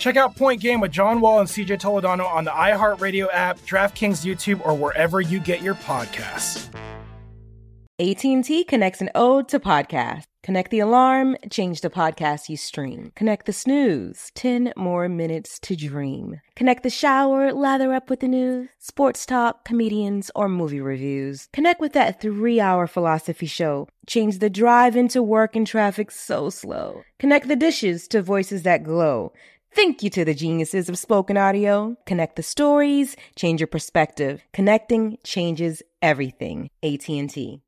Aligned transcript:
Check 0.00 0.16
out 0.16 0.34
Point 0.34 0.62
Game 0.62 0.80
with 0.80 0.90
John 0.90 1.20
Wall 1.20 1.40
and 1.40 1.48
CJ 1.48 1.78
Toledano 1.78 2.26
on 2.26 2.44
the 2.44 2.50
iHeartRadio 2.50 3.28
app, 3.32 3.58
DraftKings 3.60 4.24
YouTube, 4.24 4.66
or 4.66 4.74
wherever 4.74 5.20
you 5.20 5.38
get 5.38 5.60
your 5.60 5.74
podcasts. 5.74 6.74
AT&T 8.00 8.64
connects 8.64 9.02
an 9.02 9.10
ode 9.14 9.46
to 9.50 9.60
podcast. 9.60 10.22
Connect 10.42 10.70
the 10.70 10.78
alarm, 10.78 11.36
change 11.50 11.82
the 11.82 11.90
podcast 11.90 12.48
you 12.48 12.56
stream. 12.56 13.12
Connect 13.14 13.44
the 13.44 13.52
snooze, 13.52 14.32
10 14.34 14.72
more 14.74 15.06
minutes 15.06 15.58
to 15.58 15.76
dream. 15.76 16.40
Connect 16.56 16.82
the 16.82 16.88
shower, 16.88 17.52
lather 17.52 17.92
up 17.92 18.08
with 18.08 18.20
the 18.20 18.28
news, 18.28 18.70
sports 18.78 19.26
talk, 19.26 19.66
comedians, 19.66 20.30
or 20.34 20.48
movie 20.48 20.80
reviews. 20.80 21.50
Connect 21.52 21.78
with 21.78 21.92
that 21.92 22.22
three-hour 22.22 22.86
philosophy 22.86 23.44
show. 23.44 23.86
Change 24.06 24.38
the 24.38 24.48
drive 24.48 24.96
into 24.96 25.22
work 25.22 25.54
and 25.54 25.66
traffic 25.66 26.10
so 26.10 26.48
slow. 26.48 27.02
Connect 27.18 27.48
the 27.48 27.54
dishes 27.54 28.08
to 28.08 28.22
voices 28.22 28.62
that 28.62 28.82
glow. 28.82 29.34
Thank 29.72 30.02
you 30.02 30.10
to 30.10 30.24
the 30.24 30.34
geniuses 30.34 30.88
of 30.88 30.98
spoken 30.98 31.36
audio. 31.36 31.96
Connect 32.04 32.34
the 32.34 32.42
stories, 32.42 33.14
change 33.36 33.60
your 33.60 33.68
perspective. 33.68 34.42
Connecting 34.52 35.16
changes 35.22 35.80
everything. 36.02 36.70
AT&T. 36.82 37.62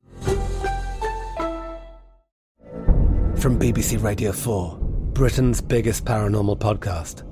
From 3.37 3.59
BBC 3.59 4.03
Radio 4.03 4.33
4, 4.33 4.79
Britain's 5.13 5.61
biggest 5.61 6.05
paranormal 6.05 6.59
podcast 6.59 7.23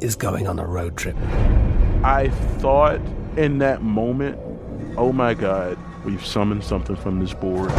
is 0.00 0.14
going 0.14 0.46
on 0.46 0.60
a 0.60 0.66
road 0.66 0.96
trip. 0.96 1.16
I 2.04 2.30
thought 2.58 3.00
in 3.36 3.58
that 3.58 3.82
moment, 3.82 4.38
oh 4.96 5.12
my 5.12 5.34
God, 5.34 5.76
we've 6.04 6.24
summoned 6.24 6.62
something 6.62 6.94
from 6.94 7.18
this 7.18 7.34
board. 7.34 7.70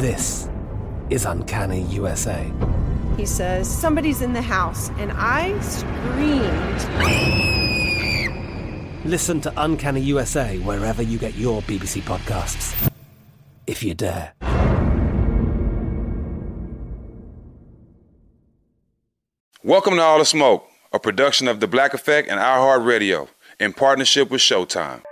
This 0.00 0.48
is 1.10 1.24
Uncanny 1.24 1.82
USA. 1.82 2.50
He 3.20 3.26
says, 3.26 3.68
Somebody's 3.68 4.22
in 4.22 4.32
the 4.32 4.40
house, 4.40 4.88
and 4.96 5.12
I 5.14 5.60
screamed. 5.60 6.80
Listen 9.04 9.42
to 9.42 9.52
Uncanny 9.58 10.00
USA 10.00 10.56
wherever 10.60 11.02
you 11.02 11.18
get 11.18 11.34
your 11.34 11.60
BBC 11.60 12.00
podcasts, 12.00 12.90
if 13.66 13.82
you 13.82 13.92
dare. 13.92 14.32
Welcome 19.62 19.96
to 19.96 20.00
All 20.00 20.18
the 20.18 20.24
Smoke, 20.24 20.66
a 20.90 20.98
production 20.98 21.46
of 21.46 21.60
The 21.60 21.66
Black 21.66 21.92
Effect 21.92 22.26
and 22.26 22.40
iHeartRadio 22.40 23.28
in 23.58 23.74
partnership 23.74 24.30
with 24.30 24.40
Showtime. 24.40 25.02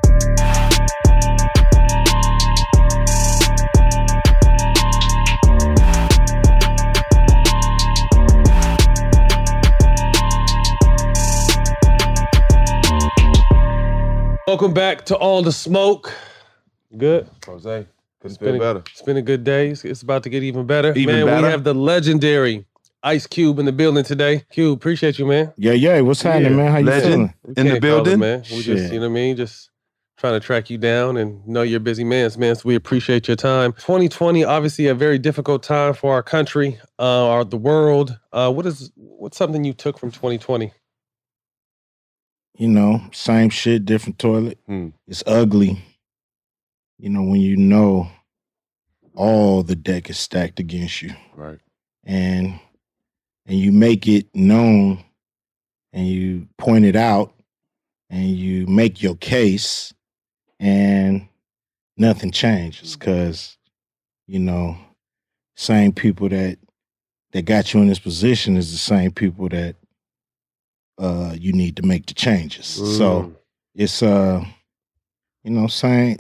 Welcome 14.48 14.72
back 14.72 15.04
to 15.04 15.14
All 15.14 15.42
the 15.42 15.52
Smoke. 15.52 16.10
Good. 16.96 17.28
Jose, 17.44 17.86
couldn't 18.18 18.30
It's 18.32 18.38
feel 18.38 18.46
been, 18.52 18.56
a, 18.56 18.58
better. 18.58 18.78
it's 18.90 19.02
been 19.02 19.18
a 19.18 19.22
good 19.22 19.44
day. 19.44 19.68
It's, 19.68 19.84
it's 19.84 20.00
about 20.00 20.22
to 20.22 20.30
get 20.30 20.42
even 20.42 20.66
better. 20.66 20.94
Even 20.96 21.16
man, 21.16 21.26
better? 21.26 21.42
we 21.42 21.50
have 21.50 21.64
the 21.64 21.74
legendary 21.74 22.64
Ice 23.02 23.26
Cube 23.26 23.58
in 23.58 23.66
the 23.66 23.72
building 23.72 24.04
today. 24.04 24.44
Cube, 24.50 24.74
appreciate 24.74 25.18
you, 25.18 25.26
man. 25.26 25.52
Yeah, 25.58 25.72
yeah. 25.72 26.00
What's 26.00 26.22
happening, 26.22 26.56
man? 26.56 26.72
How 26.72 26.78
you 26.78 26.86
Legend. 26.86 27.04
feeling? 27.12 27.34
We 27.44 27.50
In 27.50 27.54
the 27.54 27.62
can't 27.64 27.76
it, 27.76 27.80
building? 27.82 28.18
man. 28.20 28.42
We 28.50 28.62
just, 28.62 28.90
you 28.90 29.00
know 29.00 29.10
what 29.10 29.12
I 29.12 29.20
mean? 29.20 29.36
Just 29.36 29.68
trying 30.16 30.32
to 30.32 30.40
track 30.40 30.70
you 30.70 30.78
down 30.78 31.18
and 31.18 31.46
know 31.46 31.60
you're 31.60 31.78
busy 31.78 32.04
man, 32.04 32.30
man. 32.38 32.54
So 32.56 32.62
we 32.64 32.74
appreciate 32.74 33.28
your 33.28 33.36
time. 33.36 33.74
2020, 33.74 34.44
obviously 34.44 34.86
a 34.86 34.94
very 34.94 35.18
difficult 35.18 35.62
time 35.62 35.92
for 35.92 36.14
our 36.14 36.22
country, 36.22 36.80
uh, 36.98 37.28
our 37.28 37.44
the 37.44 37.58
world. 37.58 38.18
Uh, 38.32 38.50
what 38.50 38.64
is 38.64 38.90
what's 38.96 39.36
something 39.36 39.62
you 39.64 39.74
took 39.74 39.98
from 39.98 40.10
2020? 40.10 40.72
You 42.58 42.66
know, 42.68 43.00
same 43.12 43.50
shit, 43.50 43.84
different 43.84 44.18
toilet. 44.18 44.58
Hmm. 44.66 44.88
It's 45.06 45.22
ugly. 45.26 45.80
You 46.98 47.08
know, 47.10 47.22
when 47.22 47.40
you 47.40 47.56
know 47.56 48.10
all 49.14 49.62
the 49.62 49.76
deck 49.76 50.10
is 50.10 50.18
stacked 50.18 50.58
against 50.60 51.00
you, 51.02 51.14
Right. 51.36 51.60
and 52.04 52.58
and 53.46 53.58
you 53.58 53.70
make 53.72 54.06
it 54.08 54.26
known, 54.34 55.04
and 55.92 56.06
you 56.06 56.48
point 56.58 56.84
it 56.84 56.96
out, 56.96 57.32
and 58.10 58.26
you 58.36 58.66
make 58.66 59.00
your 59.02 59.14
case, 59.14 59.94
and 60.58 61.28
nothing 61.96 62.32
changes 62.32 62.96
because 62.96 63.56
you 64.26 64.40
know, 64.40 64.76
same 65.56 65.92
people 65.92 66.28
that 66.30 66.58
that 67.32 67.42
got 67.42 67.72
you 67.72 67.80
in 67.80 67.86
this 67.86 68.00
position 68.00 68.56
is 68.56 68.72
the 68.72 68.78
same 68.78 69.12
people 69.12 69.48
that 69.48 69.76
uh 70.98 71.34
you 71.38 71.52
need 71.52 71.76
to 71.76 71.82
make 71.86 72.06
the 72.06 72.14
changes. 72.14 72.66
So 72.66 73.22
Mm. 73.22 73.36
it's 73.74 74.02
uh 74.02 74.44
you 75.44 75.50
know, 75.52 75.66
same 75.68 76.16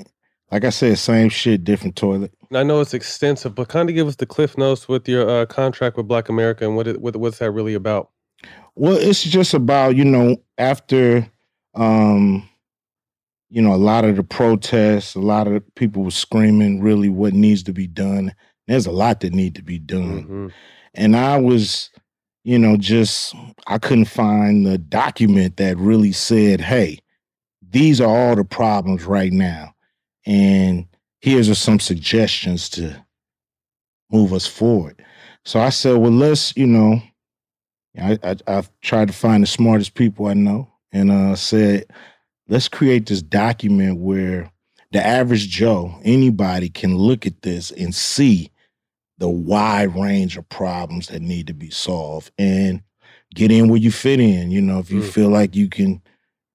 like 0.50 0.64
I 0.64 0.70
said, 0.70 0.96
same 0.98 1.28
shit, 1.28 1.64
different 1.64 1.96
toilet. 1.96 2.32
I 2.54 2.62
know 2.62 2.80
it's 2.80 2.94
extensive, 2.94 3.54
but 3.54 3.68
kind 3.68 3.90
of 3.90 3.94
give 3.94 4.08
us 4.08 4.16
the 4.16 4.24
cliff 4.24 4.56
notes 4.56 4.88
with 4.88 5.06
your 5.06 5.28
uh, 5.28 5.44
contract 5.46 5.98
with 5.98 6.08
Black 6.08 6.30
America 6.30 6.64
and 6.64 6.74
what 6.76 6.86
it, 6.86 7.00
what 7.00 7.16
what's 7.16 7.38
that 7.38 7.50
really 7.50 7.74
about? 7.74 8.10
Well, 8.76 8.96
it's 8.96 9.22
just 9.24 9.52
about, 9.52 9.96
you 9.96 10.04
know, 10.04 10.36
after 10.56 11.28
um 11.74 12.48
you 13.50 13.62
know, 13.62 13.72
a 13.74 13.76
lot 13.76 14.04
of 14.04 14.16
the 14.16 14.22
protests, 14.22 15.14
a 15.14 15.20
lot 15.20 15.46
of 15.48 15.62
people 15.74 16.04
were 16.04 16.10
screaming 16.10 16.82
really 16.82 17.08
what 17.08 17.32
needs 17.32 17.62
to 17.62 17.72
be 17.72 17.86
done. 17.86 18.34
There's 18.66 18.84
a 18.86 18.90
lot 18.90 19.20
that 19.20 19.32
need 19.32 19.54
to 19.54 19.62
be 19.62 19.78
done. 19.78 20.24
Mhm. 20.24 20.52
and 20.94 21.16
I 21.16 21.38
was, 21.38 21.90
you 22.44 22.58
know, 22.58 22.76
just 22.76 23.34
I 23.66 23.78
couldn't 23.78 24.06
find 24.06 24.64
the 24.64 24.78
document 24.78 25.56
that 25.56 25.76
really 25.76 26.12
said, 26.12 26.60
"Hey, 26.60 26.98
these 27.60 28.00
are 28.00 28.08
all 28.08 28.36
the 28.36 28.44
problems 28.44 29.04
right 29.04 29.32
now, 29.32 29.74
and 30.26 30.86
here's 31.20 31.56
some 31.58 31.80
suggestions 31.80 32.68
to 32.70 33.04
move 34.10 34.32
us 34.32 34.46
forward." 34.46 35.04
So 35.44 35.60
I 35.60 35.70
said, 35.70 35.96
"Well, 35.96 36.12
let's, 36.12 36.56
you 36.56 36.66
know, 36.66 37.02
I 38.00 38.18
I, 38.22 38.36
I 38.46 38.62
tried 38.82 39.08
to 39.08 39.14
find 39.14 39.42
the 39.42 39.46
smartest 39.46 39.94
people 39.94 40.26
I 40.26 40.34
know, 40.34 40.72
and 40.92 41.10
uh, 41.10 41.36
said, 41.36 41.86
let's 42.48 42.68
create 42.68 43.06
this 43.06 43.22
document 43.22 43.98
where 43.98 44.50
the 44.92 45.04
average 45.04 45.48
Joe, 45.48 46.00
anybody, 46.02 46.70
can 46.70 46.96
look 46.96 47.26
at 47.26 47.42
this 47.42 47.70
and 47.72 47.94
see." 47.94 48.50
The 49.18 49.28
wide 49.28 49.94
range 49.96 50.36
of 50.36 50.48
problems 50.48 51.08
that 51.08 51.22
need 51.22 51.46
to 51.48 51.54
be 51.54 51.70
solved 51.70 52.30
and 52.38 52.82
get 53.34 53.50
in 53.50 53.68
where 53.68 53.78
you 53.78 53.90
fit 53.90 54.20
in. 54.20 54.50
You 54.50 54.60
know, 54.62 54.78
if 54.78 54.90
you 54.90 55.00
Mm. 55.00 55.10
feel 55.12 55.28
like 55.28 55.54
you 55.54 55.68
can 55.68 56.00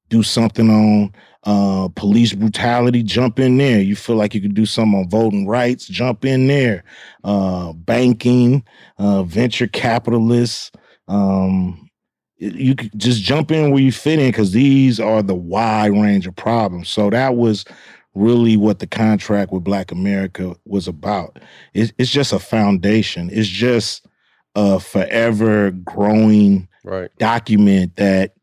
do 0.09 0.24
something 0.24 0.69
on 0.69 1.12
uh, 1.46 1.90
police 1.96 2.34
brutality, 2.34 3.03
jump 3.03 3.38
in 3.38 3.57
there. 3.57 3.81
You 3.81 3.96
feel 3.97 4.16
like 4.16 4.34
you 4.34 4.40
can 4.40 4.53
do 4.53 4.66
something 4.66 4.97
on 5.00 5.09
voting 5.09 5.46
rights, 5.46 5.88
jump 5.88 6.23
in 6.23 6.47
there. 6.47 6.85
Uh, 7.23 7.73
banking, 7.73 8.63
uh, 8.97 9.23
venture 9.23 9.68
capitalists. 9.68 10.72
Um, 11.09 11.90
you 12.38 12.75
could 12.75 12.97
just 12.97 13.22
jump 13.22 13.52
in 13.52 13.72
where 13.72 13.81
you 13.81 13.91
fit 13.91 14.19
in 14.19 14.29
because 14.29 14.52
these 14.52 15.00
are 15.00 15.22
the 15.22 15.35
wide 15.35 15.91
range 15.91 16.28
of 16.28 16.35
problems. 16.35 16.88
So 16.90 17.09
that 17.09 17.35
was 17.35 17.66
really 18.16 18.58
what 18.58 18.80
the 18.80 18.88
contract 18.88 19.52
with 19.52 19.64
Black 19.64 19.92
America 19.92 20.56
was 20.66 20.88
about. 20.88 21.40
It's, 21.74 21.92
it's 21.98 22.12
just 22.12 22.34
a 22.34 22.40
foundation. 22.40 23.30
It's 23.32 23.48
just 23.50 24.06
a 24.56 24.80
forever 24.80 25.72
growing 25.72 26.68
Right. 26.86 27.10
document 27.18 27.96
that, 27.96 28.34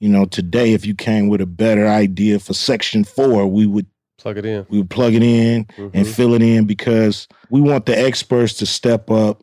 you 0.00 0.08
know, 0.08 0.24
today 0.24 0.72
if 0.72 0.86
you 0.86 0.94
came 0.94 1.28
with 1.28 1.42
a 1.42 1.46
better 1.46 1.86
idea 1.86 2.38
for 2.38 2.54
section 2.54 3.04
four, 3.04 3.46
we 3.46 3.66
would 3.66 3.86
Plug 4.18 4.38
it 4.38 4.46
in. 4.46 4.66
we 4.70 4.78
would 4.78 4.88
plug 4.90 5.12
it 5.14 5.22
in 5.22 5.66
and 5.78 6.06
Mhm. 6.06 6.14
fill 6.14 6.32
it 6.34 6.40
in 6.42 6.64
because 6.64 7.28
we 7.50 7.60
want 7.60 7.84
the 7.86 7.98
experts 7.98 8.54
to 8.54 8.66
step 8.66 9.10
up 9.10 9.42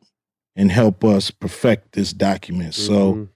and 0.56 0.72
help 0.72 1.04
us 1.06 1.30
perfect 1.30 1.92
this 1.94 2.14
document. 2.14 2.74
So, 2.74 3.14
Mhm. 3.14 3.28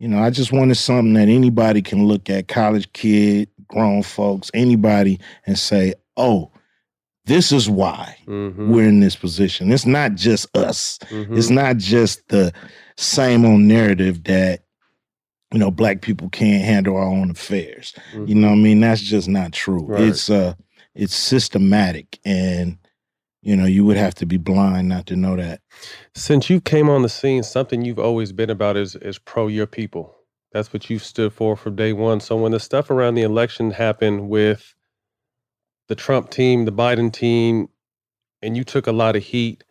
you 0.00 0.08
know, 0.08 0.18
I 0.18 0.30
just 0.30 0.52
wanted 0.52 0.76
something 0.76 1.12
that 1.14 1.28
anybody 1.28 1.82
can 1.82 2.06
look 2.06 2.30
at, 2.30 2.48
college 2.48 2.90
kid, 2.94 3.48
grown 3.72 4.02
folks, 4.04 4.50
anybody, 4.54 5.18
and 5.46 5.58
say, 5.58 5.94
oh, 6.16 6.50
this 7.24 7.52
is 7.52 7.68
why 7.70 8.16
Mhm. 8.26 8.68
we're 8.68 8.88
in 8.88 9.00
this 9.00 9.16
position. 9.16 9.72
It's 9.72 9.86
not 9.86 10.14
just 10.14 10.54
us. 10.56 10.98
Mhm. 11.10 11.36
It's 11.38 11.50
not 11.50 11.76
just 11.78 12.26
the 12.28 12.52
same 12.96 13.44
old 13.44 13.60
narrative 13.60 14.22
that 14.24 14.60
you 15.52 15.58
know, 15.58 15.70
black 15.70 16.00
people 16.00 16.30
can't 16.30 16.64
handle 16.64 16.96
our 16.96 17.02
own 17.04 17.30
affairs. 17.30 17.92
Mm-hmm. 18.14 18.24
You 18.26 18.34
know 18.36 18.46
what 18.48 18.54
I 18.54 18.58
mean? 18.60 18.80
That's 18.80 19.02
just 19.02 19.28
not 19.28 19.52
true. 19.52 19.84
Right. 19.84 20.04
It's 20.04 20.30
uh 20.30 20.54
it's 20.94 21.14
systematic 21.14 22.18
and 22.24 22.78
you 23.42 23.54
know, 23.56 23.66
you 23.66 23.84
would 23.84 23.98
have 23.98 24.14
to 24.14 24.24
be 24.24 24.38
blind 24.38 24.88
not 24.88 25.04
to 25.08 25.16
know 25.16 25.36
that. 25.36 25.60
Since 26.14 26.48
you 26.48 26.58
came 26.60 26.88
on 26.88 27.02
the 27.02 27.08
scene, 27.10 27.42
something 27.42 27.82
you've 27.84 27.98
always 27.98 28.32
been 28.32 28.48
about 28.48 28.78
is 28.78 28.96
is 28.96 29.18
pro 29.18 29.46
your 29.46 29.66
people. 29.66 30.14
That's 30.52 30.72
what 30.72 30.90
you've 30.90 31.04
stood 31.04 31.32
for 31.32 31.56
from 31.56 31.76
day 31.76 31.92
one. 31.92 32.20
So 32.20 32.36
when 32.36 32.52
the 32.52 32.60
stuff 32.60 32.90
around 32.90 33.14
the 33.14 33.22
election 33.22 33.70
happened 33.70 34.28
with 34.28 34.74
the 35.88 35.94
Trump 35.94 36.30
team, 36.30 36.64
the 36.64 36.72
Biden 36.72 37.12
team, 37.12 37.68
and 38.42 38.56
you 38.56 38.64
took 38.64 38.86
a 38.86 38.92
lot 38.92 39.16
of 39.16 39.22
heat, 39.22 39.64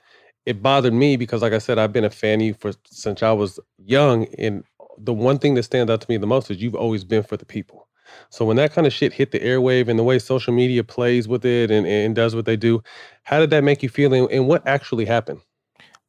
it 0.45 0.63
bothered 0.63 0.93
me 0.93 1.17
because, 1.17 1.41
like 1.41 1.53
I 1.53 1.59
said, 1.59 1.77
I've 1.77 1.93
been 1.93 2.03
a 2.03 2.09
fan 2.09 2.41
of 2.41 2.47
you 2.47 2.53
for 2.55 2.73
since 2.85 3.21
I 3.21 3.31
was 3.31 3.59
young. 3.77 4.25
And 4.37 4.63
the 4.97 5.13
one 5.13 5.37
thing 5.37 5.53
that 5.55 5.63
stands 5.63 5.91
out 5.91 6.01
to 6.01 6.09
me 6.09 6.17
the 6.17 6.27
most 6.27 6.49
is 6.49 6.61
you've 6.61 6.75
always 6.75 7.03
been 7.03 7.23
for 7.23 7.37
the 7.37 7.45
people. 7.45 7.87
So 8.29 8.43
when 8.43 8.57
that 8.57 8.73
kind 8.73 8.87
of 8.87 8.91
shit 8.91 9.13
hit 9.13 9.31
the 9.31 9.39
airwave 9.39 9.87
and 9.87 9.97
the 9.97 10.03
way 10.03 10.19
social 10.19 10.53
media 10.53 10.83
plays 10.83 11.27
with 11.27 11.45
it 11.45 11.71
and, 11.71 11.87
and 11.87 12.15
does 12.15 12.35
what 12.35 12.45
they 12.45 12.57
do, 12.57 12.83
how 13.23 13.39
did 13.39 13.51
that 13.51 13.63
make 13.63 13.83
you 13.83 13.89
feel 13.89 14.13
and, 14.13 14.29
and 14.31 14.47
what 14.47 14.67
actually 14.67 15.05
happened? 15.05 15.41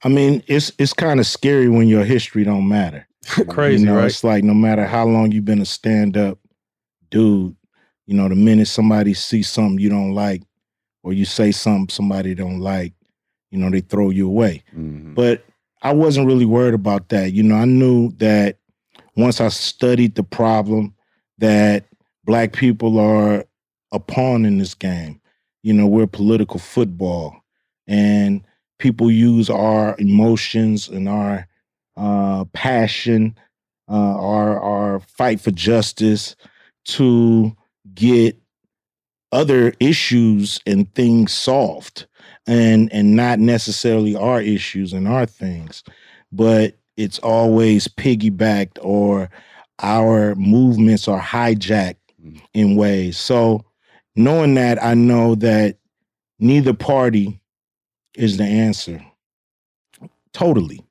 I 0.03 0.09
mean, 0.09 0.43
it's 0.49 0.73
it's 0.79 0.93
kind 0.93 1.21
of 1.21 1.27
scary 1.27 1.69
when 1.69 1.87
your 1.87 2.05
history 2.05 2.43
don't 2.43 2.69
matter. 2.69 3.07
Crazy, 3.49 3.85
you 3.85 3.87
know, 3.87 3.97
right? 3.97 4.07
It's 4.07 4.25
like 4.25 4.45
no 4.45 4.55
matter 4.55 4.85
how 4.85 5.07
long 5.07 5.33
you've 5.33 5.45
been 5.45 5.61
a 5.61 5.67
stand 5.67 6.17
up 6.17 6.39
dude, 7.13 7.55
you 8.07 8.15
know, 8.15 8.29
the 8.29 8.35
minute 8.35 8.67
somebody 8.67 9.15
sees 9.15 9.49
something 9.49 9.79
you 9.79 9.89
don't 9.89 10.13
like, 10.13 10.43
or 11.05 11.13
you 11.13 11.25
say 11.25 11.53
something 11.53 11.89
somebody 11.89 12.35
don't 12.35 12.59
like, 12.59 12.95
you 13.53 13.59
know, 13.59 13.71
they 13.71 13.81
throw 13.81 14.11
you 14.11 14.27
away. 14.27 14.65
Mm-hmm. 14.75 15.15
But 15.15 15.45
I 15.83 15.93
wasn't 15.93 16.27
really 16.27 16.45
worried 16.45 16.75
about 16.75 17.11
that. 17.11 17.33
You 17.33 17.45
know, 17.45 17.55
I 17.55 17.65
knew 17.65 18.11
that 18.17 18.57
once 19.15 19.41
I 19.41 19.49
studied 19.49 20.17
the 20.17 20.23
problem, 20.25 20.95
that 21.39 21.85
black 22.25 22.53
people 22.53 22.99
are 22.99 23.45
a 23.93 24.01
pawn 24.01 24.45
in 24.45 24.59
this 24.59 24.75
game. 24.75 25.21
You 25.63 25.75
know, 25.75 25.87
we're 25.87 26.07
political 26.07 26.59
football, 26.59 27.37
and 27.87 28.43
people 28.79 29.11
use 29.11 29.49
our 29.49 29.95
emotions 29.99 30.89
and 30.89 31.09
our 31.09 31.47
uh, 32.03 32.45
passion, 32.53 33.37
uh, 33.89 33.95
our 33.95 34.61
our 34.61 35.01
fight 35.01 35.41
for 35.41 35.53
justice 35.53 36.35
to 36.85 37.57
get 37.95 38.37
other 39.31 39.73
issues 39.79 40.61
and 40.67 40.93
things 40.95 41.33
solved, 41.33 42.07
and 42.47 42.93
and 42.93 43.15
not 43.15 43.39
necessarily 43.39 44.17
our 44.17 44.41
issues 44.41 44.93
and 44.93 45.07
our 45.07 45.27
things, 45.27 45.85
but 46.33 46.75
it's 46.97 47.21
always 47.21 47.87
piggybacked 47.87 48.79
or 48.81 49.31
our 49.79 50.35
movements 50.35 51.07
are 51.07 51.21
hijacked 51.21 51.97
in 52.53 52.77
ways. 52.77 53.17
So 53.17 53.65
knowing 54.17 54.55
that, 54.55 54.83
I 54.83 54.95
know 54.95 55.37
that 55.37 55.77
neither 56.41 56.75
party 56.75 57.41
is 58.15 58.37
the 58.37 58.45
answer. 58.45 59.05
Totally. 60.33 60.85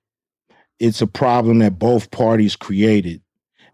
It's 0.82 1.02
a 1.02 1.08
problem 1.08 1.60
that 1.60 1.78
both 1.78 2.10
parties 2.10 2.56
created, 2.56 3.22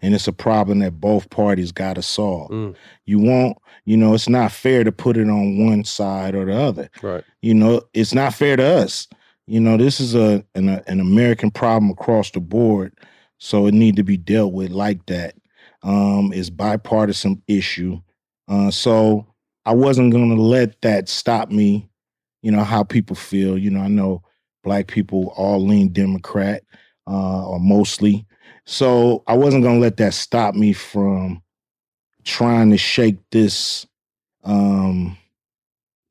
and 0.01 0.13
it's 0.13 0.27
a 0.27 0.33
problem 0.33 0.79
that 0.79 0.99
both 0.99 1.29
parties 1.29 1.71
got 1.71 1.93
to 1.95 2.01
solve. 2.01 2.51
Mm. 2.51 2.75
You 3.05 3.19
won't, 3.19 3.57
you 3.85 3.95
know, 3.95 4.13
it's 4.13 4.27
not 4.27 4.51
fair 4.51 4.83
to 4.83 4.91
put 4.91 5.15
it 5.15 5.29
on 5.29 5.65
one 5.65 5.85
side 5.85 6.35
or 6.35 6.45
the 6.45 6.55
other. 6.55 6.89
Right. 7.01 7.23
You 7.41 7.53
know, 7.53 7.81
it's 7.93 8.13
not 8.13 8.33
fair 8.33 8.57
to 8.57 8.63
us. 8.63 9.07
You 9.47 9.61
know, 9.61 9.77
this 9.77 10.01
is 10.01 10.13
a 10.13 10.43
an, 10.55 10.67
an 10.67 10.99
American 10.99 11.49
problem 11.49 11.89
across 11.91 12.31
the 12.31 12.41
board, 12.41 12.93
so 13.37 13.65
it 13.65 13.73
need 13.73 13.95
to 13.95 14.03
be 14.03 14.17
dealt 14.17 14.51
with 14.51 14.71
like 14.71 15.05
that. 15.05 15.35
Um, 15.83 16.33
it's 16.33 16.49
bipartisan 16.49 17.41
issue. 17.47 18.01
Uh, 18.49 18.69
so 18.71 19.25
I 19.65 19.73
wasn't 19.73 20.11
going 20.11 20.35
to 20.35 20.41
let 20.41 20.81
that 20.81 21.07
stop 21.07 21.51
me. 21.51 21.89
You 22.41 22.51
know 22.51 22.65
how 22.65 22.83
people 22.83 23.15
feel. 23.15 23.57
You 23.57 23.69
know, 23.69 23.79
I 23.79 23.87
know 23.87 24.23
black 24.63 24.87
people 24.87 25.33
all 25.37 25.65
lean 25.65 25.93
Democrat, 25.93 26.63
uh, 27.07 27.47
or 27.47 27.59
mostly. 27.59 28.25
So 28.65 29.23
I 29.27 29.33
wasn't 29.33 29.63
going 29.63 29.75
to 29.75 29.81
let 29.81 29.97
that 29.97 30.13
stop 30.13 30.53
me 30.53 30.73
from 30.73 31.41
trying 32.25 32.69
to 32.71 32.77
shake 32.77 33.17
this. 33.31 33.87
Um, 34.43 35.17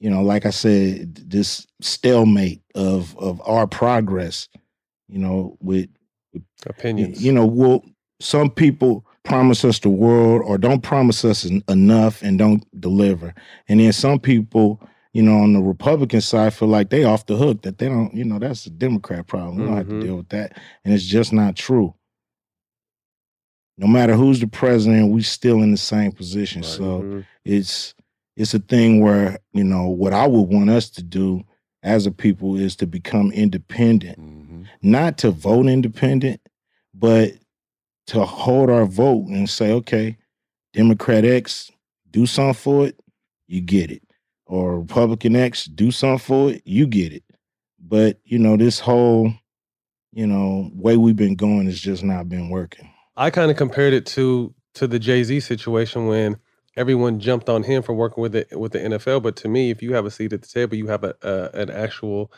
you 0.00 0.10
know, 0.10 0.22
like 0.22 0.46
I 0.46 0.50
said, 0.50 1.14
this 1.14 1.66
stalemate 1.80 2.62
of 2.74 3.16
of 3.18 3.40
our 3.46 3.66
progress. 3.66 4.48
You 5.08 5.18
know, 5.18 5.56
with, 5.60 5.88
with 6.32 6.42
Opinions. 6.66 7.24
You 7.24 7.32
know, 7.32 7.46
well, 7.46 7.84
some 8.20 8.50
people 8.50 9.06
promise 9.22 9.64
us 9.64 9.78
the 9.78 9.88
world 9.88 10.42
or 10.44 10.58
don't 10.58 10.82
promise 10.82 11.24
us 11.24 11.44
en- 11.46 11.62
enough 11.68 12.22
and 12.22 12.38
don't 12.38 12.64
deliver, 12.80 13.34
and 13.68 13.80
then 13.80 13.92
some 13.92 14.18
people, 14.18 14.80
you 15.16 15.22
know, 15.22 15.38
on 15.38 15.54
the 15.54 15.62
Republican 15.62 16.20
side 16.20 16.52
feel 16.52 16.68
like 16.68 16.90
they 16.90 17.04
off 17.04 17.24
the 17.24 17.36
hook 17.36 17.62
that 17.62 17.78
they 17.78 17.88
don't. 17.88 18.12
You 18.14 18.26
know, 18.26 18.38
that's 18.38 18.66
a 18.66 18.70
Democrat 18.70 19.26
problem. 19.26 19.56
We 19.56 19.64
don't 19.64 19.76
have 19.78 19.88
to 19.88 19.94
Mhm. 19.94 20.00
deal 20.02 20.16
with 20.18 20.28
that, 20.28 20.58
and 20.84 20.92
it's 20.92 21.06
just 21.06 21.32
not 21.32 21.56
true. 21.56 21.94
No 23.78 23.86
matter 23.86 24.14
who's 24.14 24.40
the 24.40 24.46
president, 24.46 25.12
we 25.12 25.22
still 25.22 25.62
in 25.62 25.70
the 25.70 25.78
same 25.78 26.12
position. 26.12 26.62
So 26.62 27.02
Mhm. 27.02 27.24
it's 27.46 27.94
it's 28.36 28.52
a 28.52 28.58
thing 28.58 29.00
where 29.00 29.38
you 29.54 29.64
know 29.64 29.88
what 29.88 30.12
I 30.12 30.26
would 30.26 30.50
want 30.50 30.68
us 30.68 30.90
to 30.90 31.02
do 31.02 31.44
as 31.82 32.04
a 32.04 32.10
people 32.10 32.54
is 32.56 32.76
to 32.76 32.86
become 32.86 33.32
independent, 33.32 34.18
not 34.82 35.16
to 35.18 35.30
vote 35.30 35.66
independent, 35.66 36.42
but 36.92 37.32
to 38.08 38.26
hold 38.26 38.68
our 38.68 38.84
vote 38.84 39.28
and 39.28 39.48
say, 39.48 39.72
okay, 39.72 40.18
Democrat 40.74 41.24
X, 41.24 41.70
do 42.10 42.26
something 42.26 42.52
for 42.52 42.86
it, 42.88 43.00
you 43.48 43.62
get 43.62 43.90
it, 43.90 44.02
or 44.46 44.80
Republican 44.80 45.36
X, 45.36 45.64
do 45.66 45.90
something 45.90 46.18
for 46.18 46.50
it, 46.52 46.62
you 46.64 46.86
get 46.86 47.12
it. 47.12 47.24
But 47.80 48.18
you 48.24 48.38
know 48.38 48.56
this 48.56 48.80
whole, 48.80 49.32
you 50.12 50.26
know, 50.26 50.70
way 50.74 50.96
we've 50.96 51.16
been 51.16 51.36
going 51.36 51.66
has 51.66 51.80
just 51.80 52.02
not 52.04 52.28
been 52.28 52.48
working. 52.50 52.90
I 53.16 53.30
kind 53.30 53.50
of 53.50 53.56
compared 53.56 53.92
it 53.94 54.06
to 54.06 54.54
to 54.74 54.86
the 54.86 54.98
Jay 54.98 55.22
Z 55.24 55.40
situation 55.40 56.06
when 56.06 56.36
everyone 56.76 57.18
jumped 57.20 57.48
on 57.48 57.62
him 57.62 57.82
for 57.82 57.94
working 57.94 58.22
with 58.22 58.34
it 58.36 58.58
with 58.58 58.72
the 58.72 58.78
NFL. 58.80 59.22
But 59.22 59.36
to 59.36 59.48
me, 59.48 59.70
if 59.70 59.82
you 59.82 59.94
have 59.94 60.06
a 60.06 60.10
seat 60.10 60.32
at 60.32 60.42
the 60.42 60.48
table, 60.48 60.76
you 60.76 60.86
have 60.88 61.04
a, 61.04 61.14
a 61.22 61.50
an 61.54 61.70
actual 61.70 62.32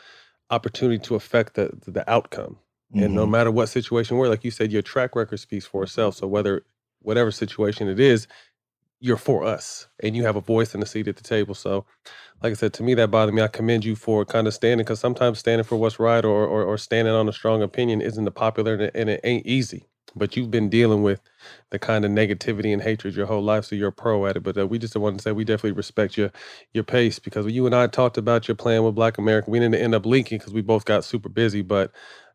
opportunity 0.49 0.99
to 0.99 1.15
affect 1.15 1.55
the 1.55 1.71
the 1.87 2.09
outcome. 2.09 2.57
And 2.95 3.13
no 3.13 3.27
Mhm. 3.27 3.31
matter 3.31 3.51
what 3.51 3.67
situation 3.69 4.17
we're, 4.17 4.29
like 4.29 4.43
you 4.43 4.51
said, 4.51 4.71
your 4.71 4.81
track 4.81 5.15
record 5.15 5.39
speaks 5.39 5.65
for 5.65 5.83
itself. 5.83 6.15
So 6.15 6.27
whether 6.27 6.63
whatever 7.01 7.31
situation 7.31 7.87
it 7.87 7.99
is, 7.99 8.27
you're 9.01 9.17
for 9.17 9.45
us, 9.45 9.87
and 10.03 10.15
you 10.15 10.23
have 10.25 10.35
a 10.37 10.41
voice 10.41 10.73
and 10.73 10.83
a 10.83 10.87
seat 10.87 11.07
at 11.07 11.17
the 11.17 11.23
table. 11.23 11.55
So, 11.55 11.85
like 12.43 12.51
I 12.51 12.55
said, 12.55 12.73
to 12.75 12.83
me 12.83 12.93
that 12.95 13.11
bothered 13.11 13.35
me. 13.35 13.41
I 13.43 13.47
commend 13.49 13.85
you 13.85 13.95
for 13.95 14.25
kind 14.25 14.47
of 14.47 14.53
standing 14.53 14.85
because 14.85 14.99
sometimes 15.01 15.39
standing 15.39 15.65
for 15.65 15.77
what's 15.77 15.99
right 15.99 16.25
or, 16.25 16.45
or 16.47 16.63
or 16.63 16.77
standing 16.77 17.13
on 17.13 17.29
a 17.29 17.33
strong 17.33 17.61
opinion 17.63 18.01
isn't 18.01 18.25
the 18.25 18.31
popular 18.31 18.75
and 18.95 19.09
it- 19.11 19.21
ain't 19.25 19.45
easy. 19.47 19.85
But 20.15 20.35
you've 20.37 20.51
been 20.51 20.69
dealing 20.69 21.03
with 21.03 21.21
the 21.71 21.79
kind 21.79 22.05
of 22.05 22.11
negativity 22.11 22.73
and 22.73 22.81
hatred 22.81 23.15
your 23.15 23.27
whole 23.27 23.43
life, 23.43 23.65
so 23.65 23.75
you're 23.75 23.89
a 23.89 23.93
pro 23.93 24.25
at 24.27 24.37
it. 24.37 24.43
But 24.43 24.57
uh, 24.57 24.67
we 24.67 24.79
just 24.79 24.95
wanted 24.95 25.17
to 25.19 25.23
say 25.23 25.33
we 25.33 25.45
definitely 25.45 25.73
respect 25.73 26.17
your 26.17 26.31
your 26.73 26.83
pace 26.85 27.19
because 27.19 27.45
you 27.47 27.65
and 27.67 27.75
I 27.75 27.87
talked 27.87 28.17
about 28.17 28.47
your 28.47 28.55
plan 28.55 28.83
with 28.83 28.95
Black 28.95 29.17
America, 29.19 29.49
we 29.51 29.59
didn't 29.59 29.75
end 29.75 29.95
up 29.95 30.05
linking 30.05 30.39
because 30.39 30.53
we 30.53 30.61
both 30.61 30.85
got 30.85 31.03
super 31.05 31.29
busy. 31.29 31.61
But 31.63 31.91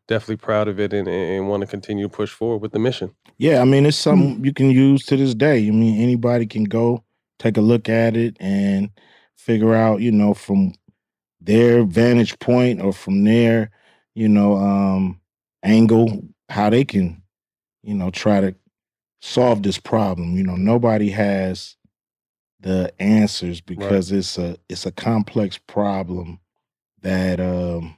definitely 0.07 0.37
proud 0.37 0.67
of 0.67 0.79
it 0.79 0.93
and, 0.93 1.07
and, 1.07 1.31
and 1.31 1.49
want 1.49 1.61
to 1.61 1.67
continue 1.67 2.07
to 2.07 2.15
push 2.15 2.31
forward 2.31 2.61
with 2.61 2.71
the 2.71 2.79
mission. 2.79 3.15
Yeah, 3.37 3.61
I 3.61 3.65
mean, 3.65 3.85
it's 3.85 3.97
something 3.97 4.43
you 4.43 4.53
can 4.53 4.71
use 4.71 5.05
to 5.07 5.17
this 5.17 5.35
day. 5.35 5.67
I 5.67 5.71
mean, 5.71 6.01
anybody 6.01 6.45
can 6.45 6.63
go 6.63 7.03
take 7.39 7.57
a 7.57 7.61
look 7.61 7.89
at 7.89 8.15
it 8.15 8.37
and 8.39 8.89
figure 9.35 9.73
out, 9.75 10.01
you 10.01 10.11
know, 10.11 10.33
from 10.33 10.73
their 11.41 11.83
vantage 11.83 12.37
point 12.39 12.81
or 12.81 12.93
from 12.93 13.23
their, 13.23 13.71
you 14.13 14.29
know, 14.29 14.55
um, 14.57 15.19
angle, 15.63 16.23
how 16.49 16.69
they 16.69 16.85
can, 16.85 17.21
you 17.83 17.93
know, 17.93 18.09
try 18.09 18.39
to 18.39 18.55
solve 19.21 19.63
this 19.63 19.77
problem. 19.77 20.37
You 20.37 20.43
know, 20.43 20.55
nobody 20.55 21.09
has 21.09 21.75
the 22.61 22.91
answers 22.99 23.61
because 23.61 24.11
it's 24.11 24.37
a 24.37 24.57
it's 24.69 24.85
a 24.85 24.91
complex 24.91 25.59
problem 25.67 26.39
that 27.01 27.39
um 27.39 27.95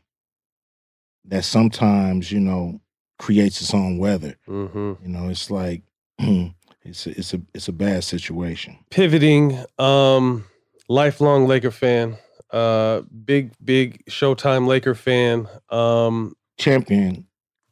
that 1.28 1.44
sometimes, 1.44 2.32
you 2.32 2.40
know, 2.40 2.80
creates 3.20 3.62
its 3.62 3.74
own 3.74 3.98
weather. 3.98 4.36
Mm-hmm. 4.48 4.94
You 5.04 5.10
know, 5.10 5.30
it's 5.30 5.50
like 5.52 5.84
it's 6.20 7.08
a, 7.08 7.12
it's 7.12 7.34
a 7.34 7.42
it's 7.54 7.68
a 7.68 7.74
bad 7.74 8.04
situation. 8.04 8.78
Pivoting, 8.90 9.64
um, 9.80 10.46
lifelong 10.88 11.48
Laker 11.48 11.72
fan, 11.72 12.18
uh, 12.52 13.02
big 13.26 13.52
big 13.64 14.06
Showtime 14.06 14.68
Laker 14.68 14.96
fan. 14.96 15.48
Um, 15.70 16.36
Champion 16.58 17.26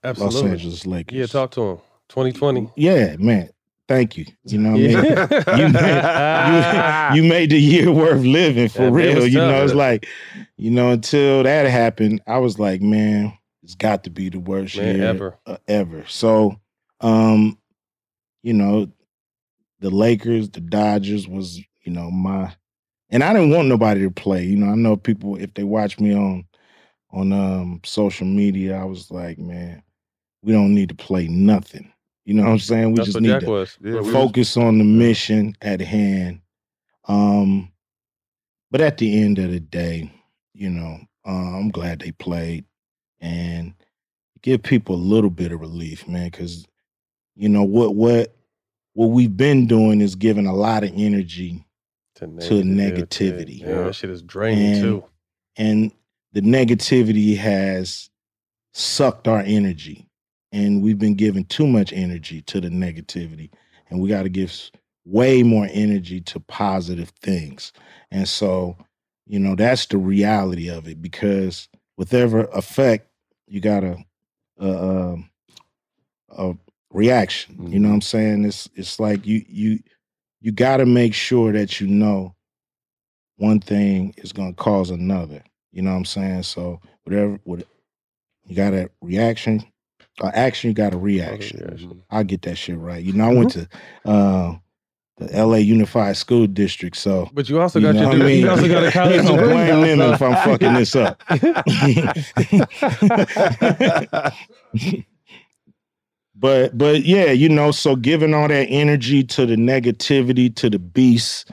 absolutely. 0.04 0.42
Los 0.42 0.52
Angeles 0.52 0.86
Lakers. 0.86 1.18
Yeah, 1.18 1.26
talk 1.26 1.52
to 1.52 1.62
him. 1.62 1.78
2020. 2.10 2.72
Yeah, 2.76 3.16
man. 3.18 3.50
Thank 3.88 4.18
you. 4.18 4.26
You 4.46 4.58
know 4.60 4.72
what 4.72 4.80
Yeah. 4.80 5.28
I 5.48 5.58
mean? 5.58 5.68
you, 5.68 5.74
made, 5.74 7.18
you, 7.18 7.24
you 7.24 7.30
made 7.30 7.50
the 7.52 7.60
year 7.60 7.92
worth 7.92 8.24
living 8.24 8.68
for 8.70 8.90
real. 8.92 9.28
You 9.28 9.38
know, 9.38 9.64
it's 9.64 9.74
like, 9.74 10.08
you 10.58 10.72
know, 10.72 10.90
until 10.92 11.44
that 11.44 11.68
happened, 11.70 12.22
I 12.28 12.40
was 12.40 12.58
like, 12.58 12.82
man, 12.82 13.34
it's 13.66 13.74
got 13.74 14.04
to 14.04 14.12
be 14.12 14.30
the 14.30 14.40
worst 14.40 14.76
Man, 14.76 14.96
year 14.96 15.08
ever. 15.08 15.40
uh, 15.48 15.58
ever. 15.68 16.06
So, 16.08 16.62
um, 17.02 17.58
you 18.44 18.54
know, 18.54 18.88
the 19.80 19.90
Lakers, 19.90 20.52
the 20.52 20.62
Dodgers 20.62 21.28
was, 21.28 21.58
you 21.82 21.92
know, 21.92 22.12
my 22.12 22.56
and 23.10 23.24
I 23.24 23.34
didn't 23.34 23.50
want 23.50 23.68
nobody 23.68 24.02
to 24.02 24.12
play. 24.12 24.44
You 24.46 24.58
know, 24.58 24.72
I 24.72 24.76
know 24.76 24.96
people 24.96 25.36
if 25.38 25.52
they 25.56 25.64
watch 25.64 26.00
me 26.00 26.14
on 26.14 26.46
on 27.10 27.34
um 27.34 27.82
social 27.84 28.28
media, 28.28 28.78
I 28.78 28.84
was 28.86 29.10
like, 29.10 29.40
man, 29.40 29.82
we 30.44 30.54
don't 30.54 30.76
need 30.76 30.90
to 30.90 30.96
play 30.96 31.28
nothing. 31.28 31.92
You 32.24 32.36
know 32.36 32.44
what 32.44 32.52
I'm 32.52 32.60
saying? 32.60 32.92
We 32.92 32.98
That's 32.98 33.08
just 33.08 33.20
need 33.20 33.30
Jack 33.30 33.42
to. 33.46 33.68
Yeah, 33.82 33.94
we 33.94 33.98
was- 34.02 34.12
focus 34.14 34.58
on 34.58 34.78
the 34.78 34.84
mission 34.84 35.56
at 35.62 35.82
hand. 35.82 36.42
Um, 37.08 37.72
but 38.70 38.82
at 38.82 39.00
the 39.00 39.22
end 39.24 39.40
of 39.40 39.50
the 39.50 39.60
day, 39.60 40.12
you 40.54 40.70
know, 40.70 41.00
uh, 41.26 41.58
I'm 41.58 41.70
glad 41.70 42.00
they 42.00 42.12
played 42.12 42.66
and 43.25 43.74
give 44.44 44.62
people 44.62 44.96
a 44.96 44.98
little 44.98 45.32
bit 45.32 45.51
of 45.51 45.60
relief, 45.60 46.08
man, 46.08 46.29
because 46.29 46.65
you 47.36 47.50
know 47.50 47.63
what 47.63 47.96
what 47.96 48.36
what 48.94 49.08
we've 49.08 49.36
been 49.36 49.67
doing 49.67 50.00
is 50.00 50.15
giving 50.15 50.48
a 50.48 50.55
lot 50.55 50.84
of 50.84 50.91
energy 50.96 51.65
to, 52.15 52.27
negativity. 52.27 53.60
Yeah, 53.60 53.84
that 53.84 53.96
shit 53.96 54.10
is 54.10 54.22
draining 54.22 54.74
And- 54.74 54.82
too. 54.82 55.03
and 55.58 55.91
the 56.32 56.41
negativity 56.41 57.36
has 57.38 58.10
sucked 58.74 59.27
our 59.27 59.41
energy 59.41 60.08
and 60.51 60.82
we've 60.82 61.00
been 61.00 61.15
giving 61.15 61.46
too 61.46 61.67
much 61.67 61.91
energy 61.91 62.41
to 62.44 62.62
the 62.62 62.70
negativity 62.70 63.50
and 63.89 64.00
we 64.01 64.10
got 64.10 64.24
to 64.24 64.29
give 64.29 64.53
way 65.05 65.44
more 65.44 65.67
energy 65.72 66.20
to 66.22 66.39
positive 66.41 67.10
things 67.22 67.72
and 68.12 68.27
so 68.27 68.77
you 69.25 69.39
know 69.39 69.55
that's 69.55 69.86
the 69.88 69.98
reality 69.98 70.70
of 70.70 70.88
it 70.88 71.01
because 71.01 71.70
whatever 71.96 72.46
effect 72.53 73.08
you 73.48 73.62
got 73.62 73.84
a 73.84 73.98
a, 74.60 74.70
um, 74.70 75.30
a 76.38 76.54
reaction 76.92 77.72
you 77.72 77.80
know 77.80 77.90
what 77.90 77.96
i'm 77.96 78.02
saying 78.02 78.46
it's 78.46 78.70
it's 78.75 79.00
like 79.00 79.25
you 79.25 79.44
you 79.48 79.80
you 80.42 80.52
got 80.52 80.78
to 80.78 80.86
make 80.86 81.14
sure 81.14 81.52
that 81.52 81.82
you 81.82 81.88
know 81.88 82.36
one 83.38 83.60
thing 83.60 84.14
is 84.18 84.32
going 84.32 84.54
to 84.54 84.62
cause 84.64 84.92
another. 84.92 85.44
You 85.72 85.82
know 85.82 85.92
what 85.92 85.98
I'm 85.98 86.06
saying? 86.06 86.44
So 86.44 86.80
whatever, 87.04 87.40
what 87.44 87.64
you 88.46 88.56
got 88.56 88.74
a 88.74 88.90
reaction, 89.02 89.64
uh, 90.22 90.32
action, 90.34 90.70
you 90.70 90.74
got 90.74 90.94
a 90.94 90.98
reaction. 90.98 92.04
I 92.10 92.24
get 92.24 92.44
that 92.44 92.56
shit 92.58 92.78
right. 92.78 93.04
You 93.04 93.14
know, 93.14 93.25
I 93.25 93.34
went 93.34 93.52
to 93.52 93.68
uh, 94.06 94.56
the 95.18 95.34
L.A. 95.34 95.60
Unified 95.60 96.18
School 96.18 96.46
District, 96.48 96.96
so. 96.96 97.30
But 97.34 97.48
you 97.48 97.62
also 97.62 97.80
you 97.80 97.86
got 97.86 97.96
your 97.96 98.06
what 98.08 98.16
I 98.16 98.18
degree- 98.18 98.40
you 98.42 98.50
also 98.50 98.68
got 98.68 98.84
a 98.84 98.92
college 99.00 99.16
Ain't 99.16 99.26
no 99.26 99.38
degree 99.38 99.54
blame 99.54 99.98
them 100.00 100.14
if 100.14 100.22
I'm 100.22 100.36
fucking 100.44 100.74
this 100.74 100.96
up. 100.96 101.22
but 106.36 106.78
but 106.78 107.04
yeah, 107.06 107.32
you 107.32 107.50
know, 107.50 107.72
so 107.72 107.96
giving 107.96 108.34
all 108.34 108.48
that 108.48 108.68
energy 108.70 109.24
to 109.24 109.46
the 109.46 109.56
negativity 109.56 110.54
to 110.56 110.70
the 110.70 110.80
beast 110.80 111.50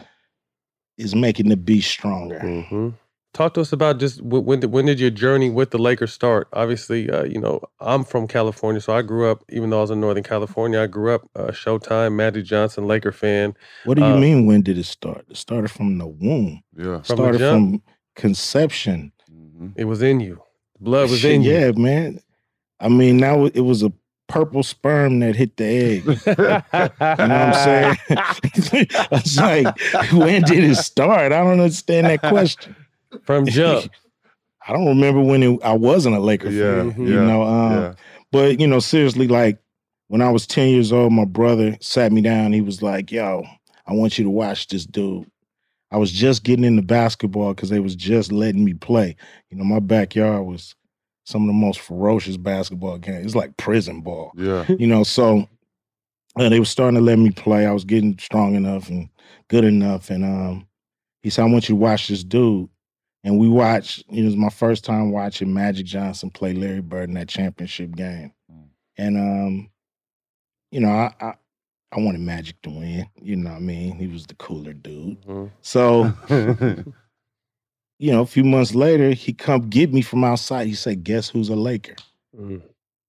is 0.99 1.15
making 1.15 1.49
the 1.49 1.57
beast 1.57 1.91
stronger. 1.91 2.41
hmm 2.41 2.89
Talk 3.35 3.55
to 3.55 3.63
us 3.63 3.73
about 3.73 3.99
just 3.99 4.21
when 4.21 4.61
did, 4.61 4.71
when 4.73 4.85
did 4.85 5.01
your 5.01 5.09
journey 5.09 5.49
with 5.49 5.71
the 5.71 5.79
Lakers 5.79 6.13
start? 6.13 6.49
Obviously, 6.53 7.09
uh, 7.09 7.25
you 7.25 7.41
know 7.41 7.63
I'm 7.81 8.05
from 8.05 8.29
California, 8.29 8.79
so 8.81 8.95
I 8.95 9.01
grew 9.01 9.31
up. 9.31 9.43
Even 9.49 9.71
though 9.71 9.79
I 9.79 9.81
was 9.83 9.91
in 9.91 10.01
Northern 10.01 10.23
California, 10.23 10.83
I 10.83 10.87
grew 10.87 11.15
up 11.15 11.23
uh, 11.35 11.47
Showtime, 11.47 12.15
Magic 12.15 12.45
Johnson, 12.45 12.87
Laker 12.87 13.11
fan. 13.11 13.55
What 13.85 13.95
do 13.97 14.03
you 14.05 14.09
Uh, 14.13 14.19
mean? 14.21 14.45
When 14.45 14.61
did 14.61 14.77
it 14.77 14.85
start? 14.85 15.25
It 15.31 15.39
started 15.39 15.71
from 15.71 15.97
the 15.97 16.07
womb. 16.07 16.63
Yeah, 16.77 17.01
From 17.01 17.17
started 17.17 17.39
jump. 17.39 17.83
from 17.83 17.83
conception. 18.17 19.13
It 19.77 19.85
was 19.87 20.03
in 20.03 20.21
you. 20.21 20.43
Blood 20.81 21.09
was 21.09 21.21
Shit, 21.21 21.33
in 21.33 21.43
you. 21.43 21.53
yeah, 21.53 21.71
man. 21.75 22.21
I 22.81 22.89
mean, 22.89 23.17
now 23.17 23.47
it 23.47 23.61
was 23.61 23.83
a 23.83 23.93
purple 24.29 24.63
sperm 24.63 25.21
that 25.21 25.37
hit 25.37 25.57
the 25.57 25.65
egg. 25.65 26.05
you 26.05 26.13
know 26.37 26.63
what 26.65 27.01
I'm 27.11 27.55
saying? 27.55 27.97
it's 29.13 29.37
like, 29.39 30.13
when 30.13 30.43
did 30.43 30.65
it 30.65 30.75
start? 30.77 31.33
I 31.33 31.39
don't 31.43 31.61
understand 31.61 32.09
that 32.09 32.21
question. 32.21 32.75
From 33.25 33.47
jump. 33.47 33.91
I 34.67 34.73
don't 34.73 34.87
remember 34.87 35.21
when 35.21 35.43
it, 35.43 35.63
I 35.65 35.73
wasn't 35.73 36.17
a 36.17 36.21
Laker 36.21 36.49
Yeah, 36.51 36.91
fan. 36.91 37.01
yeah, 37.01 37.07
you 37.09 37.21
know, 37.21 37.43
um, 37.43 37.73
yeah. 37.73 37.95
but 38.31 38.61
you 38.61 38.67
know, 38.67 38.79
seriously, 38.79 39.27
like 39.27 39.59
when 40.09 40.23
I 40.23 40.31
was 40.31 40.47
10 40.47 40.69
years 40.69 40.93
old, 40.93 41.13
my 41.13 41.25
brother 41.25 41.77
sat 41.81 42.13
me 42.13 42.21
down. 42.21 42.53
He 42.53 42.61
was 42.61 42.81
like, 42.83 43.11
"Yo, 43.11 43.45
I 43.87 43.93
want 43.95 44.19
you 44.19 44.25
to 44.25 44.31
watch 44.31 44.69
this 44.69 44.87
dude." 44.87 45.29
I 45.91 45.97
was 45.99 46.11
just 46.13 46.43
getting 46.45 46.65
into 46.65 46.81
basketball 46.83 47.53
because 47.55 47.69
they 47.71 47.81
was 47.81 47.95
just 47.97 48.33
letting 48.33 48.65
me 48.65 48.73
play. 48.73 49.15
You 49.51 49.59
know, 49.59 49.65
my 49.65 49.81
backyard 49.81 50.47
was 50.47 50.75
some 51.25 51.43
of 51.43 51.49
the 51.49 51.53
most 51.53 51.81
ferocious 51.81 52.37
basketball 52.39 52.99
games. 52.99 53.27
It's 53.27 53.35
like 53.35 53.57
prison 53.57 54.01
ball. 54.01 54.33
Yeah. 54.37 54.65
You 54.79 54.87
know, 54.87 55.03
so 55.03 55.47
uh, 56.37 56.49
they 56.49 56.59
were 56.59 56.65
starting 56.65 56.95
to 56.99 57.05
let 57.05 57.19
me 57.19 57.31
play. 57.31 57.67
I 57.67 57.73
was 57.73 57.85
getting 57.85 58.17
strong 58.19 58.55
enough 58.55 58.89
and 58.89 59.09
good 59.49 59.65
enough. 59.65 60.09
And 60.09 60.25
um, 60.25 60.67
he 61.23 61.29
said, 61.31 61.43
I 61.43 61.49
want 61.49 61.69
you 61.69 61.75
to 61.75 61.81
watch 61.81 62.09
this 62.09 62.25
dude. 62.25 62.71
And 63.25 63.39
we 63.39 63.49
watched, 63.49 64.05
it 64.11 64.25
was 64.25 64.37
my 64.37 64.49
first 64.49 64.85
time 64.85 65.13
watching 65.13 65.55
Magic 65.55 65.87
Johnson 65.87 66.31
play 66.31 66.55
Larry 66.55 66.81
Bird 66.81 67.09
in 67.09 67.15
that 67.15 67.29
championship 67.29 67.95
game. 67.95 68.33
And 68.99 69.17
um, 69.17 69.71
you 70.71 70.81
know, 70.81 70.91
I, 70.91 71.15
I 71.21 71.35
I 71.93 72.01
wanted 72.01 72.23
Magic 72.23 72.61
to 72.63 72.71
win. 72.71 73.07
You 73.21 73.37
know 73.37 73.51
what 73.51 73.57
I 73.57 73.61
mean? 73.61 73.97
He 73.97 74.07
was 74.07 74.27
the 74.27 74.35
cooler 74.35 74.73
dude. 74.73 75.19
So, 75.61 76.13
you 77.99 78.13
know, 78.13 78.23
a 78.23 78.27
few 78.27 78.45
months 78.45 78.75
later, 78.75 79.11
he 79.11 79.35
come 79.35 79.69
get 79.69 79.93
me 79.93 80.01
from 80.01 80.25
outside. 80.25 80.67
He 80.67 80.75
said, 80.75 81.05
Guess 81.05 81.29
who's 81.29 81.51
a 81.51 81.55
Laker? 81.55 81.97
Mm. 82.39 82.63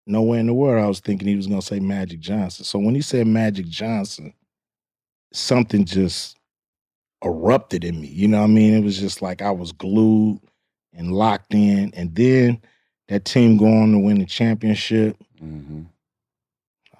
Nowhere 0.07 0.41
in 0.41 0.49
the 0.49 0.55
world 0.55 0.85
I 0.85 0.89
was 0.89 0.99
thinking 0.99 1.29
he 1.29 1.37
was 1.37 1.47
gonna 1.47 1.63
say 1.63 1.79
Magic 1.79 2.19
Johnson. 2.19 2.65
So 2.65 2.81
when 2.81 2.97
he 2.97 3.03
said 3.03 3.27
Magic 3.29 3.67
Johnson, 3.67 4.35
something 5.33 5.85
just 5.85 6.37
erupted 7.25 7.85
in 7.85 8.01
me. 8.01 8.09
You 8.09 8.29
know 8.29 8.39
what 8.39 8.45
I 8.45 8.49
mean? 8.49 8.75
It 8.75 8.85
was 8.85 8.99
just 8.99 9.23
like 9.23 9.43
I 9.43 9.51
was 9.51 9.73
glued 9.73 10.41
and 10.93 11.13
locked 11.13 11.55
in. 11.55 11.93
And 11.95 12.15
then 12.15 12.61
that 13.09 13.25
team 13.25 13.57
going 13.57 13.93
to 13.93 13.99
win 13.99 14.19
the 14.19 14.27
championship, 14.27 15.17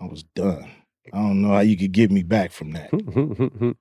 I 0.01 0.05
was 0.07 0.23
done. 0.35 0.71
I 1.13 1.19
don't 1.19 1.43
know 1.43 1.51
how 1.51 1.61
you 1.61 1.77
could 1.77 1.93
get 1.93 2.11
me 2.11 2.23
back 2.23 2.53
from 2.53 2.73
that. 2.73 2.91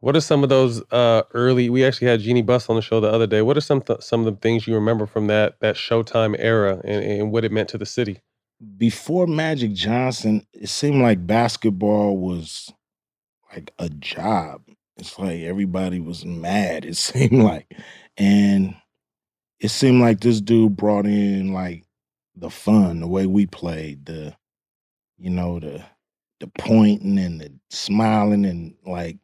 what 0.00 0.16
are 0.16 0.20
some 0.20 0.42
of 0.42 0.48
those 0.48 0.82
uh, 0.90 1.22
early? 1.34 1.70
We 1.70 1.84
actually 1.84 2.08
had 2.08 2.20
Jeanie 2.20 2.42
Buss 2.42 2.68
on 2.68 2.76
the 2.76 2.82
show 2.82 3.00
the 3.00 3.10
other 3.10 3.26
day. 3.26 3.42
What 3.42 3.56
are 3.56 3.62
some 3.62 3.80
th- 3.80 4.02
some 4.02 4.20
of 4.20 4.26
the 4.26 4.40
things 4.40 4.66
you 4.66 4.74
remember 4.74 5.06
from 5.06 5.28
that 5.28 5.60
that 5.60 5.76
Showtime 5.76 6.36
era 6.38 6.80
and, 6.84 7.04
and 7.04 7.32
what 7.32 7.44
it 7.44 7.52
meant 7.52 7.68
to 7.70 7.78
the 7.78 7.86
city? 7.86 8.20
Before 8.76 9.26
Magic 9.26 9.72
Johnson, 9.72 10.46
it 10.52 10.68
seemed 10.68 11.02
like 11.02 11.26
basketball 11.26 12.16
was 12.18 12.72
like 13.52 13.72
a 13.78 13.88
job. 13.88 14.62
It's 14.96 15.18
like 15.18 15.40
everybody 15.40 16.00
was 16.00 16.24
mad, 16.24 16.84
it 16.84 16.96
seemed 16.96 17.42
like. 17.42 17.72
And 18.16 18.74
it 19.60 19.70
seemed 19.70 20.00
like 20.00 20.20
this 20.20 20.40
dude 20.40 20.76
brought 20.76 21.06
in 21.06 21.52
like 21.52 21.84
the 22.34 22.50
fun, 22.50 23.00
the 23.00 23.08
way 23.08 23.26
we 23.26 23.46
played, 23.46 24.06
the 24.06 24.34
you 25.18 25.30
know, 25.30 25.60
the 25.60 25.84
the 26.40 26.48
pointing 26.58 27.18
and 27.18 27.40
the 27.40 27.52
smiling 27.70 28.44
and 28.44 28.74
like, 28.84 29.18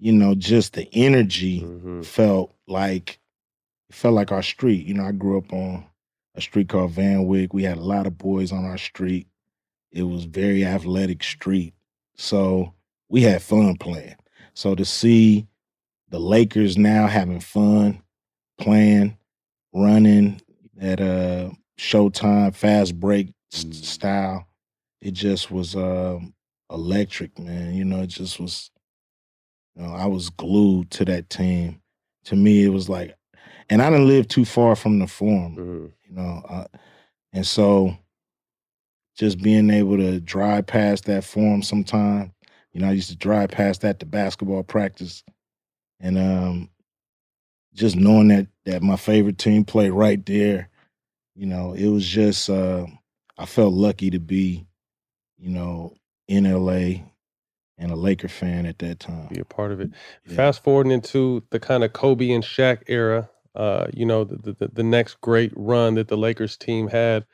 you 0.00 0.12
know, 0.12 0.34
just 0.34 0.72
the 0.72 0.88
energy 0.92 1.60
mm-hmm. 1.60 2.02
felt 2.02 2.52
like 2.66 3.20
it 3.88 3.94
felt 3.94 4.14
like 4.14 4.32
our 4.32 4.42
street. 4.42 4.84
You 4.84 4.94
know, 4.94 5.04
I 5.04 5.12
grew 5.12 5.38
up 5.38 5.52
on 5.52 5.84
a 6.34 6.40
street 6.40 6.68
called 6.68 6.90
Van 6.92 7.26
Wyck. 7.26 7.54
We 7.54 7.62
had 7.62 7.78
a 7.78 7.82
lot 7.82 8.06
of 8.06 8.18
boys 8.18 8.50
on 8.50 8.64
our 8.64 8.78
street. 8.78 9.28
It 9.92 10.02
was 10.02 10.24
very 10.24 10.64
athletic 10.64 11.22
street. 11.22 11.74
So 12.16 12.74
we 13.08 13.22
had 13.22 13.42
fun 13.42 13.76
playing. 13.76 14.16
So 14.54 14.74
to 14.74 14.84
see 14.84 15.46
the 16.10 16.18
Lakers 16.18 16.76
now 16.76 17.06
having 17.06 17.40
fun, 17.40 18.02
playing, 18.58 19.16
running 19.74 20.40
at 20.80 21.00
a 21.00 21.52
Showtime 21.78 22.54
fast 22.54 22.98
break 23.00 23.32
s- 23.52 23.66
style, 23.70 24.46
it 25.00 25.12
just 25.12 25.50
was 25.50 25.74
um, 25.74 26.34
electric, 26.70 27.38
man. 27.38 27.74
You 27.74 27.84
know, 27.84 28.02
it 28.02 28.08
just 28.08 28.38
was. 28.38 28.70
You 29.74 29.84
know, 29.84 29.94
I 29.94 30.06
was 30.06 30.28
glued 30.28 30.90
to 30.92 31.04
that 31.06 31.30
team. 31.30 31.80
To 32.24 32.36
me, 32.36 32.62
it 32.64 32.68
was 32.68 32.90
like, 32.90 33.16
and 33.70 33.80
I 33.80 33.88
didn't 33.90 34.06
live 34.06 34.28
too 34.28 34.44
far 34.44 34.76
from 34.76 34.98
the 34.98 35.06
forum. 35.06 35.54
You 36.06 36.14
know, 36.14 36.42
uh, 36.48 36.64
and 37.32 37.46
so 37.46 37.96
just 39.16 39.38
being 39.42 39.70
able 39.70 39.96
to 39.96 40.20
drive 40.20 40.66
past 40.66 41.04
that 41.06 41.24
forum 41.24 41.62
sometime. 41.62 42.32
You 42.72 42.80
know, 42.80 42.88
I 42.88 42.92
used 42.92 43.10
to 43.10 43.16
drive 43.16 43.50
past 43.50 43.82
that 43.82 44.00
to 44.00 44.06
basketball 44.06 44.62
practice, 44.62 45.22
and 46.00 46.18
um, 46.18 46.70
just 47.74 47.96
knowing 47.96 48.28
that 48.28 48.46
that 48.64 48.82
my 48.82 48.96
favorite 48.96 49.38
team 49.38 49.64
played 49.64 49.90
right 49.90 50.24
there, 50.24 50.70
you 51.34 51.46
know, 51.46 51.72
it 51.74 51.88
was 51.88 52.06
just 52.06 52.48
uh, 52.48 52.86
I 53.38 53.46
felt 53.46 53.74
lucky 53.74 54.10
to 54.10 54.18
be, 54.18 54.66
you 55.38 55.50
know, 55.50 55.94
in 56.28 56.44
LA 56.44 57.04
and 57.78 57.90
a 57.90 57.96
Laker 57.96 58.28
fan 58.28 58.66
at 58.66 58.78
that 58.78 59.00
time. 59.00 59.28
Be 59.28 59.40
a 59.40 59.44
part 59.44 59.72
of 59.72 59.80
it. 59.80 59.90
Fast 60.26 60.62
forwarding 60.62 60.92
into 60.92 61.42
the 61.50 61.60
kind 61.60 61.84
of 61.84 61.92
Kobe 61.92 62.30
and 62.30 62.44
Shaq 62.44 62.82
era, 62.86 63.28
uh, 63.54 63.86
you 63.92 64.06
know, 64.06 64.24
the, 64.24 64.52
the 64.52 64.68
the 64.72 64.82
next 64.82 65.20
great 65.20 65.52
run 65.56 65.94
that 65.96 66.08
the 66.08 66.16
Lakers 66.16 66.56
team 66.56 66.88
had. 66.88 67.26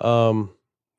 Um, 0.00 0.50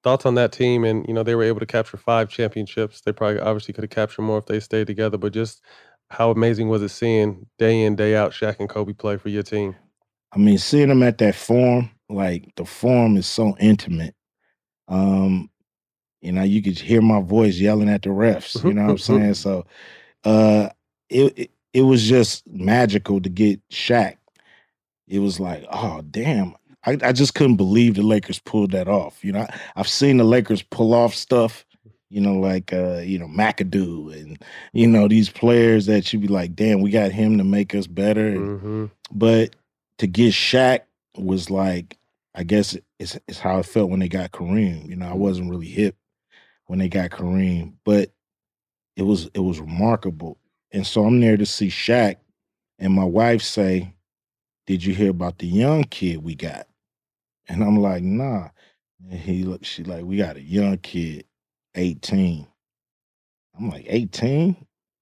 thoughts 0.03 0.25
on 0.25 0.35
that 0.35 0.51
team 0.51 0.83
and 0.83 1.05
you 1.07 1.13
know 1.13 1.23
they 1.23 1.35
were 1.35 1.43
able 1.43 1.59
to 1.59 1.65
capture 1.65 1.97
five 1.97 2.29
championships 2.29 3.01
they 3.01 3.13
probably 3.13 3.39
obviously 3.39 3.73
could 3.73 3.83
have 3.83 3.91
captured 3.91 4.23
more 4.23 4.37
if 4.37 4.45
they 4.45 4.59
stayed 4.59 4.87
together 4.87 5.17
but 5.17 5.33
just 5.33 5.61
how 6.09 6.31
amazing 6.31 6.69
was 6.69 6.81
it 6.81 6.89
seeing 6.89 7.45
day 7.57 7.83
in 7.83 7.95
day 7.95 8.15
out 8.15 8.31
Shaq 8.31 8.57
and 8.59 8.69
Kobe 8.69 8.93
play 8.93 9.17
for 9.17 9.29
your 9.29 9.43
team 9.43 9.75
I 10.33 10.37
mean, 10.37 10.57
seeing 10.57 10.89
them 10.89 11.03
at 11.03 11.19
that 11.19 11.35
form 11.35 11.91
like 12.09 12.53
the 12.55 12.65
form 12.65 13.17
is 13.17 13.27
so 13.27 13.55
intimate. 13.59 14.15
Um, 14.87 15.49
you 16.21 16.31
know, 16.31 16.43
you 16.43 16.61
could 16.61 16.79
hear 16.79 17.01
my 17.01 17.21
voice 17.21 17.57
yelling 17.57 17.89
at 17.89 18.01
the 18.01 18.09
refs. 18.09 18.63
You 18.63 18.73
know 18.73 18.83
what 18.83 18.91
I'm 18.91 18.97
saying? 18.99 19.33
So, 19.35 19.65
uh, 20.23 20.69
it, 21.09 21.37
it 21.37 21.51
it 21.73 21.81
was 21.81 22.07
just 22.07 22.47
magical 22.47 23.21
to 23.21 23.29
get 23.29 23.67
Shaq. 23.69 24.17
It 25.07 25.19
was 25.19 25.39
like, 25.39 25.65
oh 25.71 26.01
damn, 26.09 26.55
I, 26.85 26.97
I 27.01 27.11
just 27.11 27.33
couldn't 27.33 27.55
believe 27.55 27.95
the 27.95 28.03
Lakers 28.03 28.39
pulled 28.39 28.71
that 28.71 28.87
off. 28.87 29.23
You 29.23 29.31
know, 29.31 29.41
I, 29.41 29.59
I've 29.75 29.87
seen 29.87 30.17
the 30.17 30.23
Lakers 30.23 30.61
pull 30.61 30.93
off 30.93 31.13
stuff. 31.13 31.65
You 32.09 32.21
know, 32.21 32.35
like 32.35 32.71
uh, 32.71 32.99
you 32.99 33.17
know 33.17 33.27
McAdoo 33.27 34.13
and 34.13 34.37
you 34.71 34.85
know 34.85 35.07
these 35.07 35.29
players 35.29 35.87
that 35.87 36.13
you'd 36.13 36.21
be 36.21 36.27
like, 36.27 36.55
damn, 36.55 36.81
we 36.81 36.91
got 36.91 37.11
him 37.11 37.39
to 37.39 37.43
make 37.43 37.73
us 37.73 37.87
better. 37.87 38.33
Mm-hmm. 38.33 38.85
but 39.11 39.55
to 39.97 40.07
get 40.07 40.33
Shaq 40.33 40.81
was 41.17 41.49
like, 41.49 41.97
I 42.35 42.43
guess 42.43 42.77
it's, 42.99 43.17
it's 43.27 43.39
how 43.39 43.59
it 43.59 43.65
felt 43.65 43.89
when 43.89 43.99
they 43.99 44.09
got 44.09 44.31
Kareem. 44.31 44.87
You 44.87 44.95
know, 44.95 45.07
I 45.07 45.13
wasn't 45.13 45.49
really 45.49 45.67
hip 45.67 45.95
when 46.65 46.79
they 46.79 46.89
got 46.89 47.11
Kareem, 47.11 47.73
but 47.83 48.11
it 48.95 49.03
was 49.03 49.29
it 49.33 49.39
was 49.39 49.59
remarkable. 49.59 50.37
And 50.71 50.85
so 50.85 51.05
I'm 51.05 51.19
there 51.19 51.37
to 51.37 51.45
see 51.45 51.69
Shaq, 51.69 52.17
and 52.79 52.93
my 52.93 53.05
wife 53.05 53.41
say, 53.41 53.93
"Did 54.65 54.83
you 54.83 54.93
hear 54.93 55.11
about 55.11 55.39
the 55.39 55.47
young 55.47 55.83
kid 55.83 56.23
we 56.23 56.35
got?" 56.35 56.67
And 57.47 57.63
I'm 57.63 57.77
like, 57.77 58.03
"Nah." 58.03 58.49
And 59.09 59.19
he 59.19 59.43
look, 59.43 59.65
she 59.65 59.83
like, 59.83 60.03
"We 60.05 60.17
got 60.17 60.37
a 60.37 60.41
young 60.41 60.77
kid, 60.77 61.25
18." 61.75 62.47
I'm 63.57 63.69
like, 63.69 63.85
18? 63.87 64.55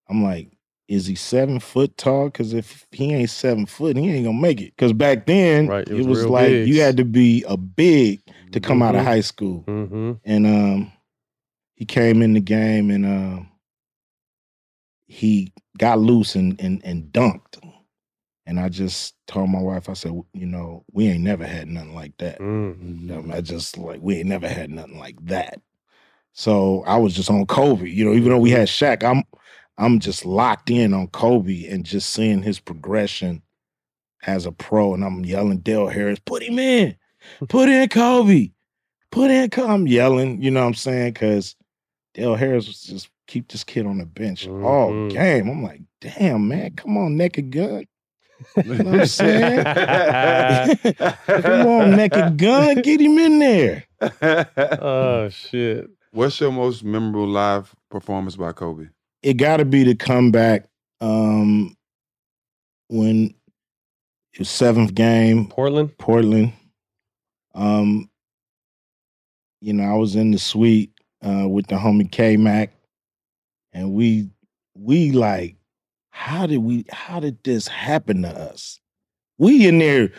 I'm 0.09 0.23
like, 0.23 0.51
is 0.89 1.05
he 1.05 1.15
seven 1.15 1.61
foot 1.61 1.95
tall? 1.97 2.25
Because 2.25 2.53
if 2.53 2.85
he 2.91 3.13
ain't 3.13 3.29
seven 3.29 3.65
foot, 3.65 3.95
he 3.95 4.09
ain't 4.09 4.25
gonna 4.25 4.37
make 4.37 4.59
it. 4.59 4.73
Because 4.75 4.91
back 4.91 5.25
then, 5.25 5.67
Right, 5.67 5.87
it 5.87 5.93
it 5.99 6.05
was 6.05 6.23
was, 6.23 6.25
like 6.25 6.49
bigs. 6.49 6.69
you 6.69 6.81
had 6.81 6.97
to 6.97 7.05
be 7.05 7.45
a 7.47 7.55
big 7.55 8.19
to 8.51 8.59
come 8.59 8.81
out 8.81 8.95
of 8.95 9.01
Mhm. 9.01 9.05
high 9.05 9.21
school. 9.21 9.63
Mm-hmm. 9.67 10.11
And 10.25 10.45
um, 10.47 10.91
he 11.75 11.85
came 11.85 12.21
in 12.21 12.33
the 12.33 12.41
game 12.41 12.91
and 12.91 13.05
um, 13.05 13.49
he 15.05 15.53
got 15.77 15.99
loose 15.99 16.35
and, 16.35 16.59
and 16.59 16.81
and 16.83 17.05
dunked. 17.13 17.57
And 18.51 18.59
I 18.59 18.67
just 18.67 19.15
told 19.27 19.49
my 19.49 19.61
wife, 19.61 19.87
I 19.87 19.93
said, 19.93 20.11
you 20.33 20.45
know, 20.45 20.83
we 20.91 21.07
ain't 21.07 21.23
never 21.23 21.47
had 21.47 21.69
nothing 21.69 21.95
like 21.95 22.17
that. 22.17 22.37
Mm. 22.41 23.09
Um, 23.17 23.31
I 23.31 23.39
just 23.39 23.77
like 23.77 24.01
we 24.01 24.17
ain't 24.17 24.27
never 24.27 24.49
had 24.49 24.69
nothing 24.69 24.99
like 24.99 25.15
that. 25.27 25.61
So 26.33 26.83
I 26.85 26.97
was 26.97 27.13
just 27.15 27.29
on 27.29 27.45
Kobe. 27.45 27.89
You 27.89 28.03
know, 28.03 28.13
even 28.13 28.27
though 28.27 28.39
we 28.39 28.49
had 28.49 28.67
Shaq, 28.67 29.05
I'm 29.05 29.23
I'm 29.77 29.99
just 30.01 30.25
locked 30.25 30.69
in 30.69 30.93
on 30.93 31.07
Kobe 31.07 31.65
and 31.69 31.85
just 31.85 32.09
seeing 32.09 32.41
his 32.43 32.59
progression 32.59 33.41
as 34.23 34.45
a 34.45 34.51
pro. 34.51 34.93
And 34.93 35.05
I'm 35.05 35.23
yelling, 35.23 35.59
Del 35.59 35.87
Harris, 35.87 36.19
put 36.19 36.43
him 36.43 36.59
in, 36.59 36.97
put 37.47 37.69
in 37.69 37.87
Kobe, 37.87 38.49
put 39.11 39.31
in 39.31 39.49
Kobe. 39.49 39.71
I'm 39.71 39.87
yelling, 39.87 40.41
you 40.41 40.51
know 40.51 40.59
what 40.59 40.67
I'm 40.67 40.73
saying? 40.73 41.13
Because 41.13 41.55
Del 42.15 42.35
Harris 42.35 42.67
was 42.67 42.81
just 42.81 43.09
keep 43.27 43.47
this 43.47 43.63
kid 43.63 43.85
on 43.85 43.97
the 43.99 44.05
bench 44.05 44.45
all 44.45 44.91
Mhm. 44.91 45.09
game. 45.09 45.49
I'm 45.49 45.63
like, 45.63 45.83
damn, 46.01 46.49
man, 46.49 46.71
come 46.75 46.97
on, 46.97 47.15
naked 47.15 47.49
gun. 47.49 47.85
You 48.57 48.63
know 48.75 48.83
what 48.91 48.99
I'm 49.01 49.05
saying? 49.05 49.63
come 51.25 51.67
on, 51.67 51.91
naked 51.95 52.37
gun, 52.37 52.81
get 52.81 52.99
him 53.01 53.17
in 53.17 53.39
there. 53.39 53.83
oh 54.81 55.29
shit 55.29 55.87
What's 56.13 56.39
your 56.41 56.51
most 56.51 56.83
memorable 56.83 57.27
live 57.27 57.73
performance 57.89 58.35
by 58.35 58.51
Kobe? 58.51 58.87
it 59.23 59.35
got 59.35 59.57
to 59.57 59.65
be 59.65 59.83
the 59.83 59.93
comeback 59.95 60.65
um 61.01 61.75
when 62.89 63.33
it 64.33 64.39
was 64.39 64.49
seventh 64.49 64.95
game 64.95 65.47
Portland 65.47 65.95
Portland 65.99 66.53
um 67.53 68.09
you 69.61 69.73
know 69.73 69.83
I 69.83 69.93
was 69.93 70.15
in 70.15 70.31
the 70.31 70.39
suite 70.39 70.91
uh 71.23 71.47
with 71.47 71.67
the 71.67 71.75
homie 71.75 72.11
K 72.11 72.35
Mac 72.37 72.71
and 73.73 73.93
we 73.93 74.29
we 74.73 75.11
like 75.11 75.55
how 76.11 76.45
did 76.45 76.57
we 76.59 76.85
how 76.91 77.19
did 77.19 77.41
this 77.43 77.67
happen 77.67 78.21
to 78.21 78.29
us 78.29 78.79
we 79.37 79.67
in 79.67 79.79
there 79.79 80.11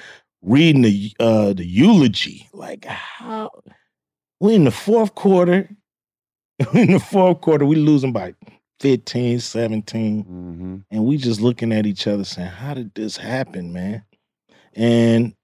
reading 0.42 0.82
the 0.82 1.12
uh 1.20 1.52
the 1.52 1.64
eulogy 1.66 2.48
like 2.52 2.84
how 2.84 3.50
we 4.40 4.54
in 4.54 4.64
the 4.64 4.70
fourth 4.70 5.14
quarter 5.14 5.68
in 6.74 6.92
the 6.92 6.98
fourth 7.00 7.40
quarter 7.40 7.64
we 7.64 7.76
losing 7.76 8.12
by 8.12 8.34
15 8.80 9.38
17 9.38 10.24
Mm-hmm. 10.24 10.76
and 10.90 11.04
we 11.04 11.16
just 11.16 11.40
looking 11.40 11.72
at 11.72 11.86
each 11.86 12.06
other 12.08 12.24
saying, 12.24 12.48
How 12.48 12.74
did 12.74 12.92
this 12.94 13.16
happen, 13.16 13.72
man? 13.72 14.04
And 14.74 15.34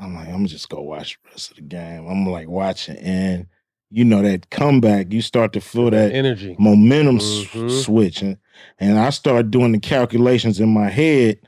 I'm 0.00 0.14
like, 0.16 0.28
I'm 0.28 0.46
just 0.46 0.68
gonna 0.68 0.82
watch 0.82 1.16
the 1.22 1.30
rest 1.30 1.50
of 1.50 1.56
the 1.58 1.62
game. 1.62 2.08
I'm 2.08 2.26
like 2.26 2.48
watching, 2.48 2.96
and 2.96 3.46
you 3.92 4.04
know 4.04 4.22
that 4.22 4.48
comeback, 4.50 5.12
you 5.12 5.20
start 5.20 5.52
to 5.52 5.60
feel 5.60 5.90
that 5.90 6.12
energy 6.12 6.56
momentum 6.58 7.16
s- 7.16 7.44
Mhm. 7.52 7.70
switch, 7.84 8.22
and, 8.22 8.38
and 8.78 8.98
I 8.98 9.10
start 9.10 9.50
doing 9.50 9.72
the 9.72 9.78
calculations 9.78 10.58
in 10.60 10.70
my 10.70 10.88
head. 10.88 11.38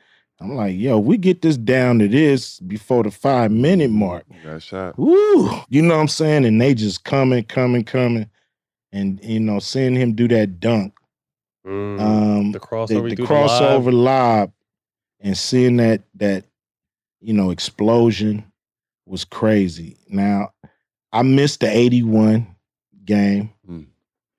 I'm 0.41 0.55
like, 0.55 0.77
yo, 0.77 0.99
we 0.99 1.17
get 1.17 1.41
this 1.43 1.57
down 1.57 2.01
to 2.01 2.09
this 2.09 2.61
before 2.61 3.03
the 3.05 3.11
five 3.11 3.51
minute 3.51 3.91
mark. 3.91 4.25
Got 4.45 4.63
shot. 4.63 4.99
Woo! 4.99 5.49
You 5.71 5.81
know 5.83 5.95
what 5.95 6.01
I'm 6.03 6.09
saying? 6.09 6.45
And 6.45 6.61
they 6.61 6.75
just 6.75 7.05
coming, 7.05 7.45
coming, 7.45 7.85
coming. 7.85 8.29
And 8.93 9.19
you 9.25 9.41
know, 9.41 9.59
seeing 9.61 9.95
him 9.95 10.13
do 10.15 10.29
that 10.29 10.61
dunk 10.61 10.93
Mm. 11.67 11.99
um 12.01 12.53
the 12.53 12.61
crossover, 12.61 13.09
the, 13.09 13.15
the 13.17 13.23
crossover 13.23 13.87
live. 13.87 13.95
lob 13.95 14.53
and 15.21 15.37
seeing 15.39 15.79
that 15.79 16.03
that 16.17 16.45
you 17.23 17.33
know 17.33 17.49
explosion 17.51 18.45
was 19.07 19.25
crazy 19.25 19.97
now 20.09 20.53
i 21.15 21.23
missed 21.23 21.61
the 21.61 21.69
81 21.71 22.47
game 23.07 23.51
Mm. 23.69 23.87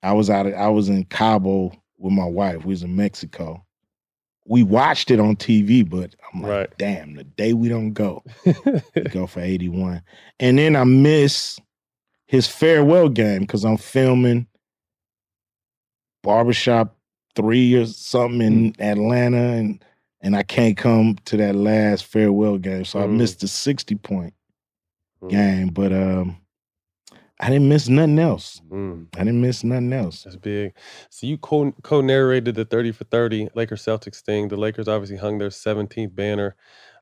i 0.03 0.13
was 0.13 0.29
out 0.29 0.45
of, 0.45 0.53
i 0.53 0.67
was 0.67 0.89
in 0.89 1.03
cabo 1.05 1.71
with 1.97 2.13
my 2.13 2.25
wife 2.25 2.63
we 2.65 2.69
was 2.69 2.83
in 2.83 2.95
mexico 2.95 3.63
we 4.47 4.61
watched 4.61 5.09
it 5.09 5.19
on 5.19 5.35
tv 5.35 5.87
but 5.89 6.15
i'm 6.33 6.41
like 6.41 6.51
Right. 6.51 6.77
damn 6.77 7.15
the 7.15 7.23
day 7.23 7.53
we 7.53 7.69
don't 7.69 7.93
go 7.93 8.23
we 8.95 9.01
go 9.11 9.25
for 9.27 9.39
81 9.39 10.01
and 10.39 10.57
then 10.59 10.75
i 10.75 10.83
miss 10.83 11.59
his 12.27 12.47
farewell 12.47 13.09
game 13.09 13.41
because 13.41 13.63
i'm 13.65 13.77
filming 13.77 14.45
barbershop 16.23 16.95
three 17.35 17.73
or 17.75 17.85
something 17.85 18.41
in 18.41 18.73
Mm. 18.73 18.91
atlanta 18.91 19.37
and 19.37 19.83
and 20.21 20.35
i 20.35 20.41
can't 20.43 20.77
come 20.77 21.15
to 21.25 21.37
that 21.37 21.55
last 21.55 22.05
farewell 22.05 22.57
game 22.57 22.85
so 22.85 22.99
i 22.99 23.03
Mm. 23.05 23.17
missed 23.17 23.41
the 23.41 23.47
60 23.47 23.95
point 23.95 24.33
Mm. 25.21 25.29
game 25.29 25.67
but 25.69 25.93
um 25.93 26.37
i 27.39 27.49
didn't 27.49 27.67
miss 27.69 27.87
nothing 27.89 28.19
else 28.19 28.61
Mm. 28.71 29.07
i 29.15 29.19
didn't 29.19 29.41
miss 29.41 29.63
nothing 29.63 29.93
else 29.93 30.23
That's 30.23 30.35
big. 30.37 30.73
So 31.09 31.27
you 31.27 31.37
co 31.37 32.01
narrated 32.01 32.55
the 32.55 32.65
thirty 32.65 32.91
for 32.91 33.03
thirty 33.05 33.49
Lakers 33.55 33.83
Celtics 33.83 34.21
thing. 34.21 34.47
The 34.49 34.57
Lakers 34.57 34.87
obviously 34.87 35.17
hung 35.17 35.37
their 35.37 35.51
seventeenth 35.51 36.15
banner. 36.15 36.55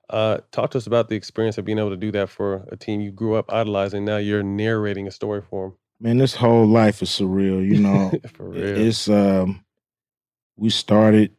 Uh, 0.10 0.40
talk 0.52 0.72
to 0.72 0.78
us 0.78 0.86
about 0.88 1.08
the 1.10 1.16
experience 1.16 1.58
of 1.58 1.66
being 1.66 1.80
able 1.80 1.90
to 1.90 1.96
do 1.98 2.12
that 2.12 2.30
for 2.30 2.66
a 2.72 2.76
team 2.78 3.00
you 3.02 3.12
grew 3.12 3.36
up 3.36 3.52
idolizing. 3.52 4.04
Now 4.06 4.18
you're 4.18 4.44
narrating 4.44 5.08
a 5.08 5.12
story 5.12 5.42
for 5.42 5.70
them. 5.70 5.78
man 6.00 6.18
this 6.18 6.36
whole 6.36 6.68
life 6.68 7.02
is 7.02 7.10
surreal 7.10 7.66
you 7.66 7.80
know 7.80 8.12
for 8.34 8.50
real. 8.50 8.78
it's 8.78 9.08
um 9.10 9.64
we 10.58 10.70
started 10.70 11.32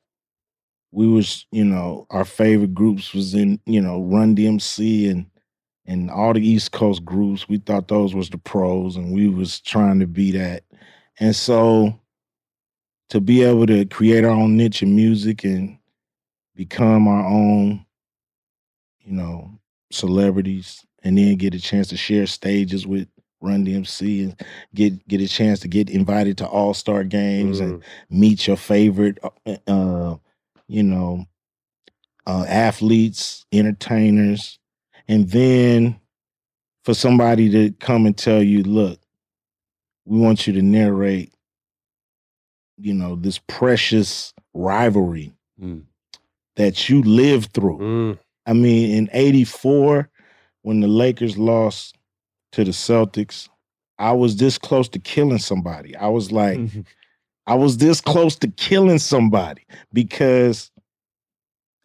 we 0.92 1.06
was 1.06 1.46
you 1.52 1.64
know 1.64 2.06
our 2.10 2.24
favorite 2.24 2.74
groups 2.74 3.12
was 3.12 3.34
in 3.34 3.60
you 3.66 3.80
know 3.80 4.02
run 4.04 4.34
dmc 4.34 5.10
and 5.10 5.26
and 5.86 6.10
all 6.10 6.32
the 6.32 6.46
east 6.46 6.72
coast 6.72 7.04
groups 7.04 7.48
we 7.48 7.58
thought 7.58 7.88
those 7.88 8.14
was 8.14 8.30
the 8.30 8.38
pros 8.38 8.96
and 8.96 9.12
we 9.14 9.28
was 9.28 9.60
trying 9.60 9.98
to 10.00 10.06
be 10.06 10.32
that 10.32 10.62
and 11.20 11.34
so 11.36 11.98
to 13.10 13.20
be 13.20 13.42
able 13.42 13.66
to 13.66 13.84
create 13.86 14.24
our 14.24 14.30
own 14.30 14.56
niche 14.56 14.82
in 14.82 14.94
music 14.96 15.44
and 15.44 15.78
become 16.56 17.06
our 17.08 17.26
own 17.26 17.84
you 19.00 19.12
know 19.12 19.50
celebrities 19.90 20.84
and 21.02 21.18
then 21.18 21.36
get 21.36 21.54
a 21.54 21.60
chance 21.60 21.88
to 21.88 21.96
share 21.96 22.26
stages 22.26 22.86
with 22.86 23.06
run 23.40 23.64
dmc 23.64 24.00
and 24.24 24.40
get 24.74 25.06
get 25.06 25.20
a 25.20 25.28
chance 25.28 25.60
to 25.60 25.68
get 25.68 25.90
invited 25.90 26.38
to 26.38 26.46
all-star 26.46 27.04
games 27.04 27.60
and 27.60 27.80
Mm. 27.80 27.82
meet 28.10 28.46
your 28.46 28.56
favorite 28.56 29.18
uh, 29.22 29.56
uh 29.66 30.16
you 30.66 30.82
know 30.82 31.26
uh 32.26 32.46
athletes 32.48 33.44
entertainers 33.52 34.58
and 35.08 35.28
then 35.30 35.98
for 36.84 36.94
somebody 36.94 37.50
to 37.50 37.70
come 37.80 38.06
and 38.06 38.16
tell 38.16 38.42
you 38.42 38.62
look 38.62 38.98
we 40.06 40.18
want 40.18 40.46
you 40.46 40.52
to 40.52 40.62
narrate 40.62 41.32
you 42.78 42.92
know 42.94 43.16
this 43.16 43.38
precious 43.46 44.32
rivalry 44.52 45.32
Mm. 45.60 45.84
that 46.56 46.88
you 46.88 47.00
lived 47.02 47.52
through 47.52 47.78
Mm. 47.78 48.18
i 48.46 48.52
mean 48.52 48.90
in 48.96 49.08
84 49.12 50.10
when 50.62 50.80
the 50.80 50.88
lakers 50.88 51.38
lost 51.38 51.96
to 52.52 52.64
the 52.64 52.72
celtics 52.72 53.48
I 53.96 54.10
was 54.10 54.36
this 54.36 54.58
close 54.58 54.88
to 54.88 54.98
killing 54.98 55.38
somebody. 55.38 55.94
I 55.94 56.08
was 56.08 56.32
like, 56.32 56.58
I 57.46 57.54
was 57.54 57.76
this 57.78 58.00
close 58.00 58.34
to 58.36 58.48
killing 58.48 58.98
somebody 58.98 59.62
because 59.92 60.72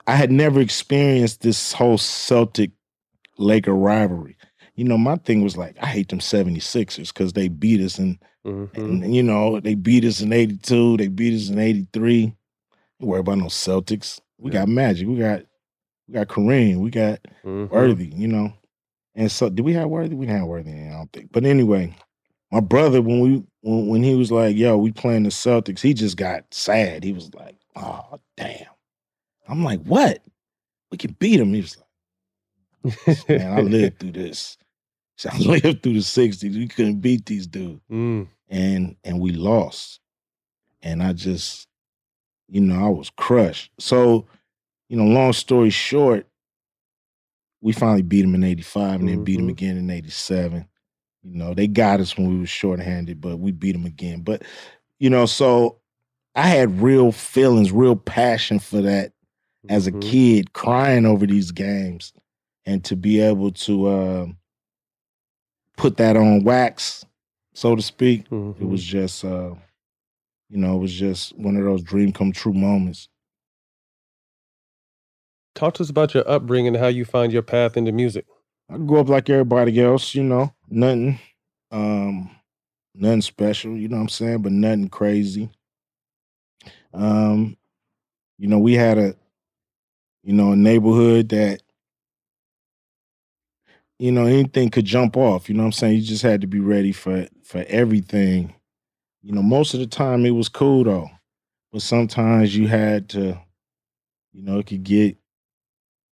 I 0.07 0.15
had 0.15 0.31
never 0.31 0.59
experienced 0.59 1.41
this 1.41 1.71
whole 1.71 1.99
Celtic 1.99 2.71
Laker 3.39 3.73
rivalry. 3.73 4.37
You 4.75 4.83
know, 4.85 4.97
my 4.97 5.15
thing 5.17 5.41
was 5.43 5.57
like, 5.57 5.75
I 5.81 5.87
hate 5.87 6.09
them 6.09 6.19
76ers 6.19 7.07
because 7.13 7.33
they 7.33 7.47
beat 7.47 7.81
us 7.81 7.97
and, 7.97 8.19
Mm-hmm. 8.47 8.79
and, 9.03 9.13
you 9.15 9.21
know, 9.21 9.59
they 9.59 9.75
beat 9.75 10.05
us 10.05 10.21
in 10.21 10.31
82, 10.31 10.95
they 10.97 11.09
beat 11.09 11.35
us 11.35 11.49
in 11.49 11.59
83. 11.59 12.33
Don't 12.99 13.09
worry 13.09 13.19
about 13.19 13.37
no 13.37 13.45
Celtics. 13.45 14.21
We 14.37 14.49
got 14.49 14.69
Magic, 14.69 15.07
we 15.09 15.17
got 15.17 15.41
we 16.07 16.13
got 16.13 16.27
Kareem, 16.29 16.77
we 16.77 16.89
got 16.89 17.19
Mhm. 17.43 17.69
Worthy, 17.69 18.07
you 18.15 18.29
know. 18.29 18.53
And 19.13 19.29
so 19.29 19.49
did 19.49 19.65
we 19.65 19.73
have 19.73 19.89
Worthy? 19.89 20.15
We 20.15 20.25
didn't 20.25 20.39
have 20.39 20.47
Worthy, 20.47 20.71
I 20.71 20.91
don't 20.91 21.11
think. 21.11 21.31
But 21.33 21.43
anyway, 21.43 21.93
my 22.49 22.61
brother, 22.61 23.01
when 23.01 23.19
we 23.19 23.43
when, 23.61 23.87
when 23.87 24.03
he 24.03 24.15
was 24.15 24.31
like, 24.31 24.55
yo, 24.55 24.77
we 24.77 24.93
playing 24.93 25.23
the 25.23 25.29
Celtics, 25.29 25.81
he 25.81 25.93
just 25.93 26.15
got 26.15 26.45
sad. 26.53 27.03
He 27.03 27.11
was 27.11 27.29
like, 27.35 27.57
oh 27.75 28.19
damn. 28.37 28.65
I'm 29.49 29.65
like, 29.65 29.81
what? 29.83 30.23
We 30.91 30.97
can 30.97 31.15
beat 31.19 31.41
him. 31.41 31.53
He 31.53 31.59
was 31.61 31.75
like, 31.77 31.85
man, 33.27 33.53
I 33.53 33.61
lived 33.61 33.99
through 33.99 34.11
this. 34.13 34.57
So 35.17 35.29
I 35.33 35.37
lived 35.37 35.83
through 35.83 35.93
the 35.93 35.99
60s. 35.99 36.55
We 36.55 36.67
couldn't 36.67 37.01
beat 37.01 37.25
these 37.25 37.47
dudes. 37.47 37.81
Mm. 37.91 38.27
And 38.49 38.95
and 39.03 39.19
we 39.19 39.31
lost. 39.31 39.99
And 40.81 41.03
I 41.03 41.13
just, 41.13 41.67
you 42.47 42.61
know, 42.61 42.85
I 42.85 42.89
was 42.89 43.09
crushed. 43.09 43.71
So, 43.79 44.25
you 44.87 44.97
know, 44.97 45.03
long 45.03 45.33
story 45.33 45.69
short, 45.69 46.25
we 47.61 47.73
finally 47.73 48.01
beat 48.01 48.21
them 48.21 48.35
in 48.35 48.43
85 48.43 49.01
and 49.01 49.09
then 49.09 49.23
beat 49.25 49.35
them 49.37 49.49
again 49.49 49.77
in 49.77 49.89
87. 49.89 50.65
You 51.23 51.35
know, 51.35 51.53
they 51.53 51.67
got 51.67 51.99
us 51.99 52.17
when 52.17 52.29
we 52.29 52.39
were 52.39 52.45
shorthanded, 52.45 53.19
but 53.19 53.37
we 53.37 53.51
beat 53.51 53.73
them 53.73 53.85
again. 53.85 54.21
But, 54.21 54.43
you 54.99 55.09
know, 55.09 55.25
so 55.25 55.79
I 56.33 56.47
had 56.47 56.81
real 56.81 57.11
feelings, 57.11 57.73
real 57.73 57.97
passion 57.97 58.59
for 58.59 58.81
that 58.81 59.11
as 59.67 59.85
a 59.85 59.91
Mhm. 59.91 60.01
kid, 60.01 60.53
crying 60.53 61.05
over 61.05 61.27
these 61.27 61.51
games. 61.51 62.13
And 62.69 62.85
to 62.85 62.95
be 62.95 63.19
able 63.19 63.51
to 63.51 63.87
uh, 63.87 64.25
put 65.75 65.97
that 65.97 66.15
on 66.15 66.43
wax, 66.43 67.03
so 67.55 67.75
to 67.75 67.81
speak, 67.81 68.25
it 68.25 68.29
Mhm. 68.31 68.69
was 68.69 68.83
just, 68.83 69.25
uh, 69.25 69.55
you 70.49 70.57
know, 70.57 70.75
it 70.75 70.79
was 70.79 70.93
just 70.93 71.35
one 71.35 71.57
of 71.57 71.63
those 71.63 71.81
dream 71.81 72.13
come 72.13 72.31
true 72.31 72.53
moments. 72.53 73.09
Talk 75.55 75.73
to 75.75 75.83
us 75.83 75.89
about 75.89 76.13
your 76.13 76.29
upbringing 76.29 76.75
and 76.75 76.77
how 76.77 76.89
you 76.89 77.05
find 77.05 77.33
your 77.33 77.41
path 77.41 77.75
into 77.75 77.91
music. 77.91 78.27
I 78.69 78.77
grew 78.77 78.99
up 78.99 79.09
like 79.09 79.31
everybody 79.31 79.81
else, 79.81 80.13
you 80.13 80.21
know, 80.21 80.53
nothing, 80.69 81.17
um, 81.71 82.29
nothing 82.93 83.23
special, 83.23 83.75
you 83.75 83.87
know 83.87 83.97
what 83.97 84.03
I'm 84.03 84.09
saying, 84.09 84.43
but 84.43 84.51
nothing 84.51 84.89
crazy. 84.89 85.49
Um, 86.93 87.57
you 88.37 88.47
know, 88.47 88.59
we 88.59 88.75
had 88.75 88.99
a, 88.99 89.15
you 90.21 90.33
know, 90.33 90.51
a 90.51 90.55
neighborhood 90.55 91.29
that, 91.29 91.63
you 93.99 94.13
know, 94.13 94.25
anything 94.25 94.69
could 94.69 94.85
jump 94.85 95.17
off. 95.17 95.49
You 95.49 95.55
know 95.55 95.63
what 95.63 95.67
I'm 95.67 95.71
saying? 95.73 95.95
You 95.97 96.01
just 96.01 96.23
had 96.23 96.41
to 96.41 96.47
be 96.47 96.59
ready 96.59 96.93
for 96.93 97.27
for 97.43 97.65
everything. 97.67 98.55
You 99.21 99.33
know, 99.33 99.43
most 99.43 99.73
of 99.73 99.81
the 99.81 99.87
time 99.87 100.25
it 100.25 100.31
was 100.31 100.47
cool 100.49 100.85
though, 100.85 101.09
but 101.71 101.81
sometimes 101.81 102.55
you 102.55 102.67
had 102.67 103.09
to, 103.09 103.37
you 104.31 104.43
know, 104.43 104.59
it 104.59 104.67
could 104.67 104.83
get, 104.83 105.17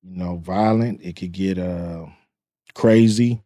you 0.04 0.18
know, 0.18 0.38
violent. 0.38 1.02
It 1.02 1.16
could 1.16 1.32
get 1.32 1.58
uh 1.58 2.06
crazy, 2.76 3.42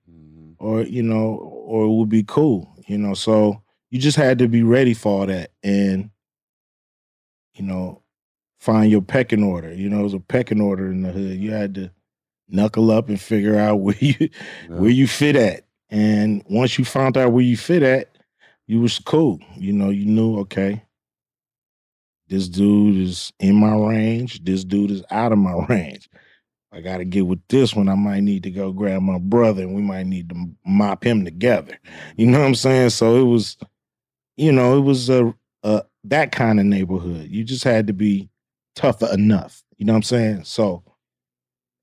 or 0.58 0.82
you 0.82 1.04
know, 1.04 1.36
or 1.36 1.86
it 1.86 1.90
would 1.90 2.10
be 2.10 2.24
cool. 2.24 2.76
You 2.88 2.98
know, 2.98 3.14
so 3.14 3.62
you 3.92 4.00
just 4.00 4.18
had 4.18 4.40
to 4.40 4.48
be 4.48 4.64
ready 4.64 4.96
for 4.96 5.22
all 5.22 5.26
that, 5.28 5.52
and 5.62 6.10
you 7.54 7.64
know, 7.64 8.02
find 8.60 8.90
your 8.90 9.02
pecking 9.02 9.44
order. 9.44 9.72
You 9.72 9.90
know, 9.90 10.00
it 10.00 10.04
was 10.04 10.14
a 10.16 10.20
pecking 10.20 10.62
order 10.62 10.92
in 10.92 11.04
the 11.04 11.12
hood. 11.12 11.38
You 11.38 11.52
had 11.52 11.76
to 11.76 11.92
knuckle 12.52 12.92
up 12.92 13.10
and 13.10 13.20
figure 13.20 13.58
out 13.58 13.78
where 13.78 13.98
you 14.00 14.30
where 14.68 14.90
you 14.90 15.08
fit 15.08 15.36
at. 15.36 15.66
And 15.90 16.44
once 16.50 16.78
you 16.78 16.86
found 16.86 17.18
out 17.18 17.32
where 17.32 17.44
you 17.44 17.58
fit 17.58 17.84
at, 17.84 18.18
you 18.68 18.80
was 18.80 19.00
cool. 19.00 19.40
You 19.58 19.74
know, 19.74 19.90
you 19.90 20.06
knew, 20.06 20.40
okay, 20.40 20.84
this 22.30 22.48
dude 22.48 22.98
is 22.98 23.34
in 23.40 23.56
my 23.56 23.76
range, 23.76 24.44
this 24.44 24.64
dude 24.64 24.92
is 24.92 25.04
out 25.12 25.34
of 25.34 25.38
my 25.38 25.66
range. 25.70 26.10
I 26.74 26.80
gotta 26.80 27.04
get 27.04 27.28
with 27.28 27.46
this 27.50 27.76
one. 27.76 27.90
I 27.90 27.96
might 27.96 28.22
need 28.22 28.44
to 28.44 28.52
go 28.52 28.72
grab 28.72 29.02
my 29.02 29.18
brother 29.18 29.64
and 29.64 29.76
we 29.76 29.82
might 29.82 30.06
need 30.06 30.30
to 30.30 30.50
mop 30.66 31.04
him 31.04 31.26
together. 31.26 31.74
Mm-hmm. 31.74 32.22
You 32.22 32.28
know 32.28 32.40
what 32.40 32.46
I'm 32.46 32.56
saying? 32.56 32.92
So 32.92 33.18
it 33.18 33.26
was, 33.26 33.58
you 34.38 34.54
know, 34.54 34.78
it 34.78 34.82
was 34.82 35.10
a, 35.10 35.34
a 35.64 35.84
that 36.06 36.32
kind 36.32 36.62
of 36.62 36.66
neighborhood. 36.66 37.28
You 37.30 37.44
just 37.44 37.66
had 37.66 37.88
to 37.88 37.94
be 37.94 38.30
tougher 38.76 39.10
enough. 39.12 39.62
You 39.78 39.86
know 39.86 39.92
what 39.94 39.98
I'm 39.98 40.04
saying? 40.04 40.44
So 40.46 40.84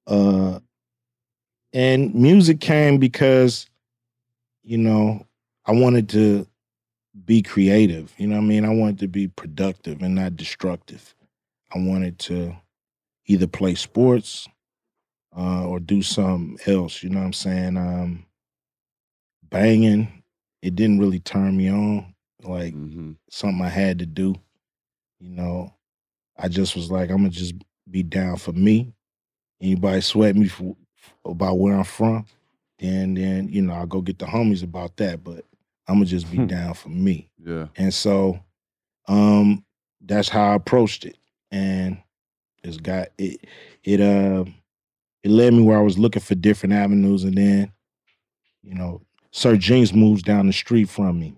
uh 0.09 0.59
and 1.73 2.15
music 2.15 2.61
came 2.61 2.99
because 2.99 3.69
you 4.65 4.79
know 4.79 5.25
i 5.67 5.73
wanted 5.73 6.09
to 6.09 6.47
be 7.25 7.43
creative 7.43 8.13
you 8.17 8.27
know 8.27 8.37
what 8.37 8.43
i 8.43 8.47
mean? 8.47 8.65
I 8.65 8.71
wanted 8.75 8.99
to 9.01 9.09
be 9.09 9.29
productive 9.29 10.03
and 10.03 10.15
not 10.15 10.37
destructive. 10.37 11.15
I 11.75 11.79
wanted 11.79 12.19
to 12.21 12.57
either 13.27 13.47
play 13.47 13.75
sports 13.75 14.49
uh, 15.37 15.67
or 15.67 15.81
do 15.81 16.01
something 16.03 16.59
else 16.73 17.03
you 17.03 17.11
know 17.11 17.19
what 17.21 17.27
i'm 17.27 17.33
saying? 17.33 17.77
Um 17.77 18.25
banging 19.51 20.23
it 20.63 20.75
didn't 20.77 20.99
really 20.99 21.21
turn 21.21 21.57
me 21.57 21.71
on 21.71 22.15
like 22.43 22.75
something 23.31 23.65
i 23.65 23.69
had 23.69 23.99
to 23.99 24.07
do 24.07 24.35
you 25.21 25.31
know? 25.31 25.75
I 26.37 26.49
just 26.49 26.77
was 26.77 26.91
like 26.91 27.11
i'm 27.11 27.19
gonna 27.19 27.31
just 27.31 27.55
be 27.91 28.03
down 28.03 28.37
for 28.37 28.53
me 28.53 28.93
anybody 29.61 30.01
sweat 30.01 30.37
me 30.37 30.49
for, 30.49 30.77
about 31.25 31.59
where 31.59 31.77
I'm 31.77 31.85
from, 31.85 32.27
then 32.79 33.15
then 33.15 33.49
you 33.49 33.63
know 33.63 33.75
I'll 33.75 33.87
go 33.87 34.01
get 34.01 34.19
the 34.19 34.27
homies 34.27 34.63
about 34.63 34.97
that. 34.99 35.23
But 35.25 35.45
I'm 35.87 35.97
gonna 35.97 36.07
just 36.07 36.31
be 36.31 36.39
down 36.39 36.75
for 36.75 36.91
me. 36.91 37.31
Yeah. 37.45 37.69
And 37.77 37.93
so 37.93 38.41
um 39.07 39.65
that's 40.01 40.29
how 40.29 40.53
I 40.53 40.55
approached 40.55 41.05
it. 41.05 41.17
And 41.51 41.99
it's 42.63 42.77
got 42.77 43.09
it 43.19 43.45
it 43.85 44.01
uh 44.01 44.45
it 45.25 45.31
led 45.31 45.55
me 45.55 45.63
where 45.63 45.79
I 45.79 45.83
was 45.83 45.99
looking 45.99 46.23
for 46.23 46.35
different 46.35 46.75
avenues 46.75 47.25
and 47.25 47.37
then, 47.37 47.73
you 48.63 48.75
know, 48.75 49.03
Sir 49.33 49.57
Jinx 49.57 49.93
moves 49.93 50.23
down 50.23 50.47
the 50.47 50.53
street 50.53 50.89
from 50.89 51.19
me. 51.19 51.37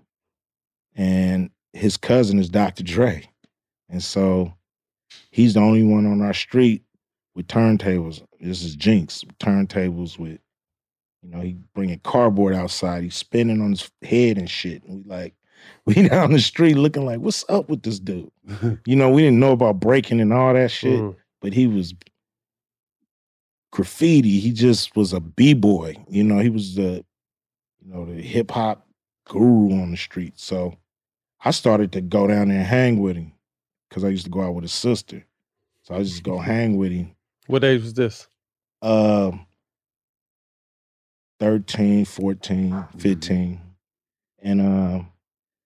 And 0.95 1.49
his 1.73 1.97
cousin 1.97 2.37
is 2.39 2.49
Dr. 2.49 2.83
Dre. 2.83 3.27
And 3.89 4.03
so 4.03 4.53
he's 5.31 5.55
the 5.55 5.61
only 5.61 5.83
one 5.83 6.05
on 6.05 6.21
our 6.21 6.33
street 6.33 6.83
with 7.35 7.47
turntables. 7.47 8.23
This 8.39 8.63
is 8.63 8.75
Jinx 8.75 9.23
turntables 9.39 10.17
with, 10.19 10.39
you 11.21 11.29
know, 11.29 11.39
he 11.41 11.57
bringing 11.73 11.99
cardboard 11.99 12.55
outside. 12.55 13.03
He's 13.03 13.15
spinning 13.15 13.61
on 13.61 13.71
his 13.71 13.89
head 14.01 14.37
and 14.37 14.49
shit. 14.49 14.83
And 14.83 15.05
we 15.05 15.09
like, 15.09 15.33
we 15.85 15.93
down 16.07 16.31
the 16.33 16.39
street 16.39 16.75
looking 16.75 17.05
like, 17.05 17.19
what's 17.19 17.45
up 17.49 17.69
with 17.69 17.83
this 17.83 17.99
dude? 17.99 18.31
you 18.85 18.95
know, 18.95 19.09
we 19.09 19.21
didn't 19.21 19.39
know 19.39 19.51
about 19.51 19.79
breaking 19.79 20.19
and 20.19 20.33
all 20.33 20.53
that 20.53 20.71
shit, 20.71 20.99
Mhm. 20.99 21.15
but 21.39 21.53
he 21.53 21.67
was 21.67 21.93
graffiti. 23.71 24.39
He 24.39 24.51
just 24.51 24.95
was 24.95 25.13
a 25.13 25.19
b 25.19 25.53
boy. 25.53 25.95
You 26.09 26.23
know, 26.23 26.39
he 26.39 26.49
was 26.49 26.75
the, 26.75 27.05
you 27.83 27.93
know, 27.93 28.05
the 28.05 28.21
hip 28.21 28.51
hop 28.51 28.87
guru 29.25 29.71
on 29.81 29.91
the 29.91 29.97
street. 29.97 30.33
So 30.39 30.75
I 31.43 31.51
started 31.51 31.91
to 31.93 32.01
go 32.01 32.27
down 32.27 32.49
there 32.49 32.57
and 32.57 32.67
hang 32.67 32.99
with 32.99 33.15
him 33.15 33.31
because 33.89 34.03
I 34.03 34.09
used 34.09 34.25
to 34.25 34.31
go 34.31 34.41
out 34.41 34.53
with 34.55 34.63
his 34.63 34.73
sister. 34.73 35.23
So 35.83 35.95
I 35.95 35.99
just 35.99 36.23
go 36.23 36.37
hang 36.39 36.77
with 36.77 36.91
him. 36.91 37.15
What 37.51 37.65
age 37.65 37.81
was 37.81 37.93
this? 37.93 38.29
Um, 38.81 39.45
13, 41.41 42.05
14, 42.05 42.85
15. 42.97 43.61
And 44.41 44.61
um, 44.61 45.11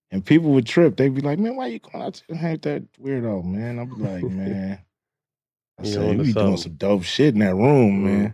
and 0.10 0.26
people 0.26 0.50
would 0.52 0.66
trip. 0.66 0.98
They'd 0.98 1.14
be 1.14 1.22
like, 1.22 1.38
man, 1.38 1.56
why 1.56 1.68
you 1.68 1.78
going 1.80 2.04
out 2.04 2.16
to 2.28 2.36
hang 2.36 2.54
with 2.54 2.62
that 2.64 2.92
weirdo, 3.00 3.46
man? 3.46 3.78
I'd 3.78 3.90
be 3.90 4.02
like, 4.02 4.24
man. 4.32 4.80
I 5.80 5.84
You 5.84 5.92
said, 5.94 6.02
we 6.18 6.24
be 6.26 6.34
doing 6.34 6.34
something." 6.34 6.58
some 6.58 6.74
dope 6.74 7.04
shit 7.04 7.36
in 7.36 7.42
that 7.42 7.54
room, 7.54 8.04
man. 8.06 8.34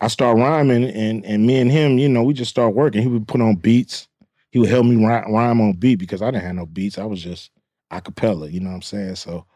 I 0.00 0.08
start 0.08 0.36
rhyming 0.36 0.84
and 0.84 1.24
and 1.24 1.46
me 1.46 1.60
and 1.60 1.70
him, 1.70 1.98
you 1.98 2.08
know, 2.08 2.24
we 2.24 2.34
just 2.34 2.50
start 2.50 2.74
working. 2.74 3.02
He 3.02 3.08
would 3.08 3.28
put 3.28 3.40
on 3.40 3.54
beats. 3.56 4.08
He 4.50 4.58
would 4.58 4.70
help 4.70 4.86
me 4.86 4.96
rhyme, 4.96 5.32
rhyme 5.32 5.60
on 5.60 5.74
beat 5.74 5.96
because 5.96 6.20
I 6.20 6.32
didn't 6.32 6.46
have 6.46 6.56
no 6.56 6.66
beats. 6.66 6.98
I 6.98 7.04
was 7.04 7.22
just 7.22 7.52
a 7.92 8.00
cappella, 8.00 8.48
you 8.48 8.58
know 8.58 8.70
what 8.70 8.76
I'm 8.76 8.82
saying? 8.82 9.14
So 9.14 9.46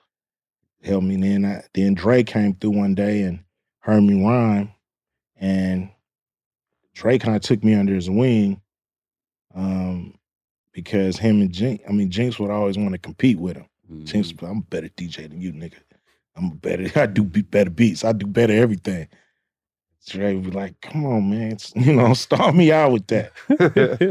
help 0.85 1.05
me. 1.05 1.17
Then 1.17 1.45
I, 1.45 1.63
then 1.75 1.95
Dre 1.95 2.23
came 2.23 2.55
through 2.55 2.71
one 2.71 2.95
day 2.95 3.23
and 3.23 3.43
heard 3.81 4.03
me 4.03 4.25
rhyme, 4.25 4.73
and 5.37 5.91
Dre 6.95 7.19
kind 7.19 7.37
of 7.37 7.43
took 7.43 7.63
me 7.65 7.75
under 7.75 7.95
his 7.95 8.11
wing, 8.11 8.61
um, 9.55 10.15
because 10.73 11.19
him 11.19 11.41
and 11.41 11.53
Jinx, 11.53 11.83
I 11.89 11.93
mean 11.93 12.11
Jinx 12.11 12.39
would 12.39 12.51
always 12.51 12.79
want 12.79 12.93
to 12.93 12.99
compete 12.99 13.39
with 13.39 13.57
him. 13.57 13.67
Jinx, 14.05 14.33
I'm 14.43 14.59
a 14.59 14.63
better 14.63 14.89
DJ 14.89 15.29
than 15.29 15.41
you, 15.41 15.53
nigga. 15.53 15.75
I'm 16.37 16.53
a 16.53 16.55
better. 16.55 16.91
I 17.01 17.07
do 17.07 17.25
be 17.25 17.43
better 17.43 17.71
beats. 17.71 18.05
I 18.05 18.13
do 18.13 18.27
better 18.27 18.55
everything. 18.55 19.09
Dre 20.07 20.35
would 20.35 20.45
be 20.45 20.51
like, 20.51 20.81
"Come 20.81 21.05
on, 21.07 21.31
man, 21.31 21.53
it's- 21.53 21.73
you 21.87 21.93
know, 21.93 22.15
start 22.15 22.55
me 22.55 22.73
out 22.73 22.93
with 22.93 23.07
that." 23.09 23.33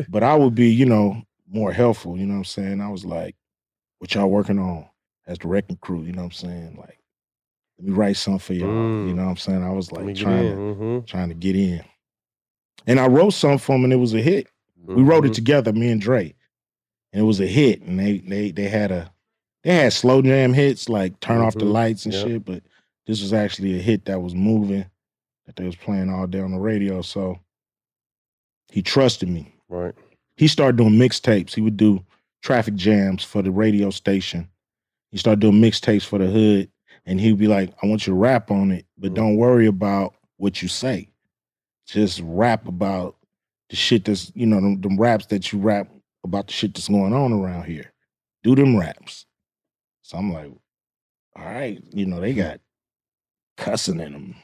but 0.09 0.23
I 0.23 0.35
would 0.35 0.55
be, 0.55 0.69
you 0.69 0.85
know, 0.85 1.21
more 1.49 1.71
helpful. 1.73 2.17
You 2.17 2.25
know 2.25 2.33
what 2.33 2.39
I'm 2.39 2.45
saying? 2.45 2.81
I 2.81 2.89
was 2.89 3.03
like, 3.05 3.35
"What 3.99 4.13
y'all 4.13 4.29
working 4.29 4.59
on 4.59 4.87
as 5.31 5.39
the 5.39 5.47
wrecking 5.47 5.77
crew?" 5.77 6.03
You 6.03 6.11
know 6.11 6.21
what 6.21 6.25
I'm 6.27 6.31
saying? 6.49 6.75
Like, 6.77 6.99
let 7.79 7.87
me 7.87 7.93
write 7.93 8.17
something 8.17 8.39
for 8.39 8.53
y'all. 8.53 8.67
You 8.67 8.73
Mm. 9.13 9.15
know 9.15 9.23
what 9.23 9.29
I'm 9.31 9.37
saying? 9.37 9.63
I 9.63 9.71
was 9.71 9.91
like 9.91 10.15
trying 10.15 10.45
in. 10.47 10.55
to 10.57 10.75
Mhm. 10.75 11.05
trying 11.07 11.29
to 11.29 11.35
get 11.35 11.55
in, 11.55 11.83
and 12.85 12.99
I 12.99 13.07
wrote 13.07 13.31
something 13.31 13.57
for 13.59 13.75
him, 13.75 13.83
and 13.85 13.93
it 13.93 13.97
was 13.97 14.13
a 14.13 14.21
hit. 14.21 14.47
We 14.85 15.03
wrote 15.03 15.25
it 15.25 15.31
Mhm. 15.31 15.35
together, 15.35 15.73
me 15.73 15.89
and 15.89 16.01
Dre, 16.01 16.33
and 17.13 17.21
it 17.21 17.25
was 17.25 17.39
a 17.39 17.47
hit. 17.47 17.81
And 17.81 17.99
they 17.99 18.17
they 18.19 18.51
they 18.51 18.67
had 18.69 18.91
a 18.91 19.11
they 19.63 19.73
had 19.75 19.93
slow 19.93 20.21
jam 20.21 20.53
hits 20.53 20.89
like 20.89 21.19
turn 21.19 21.39
off 21.41 21.53
the 21.55 21.65
Mhm. 21.65 21.71
lights 21.71 22.05
and 22.05 22.13
Yep. 22.13 22.27
shit, 22.27 22.45
but 22.45 22.63
this 23.05 23.21
was 23.21 23.31
actually 23.33 23.77
a 23.77 23.81
hit 23.81 24.05
that 24.05 24.21
was 24.21 24.33
moving 24.35 24.85
that 25.45 25.55
they 25.55 25.65
was 25.65 25.75
playing 25.75 26.09
all 26.09 26.27
day 26.27 26.39
on 26.39 26.51
the 26.51 26.59
radio. 26.59 27.01
So 27.01 27.39
he 28.71 28.81
trusted 28.81 29.27
me. 29.29 29.53
Right. 29.69 29.93
He 30.37 30.47
started 30.47 30.77
doing 30.77 30.93
mixtapes. 30.93 31.53
He 31.53 31.61
would 31.61 31.77
do 31.77 32.03
traffic 32.41 32.75
jams 32.75 33.23
for 33.23 33.41
the 33.41 33.51
radio 33.51 33.89
station. 33.89 34.47
He 35.11 35.17
started 35.17 35.39
doing 35.41 35.61
mixtapes 35.61 36.05
for 36.05 36.17
the 36.19 36.27
hood, 36.27 36.71
and 37.05 37.19
he'd 37.19 37.37
be 37.37 37.47
like, 37.47 37.73
"I 37.83 37.87
want 37.87 38.07
you 38.07 38.13
to 38.13 38.17
rap 38.19 38.49
on 38.51 38.71
it, 38.71 38.85
but 38.97 39.11
Mm. 39.11 39.15
don't 39.15 39.35
worry 39.37 39.65
about 39.67 40.15
what 40.37 40.61
you 40.61 40.67
say. 40.67 41.09
Just 41.85 42.21
rap 42.23 42.67
about 42.67 43.17
the 43.69 43.75
shit 43.75 44.05
that's 44.05 44.31
you 44.35 44.45
know 44.45 44.61
them, 44.61 44.79
them 44.81 44.97
raps 44.97 45.25
that 45.27 45.51
you 45.51 45.59
rap 45.59 45.91
about 46.23 46.47
the 46.47 46.53
shit 46.53 46.73
that's 46.73 46.87
going 46.87 47.13
on 47.13 47.33
around 47.33 47.65
here. 47.65 47.91
Do 48.43 48.55
them 48.55 48.75
raps." 48.77 49.25
So 50.01 50.17
I'm 50.17 50.31
like, 50.31 50.51
"All 51.35 51.45
right, 51.45 51.81
you 51.93 52.05
know 52.05 52.19
they 52.21 52.33
got 52.33 52.61
cussing 53.57 53.99
in 53.99 54.13
them." 54.13 54.35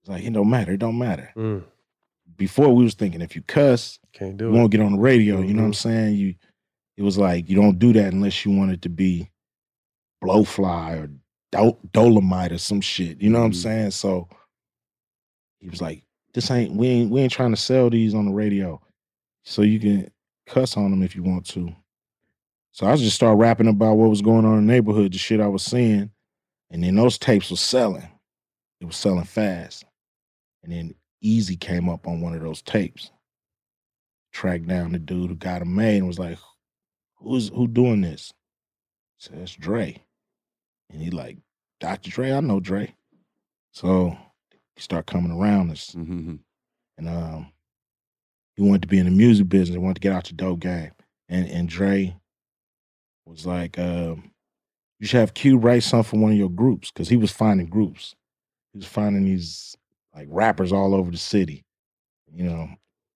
It's 0.00 0.08
like 0.10 0.24
it 0.24 0.32
don't 0.32 0.50
matter. 0.50 0.72
It 0.72 0.78
don't 0.80 0.98
matter. 0.98 1.30
Mm. 1.36 1.64
Before 2.36 2.74
we 2.74 2.82
was 2.84 2.94
thinking 2.94 3.20
if 3.20 3.36
you 3.36 3.42
cuss, 3.42 3.98
Can't 4.12 4.36
do 4.36 4.46
you 4.46 4.50
it. 4.50 4.58
won't 4.58 4.72
get 4.72 4.80
on 4.80 4.92
the 4.92 4.98
radio. 4.98 5.40
You 5.42 5.54
know 5.54 5.62
what 5.62 5.66
I'm 5.66 5.72
Mhm. 5.72 5.76
saying? 5.76 6.16
You, 6.16 6.34
it 6.96 7.02
was 7.02 7.18
like 7.18 7.48
you 7.48 7.54
don't 7.56 7.78
do 7.78 7.92
that 7.92 8.12
unless 8.12 8.44
you 8.44 8.52
want 8.56 8.72
it 8.72 8.82
to 8.82 8.88
be 8.88 9.30
blowfly 10.22 11.02
or 11.02 11.10
Dol- 11.50 11.80
Dolemite 11.92 12.52
or 12.52 12.58
some 12.58 12.80
shit. 12.80 13.20
You 13.20 13.30
know 13.30 13.40
what 13.40 13.46
I'm 13.46 13.52
Mhm. 13.52 13.62
saying? 13.62 13.90
So 13.92 14.28
he 15.60 15.68
was 15.68 15.82
like, 15.82 16.04
"This 16.34 16.50
ain't 16.50 16.74
we 16.74 16.88
ain't 16.88 17.10
we 17.10 17.20
ain't 17.20 17.32
trying 17.32 17.52
to 17.52 17.56
sell 17.56 17.90
these 17.90 18.14
on 18.14 18.26
the 18.26 18.32
radio, 18.32 18.80
so 19.44 19.62
you 19.62 19.80
can 19.80 20.10
cuss 20.46 20.76
on 20.76 20.90
them 20.90 21.02
if 21.02 21.14
you 21.16 21.22
want 21.22 21.46
to." 21.48 21.74
So 22.72 22.86
I 22.86 22.96
just 22.96 23.16
started 23.16 23.36
rapping 23.36 23.68
about 23.68 23.96
what 23.96 24.10
was 24.10 24.22
going 24.22 24.46
on 24.46 24.58
in 24.58 24.66
the 24.66 24.72
neighborhood, 24.72 25.12
the 25.12 25.18
shit 25.18 25.40
I 25.40 25.48
was 25.48 25.62
seeing, 25.62 26.10
and 26.70 26.82
then 26.82 26.94
those 26.96 27.18
tapes 27.18 27.50
were 27.50 27.56
selling. 27.56 28.08
It 28.80 28.86
was 28.86 28.96
selling 28.96 29.24
fast, 29.24 29.84
and 30.62 30.72
then 30.72 30.94
Eazy 31.22 31.58
came 31.60 31.88
up 31.88 32.06
on 32.08 32.20
one 32.20 32.34
of 32.34 32.40
those 32.42 32.62
tapes 32.62 33.10
tracked 34.32 34.66
down 34.66 34.92
the 34.92 34.98
dude 34.98 35.30
who 35.30 35.36
got 35.36 35.62
him 35.62 35.74
made 35.74 35.98
and 35.98 36.06
was 36.06 36.18
like, 36.18 36.38
"Who's 37.16 37.48
who 37.50 37.68
doing 37.68 38.00
this?" 38.00 38.32
I 38.34 39.18
said, 39.18 39.38
"It's 39.38 39.54
Dre." 39.54 40.02
And 40.92 41.00
he 41.02 41.10
like, 41.10 41.38
"Dr. 41.80 42.10
Dre, 42.10 42.32
I 42.32 42.40
know 42.40 42.60
Dre." 42.60 42.94
So 43.72 44.16
he 44.76 44.82
start 44.82 45.06
coming 45.06 45.32
around 45.32 45.70
us, 45.70 45.92
Mm-hmm. 45.92 46.36
and 46.98 47.08
um, 47.08 47.52
he 48.56 48.62
wanted 48.62 48.82
to 48.82 48.88
be 48.88 48.98
in 48.98 49.06
the 49.06 49.10
music 49.10 49.48
business. 49.48 49.74
He 49.74 49.78
wanted 49.78 49.94
to 49.94 50.00
get 50.00 50.12
out 50.12 50.24
the 50.24 50.34
dope 50.34 50.60
game, 50.60 50.92
and 51.28 51.48
and 51.48 51.68
Dre 51.68 52.14
was 53.24 53.46
like, 53.46 53.78
um, 53.78 54.32
"You 55.00 55.06
should 55.06 55.20
have 55.20 55.34
Q 55.34 55.56
write 55.56 55.82
something 55.82 56.10
for 56.18 56.22
one 56.22 56.32
of 56.32 56.38
your 56.38 56.50
groups," 56.50 56.90
because 56.90 57.08
he 57.08 57.16
was 57.16 57.30
finding 57.32 57.66
groups. 57.66 58.14
He 58.72 58.78
was 58.78 58.86
finding 58.86 59.24
these 59.24 59.76
like 60.14 60.28
rappers 60.30 60.72
all 60.72 60.94
over 60.94 61.10
the 61.10 61.16
city, 61.18 61.64
you 62.32 62.44
know. 62.44 62.68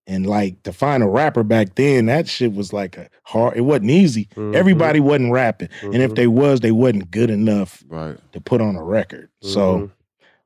And 0.09 0.25
like 0.25 0.63
to 0.63 0.73
find 0.73 1.03
a 1.03 1.09
rapper 1.09 1.43
back 1.43 1.75
then, 1.75 2.07
that 2.07 2.29
shit 2.29 2.55
was 2.55 2.73
like 2.73 2.97
a 2.97 3.09
hard. 3.25 3.57
It 3.57 3.63
wasn't 3.63 3.91
Eazy. 3.91 4.29
Mhm. 4.35 4.55
Everybody 4.55 5.01
wasn't 5.01 5.33
rapping, 5.33 5.69
and 5.83 5.97
if 5.97 6.13
Mhm. 6.13 6.17
they 6.17 6.27
was, 6.29 6.61
they 6.61 6.71
wasn't 6.71 7.11
good 7.11 7.29
enough 7.29 7.83
Right. 7.89 8.17
to 8.33 8.41
put 8.41 8.61
on 8.61 8.77
a 8.77 8.85
record. 8.85 9.31
So, 9.43 9.91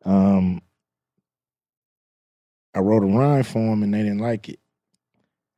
Mhm. 0.07 0.11
um, 0.11 0.63
I 2.75 2.79
wrote 2.79 3.03
a 3.03 3.07
rhyme 3.07 3.43
for 3.43 3.59
him, 3.59 3.83
and 3.83 3.93
they 3.93 3.99
didn't 4.03 4.21
like 4.21 4.49
it. 4.49 4.61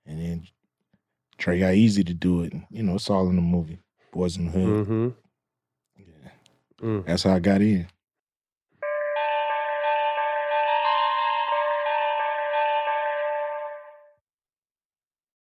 And 0.07 0.19
then 0.21 0.47
Trey 1.39 1.61
got 1.61 1.75
easy 1.75 2.03
to 2.03 2.15
do 2.15 2.43
it. 2.43 2.53
And, 2.53 2.65
You 2.71 2.83
know, 2.83 2.95
it's 2.97 3.09
all 3.11 3.29
in 3.29 3.37
the 3.37 3.43
movie, 3.43 3.79
Boys 4.13 4.37
in 4.37 4.47
the 4.47 4.51
Hood. 4.53 4.87
Mhm. 4.89 5.15
Yeah. 5.99 6.31
Mm. 6.81 7.07
That's 7.07 7.23
how 7.23 7.35
I 7.35 7.39
got 7.39 7.61
in. 7.61 7.87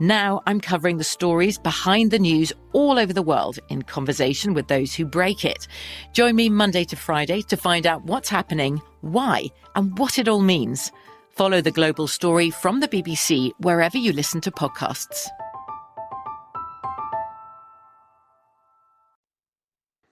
Now 0.00 0.42
I'm 0.46 0.60
covering 0.60 0.96
the 0.96 1.04
stories 1.04 1.58
behind 1.58 2.10
the 2.10 2.18
news 2.18 2.52
all 2.72 2.98
over 2.98 3.12
the 3.12 3.22
world 3.22 3.58
in 3.68 3.82
conversation 3.82 4.54
with 4.54 4.68
those 4.68 4.94
who 4.94 5.04
break 5.04 5.44
it. 5.44 5.68
Join 6.12 6.34
me 6.34 6.48
Monday 6.48 6.84
to 6.84 6.96
Friday 6.96 7.42
to 7.42 7.56
find 7.56 7.86
out 7.86 8.04
what's 8.04 8.28
happening, 8.28 8.80
why, 9.02 9.46
and 9.76 9.96
what 9.98 10.18
it 10.18 10.28
all 10.28 10.40
means. 10.40 10.90
Follow 11.30 11.60
The 11.60 11.70
Global 11.70 12.06
Story 12.06 12.50
from 12.50 12.80
the 12.80 12.88
BBC 12.88 13.52
wherever 13.60 13.98
you 13.98 14.12
listen 14.12 14.40
to 14.42 14.50
podcasts. 14.50 15.28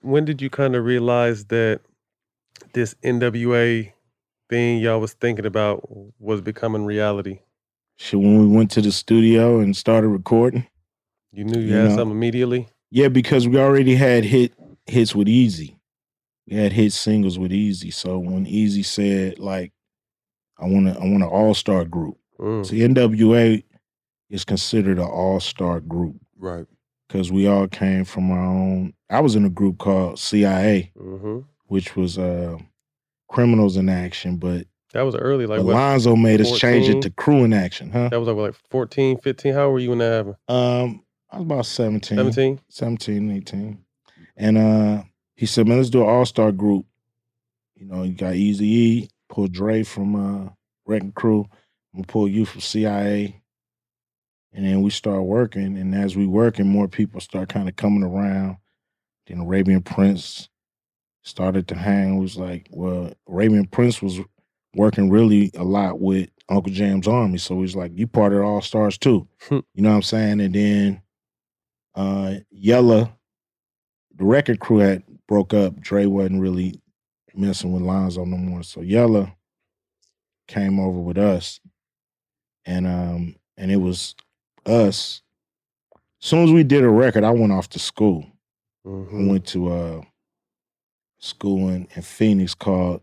When 0.02 0.24
did 0.24 0.40
you 0.40 0.50
kind 0.50 0.76
of 0.76 0.84
realize 0.84 1.46
that 1.46 1.80
this 2.74 2.94
NWA 3.02 3.92
thing 4.48 4.78
y'all 4.78 5.00
was 5.00 5.14
thinking 5.14 5.46
about 5.46 5.88
was 6.20 6.40
becoming 6.40 6.84
reality? 6.84 7.40
When 8.12 8.38
we 8.38 8.46
went 8.56 8.70
to 8.72 8.80
the 8.82 8.92
studio 8.92 9.60
and 9.60 9.76
started 9.76 10.08
recording. 10.08 10.66
You 11.32 11.44
knew 11.44 11.60
you, 11.60 11.68
You 11.68 11.74
had 11.74 11.88
know. 11.90 11.96
something 11.96 12.16
immediately? 12.16 12.68
Yeah, 12.90 13.08
because 13.08 13.46
we 13.46 13.58
already 13.58 13.94
had 13.94 14.24
hit 14.24 14.52
hits 14.86 15.14
with 15.14 15.28
Eazy. 15.28 15.76
We 16.48 16.56
had 16.56 16.72
hit 16.72 16.92
singles 16.92 17.38
with 17.38 17.52
Eazy. 17.52 17.92
So 17.92 18.18
when 18.18 18.46
Eazy 18.46 18.84
said 18.84 19.38
like, 19.38 19.72
I 20.58 20.66
want 20.66 20.86
to, 20.86 20.94
I 20.94 21.04
want 21.04 21.22
an 21.22 21.28
all 21.28 21.54
star 21.54 21.84
group. 21.84 22.16
Mm. 22.40 22.66
See, 22.66 22.78
NWA 22.78 23.62
is 24.30 24.44
considered 24.44 24.98
an 24.98 25.04
all 25.04 25.38
star 25.40 25.78
group 25.80 26.16
Right. 26.38 26.66
because 27.06 27.30
we 27.30 27.46
all 27.46 27.68
came 27.68 28.04
from 28.04 28.30
our 28.32 28.44
own. 28.44 28.94
I 29.10 29.20
was 29.20 29.36
in 29.36 29.44
a 29.44 29.50
group 29.50 29.78
called 29.78 30.18
CIA, 30.18 30.90
Mm-hmm. 30.98 31.40
which 31.66 31.94
was 31.96 32.18
uh, 32.18 32.56
Criminals 33.28 33.76
in 33.76 33.88
Action, 33.88 34.36
but 34.38 34.66
That 34.92 35.02
was 35.02 35.14
early, 35.14 35.46
like 35.46 35.62
what, 35.62 35.72
Alonzo 35.72 36.16
made 36.16 36.40
us 36.40 36.58
change 36.58 36.88
it 36.88 36.94
14? 36.94 37.02
to 37.02 37.10
Crew 37.10 37.44
in 37.44 37.52
Action, 37.52 37.90
huh? 37.90 38.08
That 38.08 38.18
was 38.18 38.26
like, 38.26 38.36
what, 38.36 38.42
like 38.44 38.54
14, 38.70 39.18
15? 39.18 39.54
How 39.54 39.64
old 39.64 39.74
were 39.74 39.78
you 39.78 39.92
in 39.92 39.98
that? 39.98 40.36
Um, 40.48 41.04
I 41.30 41.36
was 41.36 41.44
about 41.44 41.66
17. 41.66 42.18
17? 42.18 42.60
17, 42.68 43.30
18. 43.30 43.84
And 44.36 44.58
uh 44.58 45.02
he 45.36 45.46
said, 45.46 45.66
man, 45.66 45.78
let's 45.78 45.88
do 45.88 46.02
an 46.02 46.08
all-star 46.08 46.52
group. 46.52 46.84
You 47.74 47.86
know, 47.86 48.02
you 48.02 48.12
got 48.12 48.34
Easy 48.34 48.66
E, 48.66 49.08
pull 49.28 49.48
Dre 49.48 49.82
from 49.84 50.16
uh 50.16 50.50
Wrecking 50.86 51.12
Crew. 51.12 51.46
I'm 51.94 52.00
gonna 52.00 52.06
pull 52.06 52.28
you 52.28 52.44
from 52.44 52.60
CIA. 52.60 53.40
And 54.52 54.66
then 54.66 54.82
we 54.82 54.90
start 54.90 55.22
working. 55.22 55.78
And 55.78 55.94
as 55.94 56.16
we 56.16 56.26
working, 56.26 56.66
more 56.66 56.88
people 56.88 57.20
start 57.20 57.48
kind 57.48 57.68
of 57.68 57.76
coming 57.76 58.02
around. 58.02 58.56
Then 59.26 59.40
Arabian 59.40 59.82
Prince 59.82 60.48
started 61.22 61.68
to 61.68 61.76
hang. 61.76 62.16
It 62.16 62.20
was 62.20 62.36
like, 62.36 62.66
well, 62.70 63.12
Arabian 63.28 63.66
Prince 63.66 64.02
was 64.02 64.18
working 64.74 65.10
really 65.10 65.50
a 65.56 65.64
lot 65.64 66.00
with 66.00 66.28
Uncle 66.48 66.72
Jam's 66.72 67.08
Army. 67.08 67.38
So 67.38 67.60
he's 67.60 67.76
like, 67.76 67.92
you 67.94 68.06
part 68.06 68.32
of 68.32 68.42
All 68.42 68.60
Stars 68.60 68.98
too. 68.98 69.26
you 69.50 69.62
know 69.76 69.90
what 69.90 69.96
I'm 69.96 70.02
saying? 70.02 70.40
And 70.40 70.54
then 70.54 71.02
uh 71.94 72.34
Yella, 72.50 73.16
the 74.16 74.24
Wreckin' 74.24 74.58
Cru 74.58 74.78
had 74.78 75.02
broke 75.26 75.54
up. 75.54 75.80
Dre 75.80 76.06
wasn't 76.06 76.40
really 76.40 76.80
messing 77.34 77.72
with 77.72 77.82
Lonzo 77.82 78.24
no 78.24 78.36
more. 78.36 78.62
So 78.62 78.80
Yella 78.80 79.34
came 80.48 80.78
over 80.80 80.98
with 80.98 81.18
us. 81.18 81.60
And 82.64 82.86
um 82.86 83.36
and 83.56 83.70
it 83.70 83.76
was 83.76 84.14
us. 84.66 85.22
As 86.22 86.28
soon 86.28 86.44
as 86.44 86.52
we 86.52 86.64
did 86.64 86.84
a 86.84 86.88
record, 86.88 87.24
I 87.24 87.30
went 87.30 87.52
off 87.52 87.68
to 87.70 87.78
school. 87.78 88.26
I 88.86 88.90
went 89.12 89.46
to 89.48 89.68
uh 89.72 90.02
school 91.18 91.68
in, 91.68 91.86
in 91.94 92.02
Phoenix 92.02 92.54
called 92.54 93.02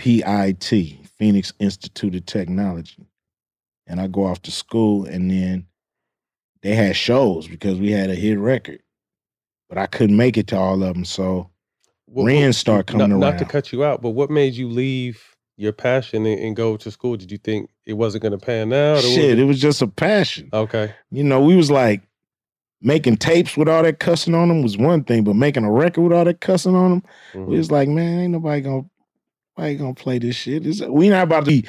PIT, 0.00 0.96
Phoenix 1.18 1.52
Institute 1.58 2.14
of 2.14 2.24
Technology. 2.24 3.06
And 3.86 4.00
I 4.00 4.06
go 4.06 4.24
off 4.24 4.40
to 4.42 4.50
school 4.50 5.04
and 5.04 5.30
then 5.30 5.66
they 6.62 6.74
had 6.74 6.96
shows 6.96 7.46
because 7.46 7.78
we 7.78 7.90
had 7.90 8.08
a 8.08 8.14
hit 8.14 8.38
record. 8.38 8.80
But 9.68 9.76
I 9.78 9.86
couldn't 9.86 10.16
make 10.16 10.38
it 10.38 10.46
to 10.48 10.56
all 10.58 10.82
of 10.82 10.94
them. 10.94 11.04
So 11.04 11.50
What- 12.06 12.24
Ren 12.24 12.52
started 12.54 12.86
coming 12.86 13.10
not, 13.10 13.14
around. 13.14 13.20
Not 13.20 13.38
to 13.40 13.44
cut 13.44 13.72
you 13.72 13.84
out, 13.84 14.00
but 14.00 14.10
what 14.10 14.30
made 14.30 14.54
you 14.54 14.68
leave 14.68 15.22
your 15.58 15.72
passion 15.72 16.24
and, 16.24 16.40
and 16.40 16.56
go 16.56 16.76
to 16.78 16.90
school? 16.90 17.16
Did 17.16 17.30
you 17.30 17.36
think 17.38 17.68
it 17.84 17.92
wasn't 17.92 18.22
going 18.22 18.32
to 18.32 18.38
pan 18.38 18.72
out? 18.72 18.98
or 18.98 19.02
Shit, 19.02 19.38
it 19.38 19.44
was 19.44 19.60
just 19.60 19.82
a 19.82 19.86
passion. 19.86 20.48
Okay. 20.54 20.94
You 21.10 21.24
know, 21.24 21.40
we 21.42 21.54
was 21.56 21.70
like 21.70 22.00
making 22.80 23.16
tapes 23.18 23.56
with 23.56 23.68
all 23.68 23.82
that 23.82 23.98
cussing 24.00 24.34
on 24.34 24.48
them 24.48 24.62
was 24.62 24.78
one 24.78 25.04
thing, 25.04 25.24
but 25.24 25.34
making 25.36 25.64
a 25.64 25.70
record 25.70 26.00
with 26.00 26.12
all 26.14 26.24
that 26.24 26.40
cussing 26.40 26.74
on 26.74 26.90
them, 26.90 27.02
Mm-hmm. 27.34 27.50
we 27.50 27.58
was 27.58 27.70
like, 27.70 27.88
man, 27.90 28.20
ain't 28.20 28.32
nobody 28.32 28.62
gonna, 28.62 28.84
nobody 29.56 29.76
gonna 29.76 29.94
play 29.94 30.18
this 30.18 30.36
shit. 30.36 30.66
It's, 30.66 30.80
we 30.80 31.08
not 31.08 31.24
about 31.24 31.44
to 31.44 31.50
be 31.50 31.64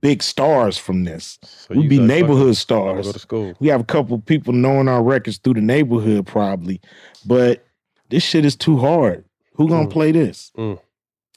big 0.00 0.22
stars 0.22 0.78
from 0.78 1.04
this. 1.04 1.38
we 1.70 1.86
be 1.86 1.98
like, 1.98 2.08
neighborhood 2.08 2.56
stars. 2.56 3.06
go 3.06 3.12
to 3.12 3.18
school. 3.18 3.54
We 3.60 3.68
have 3.68 3.80
a 3.80 3.84
couple 3.84 4.18
people 4.18 4.52
knowing 4.52 4.88
our 4.88 5.02
records 5.02 5.38
through 5.38 5.54
the 5.54 5.60
neighborhood, 5.60 6.26
probably, 6.26 6.80
but 7.26 7.64
this 8.10 8.22
shit 8.22 8.44
is 8.44 8.56
too 8.56 8.78
hard. 8.78 9.24
Who 9.54 9.68
gonna 9.68 9.86
Mm. 9.88 9.92
play 9.92 10.12
this? 10.12 10.50
Mm. 10.56 10.78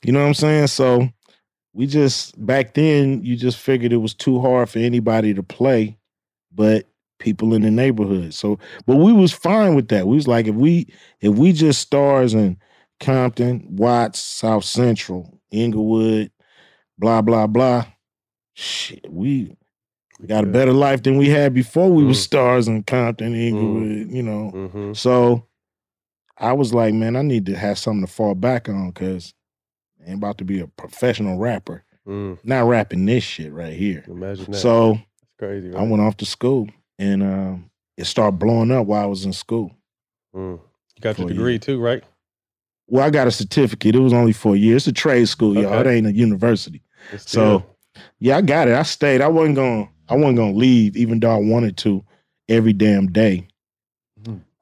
You 0.04 0.12
know 0.12 0.21
what 0.21 0.28
I'm 0.28 0.34
saying? 0.34 0.67
So 0.67 1.10
we 1.74 1.88
just 1.88 2.43
back 2.45 2.74
then 2.74 3.24
you 3.24 3.36
just 3.36 3.58
figured 3.58 3.91
it 3.93 3.98
was 3.98 4.13
too 4.13 4.39
hard 4.39 4.69
for 4.69 4.80
anybody 4.80 5.34
to 5.34 5.43
play, 5.43 5.98
but 6.54 6.86
people 7.19 7.54
in 7.54 7.62
the 7.62 7.71
neighborhood. 7.71 8.34
So 8.34 8.60
but 8.86 8.98
we 8.98 9.12
was 9.13 9.32
fine 9.32 9.76
with 9.76 9.88
that. 9.89 10.08
We 10.08 10.15
was 10.15 10.28
like 10.28 10.48
if 10.48 10.56
we 10.56 10.88
if 11.21 11.36
we 11.36 11.52
just 11.54 11.82
stars 11.82 12.34
in 12.34 12.58
Compton, 13.02 13.65
Watts, 13.76 14.19
South 14.19 14.63
Central, 14.63 15.35
Inglewood, 15.56 16.32
blah 16.98 17.22
blah 17.22 17.48
blah. 17.48 17.86
Shit, 18.54 19.12
we 19.12 19.56
got 20.26 20.44
a 20.46 20.48
better 20.48 20.72
life 20.72 21.04
than 21.04 21.18
we 21.18 21.30
had 21.30 21.54
before 21.54 21.91
we 21.91 22.06
were 22.06 22.13
stars 22.13 22.68
in 22.68 22.84
Compton, 22.84 23.36
Inglewood, 23.36 24.12
you 24.12 24.24
know. 24.24 24.52
Mm-hmm. 24.54 24.94
So 24.94 25.46
I 26.38 26.54
was 26.54 26.74
like, 26.74 26.94
man, 26.94 27.15
I 27.15 27.22
need 27.22 27.46
to 27.48 27.58
have 27.58 27.78
something 27.78 28.06
to 28.06 28.12
fall 28.12 28.36
back 28.36 28.70
on 28.70 28.91
because 28.91 29.34
I 30.02 30.10
ain't 30.10 30.20
about 30.20 30.38
to 30.39 30.46
be 30.46 30.60
a 30.60 30.68
professional 30.68 31.38
rapper. 31.38 31.84
Mm. 32.08 32.38
Not 32.44 32.68
rapping 32.68 33.06
this 33.06 33.24
shit 33.24 33.52
right 33.52 33.74
here. 33.74 34.04
Imagine 34.08 34.52
that. 34.52 34.58
So 34.58 34.94
That's 34.94 35.34
crazy, 35.39 35.74
I 35.74 35.82
went 35.84 36.02
off 36.04 36.18
to 36.18 36.26
school 36.26 36.70
and 37.00 37.24
um, 37.24 37.72
it 37.98 38.06
started 38.06 38.38
blowing 38.38 38.72
up 38.72 38.86
while 38.86 39.04
I 39.04 39.08
was 39.08 39.26
in 39.26 39.34
school. 39.34 39.72
Mm. 40.36 40.60
You 40.60 41.02
got 41.02 41.18
your 41.18 41.28
degree 41.28 41.60
too, 41.60 41.80
right? 41.80 42.04
Well, 42.88 43.04
I 43.06 43.10
got 43.10 43.28
a 43.28 43.32
certificate. 43.32 43.95
It 43.95 44.00
was 44.00 44.13
only 44.13 44.34
for 44.34 44.54
a 44.56 44.58
year. 44.58 44.76
It's 44.76 44.88
a 44.88 44.91
trade 44.93 45.28
school, 45.28 45.56
y'all. 45.56 45.74
It 45.80 45.88
ain't 45.88 46.08
a 46.08 46.13
university. 46.13 46.82
So 47.17 47.63
yeah, 48.19 48.38
I 48.38 48.41
got 48.41 48.67
it. 48.67 48.76
I 48.76 48.84
stayed. 48.84 49.21
I 49.21 49.28
wasn't 49.28 49.56
going. 49.56 49.89
I 50.08 50.15
wasn't 50.15 50.38
going 50.38 50.54
to 50.54 50.60
leave, 50.60 50.95
even 50.95 51.19
though 51.19 51.32
I 51.32 51.39
wanted 51.39 51.78
to, 51.78 52.04
every 52.48 52.74
damn 52.74 53.08
day. 53.08 53.48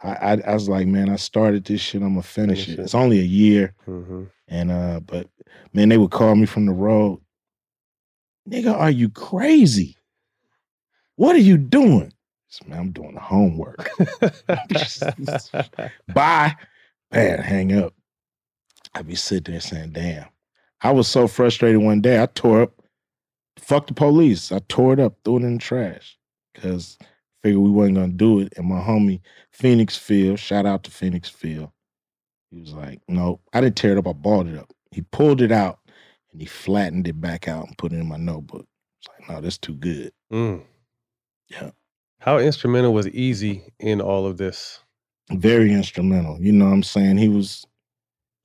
I, 0.02 0.10
I 0.10 0.42
I 0.48 0.54
was 0.54 0.68
like, 0.70 0.88
man, 0.88 1.10
I 1.10 1.16
started 1.16 1.64
this 1.66 1.80
shit. 1.82 2.02
I'm 2.02 2.10
gonna 2.10 2.24
finish, 2.24 2.66
Finish 2.66 2.78
it. 2.78 2.80
it. 2.80 2.84
It's 2.84 2.96
only 2.96 3.20
a 3.20 3.24
year, 3.24 3.74
Mhm. 3.88 4.30
and 4.50 4.70
uh, 4.72 5.00
but 5.00 5.30
man, 5.74 5.88
they 5.90 5.98
would 5.98 6.12
call 6.12 6.36
me 6.36 6.46
from 6.46 6.66
the 6.66 6.74
road. 6.74 7.22
Nigga, 8.50 8.74
are 8.74 8.92
you 8.92 9.10
crazy? 9.10 9.96
What 11.16 11.36
are 11.38 11.40
you 11.40 11.58
doing? 11.58 12.12
Said, 12.50 12.68
man, 12.68 12.80
I'm 12.80 12.92
doing 12.92 13.14
the 13.14 13.22
homework. 13.22 13.90
Bye. 16.14 16.56
Man, 17.12 17.40
hang 17.40 17.72
up. 17.74 17.94
I'd 18.96 19.08
be 19.08 19.16
sitting 19.16 19.54
there 19.54 19.62
saying, 19.62 19.92
damn. 19.92 20.26
I 20.82 20.92
was 20.92 21.08
so 21.08 21.28
frustrated 21.28 21.82
one 21.82 22.02
day. 22.02 22.22
I 22.22 22.28
tore 22.28 22.64
up, 22.64 22.82
fuck 23.58 23.88
the 23.88 23.94
police. 23.94 24.52
I 24.52 24.60
tore 24.68 24.94
it 24.94 25.00
up, 25.00 25.16
threw 25.24 25.38
it 25.38 25.44
in 25.44 25.54
the 25.54 25.60
trash. 25.60 26.18
Cause 26.56 26.98
I 27.02 27.06
figured 27.42 27.64
we 27.64 27.72
wasn't 27.72 27.96
gonna 27.96 28.12
do 28.14 28.40
it. 28.40 28.54
And 28.58 28.68
my 28.68 28.80
homie 28.82 29.22
Phoenix 29.52 29.98
Field, 29.98 30.40
shout 30.40 30.66
out 30.66 30.84
to 30.84 30.92
Phoenix 30.92 31.30
Field. 31.30 31.70
He 32.52 32.60
was 32.60 32.74
like, 32.74 33.02
no, 33.08 33.40
I 33.54 33.62
didn't 33.62 33.78
tear 33.78 33.94
it 33.94 33.98
up, 33.98 34.08
I 34.08 34.14
balled 34.14 34.48
it 34.48 34.58
up. 34.58 34.72
He 34.92 35.02
pulled 35.02 35.42
it 35.42 35.52
out 35.52 35.80
and 36.32 36.42
he 36.42 36.46
flattened 36.46 37.08
it 37.08 37.20
back 37.20 37.48
out 37.48 37.66
and 37.68 37.78
put 37.78 37.94
it 37.94 38.00
in 38.00 38.08
my 38.08 38.18
notebook. 38.18 38.68
It's 39.00 39.08
like, 39.08 39.30
no, 39.30 39.42
that's 39.42 39.58
too 39.58 39.76
good. 39.76 40.12
Mm. 40.32 40.64
Yeah. 41.50 41.72
How 42.20 42.38
instrumental 42.38 42.94
was 42.94 43.08
Eazy 43.08 43.64
in 43.80 44.02
all 44.02 44.28
of 44.28 44.38
this? 44.38 44.84
very 45.32 45.72
instrumental. 45.72 46.40
You 46.40 46.52
know 46.52 46.66
what 46.66 46.74
I'm 46.74 46.84
saying? 46.84 47.18
He 47.18 47.28
was, 47.28 47.66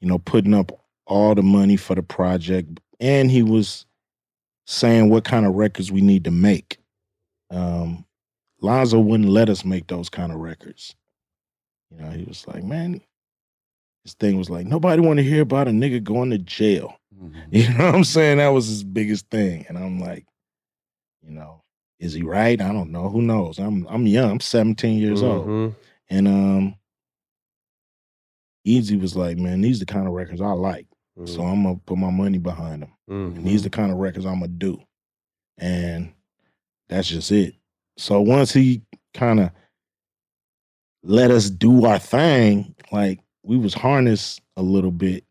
you 0.01 0.09
know, 0.09 0.19
putting 0.19 0.55
up 0.55 0.73
all 1.07 1.35
the 1.35 1.43
money 1.43 1.77
for 1.77 1.95
the 1.95 2.03
project 2.03 2.81
and 3.01 3.31
he 3.31 3.43
was 3.43 3.87
saying 4.67 5.09
what 5.09 5.25
kind 5.25 5.47
of 5.47 5.55
records 5.55 5.91
we 5.91 6.01
need 6.01 6.25
to 6.25 6.31
make. 6.31 6.79
Um 7.51 8.05
Lonzo 8.61 8.99
wouldn't 8.99 9.29
let 9.29 9.49
us 9.49 9.65
make 9.65 9.87
those 9.87 10.09
kind 10.09 10.33
of 10.33 10.39
records. 10.39 10.97
You 11.91 12.03
know, 12.03 12.11
he 12.11 12.25
was 12.25 12.45
like, 12.49 12.65
man, 12.65 13.01
his 14.05 14.15
thing 14.15 14.37
was 14.37 14.51
like, 14.51 14.67
nobody 14.67 15.01
want 15.01 15.19
to 15.19 15.23
hear 15.23 15.43
about 15.43 15.69
a 15.69 15.71
nigga 15.71 16.03
going 16.03 16.31
to 16.31 16.39
jail. 16.39 16.95
You 17.51 17.69
know 17.75 17.87
what 17.87 17.95
I'm 17.95 18.05
saying? 18.05 18.39
That 18.39 18.49
was 18.49 18.67
his 18.69 18.85
biggest 18.85 19.29
thing. 19.31 19.65
And 19.69 19.79
I'm 19.79 19.99
like, 20.01 20.27
you 21.23 21.33
know, 21.33 21.63
is 21.99 22.13
he 22.13 22.23
right? 22.23 22.61
I 22.61 22.73
don't 22.73 22.91
know. 22.93 23.09
Who 23.09 23.23
knows? 23.23 23.59
I'm 23.59 23.87
I'm 23.89 24.07
young. 24.07 24.31
I'm 24.33 24.41
17 24.41 24.99
years 24.99 25.23
old. 25.23 25.47
Mhm. 25.47 25.75
And 26.11 26.29
um 26.29 26.75
Eazy 28.67 29.01
was 29.01 29.17
like, 29.17 29.39
man, 29.39 29.61
these 29.61 29.77
are 29.79 29.85
the 29.85 29.93
kind 29.93 30.07
of 30.07 30.13
records 30.13 30.41
I 30.41 30.53
like. 30.53 30.87
So 31.25 31.43
I'm 31.43 31.63
gonna 31.65 31.81
put 31.85 31.99
my 31.99 32.11
money 32.11 32.39
behind 32.39 32.83
them. 32.83 32.93
And 33.37 33.45
these 33.47 33.63
the 33.63 33.71
kind 33.71 33.91
of 33.91 33.99
records 33.99 34.25
I'm 34.27 34.35
gonna 34.41 34.49
do. 34.49 34.81
And 35.59 36.13
that's 36.89 37.09
just 37.09 37.33
it. 37.33 37.55
So 37.97 38.21
once 38.21 38.53
he 38.53 38.83
kind 39.15 39.41
of 39.41 39.51
let 41.03 41.31
us 41.31 41.51
do 41.51 41.85
our 41.87 41.99
thing, 41.99 42.75
like 42.93 43.21
we 43.43 43.57
was 43.57 43.75
harnessed 43.75 44.41
a 44.57 44.63
little 44.63 44.91
bit. 44.91 45.25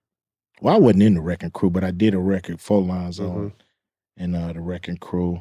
Well, 0.61 0.75
I 0.75 0.79
wasn't 0.79 1.03
in 1.03 1.13
the 1.13 1.21
Wreckin' 1.21 1.51
Cru, 1.51 1.69
but 1.69 1.83
I 1.83 1.91
did 1.91 2.13
a 2.13 2.19
record 2.19 2.59
for 2.59 2.81
Lonzo 2.81 3.29
Mhm. 3.29 3.53
and 4.17 4.35
uh 4.35 4.53
the 4.53 4.61
Wreckin' 4.61 4.97
Cru. 4.97 5.39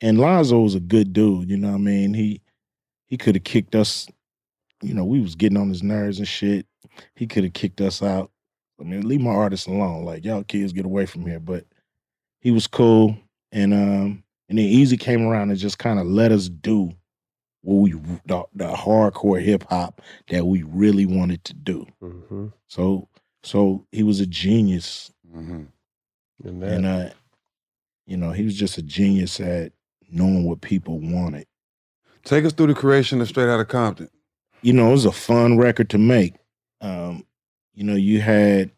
And 0.00 0.18
Lonzo 0.18 0.60
was 0.60 0.74
a 0.74 0.80
good 0.80 1.12
dude, 1.12 1.50
you 1.50 1.56
know 1.56 1.68
what 1.70 1.74
I 1.76 1.78
mean? 1.78 2.14
He 2.14 2.40
he 3.06 3.16
could 3.16 3.34
have 3.36 3.44
kicked 3.44 3.74
us, 3.74 4.08
you 4.82 4.94
know, 4.94 5.04
we 5.04 5.20
was 5.20 5.34
getting 5.36 5.58
on 5.58 5.68
his 5.68 5.82
nerves 5.82 6.18
and 6.18 6.26
shit. 6.26 6.66
He 7.14 7.26
could 7.26 7.44
have 7.44 7.52
kicked 7.52 7.80
us 7.80 8.02
out. 8.02 8.30
I 8.80 8.84
mean, 8.84 9.06
leave 9.06 9.20
my 9.20 9.30
artists 9.30 9.66
alone. 9.66 10.04
Like, 10.04 10.24
y'all 10.24 10.42
kids 10.44 10.72
get 10.72 10.84
away 10.84 11.06
from 11.06 11.26
here. 11.26 11.40
But 11.40 11.64
he 12.40 12.50
was 12.50 12.66
cool. 12.66 13.16
And 13.52 13.72
um, 13.72 14.24
and 14.48 14.58
then 14.58 14.66
Eazy 14.66 14.98
came 14.98 15.26
around 15.26 15.50
and 15.50 15.58
just 15.58 15.78
kind 15.78 15.98
of 15.98 16.06
let 16.06 16.32
us 16.32 16.48
do 16.48 16.92
what 17.62 17.76
we 17.76 17.92
the, 18.26 18.42
the 18.54 18.74
hardcore 18.74 19.40
hip 19.42 19.64
hop 19.70 20.02
that 20.28 20.44
we 20.46 20.62
really 20.64 21.06
wanted 21.06 21.44
to 21.44 21.54
do. 21.54 21.86
Mhm. 22.02 22.52
So 22.66 23.08
so 23.42 23.86
he 23.92 24.02
was 24.02 24.20
a 24.20 24.26
genius. 24.26 25.12
And 26.44 26.62
that, 26.62 26.72
And 26.72 26.86
uh, 26.86 27.10
you 28.06 28.16
know, 28.16 28.32
he 28.32 28.44
was 28.44 28.54
just 28.56 28.76
a 28.76 28.82
genius 28.82 29.40
at 29.40 29.72
knowing 30.10 30.44
what 30.44 30.60
people 30.60 30.98
wanted. 31.00 31.46
Take 32.24 32.44
us 32.44 32.52
through 32.52 32.68
the 32.68 32.74
creation 32.74 33.20
of 33.20 33.28
Straight 33.28 33.48
Outta 33.48 33.64
Compton. 33.64 34.08
you 34.62 34.72
know, 34.72 34.88
it 34.88 34.92
was 34.92 35.04
a 35.04 35.12
fun 35.12 35.58
record 35.58 35.90
to 35.90 35.98
make. 35.98 36.34
Um, 36.84 37.24
you 37.72 37.82
know, 37.82 37.94
you 37.94 38.20
had 38.20 38.70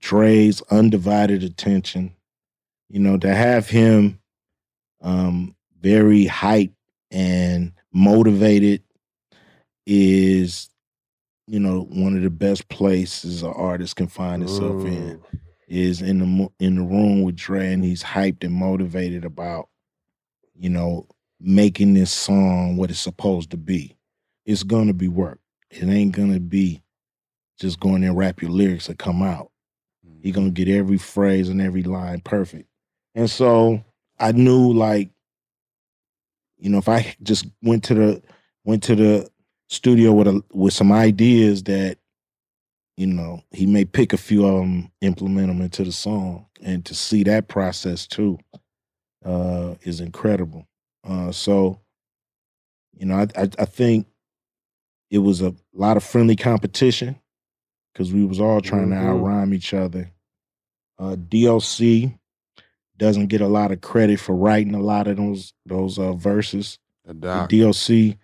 Dre's 0.00 0.62
undivided 0.62 1.44
attention. 1.44 2.14
You 2.88 3.00
know, 3.00 3.16
to 3.18 3.32
have 3.34 3.68
him 3.68 4.18
um 5.00 5.54
very 5.80 6.26
hyped 6.26 6.74
and 7.10 7.72
motivated 7.92 8.82
is, 9.86 10.68
you 11.46 11.60
know, 11.60 11.82
one 11.82 12.16
of 12.16 12.22
the 12.22 12.30
best 12.30 12.68
places 12.68 13.42
an 13.42 13.52
artist 13.52 13.94
can 13.96 14.08
find 14.08 14.42
itself 14.42 14.84
in. 14.84 15.20
is 15.68 16.02
in 16.02 16.18
the 16.18 16.48
in 16.58 16.76
the 16.76 16.82
room 16.82 17.22
with 17.22 17.36
Dre 17.36 17.72
and 17.72 17.84
he's 17.84 18.02
hyped 18.02 18.42
and 18.42 18.54
motivated 18.54 19.24
about, 19.24 19.68
you 20.56 20.70
know, 20.70 21.06
making 21.40 21.94
this 21.94 22.10
song 22.10 22.76
what 22.76 22.90
it's 22.90 22.98
supposed 23.00 23.50
to 23.52 23.56
be. 23.56 23.96
It's 24.44 24.64
gonna 24.64 24.94
be 24.94 25.08
work. 25.08 25.38
It 25.70 25.84
ain't 25.88 26.12
gonna 26.12 26.40
be 26.40 26.82
just 27.58 27.80
going 27.80 28.02
there 28.02 28.10
and 28.10 28.18
rap 28.18 28.42
your 28.42 28.50
lyrics 28.50 28.88
and 28.88 28.98
come 28.98 29.22
out. 29.22 29.50
You're 30.20 30.34
gonna 30.34 30.50
get 30.50 30.68
every 30.68 30.98
phrase 30.98 31.48
and 31.48 31.60
every 31.60 31.82
line 31.82 32.20
perfect. 32.20 32.68
And 33.14 33.30
so 33.30 33.82
I 34.18 34.32
knew 34.32 34.72
like, 34.72 35.10
you 36.58 36.70
know, 36.70 36.78
if 36.78 36.88
I 36.88 37.14
just 37.22 37.46
went 37.62 37.84
to 37.84 37.94
the 37.94 38.22
went 38.64 38.82
to 38.84 38.96
the 38.96 39.30
studio 39.68 40.12
with 40.12 40.28
a 40.28 40.42
with 40.52 40.72
some 40.72 40.92
ideas 40.92 41.62
that, 41.64 41.98
you 42.96 43.06
know, 43.06 43.42
he 43.50 43.66
may 43.66 43.84
pick 43.84 44.12
a 44.12 44.16
few 44.18 44.46
of 44.46 44.60
them, 44.60 44.90
implement 45.00 45.48
them 45.48 45.60
into 45.60 45.84
the 45.84 45.92
song, 45.92 46.46
and 46.62 46.84
to 46.86 46.94
see 46.94 47.22
that 47.24 47.48
process 47.48 48.06
too, 48.06 48.38
uh, 49.24 49.74
is 49.82 50.00
incredible. 50.00 50.66
Uh, 51.04 51.30
so, 51.30 51.80
you 52.94 53.06
know, 53.06 53.16
I, 53.16 53.42
I 53.42 53.48
I 53.58 53.64
think 53.64 54.06
it 55.10 55.18
was 55.18 55.40
a 55.40 55.54
lot 55.72 55.96
of 55.96 56.04
friendly 56.04 56.36
competition 56.36 57.20
because 57.96 58.12
we 58.12 58.26
was 58.26 58.38
all 58.40 58.60
trying 58.60 58.90
to 58.90 58.96
Mhm. 58.96 59.02
outrhyme 59.22 59.54
each 59.54 59.72
other. 59.72 60.12
Uh, 60.98 61.16
D.O.C. 61.16 62.14
doesn't 62.98 63.28
get 63.28 63.40
a 63.40 63.46
lot 63.48 63.72
of 63.72 63.80
credit 63.80 64.20
for 64.20 64.34
writing 64.36 64.74
a 64.74 64.80
lot 64.80 65.06
of 65.06 65.16
those 65.16 65.54
those 65.64 65.98
uh, 65.98 66.12
verses. 66.12 66.78
The 67.06 67.14
The 67.14 67.20
doc. 67.20 67.48
D.O.C., 67.48 68.18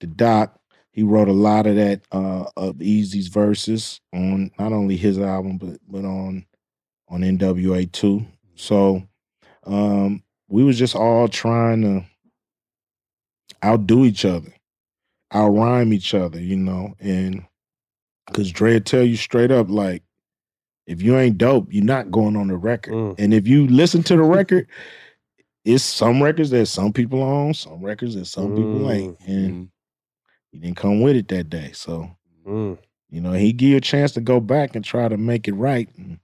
the 0.00 0.06
D.O.C., 0.06 0.52
he 0.92 1.02
wrote 1.02 1.28
a 1.28 1.34
lot 1.34 1.66
of 1.66 1.76
that 1.76 2.00
uh, 2.10 2.46
of 2.56 2.80
Eazy's 2.80 3.28
verses 3.28 4.00
on 4.14 4.50
not 4.58 4.72
only 4.72 4.96
his 4.96 5.18
album 5.18 5.58
but 5.58 5.78
but 5.86 6.04
on 6.06 6.46
on 7.08 7.20
NWA 7.20 7.90
too. 7.92 8.24
So 8.54 9.06
um, 9.64 10.22
we 10.48 10.64
was 10.64 10.78
just 10.78 10.96
all 10.96 11.28
trying 11.28 11.82
to 11.82 12.04
outdo 13.62 14.04
each 14.06 14.24
other, 14.24 14.52
outrhyme 15.32 15.92
each 15.92 16.14
other, 16.14 16.40
you 16.40 16.56
know, 16.56 16.94
and 16.98 17.44
because 18.30 18.50
Dre 18.50 18.80
tell 18.80 19.02
you 19.02 19.16
straight 19.16 19.50
up, 19.50 19.70
like, 19.70 20.02
if 20.86 21.02
you 21.02 21.16
ain't 21.16 21.38
dope, 21.38 21.68
you're 21.72 21.84
not 21.84 22.10
going 22.10 22.36
on 22.36 22.48
the 22.48 22.56
record. 22.56 22.94
Mm. 22.94 23.14
And 23.18 23.34
if 23.34 23.46
you 23.46 23.66
listen 23.68 24.02
to 24.04 24.16
the 24.16 24.22
record, 24.22 24.66
it's 25.64 25.84
some 25.84 26.22
records 26.22 26.50
that 26.50 26.66
some 26.66 26.92
people 26.92 27.22
own, 27.22 27.54
some 27.54 27.82
records 27.82 28.14
that 28.14 28.24
some 28.24 28.56
people 28.56 28.90
ain't. 28.90 29.18
Mm-hmm. 29.20 29.30
And 29.30 29.52
mm-hmm. 29.52 29.64
he 30.52 30.58
didn't 30.58 30.76
come 30.76 31.00
with 31.00 31.16
it 31.16 31.28
that 31.28 31.50
day. 31.50 31.70
So, 31.72 32.10
Mm. 32.46 32.78
you 33.10 33.20
know, 33.20 33.32
he 33.32 33.52
give 33.52 33.68
you 33.68 33.76
a 33.76 33.80
chance 33.82 34.12
to 34.12 34.20
go 34.20 34.40
back 34.40 34.74
and 34.74 34.84
try 34.84 35.08
to 35.08 35.16
make 35.16 35.46
it 35.46 35.52
right. 35.52 35.88
And 35.96 36.18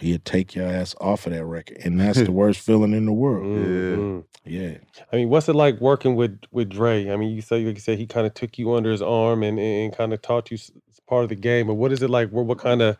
he'll 0.00 0.18
take 0.24 0.54
your 0.54 0.66
ass 0.66 0.94
off 1.00 1.26
of 1.26 1.32
that 1.32 1.44
record. 1.44 1.78
And 1.84 2.00
that's 2.00 2.20
the 2.20 2.32
worst 2.40 2.60
feeling 2.60 2.92
in 2.92 3.06
the 3.06 3.12
world. 3.12 3.46
Mhm. 3.46 4.24
Yeah. 4.44 4.78
I 5.12 5.16
mean, 5.16 5.28
what's 5.28 5.48
it 5.48 5.54
like 5.54 5.80
working 5.80 6.16
with 6.16 6.38
with 6.50 6.70
Dre? 6.70 7.10
I 7.10 7.16
mean, 7.16 7.30
you 7.34 7.42
say 7.42 7.64
like 7.64 7.74
you 7.76 7.80
said 7.80 7.98
he 7.98 8.06
kind 8.06 8.26
of 8.26 8.34
took 8.34 8.58
you 8.58 8.72
under 8.74 8.90
his 8.90 9.02
arm 9.02 9.42
and 9.42 9.58
and 9.58 9.94
kind 9.96 10.12
of 10.12 10.22
taught 10.22 10.50
you 10.50 10.56
s- 10.56 10.70
s- 10.90 11.00
part 11.08 11.24
of 11.24 11.28
the 11.28 11.34
game. 11.36 11.66
But 11.66 11.74
what 11.74 11.92
is 11.92 12.02
it 12.02 12.10
like? 12.10 12.30
What 12.30 12.46
what 12.46 12.58
kind 12.58 12.80
of 12.82 12.96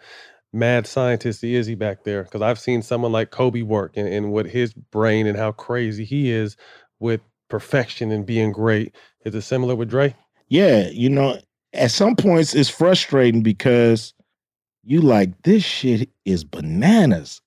mad 0.53 0.87
scientist 0.87 1.43
is 1.45 1.67
he 1.67 1.75
back 1.75 2.05
there? 2.05 2.25
Because 2.25 2.43
I've 2.43 2.59
seen 2.59 2.83
someone 2.83 3.13
like 3.13 3.31
Kobe 3.31 3.63
work 3.63 3.93
and, 3.97 4.07
and 4.09 4.33
what 4.33 4.47
his 4.47 4.75
brain 4.75 5.27
and 5.27 5.39
how 5.39 5.53
crazy 5.53 6.05
he 6.05 6.31
is 6.31 6.57
with 6.99 7.21
perfection 7.49 8.11
and 8.13 8.27
being 8.27 8.53
great. 8.53 8.95
Is 9.25 9.35
it 9.35 9.43
similar 9.43 9.75
with 9.75 9.89
Dre? 9.91 10.15
Yeah, 10.49 10.89
you 10.91 11.09
know, 11.09 11.39
at 11.73 11.91
some 11.93 12.17
points 12.17 12.55
it's 12.55 12.69
frustrating 12.69 13.43
because 13.43 14.13
you 14.85 15.01
like 15.01 15.43
this 15.43 15.63
shit 15.63 16.09
is 16.25 16.45
bananas 16.45 17.41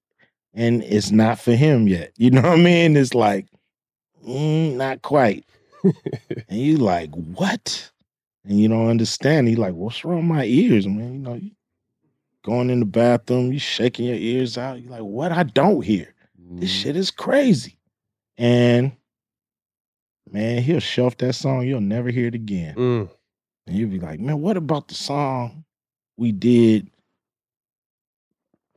and 0.53 0.83
it's 0.83 1.11
not 1.11 1.39
for 1.39 1.53
him 1.53 1.87
yet. 1.87 2.11
You 2.17 2.31
know 2.31 2.41
what 2.43 2.51
I 2.51 2.55
mean? 2.57 2.95
It's 2.95 3.13
like 3.13 3.47
mm, 4.25 4.75
not 4.75 5.01
quite. 5.01 5.45
and 5.83 6.59
you 6.59 6.77
like, 6.77 7.09
what? 7.11 7.91
And 8.45 8.59
you 8.59 8.67
don't 8.67 8.89
understand. 8.89 9.49
You 9.49 9.55
like, 9.55 9.73
what's 9.73 10.03
wrong 10.03 10.17
with 10.17 10.25
my 10.25 10.45
ears, 10.45 10.87
man? 10.87 11.13
You 11.13 11.19
know, 11.19 11.33
you 11.35 11.51
going 12.43 12.69
in 12.69 12.79
the 12.81 12.85
bathroom, 12.85 13.51
you 13.51 13.59
shaking 13.59 14.05
your 14.05 14.15
ears 14.15 14.57
out. 14.57 14.81
You're 14.81 14.91
like, 14.91 15.01
what? 15.01 15.31
I 15.31 15.43
don't 15.43 15.81
hear. 15.81 16.13
This 16.55 16.69
shit 16.69 16.95
is 16.95 17.09
crazy. 17.09 17.79
And 18.37 18.91
man, 20.29 20.61
he'll 20.61 20.79
shelf 20.79 21.17
that 21.17 21.33
song. 21.33 21.65
You'll 21.65 21.81
never 21.81 22.09
hear 22.09 22.27
it 22.27 22.35
again. 22.35 22.75
Mm. 22.75 23.09
And 23.65 23.75
you'll 23.75 23.89
be 23.89 23.99
like, 23.99 24.19
man, 24.19 24.41
what 24.41 24.57
about 24.57 24.87
the 24.87 24.93
song 24.93 25.63
we 26.17 26.31
did 26.31 26.89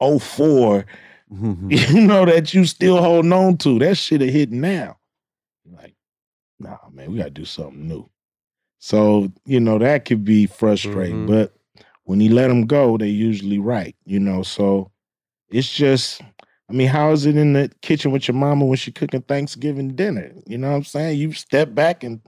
04, 0.01 0.87
mm-hmm. 1.33 1.71
you 1.71 2.01
know, 2.07 2.25
that 2.25 2.55
you 2.55 2.65
still 2.65 3.03
holding 3.03 3.33
on 3.33 3.57
to? 3.59 3.79
That 3.79 3.97
shit 3.97 4.23
are 4.23 4.27
hitting 4.27 4.61
now. 4.61 4.99
Like, 5.71 5.95
nah, 6.59 6.79
man, 6.91 7.13
we 7.13 7.19
gotta 7.19 7.31
do 7.31 7.45
something 7.45 7.87
new. 7.87 8.09
So, 8.79 9.33
you 9.45 9.61
know, 9.61 9.79
that 9.79 10.05
could 10.05 10.25
be 10.25 10.47
frustrating. 10.47 11.27
Mm-hmm. 11.27 11.33
But 11.33 11.55
when 12.05 12.21
he 12.21 12.29
let 12.29 12.49
them 12.49 12.67
go, 12.67 12.97
they 12.97 13.09
usually 13.09 13.59
right, 13.59 13.97
you 14.05 14.21
know. 14.21 14.43
So 14.43 14.91
it's 15.51 15.73
just 15.73 16.23
I 16.69 16.73
mean, 16.73 16.89
how 16.89 17.13
is 17.13 17.27
it 17.27 17.37
in 17.37 17.53
the 17.53 17.71
kitchen 17.81 18.11
with 18.11 18.27
your 18.27 18.35
mama 18.35 18.65
when 18.65 18.77
she 18.77 18.91
cooking 18.91 19.23
Thanksgiving 19.23 19.95
dinner? 19.95 20.33
You 20.47 20.59
know 20.59 20.71
what 20.71 20.77
I'm 20.77 20.85
saying? 20.85 21.19
You 21.19 21.33
step 21.33 21.75
back 21.75 22.03
and 22.03 22.21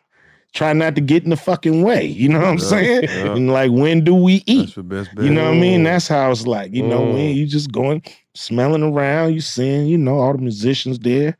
try 0.54 0.72
not 0.72 0.94
to 0.96 1.00
get 1.00 1.24
in 1.24 1.30
the 1.30 1.36
fucking 1.36 1.82
way. 1.82 2.04
You 2.06 2.28
know 2.28 2.40
what 2.40 2.48
I'm 2.48 2.58
Yeah, 2.58 2.64
saying? 2.64 3.02
yeah. 3.04 3.32
And 3.34 3.50
like, 3.50 3.70
when 3.70 4.04
do 4.04 4.14
we 4.14 4.42
eat? 4.46 4.66
That's 4.66 4.76
your 4.76 4.82
best 4.84 5.14
bet. 5.14 5.24
You 5.24 5.30
know 5.30 5.44
what 5.44 5.56
I 5.56 5.60
mean? 5.60 5.82
That's 5.84 6.08
how 6.08 6.30
it's 6.30 6.46
like. 6.46 6.72
You 6.72 6.82
know, 6.82 7.02
when 7.02 7.32
Mm. 7.32 7.36
you 7.36 7.46
just 7.46 7.70
going 7.72 8.02
smelling 8.34 8.82
around, 8.82 9.34
you 9.34 9.40
seeing, 9.40 9.86
you 9.86 9.98
know, 9.98 10.18
all 10.18 10.32
the 10.32 10.38
musicians 10.38 10.98
there, 11.00 11.36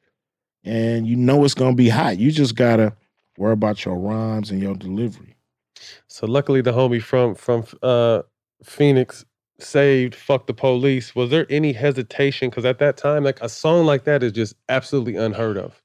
and 0.64 1.06
you 1.06 1.16
know 1.16 1.44
it's 1.44 1.54
gonna 1.54 1.74
be 1.76 1.88
hot. 1.88 2.18
You 2.18 2.30
just 2.30 2.54
gotta 2.54 2.94
worry 3.36 3.52
about 3.52 3.84
your 3.84 3.96
rhymes 3.96 4.50
and 4.50 4.60
your 4.60 4.74
delivery. 4.74 5.36
So 6.08 6.26
luckily, 6.26 6.60
the 6.60 6.72
homie 6.72 7.02
from 7.02 7.34
from 7.34 7.64
uh, 7.82 8.22
Phoenix 8.64 9.24
saved 9.60 10.14
"Fuck 10.14 10.46
the 10.46 10.54
Police." 10.54 11.14
Was 11.14 11.30
there 11.30 11.46
any 11.50 11.72
hesitation? 11.72 12.50
Because 12.50 12.64
at 12.64 12.78
that 12.80 12.96
time, 12.96 13.24
like 13.24 13.40
a 13.40 13.48
song 13.48 13.86
like 13.86 14.04
that 14.04 14.22
is 14.22 14.32
just 14.32 14.54
absolutely 14.68 15.16
unheard 15.16 15.56
of. 15.56 15.80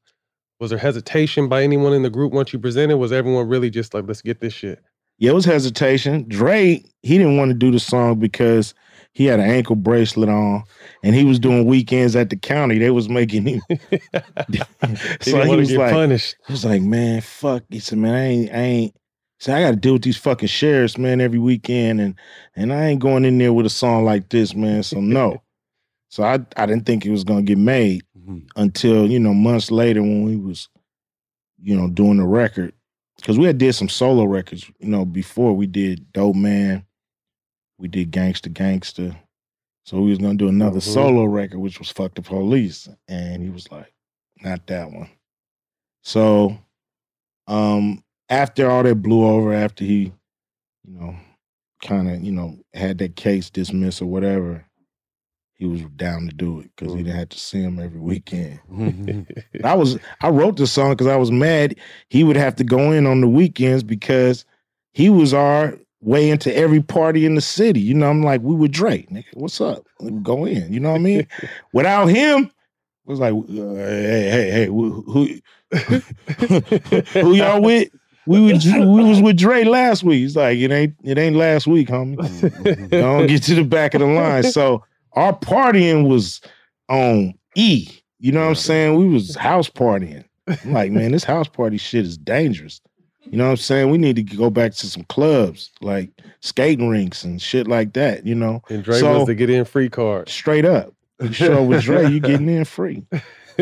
Was 0.64 0.70
there 0.70 0.80
hesitation 0.80 1.49
by 1.49 1.61
anyone 1.61 1.91
in 1.91 2.03
the 2.03 2.09
group 2.09 2.32
once 2.32 2.53
you 2.53 2.57
presented? 2.57 2.95
Was 2.95 3.11
everyone 3.11 3.49
really 3.49 3.70
just 3.70 3.93
like, 3.93 4.07
"Let's 4.07 4.22
get 4.22 4.39
this 4.39 4.53
shit"? 4.53 4.80
Yeah, 5.18 5.32
it 5.32 5.34
was 5.34 5.43
hesitation. 5.43 6.24
Dre, 6.30 6.82
he 7.01 7.18
didn't 7.18 7.36
want 7.36 7.49
to 7.49 7.53
do 7.53 7.70
the 7.70 7.82
song 7.82 8.18
because 8.18 8.74
he 9.11 9.26
had 9.26 9.41
an 9.41 9.49
ankle 9.49 9.76
bracelet 9.76 10.30
on 10.30 10.64
and 11.03 11.16
he 11.16 11.26
was 11.26 11.38
doing 11.38 11.66
weekends 11.66 12.16
at 12.16 12.30
the 12.30 12.38
county. 12.38 12.78
They 12.78 12.91
was 12.91 13.09
making 13.09 13.45
him. 13.45 13.61
so 15.20 15.41
he 15.41 15.49
wanna 15.49 15.66
get 15.66 15.91
punished. 15.91 16.38
He 16.47 16.53
was 16.53 16.64
like, 16.64 16.82
man, 16.82 17.20
fuck. 17.20 17.64
He 17.70 17.80
said, 17.80 17.97
man, 17.97 18.14
I 18.14 18.24
ain't, 18.24 18.51
I 18.53 18.57
ain't. 18.59 18.95
Said, 19.39 19.57
I 19.57 19.64
got 19.64 19.72
to 19.72 19.76
deal 19.76 19.93
with 19.93 20.03
these 20.03 20.16
fucking 20.16 20.47
sheriffs, 20.47 20.97
man, 20.97 21.20
every 21.20 21.39
weekend, 21.39 21.99
and 21.99 22.16
and 22.55 22.72
I 22.72 22.86
ain't 22.86 23.01
going 23.01 23.26
in 23.26 23.38
there 23.38 23.51
with 23.51 23.66
a 23.66 23.70
song 23.70 24.05
like 24.05 24.30
this, 24.30 24.55
man. 24.55 24.82
So 24.84 25.01
no. 25.01 25.41
so 26.07 26.24
I 26.24 26.39
I 26.55 26.66
didn't 26.68 26.86
think 26.86 27.05
it 27.05 27.11
was 27.11 27.26
gonna 27.26 27.41
get 27.41 27.57
made 27.57 28.03
until 28.56 29.10
you 29.10 29.20
know 29.20 29.34
months 29.34 29.72
later 29.72 30.02
when 30.02 30.24
we 30.24 30.36
was, 30.36 30.70
you 31.62 31.76
know, 31.76 31.90
doing 31.90 32.18
the 32.18 32.26
record 32.26 32.74
because 33.18 33.38
we 33.40 33.46
had 33.46 33.58
did 33.58 33.74
some 33.74 33.90
solo 33.90 34.24
records, 34.26 34.70
you 34.80 34.88
know, 34.90 35.06
before 35.06 35.54
we 35.56 35.68
did 35.68 36.12
Dope 36.14 36.36
Man, 36.36 36.86
we 37.78 37.88
did 37.88 38.12
Gangsta 38.12 38.52
Gangsta. 38.52 39.16
So 39.86 40.00
we 40.00 40.10
was 40.10 40.20
gonna 40.20 40.36
do 40.36 40.48
another 40.48 40.80
Mhm. 40.80 40.94
solo 40.94 41.26
record, 41.26 41.60
which 41.60 41.80
was 41.80 41.90
Fuck 41.90 42.16
the 42.16 42.22
Police. 42.22 42.88
And 43.08 43.44
he 43.44 43.50
was 43.50 43.70
like, 43.72 43.94
not 44.42 44.66
that 44.68 44.92
one. 44.92 45.10
So 46.04 46.58
um 47.48 48.04
after 48.30 48.70
all 48.70 48.84
that 48.84 48.96
blew 48.96 49.26
over, 49.26 49.54
after 49.54 49.84
he, 49.84 50.12
you 50.86 50.94
know, 50.94 51.16
kind 51.82 52.10
of, 52.10 52.24
you 52.24 52.32
know, 52.32 52.58
had 52.74 52.98
that 53.00 53.16
case 53.16 53.50
dismissed 53.50 54.02
or 54.02 54.06
whatever, 54.06 54.66
he 55.56 55.66
was 55.66 55.82
down 55.95 56.28
to 56.28 56.36
do 56.36 56.60
it 56.60 56.72
because 56.76 56.93
he 56.93 56.99
didn't 56.99 57.12
mm-hmm. 57.12 57.20
have 57.20 57.30
to 57.30 57.39
see 57.39 57.62
him 57.62 57.80
every 57.80 57.99
weekend. 57.99 58.60
Mm-hmm. 58.72 59.66
I 59.66 59.76
was 59.76 59.97
I 60.22 60.30
wrote 60.30 60.58
the 60.58 60.68
song 60.68 60.91
because 60.91 61.08
I 61.08 61.16
was 61.16 61.32
mad 61.32 61.76
he 62.10 62.24
would 62.24 62.36
have 62.36 62.56
to 62.58 62.64
go 62.64 62.91
in 62.91 63.06
on 63.06 63.22
the 63.22 63.28
weekends 63.28 63.84
because 63.84 64.45
he 64.93 65.10
was 65.10 65.34
our 65.34 65.78
way 66.01 66.30
into 66.30 66.56
every 66.56 66.82
party 66.82 67.26
in 67.26 67.36
the 67.36 67.41
city. 67.41 67.80
You 67.80 67.93
know, 67.93 68.10
I'm 68.10 68.24
like, 68.24 68.41
we 68.41 68.56
were 68.56 68.68
Dre. 68.68 69.04
Nigga, 69.04 69.26
what's 69.36 69.62
up? 69.62 69.86
Go 70.22 70.45
in. 70.45 70.72
You 70.74 70.80
know 70.80 70.91
what 70.91 70.97
I 70.97 71.04
mean? 71.04 71.28
Without 71.74 72.08
him, 72.08 72.45
it 73.06 73.10
was 73.10 73.20
like, 73.20 73.34
uh, 73.34 73.76
hey, 73.76 74.30
hey, 74.30 74.51
hey, 74.51 74.66
who 74.68 75.01
who, 75.04 75.28
who 77.20 77.34
y'all 77.34 77.62
with? 77.64 77.89
We 78.26 78.54
was 78.54 78.66
we 78.66 79.04
was 79.04 79.22
with 79.22 79.38
Dre 79.38 79.66
last 79.66 80.04
week. 80.04 80.20
He's 80.20 80.36
like, 80.36 80.58
it 80.58 80.72
ain't 80.72 80.95
it 81.04 81.18
ain't 81.18 81.36
last 81.36 81.68
week, 81.68 81.89
homie. 81.89 82.16
Mm-hmm. 82.16 82.88
Don't 82.88 83.28
get 83.28 83.43
to 83.43 83.56
the 83.56 83.66
back 83.66 83.93
of 83.93 83.99
the 83.99 84.08
line. 84.08 84.43
So 84.43 84.84
our 85.16 85.34
partying 85.38 86.07
was 86.07 86.41
on 86.89 87.34
E. 87.55 87.88
You 88.20 88.32
know 88.32 88.41
what 88.41 88.49
I'm 88.49 88.55
saying? 88.55 88.95
We 88.97 89.07
was 89.07 89.36
house 89.36 89.70
partying. 89.70 90.24
I'm 90.47 90.74
like, 90.74 90.91
man, 90.91 91.11
this 91.11 91.24
house 91.24 91.47
party 91.47 91.78
shit 91.78 92.05
is 92.05 92.18
dangerous. 92.18 92.82
You 93.26 93.38
know 93.38 93.45
what 93.45 93.51
I'm 93.51 93.57
saying? 93.57 93.89
We 93.89 93.97
need 93.97 94.16
to 94.18 94.24
go 94.24 94.49
back 94.49 94.74
to 94.74 94.88
some 94.88 95.03
clubs, 95.05 95.72
like 95.82 96.09
skating 96.41 96.89
rinks 96.89 97.24
and 97.24 97.41
shit 97.41 97.68
like 97.68 97.93
that, 97.93 98.26
you 98.26 98.36
know? 98.36 98.61
And 98.70 98.84
Dre 98.84 98.99
So- 98.99 99.20
was 99.20 99.28
the 99.28 99.36
get 99.36 99.49
in 99.49 99.64
free 99.66 99.89
card. 99.89 100.28
Straight 100.30 100.66
up. 100.66 100.93
Up 101.22 101.30
with 101.68 101.84
Dre, 101.84 102.09
you 102.09 102.20
getting 102.20 102.49
in 102.49 102.66
free. 102.66 103.05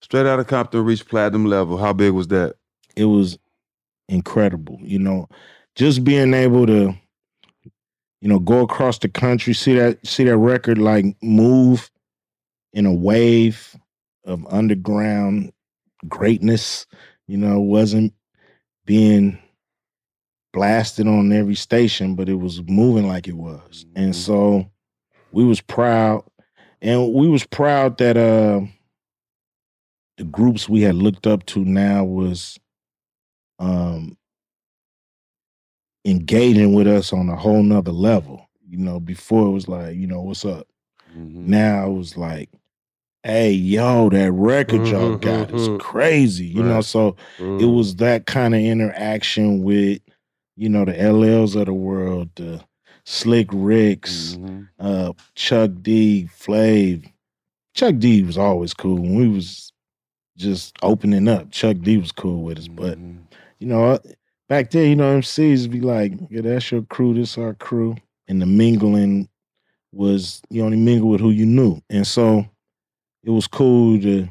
Straight 0.00 0.26
out 0.26 0.38
of 0.38 0.46
Compton 0.46 0.84
reached 0.84 1.08
platinum 1.08 1.44
level. 1.46 1.76
How 1.76 1.92
big 1.92 2.12
was 2.12 2.28
that? 2.28 2.54
It 2.94 3.06
was 3.06 3.38
incredible, 4.08 4.78
you 4.82 4.98
know. 4.98 5.28
Just 5.74 6.04
being 6.04 6.34
able 6.34 6.66
to, 6.66 6.94
you 8.20 8.28
know, 8.28 8.38
go 8.38 8.60
across 8.60 8.98
the 8.98 9.08
country, 9.08 9.54
see 9.54 9.74
that 9.76 10.06
see 10.06 10.24
that 10.24 10.36
record 10.36 10.78
like 10.78 11.04
move 11.22 11.90
in 12.72 12.86
a 12.86 12.94
wave 12.94 13.76
of 14.24 14.46
underground 14.50 15.52
greatness, 16.06 16.86
you 17.26 17.36
know, 17.36 17.60
wasn't 17.60 18.12
being 18.84 19.38
blasted 20.52 21.06
on 21.06 21.32
every 21.32 21.54
station, 21.54 22.14
but 22.14 22.28
it 22.28 22.34
was 22.34 22.62
moving 22.66 23.06
like 23.06 23.28
it 23.28 23.36
was. 23.36 23.86
And 23.94 24.14
so 24.14 24.70
we 25.32 25.44
was 25.44 25.60
proud 25.60 26.24
and 26.82 27.12
we 27.12 27.28
was 27.28 27.44
proud 27.46 27.98
that 27.98 28.16
uh 28.16 28.60
the 30.16 30.24
groups 30.24 30.68
we 30.68 30.82
had 30.82 30.96
looked 30.96 31.26
up 31.26 31.46
to 31.46 31.64
now 31.64 32.04
was 32.04 32.58
um 33.60 34.17
engaging 36.04 36.74
with 36.74 36.86
us 36.86 37.12
on 37.12 37.28
a 37.28 37.36
whole 37.36 37.62
nother 37.62 37.92
level. 37.92 38.48
You 38.68 38.78
know, 38.78 39.00
before 39.00 39.46
it 39.46 39.50
was 39.52 39.68
like, 39.68 39.96
you 39.96 40.06
know, 40.06 40.20
what's 40.20 40.44
up? 40.44 40.66
Now 41.46 41.88
it 41.88 41.94
was 41.94 42.16
like, 42.16 42.50
hey, 43.22 43.52
yo, 43.52 44.08
that 44.10 44.32
record 44.32 44.88
y'all 44.90 45.12
Mhm, 45.12 45.20
got 45.20 45.50
is 45.50 45.68
mhm. 45.68 45.78
crazy. 45.78 46.46
You 46.46 46.62
know, 46.62 46.80
so 46.80 47.16
it 47.58 47.64
Mhm. 47.64 47.76
was 47.76 47.96
that 47.96 48.26
kind 48.26 48.54
of 48.54 48.60
interaction 48.60 49.62
with, 49.62 50.00
you 50.56 50.68
know, 50.68 50.84
the 50.84 50.92
LLs 51.00 51.56
of 51.56 51.66
the 51.66 51.74
world, 51.74 52.30
the 52.36 52.62
Slick 53.04 53.48
Ricks, 53.52 54.38
uh, 54.78 55.12
Chuck 55.34 55.70
D, 55.82 56.28
Flav. 56.30 57.10
Chuck 57.74 57.96
D 57.98 58.22
was 58.22 58.36
always 58.38 58.74
cool. 58.74 58.96
When 58.96 59.14
we 59.16 59.28
was 59.28 59.72
just 60.36 60.76
opening 60.82 61.28
up, 61.28 61.50
Chuck 61.50 61.78
D 61.80 61.96
was 61.98 62.12
cool 62.12 62.42
with 62.42 62.58
us. 62.58 62.68
But 62.68 62.98
you 63.58 63.66
know, 63.66 63.84
uh, 63.92 63.98
back 64.48 64.70
then, 64.70 64.90
you 64.90 64.96
know, 64.96 65.16
MCs 65.16 65.70
be 65.70 65.80
like, 65.80 66.12
"Yeah, 66.30 66.42
that's 66.42 66.70
your 66.70 66.82
crew. 66.82 67.14
This 67.14 67.38
our 67.38 67.54
crew," 67.54 67.96
and 68.28 68.40
the 68.42 68.46
mingling 68.46 69.28
was 69.92 70.42
you 70.50 70.64
only 70.64 70.78
mingle 70.78 71.10
with 71.10 71.20
who 71.20 71.30
you 71.30 71.46
knew, 71.46 71.80
and 71.90 72.06
so 72.06 72.46
it 73.24 73.30
was 73.30 73.46
cool 73.46 74.00
to 74.00 74.28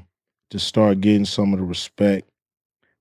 to 0.51 0.59
start 0.59 1.01
getting 1.01 1.25
some 1.25 1.53
of 1.53 1.59
the 1.59 1.65
respect 1.65 2.29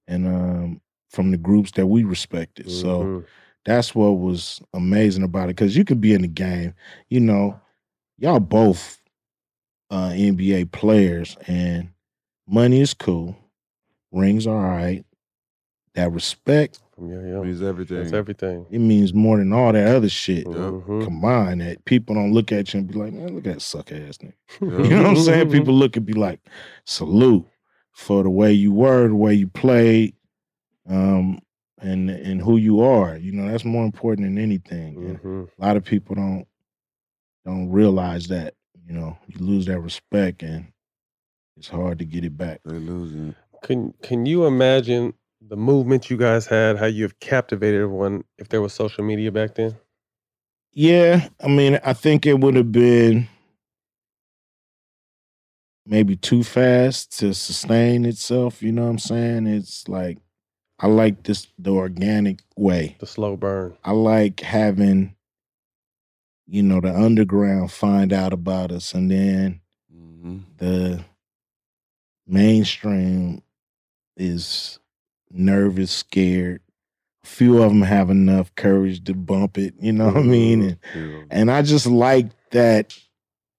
and 0.08 0.26
um 0.26 0.80
from 1.10 1.30
the 1.30 1.36
groups 1.36 1.72
that 1.72 1.86
we 1.86 2.04
respected. 2.04 2.70
So 2.70 3.02
Mhm. 3.02 3.26
that's 3.64 3.94
what 3.94 4.12
was 4.18 4.60
amazing 4.74 5.22
about 5.24 5.44
it 5.44 5.56
because 5.56 5.76
you 5.76 5.84
could 5.84 6.00
be 6.00 6.12
in 6.14 6.22
the 6.22 6.28
game, 6.28 6.74
you 7.08 7.20
know, 7.20 7.60
y'all 8.18 8.40
both 8.40 9.00
uh 9.90 10.10
NBA 10.14 10.64
players 10.66 11.36
and 11.46 11.90
money 12.48 12.80
is 12.80 12.94
cool, 12.94 13.36
rings 14.12 14.46
are 14.46 14.56
all 14.56 14.76
right. 14.76 15.04
That 15.94 16.12
respect 16.12 16.80
From 16.96 17.10
your 17.10 17.26
young. 17.28 17.44
Means 17.44 17.62
everything. 17.62 17.98
That's 17.98 18.12
everything. 18.14 18.66
it 18.70 18.78
means 18.78 19.12
more 19.12 19.36
than 19.36 19.52
all 19.52 19.72
that 19.72 19.94
other 19.94 20.08
shit 20.08 20.46
Mhm. 20.46 21.04
combined 21.04 21.60
that 21.60 21.84
people 21.84 22.14
don't 22.14 22.32
look 22.32 22.52
at 22.52 22.72
you 22.72 22.80
and 22.80 22.88
be 22.88 22.94
like, 22.98 23.12
man, 23.12 23.34
look 23.34 23.46
at 23.46 23.54
that 23.54 23.60
suck 23.62 23.92
ass 23.92 24.18
nigga. 24.18 24.32
You 24.60 24.96
know 24.96 25.02
what 25.02 25.06
I'm 25.10 25.16
saying? 25.16 25.50
People 25.50 25.74
look 25.74 25.96
and 25.96 26.06
be 26.06 26.14
like, 26.14 26.40
salute 26.86 27.46
for 27.92 28.22
the 28.22 28.30
way 28.30 28.52
you 28.52 28.72
were, 28.72 29.08
the 29.08 29.14
way 29.14 29.34
you 29.34 29.46
played, 29.46 30.14
um, 30.88 31.38
and 31.80 32.08
and 32.08 32.40
who 32.40 32.56
you 32.56 32.80
are. 32.80 33.16
You 33.18 33.32
know, 33.32 33.46
that's 33.50 33.64
more 33.64 33.84
important 33.84 34.26
than 34.26 34.38
anything. 34.38 34.96
And 34.96 35.18
Mhm. 35.22 35.48
a 35.58 35.62
lot 35.64 35.76
of 35.76 35.84
people 35.84 36.14
don't 36.14 36.46
don't 37.44 37.70
realize 37.70 38.28
that. 38.28 38.54
You 38.86 38.94
know, 38.94 39.18
you 39.26 39.44
lose 39.44 39.66
that 39.66 39.80
respect 39.80 40.42
and 40.42 40.68
it's 41.56 41.68
hard 41.68 41.98
to 41.98 42.04
get 42.04 42.24
it 42.24 42.36
back. 42.36 42.60
They 42.64 42.78
lose 42.78 43.12
it. 43.14 43.34
Can 43.62 43.92
Can 44.02 44.26
you 44.26 44.46
imagine 44.46 45.12
the 45.48 45.56
movement 45.56 46.10
you 46.10 46.16
guys 46.16 46.46
had? 46.46 46.78
How 46.78 46.86
you 46.86 47.04
have 47.04 47.18
captivated 47.20 47.80
everyone? 47.80 48.24
If 48.38 48.48
there 48.48 48.62
was 48.62 48.72
social 48.72 49.04
media 49.04 49.30
back 49.30 49.54
then. 49.54 49.76
Yeah, 50.72 51.28
I 51.42 51.48
mean, 51.48 51.80
I 51.84 51.92
think 51.94 52.26
it 52.26 52.38
would 52.38 52.54
have 52.54 52.70
been 52.70 53.28
maybe 55.86 56.16
too 56.16 56.42
fast 56.42 57.18
to 57.18 57.32
sustain 57.32 58.04
itself. 58.04 58.62
You 58.62 58.72
know 58.72 58.84
what 58.84 58.90
I'm 58.90 58.98
saying? 58.98 59.46
It's 59.46 59.88
like 59.88 60.18
I 60.78 60.88
like 60.88 61.22
this 61.22 61.46
the 61.58 61.70
organic 61.70 62.40
way. 62.56 62.96
The 62.98 63.06
slow 63.06 63.36
burn. 63.36 63.76
I 63.84 63.92
like 63.92 64.40
having, 64.40 65.16
you 66.46 66.62
know, 66.62 66.80
the 66.80 66.94
underground 66.94 67.72
find 67.72 68.12
out 68.12 68.34
about 68.34 68.72
us 68.72 68.92
and 68.92 69.10
then 69.10 69.60
mm-hmm. 69.94 70.38
the 70.58 71.02
mainstream 72.26 73.42
is 74.16 74.78
nervous, 75.30 75.90
scared. 75.90 76.60
A 77.24 77.26
few 77.26 77.62
of 77.62 77.70
them 77.70 77.82
have 77.82 78.10
enough 78.10 78.54
courage 78.54 79.02
to 79.04 79.14
bump 79.14 79.58
it, 79.58 79.74
you 79.80 79.92
know 79.92 80.06
what 80.06 80.16
I 80.18 80.22
mean? 80.22 80.62
And, 80.62 80.78
and 81.30 81.50
I 81.50 81.62
just 81.62 81.86
like 81.86 82.28
that 82.50 82.96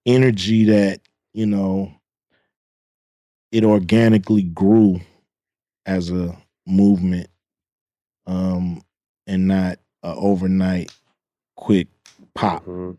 energy 0.05 0.65
that, 0.65 1.01
you 1.33 1.45
know, 1.45 1.91
it 3.51 3.63
organically 3.63 4.43
grew 4.43 5.01
as 5.85 6.11
a 6.11 6.37
movement 6.65 7.29
um 8.25 8.81
and 9.25 9.47
not 9.47 9.79
a 10.03 10.13
overnight 10.15 10.91
quick 11.55 11.87
pop. 12.33 12.63
Mm-hmm. 12.65 12.91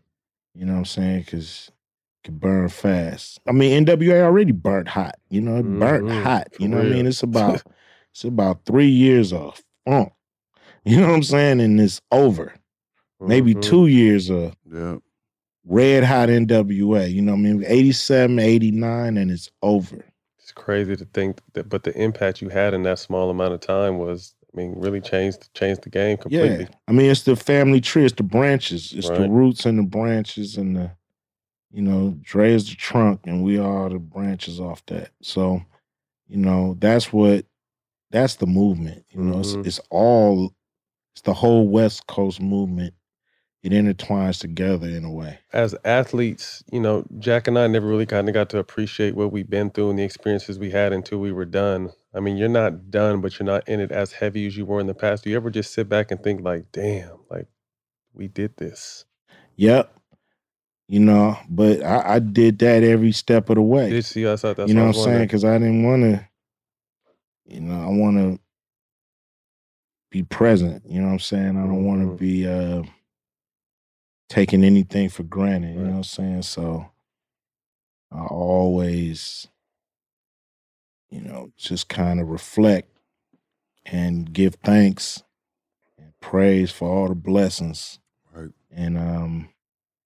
You 0.59 0.65
know 0.65 0.73
what 0.73 0.79
I'm 0.79 0.85
saying? 0.85 1.23
Cause 1.25 1.69
it 1.69 2.27
could 2.27 2.39
burn 2.39 2.67
fast. 2.69 3.39
I 3.47 3.51
mean, 3.51 3.85
NWA 3.85 4.21
already 4.23 4.51
burnt 4.51 4.87
hot. 4.87 5.15
You 5.29 5.41
know, 5.41 5.57
it 5.57 5.63
burnt 5.63 6.05
Mhm, 6.05 6.23
hot. 6.23 6.47
You 6.59 6.67
know 6.67 6.77
what 6.77 6.87
I 6.87 6.89
mean? 6.89 7.07
It's 7.07 7.23
about 7.23 7.61
it's 8.19 8.25
about 8.25 8.65
three 8.65 8.89
years 8.89 9.31
of 9.31 9.63
funk. 9.85 10.11
You 10.83 10.99
know 10.99 11.07
what 11.07 11.15
I'm 11.15 11.23
saying? 11.23 11.61
And 11.61 11.79
it's 11.79 12.01
over. 12.11 12.53
Maybe 13.21 13.53
Mhm. 13.53 13.61
two 13.61 13.87
years 13.87 14.29
of 14.29 14.55
yeah. 14.69 14.97
red 15.65 16.03
hot 16.03 16.29
NWA. 16.29 17.07
You 17.07 17.21
know 17.21 17.31
what 17.33 17.39
I 17.39 17.41
mean? 17.41 17.63
87, 17.65 18.39
89, 18.39 19.17
and 19.17 19.31
it's 19.31 19.49
over. 19.61 20.03
It's 20.37 20.51
crazy 20.51 20.95
to 20.97 21.05
think 21.05 21.39
that, 21.53 21.69
but 21.69 21.83
the 21.83 21.95
impact 21.97 22.41
you 22.41 22.49
had 22.49 22.73
in 22.73 22.83
that 22.83 22.99
small 22.99 23.29
amount 23.29 23.53
of 23.53 23.61
time 23.61 23.99
was, 23.99 24.35
I 24.53 24.57
mean, 24.57 24.73
really 24.77 24.99
changed 24.99 25.53
changed 25.53 25.83
the 25.83 25.89
game 25.89 26.17
completely. 26.17 26.63
Yeah. 26.63 26.75
I 26.87 26.91
mean, 26.91 27.09
it's 27.09 27.23
the 27.23 27.35
family 27.35 27.79
tree, 27.79 28.03
it's 28.05 28.15
the 28.15 28.23
branches, 28.23 28.93
it's 28.93 29.09
the 29.09 29.29
roots 29.29 29.65
and 29.65 29.77
the 29.77 29.83
branches 29.83 30.57
and 30.57 30.75
the, 30.75 30.91
you 31.71 31.81
know, 31.81 32.17
Dre 32.21 32.53
is 32.53 32.69
the 32.69 32.75
trunk 32.75 33.21
and 33.25 33.43
we 33.43 33.57
are 33.59 33.89
the 33.89 33.99
branches 33.99 34.59
off 34.59 34.85
that. 34.87 35.11
So, 35.21 35.61
you 36.27 36.37
know, 36.37 36.75
that's 36.79 37.13
what 37.13 37.45
that's 38.11 38.35
the 38.35 38.47
movement. 38.47 39.05
You 39.11 39.21
know, 39.23 39.35
Mhm. 39.37 39.39
it's 39.41 39.67
it's 39.67 39.81
all 39.89 40.53
it's 41.13 41.21
the 41.23 41.33
whole 41.33 41.67
West 41.69 42.07
Coast 42.07 42.41
movement. 42.41 42.93
It 43.63 43.73
intertwines 43.73 44.39
together 44.39 44.87
in 44.87 45.03
a 45.03 45.11
way. 45.11 45.39
As 45.51 45.75
athletes, 45.83 46.63
you 46.71 46.79
know, 46.79 47.05
Jack 47.19 47.47
and 47.47 47.59
I 47.59 47.67
never 47.67 47.87
really 47.87 48.05
kind 48.05 48.29
of 48.29 48.33
got 48.33 48.49
to 48.51 48.57
appreciate 48.59 49.15
what 49.15 49.33
we've 49.33 49.49
been 49.49 49.69
through 49.69 49.89
and 49.89 49.99
the 49.99 50.03
experiences 50.03 50.57
we 50.57 50.71
had 50.71 50.93
until 50.93 51.17
we 51.19 51.33
were 51.33 51.45
done. 51.45 51.91
I 52.13 52.21
mean, 52.21 52.37
you're 52.37 52.47
not 52.49 52.89
done, 52.89 53.19
but 53.19 53.37
you're 53.37 53.45
not 53.45 53.67
in 53.67 53.81
it 53.81 53.91
as 53.91 54.13
heavy 54.13 54.47
as 54.47 54.55
you 54.55 54.65
were 54.65 54.79
in 54.79 54.87
the 54.87 54.93
past. 54.95 55.25
Do 55.25 55.29
you 55.29 55.35
ever 55.35 55.49
just 55.49 55.73
sit 55.73 55.89
back 55.89 56.09
and 56.11 56.23
think, 56.23 56.41
like, 56.41 56.71
damn, 56.71 57.19
like 57.29 57.47
we 58.13 58.29
did 58.29 58.55
this? 58.57 59.05
Yep. 59.57 59.93
You 60.87 61.01
know, 61.01 61.37
but 61.49 61.83
I, 61.83 62.15
I 62.15 62.19
did 62.19 62.59
that 62.59 62.83
every 62.83 63.11
step 63.11 63.49
of 63.49 63.55
the 63.55 63.61
way. 63.61 63.89
Did 63.89 64.05
see 64.05 64.25
us 64.25 64.45
out? 64.45 64.57
That's 64.57 64.69
you 64.69 64.75
know 64.75 64.87
what 64.87 64.97
I'm 64.97 65.03
saying? 65.03 65.21
Because 65.25 65.45
I 65.45 65.57
didn't 65.59 65.83
want 65.83 66.03
to, 66.03 66.28
you 67.49 67.61
know, 67.61 67.81
I 67.81 67.87
want 67.89 68.17
to 68.17 68.39
be 70.11 70.23
present. 70.23 70.83
You 70.87 71.01
know 71.01 71.07
what 71.07 71.13
I'm 71.13 71.19
saying? 71.19 71.57
I 71.57 71.63
don't 71.67 71.85
want 71.85 72.01
to 72.03 72.07
be 72.07 72.47
uh 72.47 72.83
taking 74.29 74.63
anything 74.63 75.09
for 75.09 75.23
granted. 75.23 75.75
You 75.75 75.83
know 75.83 75.91
what 75.91 75.97
I'm 75.97 76.03
saying? 76.03 76.43
So 76.43 76.89
I 78.11 78.25
always, 78.25 79.47
you 81.09 81.21
know, 81.21 81.51
just 81.57 81.89
kind 81.89 82.19
of 82.21 82.29
reflect 82.29 82.89
and 83.85 84.31
give 84.33 84.55
thanks 84.63 85.23
and 85.97 86.13
praise 86.21 86.71
for 86.71 86.89
all 86.89 87.09
the 87.09 87.15
blessings, 87.15 87.99
right? 88.33 88.51
And 88.71 88.97
um 88.97 89.49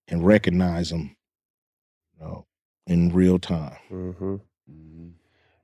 and 0.08 0.26
recognize 0.26 0.92
them, 0.92 1.16
you 2.20 2.26
know, 2.26 2.48
in 2.88 3.14
real 3.14 3.40
time. 3.40 3.78
hmm 3.90 4.38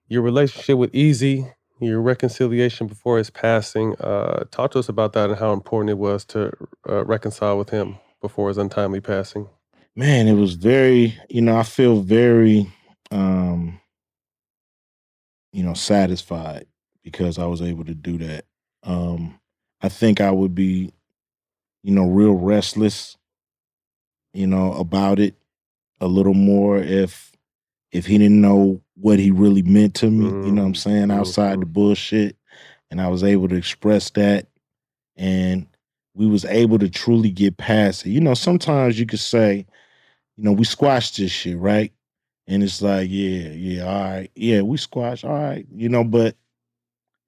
Your 0.10 0.24
relationship 0.24 0.78
with 0.78 0.92
Eazy, 0.94 1.54
your 1.80 2.02
reconciliation 2.02 2.88
before 2.88 3.18
his 3.18 3.30
passing. 3.30 3.96
Uh, 4.00 4.46
talk 4.52 4.72
to 4.72 4.80
us 4.80 4.90
about 4.90 5.14
that 5.14 5.30
and 5.30 5.40
how 5.40 5.54
important 5.54 5.90
it 5.92 5.98
was 5.98 6.26
to 6.26 6.52
uh, 6.90 7.06
reconcile 7.06 7.58
with 7.58 7.70
him 7.70 7.98
before 8.22 8.50
his 8.50 8.58
untimely 8.58 9.02
passing. 9.02 9.48
man 9.96 10.28
it 10.28 10.34
was 10.34 10.54
very 10.56 11.18
you 11.30 11.42
know 11.42 11.58
i 11.58 11.64
feel 11.64 12.02
very 12.02 12.72
um 13.12 13.80
you 15.52 15.64
know 15.64 15.74
satisfied 15.74 16.66
because 17.04 17.40
i 17.40 17.46
was 17.46 17.62
able 17.62 17.84
to 17.86 17.96
do 17.96 18.18
that 18.18 18.46
Um, 18.84 19.40
I 19.82 19.90
think 19.90 20.22
I 20.22 20.32
would 20.32 20.54
be, 20.56 20.92
you 21.84 21.94
know, 21.94 22.06
real 22.06 22.34
restless, 22.34 23.18
you 24.34 24.48
know, 24.48 24.74
about 24.74 25.20
it 25.20 25.36
a 26.02 26.08
little 26.08 26.34
more 26.34 26.78
if 26.78 27.32
if 27.92 28.06
he 28.06 28.18
didn't 28.18 28.42
know 28.42 28.82
what 28.96 29.20
he 29.20 29.32
really 29.32 29.64
meant 29.64 29.96
to 29.96 30.10
me, 30.10 30.26
you 30.26 30.32
know 30.52 30.62
what 30.62 30.68
I'm 30.68 30.74
mm-hmm. 30.74 30.74
saying, 30.74 31.02
mm-hmm. 31.04 31.20
outside 31.20 31.60
the 31.60 31.66
mm-hmm. 31.66 31.74
bullshit. 31.74 32.36
And 32.92 33.00
I 33.00 33.08
was 33.08 33.24
able 33.24 33.48
to 33.50 33.56
express 33.56 34.10
that 34.12 34.48
and 35.16 35.68
we 36.14 36.28
was 36.28 36.46
able 36.46 36.80
to 36.80 36.90
truly 36.90 37.30
get 37.30 37.58
past 37.58 38.06
it. 38.06 38.10
You 38.10 38.22
know, 38.22 38.34
sometimes 38.34 39.00
you 39.00 39.06
could 39.06 39.20
say, 39.20 39.66
you 40.38 40.44
know, 40.44 40.52
we 40.52 40.64
squashed 40.64 41.18
this 41.18 41.32
shit, 41.32 41.58
right? 41.58 41.92
And 42.48 42.64
it's 42.64 42.82
like, 42.82 43.10
yeah, 43.12 43.50
yeah, 43.50 43.84
all 43.84 44.02
right, 44.02 44.32
yeah, 44.36 44.62
we 44.62 44.78
squashed, 44.78 45.24
all 45.24 45.32
right, 45.32 45.68
you 45.72 45.88
know, 45.88 46.04
but 46.04 46.36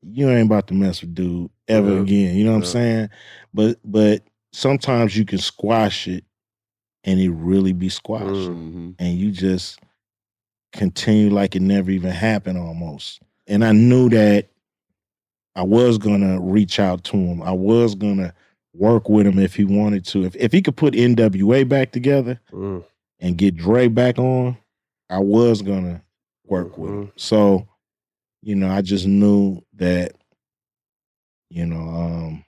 you 0.01 0.29
ain't 0.29 0.47
about 0.47 0.67
to 0.67 0.73
mess 0.73 1.01
with 1.01 1.13
dude 1.13 1.51
ever 1.67 1.93
Yeah, 1.93 2.01
again. 2.01 2.35
You 2.35 2.43
know 2.43 2.51
what 2.51 2.57
I'm 2.57 2.65
saying? 2.65 3.09
But 3.53 3.77
but 3.85 4.23
sometimes 4.51 5.15
you 5.15 5.25
can 5.25 5.37
squash 5.37 6.07
it 6.07 6.23
and 7.03 7.19
it 7.19 7.29
really 7.29 7.73
be 7.73 7.89
squashed. 7.89 8.25
Mm-hmm. 8.25 8.91
And 8.99 9.17
you 9.17 9.31
just 9.31 9.79
continue 10.73 11.29
like 11.29 11.55
it 11.55 11.61
never 11.61 11.91
even 11.91 12.11
happened 12.11 12.57
almost. 12.57 13.21
And 13.47 13.63
I 13.65 13.71
knew 13.71 14.09
that 14.09 14.47
I 15.55 15.63
was 15.63 15.97
gonna 15.97 16.39
reach 16.39 16.79
out 16.79 17.03
to 17.05 17.17
him. 17.17 17.41
I 17.41 17.51
was 17.51 17.95
gonna 17.95 18.33
work 18.73 19.09
with 19.09 19.27
him 19.27 19.37
if 19.39 19.55
he 19.55 19.65
wanted 19.65 20.05
to. 20.05 20.23
If 20.23 20.35
if 20.37 20.51
he 20.51 20.61
could 20.61 20.77
put 20.77 20.93
NWA 20.93 21.67
back 21.67 21.91
together 21.91 22.39
Mm. 22.51 22.85
and 23.19 23.37
get 23.37 23.55
Dre 23.57 23.87
back 23.89 24.17
on, 24.17 24.57
I 25.09 25.19
was 25.19 25.61
gonna 25.61 26.01
work 26.45 26.77
with 26.77 26.91
Mm-hmm. 26.91 27.01
him. 27.03 27.11
So, 27.17 27.67
you 28.41 28.55
know, 28.55 28.69
I 28.69 28.81
just 28.81 29.05
knew 29.05 29.61
that, 29.75 30.13
you 31.49 31.65
know, 31.65 31.81
um, 31.81 32.45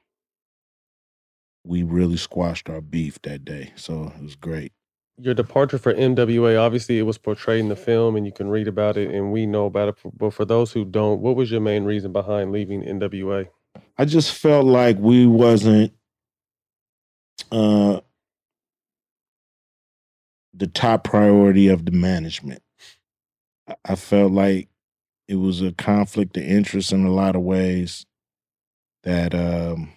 we 1.66 1.84
really 1.84 2.18
squashed 2.18 2.70
our 2.70 2.82
beef 2.82 3.22
that 3.24 3.44
day. 3.46 3.72
So 3.76 4.14
it 4.18 4.22
was 4.24 4.36
great. 4.36 4.72
Your 5.20 5.34
departure 5.36 5.78
for 5.78 5.94
NWA, 5.94 6.60
obviously, 6.60 6.98
it 6.98 7.04
was 7.04 7.18
portrayed 7.20 7.60
in 7.60 7.70
the 7.70 7.76
film, 7.76 8.16
and 8.16 8.26
you 8.26 8.32
can 8.32 8.50
read 8.50 8.68
about 8.68 8.98
it, 8.98 9.12
and 9.14 9.32
we 9.32 9.46
know 9.46 9.66
about 9.68 9.90
it. 9.90 9.96
But 10.18 10.34
for 10.34 10.44
those 10.44 10.72
who 10.72 10.86
don't, 10.86 11.22
what 11.22 11.36
was 11.36 11.52
your 11.52 11.62
main 11.62 11.84
reason 11.84 12.12
behind 12.12 12.52
leaving 12.52 12.82
NWA? 12.82 13.48
I 13.98 14.06
just 14.06 14.34
felt 14.34 14.66
like 14.66 14.98
we 14.98 15.28
wasn't 15.28 15.94
uh 17.52 18.00
the 20.54 20.68
top 20.68 21.04
priority 21.04 21.68
of 21.68 21.86
the 21.86 21.92
management. 21.92 22.62
I- 23.86 23.96
felt 23.96 24.32
like 24.32 24.70
it 25.28 25.36
was 25.36 25.62
a 25.62 25.72
conflict 25.72 26.38
of 26.38 26.44
interest 26.44 26.92
in 26.92 27.06
a 27.06 27.12
lot 27.12 27.36
of 27.36 27.42
ways 27.42 28.06
that 29.04 29.34
um 29.34 29.94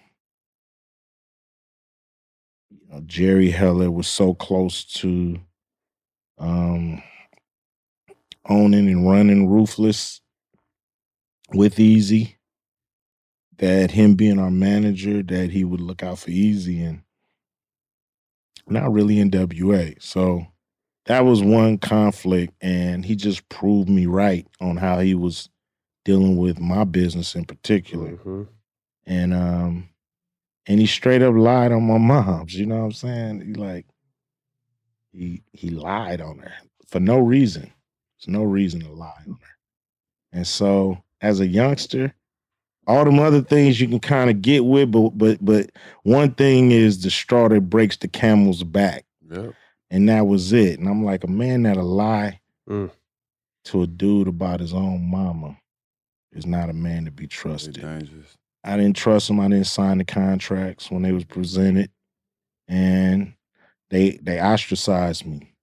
know, 2.89 3.01
Jerry 3.05 3.49
Heller 3.49 3.91
was 3.91 4.07
so 4.07 4.33
close 4.33 4.83
to 4.85 5.39
um 6.37 7.01
owning 8.49 8.87
and 8.87 9.09
running 9.09 9.49
Ruthless 9.49 10.21
with 11.53 11.75
Eazy 11.75 12.35
that 13.57 13.91
him 13.91 14.15
being 14.15 14.39
our 14.39 14.51
manager 14.51 15.23
that 15.23 15.49
he 15.49 15.63
would 15.63 15.81
look 15.81 16.03
out 16.03 16.19
for 16.19 16.29
Eazy 16.29 16.87
and 16.87 17.01
not 18.67 18.91
really 18.91 19.15
NWA. 19.15 20.01
So 20.01 20.45
that 21.05 21.25
was 21.25 21.41
one 21.41 21.77
conflict 21.77 22.53
and 22.61 23.03
he 23.03 23.15
just 23.15 23.47
proved 23.49 23.89
me 23.89 24.05
right 24.05 24.45
on 24.59 24.77
how 24.77 24.99
he 24.99 25.15
was 25.15 25.49
dealing 26.05 26.37
with 26.37 26.59
my 26.59 26.83
business 26.83 27.35
in 27.35 27.45
particular. 27.45 28.11
Mm-hmm. 28.11 28.43
And 29.05 29.33
um 29.33 29.89
and 30.67 30.79
he 30.79 30.85
straight 30.85 31.21
up 31.21 31.33
lied 31.35 31.71
on 31.71 31.83
my 31.83 31.97
mom's, 32.13 32.53
you 32.55 32.65
know 32.65 32.77
what 32.79 32.85
I'm 32.85 32.91
saying? 32.91 33.41
He 33.41 33.53
like 33.53 33.85
he 35.11 35.41
he 35.51 35.69
lied 35.69 36.21
on 36.21 36.39
her 36.39 36.53
for 36.87 36.99
no 36.99 37.17
reason. 37.19 37.71
There's 38.19 38.27
no 38.33 38.43
reason 38.43 38.81
to 38.81 38.91
lie 38.91 39.13
on 39.27 39.33
her. 39.33 39.57
And 40.33 40.45
so 40.47 41.03
as 41.21 41.39
a 41.39 41.47
youngster, 41.47 42.13
all 42.85 43.05
them 43.05 43.19
other 43.19 43.41
things 43.41 43.79
you 43.81 43.87
can 43.87 43.99
kind 43.99 44.29
of 44.29 44.41
get 44.41 44.65
with, 44.65 44.91
but 44.91 45.09
but 45.17 45.37
but 45.43 45.71
one 46.03 46.31
thing 46.33 46.71
is 46.71 47.01
the 47.01 47.09
straw 47.11 47.47
that 47.49 47.69
breaks 47.69 47.97
the 47.97 48.07
camel's 48.07 48.63
back. 48.63 49.05
Yep. 49.29 49.53
And 49.89 50.09
that 50.09 50.27
was 50.27 50.51
it. 50.51 50.79
And 50.79 50.87
I'm 50.89 51.03
like, 51.05 51.23
a 51.23 51.27
man 51.27 51.63
that'll 51.63 51.83
lie 51.85 52.39
Mm. 52.69 52.91
to 53.63 53.83
a 53.83 53.87
dude 53.87 54.27
about 54.27 54.59
his 54.59 54.73
own 54.73 55.09
mama 55.09 55.57
is 56.33 56.45
not 56.45 56.69
a 56.69 56.73
man 56.73 57.05
to 57.05 57.11
be 57.11 57.25
trusted. 57.27 57.75
dangerous. 57.75 58.37
I 58.67 58.75
didn't 58.75 58.97
trust 58.97 59.29
them. 59.29 59.39
I 59.39 59.47
didn't 59.47 59.67
sign 59.67 59.97
the 59.97 60.03
contracts 60.03 60.91
when 60.91 61.01
they 61.01 61.13
was 61.13 61.23
presented, 61.23 61.89
and 62.67 63.33
they 63.89 64.19
they 64.21 64.41
ostracized 64.41 65.25
me. 65.25 65.53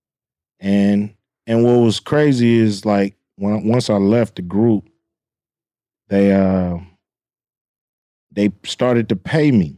And 0.58 1.14
and 1.46 1.62
what 1.64 1.84
was 1.84 2.00
crazy 2.00 2.56
is 2.56 2.86
like 2.86 3.14
when 3.36 3.68
once 3.68 3.90
I 3.90 3.96
left 3.96 4.36
the 4.36 4.42
group, 4.42 4.88
they 6.08 6.32
uh 6.32 6.78
they 8.32 8.50
started 8.64 9.10
to 9.10 9.16
pay 9.16 9.50
me. 9.50 9.76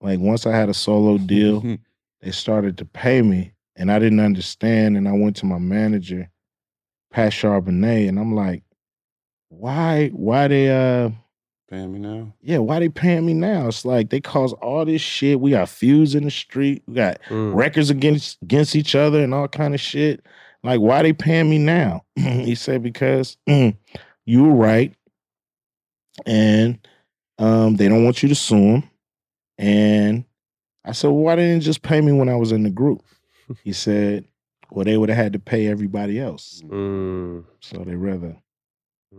Like 0.00 0.20
once 0.20 0.46
I 0.46 0.54
had 0.54 0.68
a 0.68 0.74
solo 0.74 1.18
deal, 1.18 1.76
they 2.20 2.30
started 2.30 2.78
to 2.78 2.84
pay 2.84 3.20
me, 3.20 3.52
and 3.74 3.90
I 3.90 3.98
didn't 3.98 4.20
understand. 4.20 4.96
And 4.96 5.08
I 5.08 5.12
went 5.12 5.34
to 5.38 5.46
my 5.46 5.58
manager, 5.58 6.30
Pat 7.10 7.32
Charbonnet, 7.32 8.08
and 8.08 8.16
I'm 8.16 8.36
like, 8.36 8.62
why 9.48 10.10
why 10.10 10.46
they 10.46 10.70
uh 10.70 11.10
Paying 11.70 11.92
me 11.92 11.98
now? 12.00 12.32
yeah, 12.42 12.58
why 12.58 12.80
they 12.80 12.88
paying 12.88 13.24
me 13.24 13.32
now? 13.32 13.68
It's 13.68 13.84
like 13.84 14.10
they 14.10 14.20
cause 14.20 14.52
all 14.54 14.84
this 14.84 15.00
shit. 15.00 15.40
We 15.40 15.52
got 15.52 15.68
feuds 15.68 16.16
in 16.16 16.24
the 16.24 16.30
street. 16.30 16.82
We 16.88 16.94
got 16.94 17.20
Mm. 17.28 17.54
records 17.54 17.90
against 17.90 18.38
against 18.42 18.74
each 18.74 18.96
other 18.96 19.22
and 19.22 19.32
all 19.32 19.46
kind 19.46 19.72
of 19.72 19.80
shit. 19.80 20.26
Like, 20.64 20.80
why 20.80 21.02
they 21.02 21.12
paying 21.12 21.48
me 21.48 21.58
now? 21.58 22.04
he 22.16 22.56
said 22.56 22.82
because 22.82 23.36
mm, 23.48 23.76
you 24.26 24.44
were 24.44 24.54
right, 24.54 24.92
and 26.26 26.78
um, 27.38 27.76
they 27.76 27.88
don't 27.88 28.04
want 28.04 28.22
you 28.22 28.28
to 28.28 28.34
sue 28.34 28.72
them. 28.72 28.90
And 29.56 30.24
I 30.84 30.92
said, 30.92 31.08
well, 31.08 31.18
why 31.22 31.36
didn't 31.36 31.60
just 31.62 31.82
pay 31.82 32.00
me 32.00 32.12
when 32.12 32.28
I 32.28 32.34
was 32.36 32.50
in 32.52 32.62
the 32.64 32.70
group? 32.70 33.02
he 33.64 33.72
said, 33.72 34.24
well, 34.70 34.84
they 34.84 34.96
would 34.96 35.08
have 35.08 35.18
had 35.18 35.32
to 35.34 35.38
pay 35.38 35.66
everybody 35.68 36.18
else. 36.18 36.62
Mm. 36.66 37.44
So 37.60 37.84
they 37.84 37.94
rather 37.94 38.36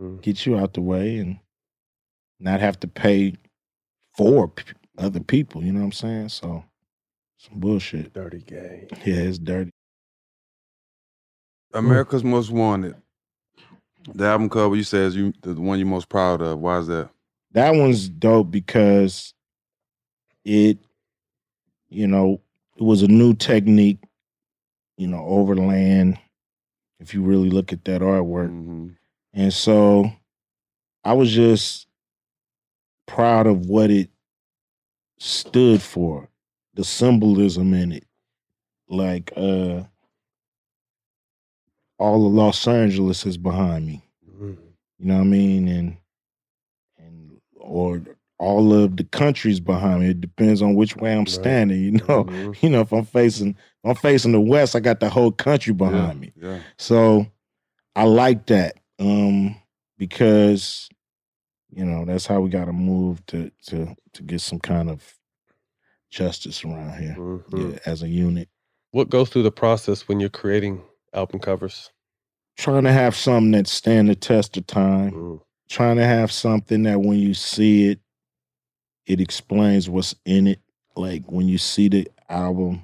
Mm. 0.00 0.22
get 0.22 0.46
you 0.46 0.56
out 0.58 0.72
the 0.72 0.80
way 0.80 1.18
and 1.18 1.38
not 2.42 2.60
have 2.60 2.78
to 2.80 2.88
pay 2.88 3.34
for 4.16 4.48
p- 4.48 4.72
other 4.98 5.20
people. 5.20 5.62
You 5.62 5.72
know 5.72 5.80
what 5.80 5.86
I'm 5.86 5.92
saying? 5.92 6.28
So 6.30 6.64
some 7.38 7.58
bullshit. 7.58 8.12
Dirty 8.12 8.40
game. 8.40 8.88
Yeah, 9.04 9.16
it's 9.16 9.38
dirty. 9.38 9.70
America's 11.74 12.24
Most 12.24 12.50
Wanted. 12.50 12.94
The 14.14 14.26
album 14.26 14.48
cover 14.48 14.74
you 14.74 14.82
said 14.82 15.06
is 15.06 15.16
you 15.16 15.32
the 15.42 15.54
one 15.54 15.78
you're 15.78 15.86
most 15.86 16.08
proud 16.08 16.42
of. 16.42 16.58
Why 16.58 16.78
is 16.78 16.88
that? 16.88 17.08
That 17.52 17.74
one's 17.74 18.08
dope 18.08 18.50
because 18.50 19.32
it, 20.44 20.78
you 21.88 22.06
know, 22.08 22.40
it 22.76 22.82
was 22.82 23.02
a 23.02 23.08
new 23.08 23.34
technique, 23.34 23.98
you 24.96 25.06
know, 25.06 25.24
overland. 25.24 26.18
If 26.98 27.14
you 27.14 27.22
really 27.22 27.50
look 27.50 27.72
at 27.72 27.84
that 27.84 28.00
artwork. 28.00 28.50
Mm-hmm. 28.50 28.88
And 29.34 29.52
so 29.52 30.10
I 31.04 31.12
was 31.14 31.32
just 31.32 31.86
proud 33.14 33.46
of 33.46 33.66
what 33.66 33.90
it 33.90 34.10
stood 35.18 35.82
for, 35.82 36.28
the 36.74 36.84
symbolism 36.84 37.74
in 37.74 37.92
it. 37.92 38.06
Like 38.88 39.32
uh 39.36 39.82
all 41.98 42.26
of 42.26 42.32
Los 42.32 42.66
Angeles 42.66 43.24
is 43.26 43.36
behind 43.36 43.86
me. 43.86 44.02
Mm-hmm. 44.28 44.54
You 44.98 45.06
know 45.06 45.14
what 45.16 45.20
I 45.20 45.24
mean? 45.24 45.68
And 45.68 45.96
and 46.98 47.40
or 47.56 48.02
all 48.38 48.72
of 48.74 48.96
the 48.96 49.04
countries 49.04 49.60
behind 49.60 50.00
me. 50.00 50.08
It 50.08 50.20
depends 50.20 50.62
on 50.62 50.74
which 50.74 50.96
way 50.96 51.14
I'm 51.14 51.26
standing, 51.26 51.80
you 51.80 51.92
know. 51.92 52.24
Mhm. 52.24 52.56
You 52.62 52.70
know, 52.70 52.80
if 52.80 52.92
I'm 52.92 53.04
facing 53.04 53.50
if 53.50 53.90
I'm 53.90 53.94
facing 53.94 54.32
the 54.32 54.40
west, 54.40 54.74
I 54.74 54.80
got 54.80 55.00
the 55.00 55.08
whole 55.10 55.32
country 55.32 55.72
behind 55.72 56.20
me. 56.20 56.32
Yeah. 56.36 56.60
So 56.78 57.26
I 57.94 58.04
like 58.04 58.46
that 58.46 58.74
um, 58.98 59.54
because 59.98 60.88
you 61.74 61.84
know 61.84 62.04
that's 62.04 62.26
how 62.26 62.40
we 62.40 62.50
got 62.50 62.66
to 62.66 62.72
move 62.72 63.24
to 63.26 63.50
to 63.66 63.94
to 64.12 64.22
get 64.22 64.40
some 64.40 64.58
kind 64.60 64.90
of 64.90 65.02
justice 66.10 66.64
around 66.64 66.98
here 67.00 67.14
Mhm. 67.18 67.72
yeah, 67.72 67.78
as 67.86 68.02
a 68.02 68.08
unit. 68.08 68.48
What 68.90 69.08
goes 69.08 69.30
through 69.30 69.44
the 69.44 69.50
process 69.52 70.06
when 70.06 70.20
you're 70.20 70.28
creating 70.28 70.82
album 71.14 71.40
covers? 71.40 71.90
Trying 72.58 72.84
to 72.84 72.92
have 72.92 73.16
something 73.16 73.52
that 73.52 73.66
stand 73.66 74.08
the 74.10 74.14
test 74.14 74.56
of 74.58 74.66
time. 74.66 75.12
Mm. 75.12 75.40
Trying 75.70 75.96
to 75.96 76.04
have 76.04 76.30
something 76.30 76.82
that 76.82 77.00
when 77.00 77.18
you 77.18 77.32
see 77.32 77.88
it, 77.88 78.00
it 79.06 79.20
explains 79.20 79.88
what's 79.88 80.14
in 80.26 80.46
it. 80.46 80.60
Like 80.94 81.24
when 81.32 81.48
you 81.48 81.56
see 81.56 81.88
the 81.88 82.06
album, 82.28 82.82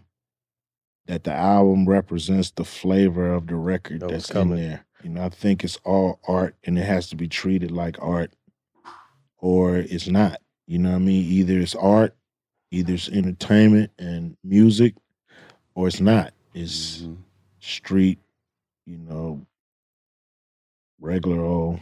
that 1.06 1.24
the 1.24 1.32
album 1.34 1.86
represents 1.86 2.50
the 2.52 2.64
flavor 2.64 3.30
of 3.34 3.46
the 3.46 3.56
record 3.56 4.00
what's 4.00 4.12
that's 4.12 4.30
in 4.30 4.34
coming. 4.34 4.58
there. 4.58 4.86
You 5.02 5.10
know, 5.10 5.24
I 5.24 5.28
think 5.28 5.62
it's 5.64 5.76
all 5.84 6.18
art 6.26 6.56
and 6.64 6.78
it 6.78 6.84
has 6.86 7.08
to 7.10 7.16
be 7.16 7.28
treated 7.28 7.70
like 7.70 7.96
art 8.00 8.32
or 9.38 9.76
it's 9.76 10.08
not. 10.08 10.40
You 10.66 10.78
know 10.78 10.90
what 10.90 10.96
I 10.96 11.00
mean? 11.00 11.24
Either 11.24 11.58
it's 11.58 11.74
art, 11.74 12.14
either 12.70 12.94
it's 12.94 13.08
entertainment 13.08 13.90
and 13.98 14.36
music, 14.44 14.94
or 15.74 15.88
it's 15.88 16.00
not. 16.00 16.32
It's 16.54 17.06
street, 17.60 18.18
you 18.86 18.98
know, 18.98 19.46
regular 21.00 21.42
old 21.42 21.80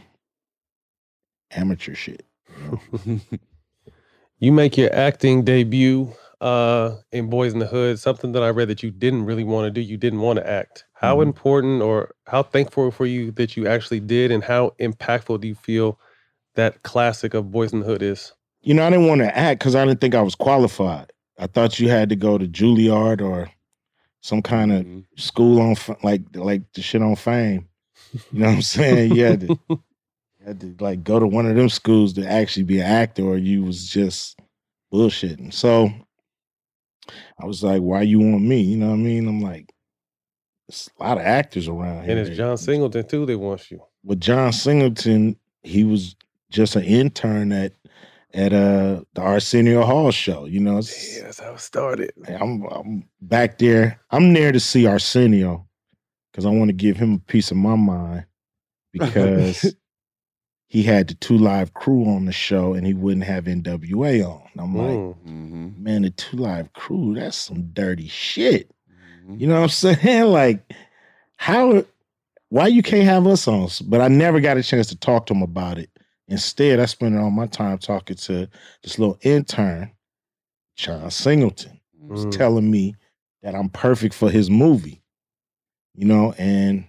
amateur 1.51 1.95
shit. 1.95 2.25
You 4.39 4.51
make 4.51 4.77
your 4.77 4.93
acting 4.93 5.43
debut 5.43 6.13
uh, 6.41 6.97
in 7.11 7.27
Boyz 7.29 7.53
n 7.53 7.59
the 7.59 7.65
Hood, 7.65 7.97
something 7.99 8.33
that 8.33 8.43
I 8.43 8.49
read 8.49 8.67
that 8.67 8.83
you 8.83 8.91
didn't 8.91 9.25
really 9.25 9.43
want 9.43 9.65
to 9.65 9.71
do. 9.71 9.81
You 9.81 9.97
didn't 9.97 10.19
want 10.19 10.37
to 10.37 10.47
act. 10.47 10.85
How 10.93 11.17
Mhm. 11.17 11.23
important 11.23 11.81
or 11.81 12.13
how 12.27 12.43
thankful 12.43 12.91
for 12.91 13.07
you 13.07 13.31
that 13.31 13.57
you 13.57 13.67
actually 13.67 13.99
did, 13.99 14.31
and 14.31 14.43
how 14.43 14.75
impactful 14.79 15.41
do 15.41 15.47
you 15.47 15.55
feel 15.55 15.99
that 16.57 16.83
classic 16.83 17.33
of 17.33 17.45
Boyz 17.45 17.73
n 17.73 17.79
the 17.79 17.85
Hood 17.85 18.03
is? 18.03 18.33
You 18.61 18.73
know, 18.73 18.85
I 18.85 18.89
didn't 18.89 19.07
want 19.07 19.21
to 19.21 19.37
act 19.37 19.59
because 19.59 19.75
I 19.75 19.85
didn't 19.85 20.01
think 20.01 20.13
I 20.13 20.21
was 20.21 20.35
qualified. 20.35 21.11
I 21.39 21.47
thought 21.47 21.79
you 21.79 21.89
had 21.89 22.09
to 22.09 22.15
go 22.15 22.37
to 22.37 22.47
Juilliard 22.47 23.21
or 23.21 23.49
some 24.21 24.41
kind 24.41 24.73
of 24.73 24.81
mm-hmm. 24.81 24.99
school 25.15 25.61
on 25.61 25.75
like 26.03 26.21
like 26.33 26.61
the 26.73 26.81
shit 26.81 27.01
on 27.01 27.15
fame. 27.15 27.67
You 28.31 28.39
know 28.41 28.47
what 28.47 28.55
I'm 28.55 28.61
saying? 28.61 29.15
You 29.15 29.23
had 29.23 29.41
to, 29.41 29.59
you 29.69 29.79
had 30.45 30.59
to 30.59 30.75
like 30.79 31.03
go 31.03 31.19
to 31.19 31.27
one 31.27 31.45
of 31.45 31.55
them 31.55 31.69
schools 31.69 32.13
to 32.13 32.29
actually 32.29 32.63
be 32.63 32.79
an 32.79 32.87
actor, 32.87 33.23
or 33.23 33.37
you 33.37 33.63
was 33.63 33.87
just 33.87 34.37
bullshitting. 34.93 35.53
So 35.53 35.89
I 37.39 37.45
was 37.45 37.63
like, 37.63 37.81
"Why 37.81 38.01
you 38.01 38.19
want 38.19 38.43
me?" 38.43 38.61
You 38.61 38.77
know 38.77 38.87
what 38.87 38.95
I 38.95 38.97
mean? 38.97 39.27
I'm 39.27 39.41
like, 39.41 39.71
"There's 40.67 40.89
a 40.99 41.03
lot 41.03 41.17
of 41.17 41.23
actors 41.23 41.67
around 41.67 42.03
here." 42.03 42.17
And 42.17 42.27
it's 42.27 42.35
John 42.35 42.57
Singleton 42.57 43.07
too. 43.07 43.25
They 43.25 43.35
want 43.35 43.71
you. 43.71 43.81
with 44.03 44.19
John 44.19 44.51
Singleton, 44.51 45.37
he 45.63 45.83
was 45.83 46.16
just 46.49 46.75
an 46.75 46.83
intern 46.83 47.51
at 47.51 47.73
at 48.33 48.53
uh 48.53 49.01
the 49.13 49.21
Arsenio 49.21 49.83
Hall 49.83 50.11
show. 50.11 50.45
You 50.45 50.59
know, 50.59 50.75
yeah, 50.75 51.23
that's 51.23 51.39
how 51.39 51.53
it 51.53 51.59
started. 51.59 52.11
I'm, 52.27 52.63
I'm 52.65 53.09
back 53.21 53.57
there. 53.57 53.99
I'm 54.11 54.33
there 54.33 54.51
to 54.51 54.59
see 54.59 54.85
Arsenio 54.85 55.67
because 56.31 56.45
I 56.45 56.49
want 56.49 56.69
to 56.69 56.73
give 56.73 56.97
him 56.97 57.13
a 57.13 57.31
piece 57.31 57.51
of 57.51 57.57
my 57.57 57.75
mind 57.75 58.25
because 58.91 59.73
he 60.67 60.83
had 60.83 61.07
the 61.07 61.13
2 61.15 61.37
Live 61.37 61.73
Crew 61.73 62.05
on 62.05 62.25
the 62.25 62.31
show 62.31 62.73
and 62.73 62.85
he 62.85 62.93
wouldn't 62.93 63.25
have 63.25 63.45
NWA 63.45 64.27
on. 64.27 64.43
I'm 64.59 64.75
like, 64.75 64.97
mm-hmm. 64.97 65.29
Mm-hmm. 65.29 65.83
man, 65.83 66.01
the 66.03 66.09
2 66.11 66.37
Live 66.37 66.73
Crew, 66.73 67.15
that's 67.15 67.37
some 67.37 67.63
dirty 67.73 68.07
shit. 68.07 68.69
Mm-hmm. 69.23 69.39
You 69.39 69.47
know 69.47 69.55
what 69.55 69.63
I'm 69.63 69.69
saying? 69.97 70.25
Like, 70.25 70.73
how 71.37 71.83
why 72.49 72.67
you 72.67 72.81
can't 72.81 73.05
have 73.05 73.27
us 73.27 73.47
on? 73.47 73.69
But 73.85 74.01
I 74.01 74.07
never 74.07 74.39
got 74.39 74.57
a 74.57 74.63
chance 74.63 74.87
to 74.87 74.95
talk 74.95 75.25
to 75.27 75.33
him 75.33 75.41
about 75.41 75.77
it. 75.77 75.89
Instead, 76.27 76.79
I 76.79 76.85
spent 76.85 77.17
all 77.17 77.29
my 77.31 77.47
time 77.47 77.77
talking 77.77 78.17
to 78.17 78.49
this 78.83 78.99
little 78.99 79.17
intern, 79.21 79.91
John 80.75 81.09
Singleton, 81.09 81.79
who's 82.07 82.25
Mm. 82.25 82.31
telling 82.31 82.69
me 82.69 82.95
that 83.41 83.55
I'm 83.55 83.69
perfect 83.69 84.13
for 84.13 84.29
his 84.29 84.49
movie. 84.49 85.01
You 85.93 86.05
know, 86.05 86.33
and 86.37 86.85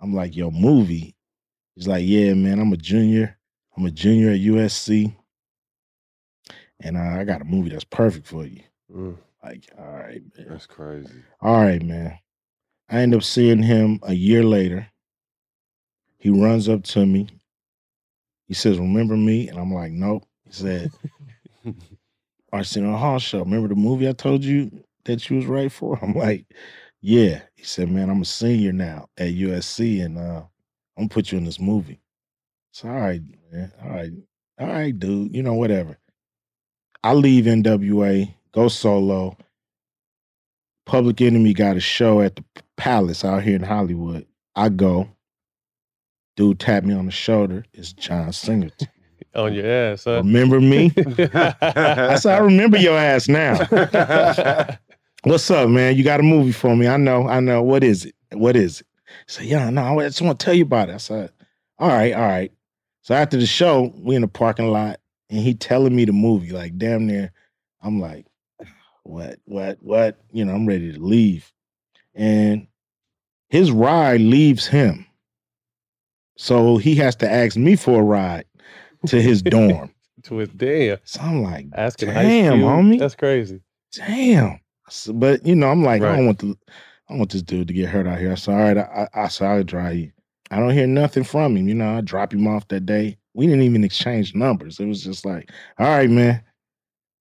I'm 0.00 0.14
like, 0.14 0.34
yo, 0.34 0.50
movie. 0.50 1.14
He's 1.76 1.86
like, 1.86 2.04
yeah, 2.06 2.34
man, 2.34 2.58
I'm 2.58 2.72
a 2.72 2.76
junior. 2.76 3.38
I'm 3.76 3.86
a 3.86 3.90
junior 3.90 4.30
at 4.30 4.40
USC. 4.40 5.14
And 6.80 6.96
uh, 6.96 7.00
I 7.20 7.24
got 7.24 7.42
a 7.42 7.44
movie 7.44 7.68
that's 7.70 7.84
perfect 7.84 8.26
for 8.26 8.46
you. 8.46 8.62
Mm. 8.90 9.16
Like, 9.44 9.70
all 9.78 9.84
right, 9.92 10.22
man. 10.36 10.46
That's 10.48 10.66
crazy. 10.66 11.22
All 11.40 11.60
right, 11.60 11.82
man. 11.82 12.18
I 12.88 13.00
end 13.00 13.14
up 13.14 13.22
seeing 13.22 13.62
him 13.62 14.00
a 14.02 14.14
year 14.14 14.42
later. 14.42 14.88
He 16.18 16.28
runs 16.30 16.68
up 16.68 16.82
to 16.84 17.06
me. 17.06 17.28
He 18.50 18.54
says, 18.54 18.80
Remember 18.80 19.16
me? 19.16 19.48
And 19.48 19.60
I'm 19.60 19.72
like, 19.72 19.92
Nope. 19.92 20.24
He 20.44 20.52
said, 20.52 20.90
Arsenio 22.52 22.96
Hall 22.96 23.20
show. 23.20 23.38
Remember 23.38 23.68
the 23.68 23.76
movie 23.76 24.08
I 24.08 24.12
told 24.12 24.42
you 24.42 24.72
that 25.04 25.30
you 25.30 25.36
was 25.36 25.46
right 25.46 25.70
for? 25.70 25.96
I'm 26.02 26.14
like, 26.14 26.46
Yeah. 27.00 27.42
He 27.54 27.62
said, 27.62 27.88
Man, 27.88 28.10
I'm 28.10 28.22
a 28.22 28.24
senior 28.24 28.72
now 28.72 29.06
at 29.16 29.28
USC 29.34 30.04
and 30.04 30.18
uh, 30.18 30.42
I'm 30.98 31.04
gonna 31.04 31.08
put 31.10 31.30
you 31.30 31.38
in 31.38 31.44
this 31.44 31.60
movie. 31.60 32.00
So 32.72 32.88
all 32.88 32.96
right, 32.96 33.20
man. 33.52 33.72
All 33.84 33.90
right. 33.90 34.12
All 34.58 34.66
right, 34.66 34.98
dude. 34.98 35.32
You 35.32 35.44
know, 35.44 35.54
whatever. 35.54 35.96
I 37.04 37.14
leave 37.14 37.44
NWA, 37.44 38.34
go 38.50 38.66
solo. 38.66 39.36
Public 40.86 41.20
Enemy 41.20 41.54
got 41.54 41.76
a 41.76 41.80
show 41.80 42.20
at 42.20 42.34
the 42.34 42.44
Palace 42.76 43.24
out 43.24 43.44
here 43.44 43.54
in 43.54 43.62
Hollywood. 43.62 44.26
I 44.56 44.70
go. 44.70 45.08
Dude 46.40 46.58
tapped 46.58 46.86
me 46.86 46.94
on 46.94 47.04
the 47.04 47.12
shoulder. 47.12 47.66
It's 47.74 47.92
John 47.92 48.32
Singleton. 48.32 48.88
On 49.34 49.52
your 49.52 49.66
ass, 49.66 50.04
huh? 50.04 50.22
Remember 50.22 50.58
me? 50.58 50.90
I 50.96 52.14
said, 52.16 52.34
I 52.34 52.38
remember 52.38 52.78
your 52.78 52.96
ass 52.96 53.28
now. 53.28 53.58
What's 55.24 55.50
up, 55.50 55.68
man? 55.68 55.96
You 55.96 56.02
got 56.02 56.18
a 56.18 56.22
movie 56.22 56.52
for 56.52 56.74
me? 56.74 56.88
I 56.88 56.96
know, 56.96 57.28
I 57.28 57.40
know. 57.40 57.62
What 57.62 57.84
is 57.84 58.06
it? 58.06 58.14
What 58.32 58.56
is 58.56 58.80
it? 58.80 58.86
He 59.26 59.32
said, 59.32 59.44
Yeah, 59.44 59.68
no, 59.68 60.00
I 60.00 60.04
just 60.04 60.22
want 60.22 60.40
to 60.40 60.42
tell 60.46 60.54
you 60.54 60.62
about 60.62 60.88
it. 60.88 60.94
I 60.94 60.96
said, 60.96 61.30
All 61.78 61.88
right, 61.88 62.14
all 62.14 62.22
right. 62.22 62.50
So 63.02 63.14
after 63.14 63.36
the 63.36 63.44
show, 63.44 63.92
we 63.98 64.14
in 64.14 64.22
the 64.22 64.26
parking 64.26 64.72
lot, 64.72 64.98
and 65.28 65.40
he 65.40 65.52
telling 65.52 65.94
me 65.94 66.06
the 66.06 66.14
movie, 66.14 66.52
like 66.52 66.78
damn 66.78 67.06
near. 67.06 67.32
I'm 67.82 68.00
like, 68.00 68.24
what, 69.02 69.40
what, 69.44 69.76
what? 69.82 70.18
You 70.32 70.46
know, 70.46 70.54
I'm 70.54 70.64
ready 70.64 70.90
to 70.90 70.98
leave. 70.98 71.52
And 72.14 72.66
his 73.50 73.70
ride 73.70 74.22
leaves 74.22 74.66
him. 74.66 75.04
So 76.40 76.78
he 76.78 76.94
has 76.94 77.14
to 77.16 77.30
ask 77.30 77.54
me 77.58 77.76
for 77.76 78.00
a 78.00 78.02
ride 78.02 78.46
to 79.08 79.20
his 79.20 79.42
dorm. 79.42 79.92
to 80.22 80.36
his 80.38 80.48
damn. 80.48 80.96
So 81.04 81.20
I'm 81.20 81.42
like, 81.42 81.66
asking 81.74 82.08
damn, 82.08 82.60
homie. 82.60 82.98
That's 82.98 83.14
crazy. 83.14 83.60
damn. 83.92 84.58
Said, 84.88 85.20
But 85.20 85.44
you 85.44 85.54
know, 85.54 85.68
I'm 85.68 85.84
like, 85.84 86.00
I 86.00 86.16
don't 86.16 86.24
want 86.24 86.38
the, 86.38 86.56
I 86.66 87.12
don't 87.12 87.18
want 87.18 87.32
this 87.32 87.42
dude 87.42 87.68
to 87.68 87.74
get 87.74 87.90
hurt 87.90 88.06
out 88.06 88.18
here. 88.18 88.32
I 88.32 88.36
said, 88.36 88.54
all 88.54 88.58
right, 88.58 88.78
I, 88.78 89.08
I, 89.14 89.24
I 89.24 89.28
said, 89.28 89.48
I'll 89.48 89.62
drive 89.62 89.96
you. 89.96 90.12
I 90.50 90.58
don't 90.58 90.72
hear 90.72 90.86
nothing 90.86 91.24
from 91.24 91.58
him. 91.58 91.68
You 91.68 91.74
know, 91.74 91.98
I 91.98 92.00
drop 92.00 92.32
him 92.32 92.48
off 92.48 92.66
that 92.68 92.86
day. 92.86 93.18
We 93.34 93.46
didn't 93.46 93.62
even 93.62 93.84
exchange 93.84 94.34
numbers. 94.34 94.80
It 94.80 94.86
was 94.86 95.04
just 95.04 95.26
like, 95.26 95.50
all 95.78 95.88
right, 95.88 96.08
man. 96.08 96.42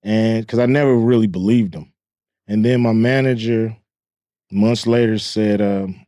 And 0.01 0.45
because 0.45 0.59
I 0.59 0.65
never 0.65 0.95
really 0.95 1.28
believed 1.28 1.76
him. 1.76 1.91
And 2.47 2.63
then 2.63 2.80
my 2.80 2.93
manager 2.93 3.76
months 4.49 4.88
later 4.88 5.20
said, 5.20 5.61
um, 5.61 6.05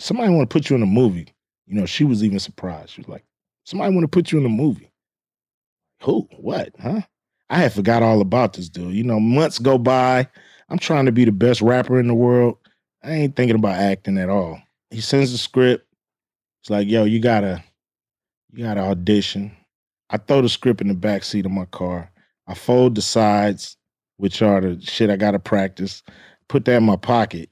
somebody 0.00 0.32
want 0.32 0.48
to 0.48 0.52
put 0.52 0.70
you 0.70 0.76
in 0.76 0.82
a 0.82 0.86
movie. 0.86 1.34
You 1.68 1.74
know, 1.78 1.86
she 1.86 2.04
was 2.04 2.24
even 2.24 2.38
surprised. 2.38 2.90
She 2.90 3.02
was 3.02 3.08
like, 3.08 3.24
somebody 3.64 3.92
want 3.94 4.04
to 4.04 4.08
put 4.08 4.32
you 4.32 4.38
in 4.38 4.46
a 4.46 4.50
movie. 4.50 4.90
Who? 6.02 6.26
What? 6.38 6.70
Huh? 6.80 7.02
I 7.50 7.58
had 7.58 7.74
forgot 7.74 8.02
all 8.02 8.22
about 8.22 8.54
this 8.54 8.70
dude. 8.70 8.94
You 8.94 9.04
know, 9.04 9.20
months 9.20 9.58
go 9.58 9.76
by. 9.76 10.26
I'm 10.70 10.78
trying 10.78 11.06
to 11.06 11.12
be 11.12 11.26
the 11.26 11.32
best 11.32 11.60
rapper 11.60 12.00
in 12.00 12.08
the 12.08 12.14
world. 12.14 12.56
I 13.02 13.12
ain't 13.12 13.36
thinking 13.36 13.56
about 13.56 13.76
acting 13.76 14.16
at 14.16 14.30
all. 14.30 14.60
He 14.90 15.02
sends 15.02 15.32
the 15.32 15.38
script. 15.38 15.86
It's 16.62 16.70
like, 16.70 16.88
yo, 16.88 17.04
you 17.04 17.20
gotta, 17.20 17.62
you 18.52 18.64
gotta 18.64 18.80
audition. 18.80 19.54
I 20.10 20.16
throw 20.16 20.40
the 20.40 20.48
script 20.48 20.80
in 20.80 20.88
the 20.88 20.94
back 20.94 21.22
seat 21.22 21.44
of 21.44 21.52
my 21.52 21.66
car. 21.66 22.10
I 22.46 22.54
fold 22.54 22.94
the 22.94 23.02
sides, 23.02 23.76
which 24.16 24.40
are 24.40 24.60
the 24.62 24.80
shit 24.80 25.10
I 25.10 25.16
gotta 25.16 25.38
practice, 25.38 26.02
put 26.48 26.64
that 26.64 26.78
in 26.78 26.84
my 26.84 26.96
pocket, 26.96 27.50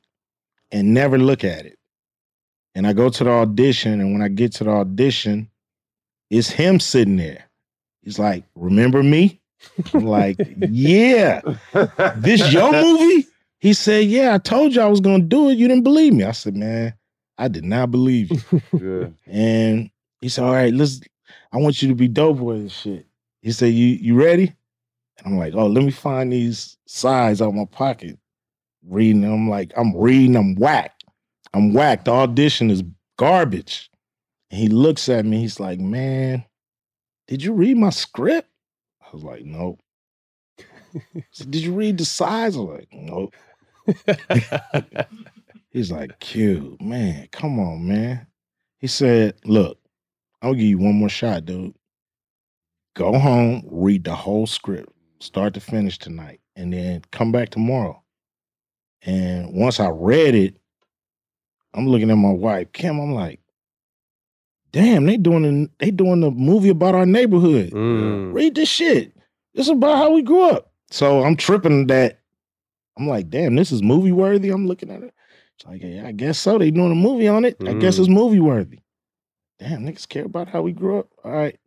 and 0.72 0.94
never 0.94 1.18
look 1.18 1.44
at 1.44 1.66
it. 1.66 1.76
And 2.77 2.87
I 2.87 2.93
go 2.93 3.09
to 3.09 3.24
the 3.24 3.31
audition, 3.31 4.03
and 4.03 4.12
when 4.12 4.20
I 4.20 4.29
get 4.29 4.53
to 4.57 4.64
the 4.64 4.70
audition, 4.70 5.49
it's 6.29 6.51
him 6.51 6.79
sitting 6.79 7.16
there. 7.16 7.47
He's 8.03 8.18
like, 8.18 8.45
"Remember 8.55 9.03
me?" 9.03 9.41
I'm 9.95 10.05
like, 10.05 10.37
"Yeah, 10.59 11.41
this 12.16 12.53
your 12.53 12.70
movie?" 12.83 13.27
He 13.61 13.72
said, 13.72 14.05
"Yeah, 14.05 14.35
I 14.35 14.39
told 14.39 14.74
you 14.74 14.83
I 14.83 14.89
was 14.89 15.01
gonna 15.01 15.24
do 15.24 15.49
it. 15.49 15.57
You 15.57 15.68
didn't 15.68 15.85
believe 15.85 16.12
me." 16.12 16.24
I 16.24 16.33
said, 16.33 16.55
"Man, 16.55 16.93
I 17.39 17.49
did 17.49 17.64
not 17.64 17.91
believe 17.91 18.31
you." 18.31 18.62
Yeah. 18.79 19.09
And 19.27 19.91
he 20.20 20.29
said, 20.29 20.45
"All 20.45 20.53
right, 20.53 20.74
let's. 20.74 21.01
I 21.53 21.57
want 21.57 21.81
you 21.81 21.89
to 21.89 21.95
be 21.95 22.09
dope 22.09 22.37
boy 22.37 22.57
and 22.57 22.70
shit." 22.70 23.07
He 23.41 23.53
said, 23.53 23.72
"You 23.72 23.87
you 23.87 24.22
ready?" 24.22 24.55
And 25.16 25.27
I'm 25.29 25.39
like, 25.39 25.55
"Oh, 25.55 25.66
let 25.66 25.83
me 25.83 25.91
find 25.91 26.31
these 26.31 26.77
sides 26.85 27.41
out 27.41 27.49
of 27.49 27.55
my 27.55 27.64
pocket." 27.64 28.18
Reading, 28.87 29.22
them. 29.22 29.33
I'm 29.33 29.49
like, 29.51 29.72
I'm 29.77 29.97
reading. 29.97 30.37
I'm 30.37 30.55
whacked. 30.55 30.95
I'm 31.55 31.72
whacked. 31.72 32.07
The 32.07 32.12
audition 32.12 32.70
is 32.70 32.82
garbage. 33.18 33.90
And 34.51 34.61
he 34.61 34.68
looks 34.68 35.09
at 35.09 35.24
me. 35.24 35.40
He's 35.40 35.61
like, 35.61 35.80
"Man, 35.80 36.44
did 37.28 37.42
you 37.42 37.53
read 37.53 37.76
my 37.76 37.90
script?" 37.90 38.49
I 39.01 39.09
was 39.12 39.24
like, 39.24 39.44
"Nope." 39.44 39.80
Said, 41.30 41.51
did 41.51 41.62
you 41.62 41.74
read 41.74 41.99
the 41.99 42.05
sides? 42.05 42.57
I 42.57 42.61
was 42.61 42.80
like, 42.80 42.88
"Nope." 42.92 43.34
He's 45.70 45.92
like, 45.92 46.18
Q, 46.20 46.78
man, 46.80 47.28
come 47.32 47.59
on, 47.61 47.86
man. 47.86 48.26
He 48.78 48.86
said, 48.86 49.34
Look, 49.44 49.78
I'll 50.40 50.55
give 50.55 50.64
you 50.64 50.78
one 50.78 50.94
more 50.94 51.11
shot, 51.11 51.44
dude. 51.44 51.74
Go 52.94 53.18
home, 53.18 53.62
read 53.70 54.05
the 54.05 54.14
whole 54.14 54.47
script, 54.47 54.90
start 55.20 55.53
to 55.53 55.61
finish 55.61 55.99
tonight, 55.99 56.40
and 56.57 56.72
then 56.72 57.03
come 57.12 57.30
back 57.30 57.51
tomorrow. 57.51 58.03
And 59.03 59.53
once 59.53 59.78
I 59.78 59.88
read 59.88 60.34
it, 60.34 60.57
I'm 61.77 61.87
looking 61.89 62.11
at 62.11 62.16
my 62.16 62.31
wife, 62.33 62.72
Kim. 62.72 62.99
I'm 62.99 63.12
like, 63.14 63.41
damn, 64.72 65.05
they 65.07 65.16
doing 65.16 65.45
a, 65.64 65.85
they 65.85 65.91
doing 65.91 66.22
a 66.24 66.31
movie 66.31 66.70
about 66.70 66.95
our 66.95 67.07
neighborhood. 67.07 67.70
Mm. 67.70 68.33
Read 68.33 68.55
this 68.55 68.68
shit. 68.68 69.12
It's 69.55 69.68
about 69.68 69.97
how 69.97 70.11
we 70.12 70.22
grew 70.22 70.43
up. 70.51 70.72
So 70.91 71.22
I'm 71.22 71.37
tripping 71.37 71.87
that. 71.89 72.20
I'm 72.99 73.07
like, 73.09 73.29
damn, 73.29 73.55
this 73.57 73.72
is 73.72 73.83
movie 73.83 74.12
worthy. 74.12 74.51
I'm 74.51 74.66
looking 74.66 74.91
at 74.91 75.03
it. 75.03 75.12
It's 75.57 75.66
like, 75.66 75.83
yeah, 75.83 76.07
I 76.07 76.12
guess 76.12 76.39
so. 76.39 76.59
They 76.59 76.70
doing 76.70 76.93
a 76.93 76.97
movie 76.97 77.29
on 77.29 77.45
it. 77.45 77.57
I 77.66 77.74
guess 77.74 77.97
Mm. 77.97 78.01
it's 78.01 78.09
movie 78.09 78.41
worthy. 78.41 78.81
Damn, 79.59 79.85
niggas 79.87 80.09
care 80.09 80.24
about 80.24 80.49
how 80.49 80.62
we 80.62 80.72
grew 80.72 80.99
up. 80.99 81.09
All 81.24 81.31
right. 81.33 81.59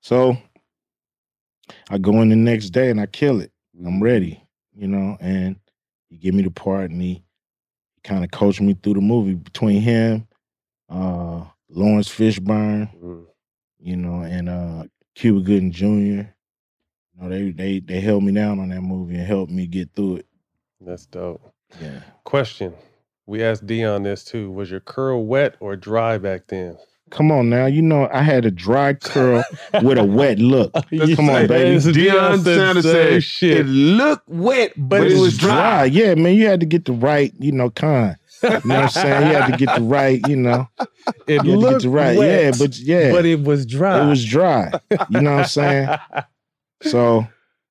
So 0.00 0.36
I 1.90 1.98
go 1.98 2.20
in 2.22 2.28
the 2.28 2.36
next 2.36 2.70
day 2.70 2.90
and 2.90 3.00
I 3.00 3.06
kill 3.06 3.40
it. 3.40 3.52
I'm 3.84 4.02
ready, 4.02 4.42
you 4.76 4.88
know, 4.88 5.16
and 5.20 5.56
he 6.08 6.16
give 6.16 6.34
me 6.34 6.42
the 6.42 6.50
part 6.50 6.90
and 6.90 7.00
he 7.00 7.22
kind 8.08 8.24
of 8.24 8.32
coached 8.32 8.62
me 8.62 8.76
through 8.82 8.94
the 8.94 9.02
movie 9.02 9.34
between 9.34 9.82
him, 9.82 10.28
uh, 10.90 11.44
Laurence 11.70 12.08
Fishburne, 12.08 12.90
Mm. 12.96 13.26
you 13.80 13.96
know, 13.96 14.22
and 14.22 14.48
uh 14.48 14.84
Cuba 15.16 15.40
Gooding 15.40 15.72
Jr. 15.72 15.86
You 15.86 16.26
know, 17.20 17.28
they 17.30 17.50
they 17.52 17.80
they 17.80 18.00
held 18.00 18.24
me 18.24 18.32
down 18.32 18.60
on 18.60 18.70
that 18.70 18.82
movie 18.82 19.16
and 19.16 19.26
helped 19.26 19.52
me 19.52 19.66
get 19.66 19.90
through 19.94 20.16
it. 20.18 20.26
That's 20.80 21.06
dope. 21.06 21.42
Yeah. 21.80 22.00
Question. 22.24 22.74
We 23.26 23.42
asked 23.42 23.66
Deion 23.66 24.04
this 24.04 24.24
too. 24.24 24.50
Was 24.50 24.70
your 24.70 24.80
curl 24.80 25.24
wet 25.26 25.56
or 25.60 25.76
dry 25.76 26.18
back 26.18 26.48
then? 26.48 26.78
Come 27.10 27.32
on 27.32 27.48
now, 27.48 27.66
you 27.66 27.82
know 27.82 28.08
I 28.12 28.22
had 28.22 28.44
a 28.44 28.50
dry 28.50 28.94
curl 28.94 29.44
with 29.82 29.98
a 29.98 30.04
wet 30.04 30.38
look. 30.38 30.72
Come 31.16 31.30
on, 31.30 31.46
baby. 31.46 31.72
Yes, 31.72 31.86
Deion 31.86 32.44
Sanders 32.44 33.26
said 33.26 33.58
it 33.58 33.66
looked 33.66 34.28
wet, 34.28 34.72
but, 34.76 35.06
it 35.06 35.18
was 35.18 35.36
dry. 35.38 35.84
Yeah, 35.84 36.14
man, 36.14 36.34
you 36.34 36.46
had 36.46 36.60
to 36.60 36.66
get 36.66 36.84
the 36.84 36.92
right, 36.92 37.32
you 37.38 37.52
know, 37.52 37.70
kind. 37.70 38.16
You 38.42 38.50
know 38.50 38.56
what 38.58 38.70
I'm 38.70 38.88
saying? 38.90 39.26
You 39.26 39.34
had 39.34 39.46
to 39.50 39.56
get 39.56 39.74
the 39.74 39.82
right, 39.82 40.20
you 40.28 40.36
know. 40.36 40.68
It 41.26 41.32
you 41.32 41.36
had 41.36 41.46
get 41.46 41.58
looked 41.58 41.82
the 41.82 41.88
right. 41.88 42.18
wet, 42.18 42.44
yeah, 42.44 42.50
but 42.58 42.78
yeah. 42.78 43.12
but 43.12 43.24
it 43.24 43.40
was 43.42 43.64
dry. 43.64 44.04
It 44.04 44.08
was 44.10 44.24
dry. 44.24 44.70
You 45.08 45.22
know 45.22 45.36
what 45.36 45.40
I'm 45.40 45.46
saying? 45.46 45.88
So 46.82 47.26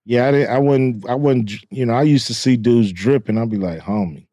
yeah, 0.07 0.27
I 0.29 0.31
didn't 0.31 0.49
I 0.49 0.57
wasn't 0.57 1.09
I 1.09 1.15
wasn't 1.15 1.51
you 1.69 1.85
know, 1.85 1.93
I 1.93 2.03
used 2.03 2.27
to 2.27 2.33
see 2.33 2.55
dudes 2.55 2.93
dripping. 2.93 3.37
I'd 3.37 3.49
be 3.49 3.57
like, 3.57 3.81
homie, 3.81 4.25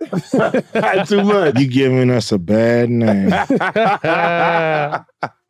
too 1.08 1.24
much. 1.24 1.58
you 1.58 1.66
giving 1.66 2.10
us 2.10 2.30
a 2.30 2.38
bad 2.38 2.90
name. 2.90 3.28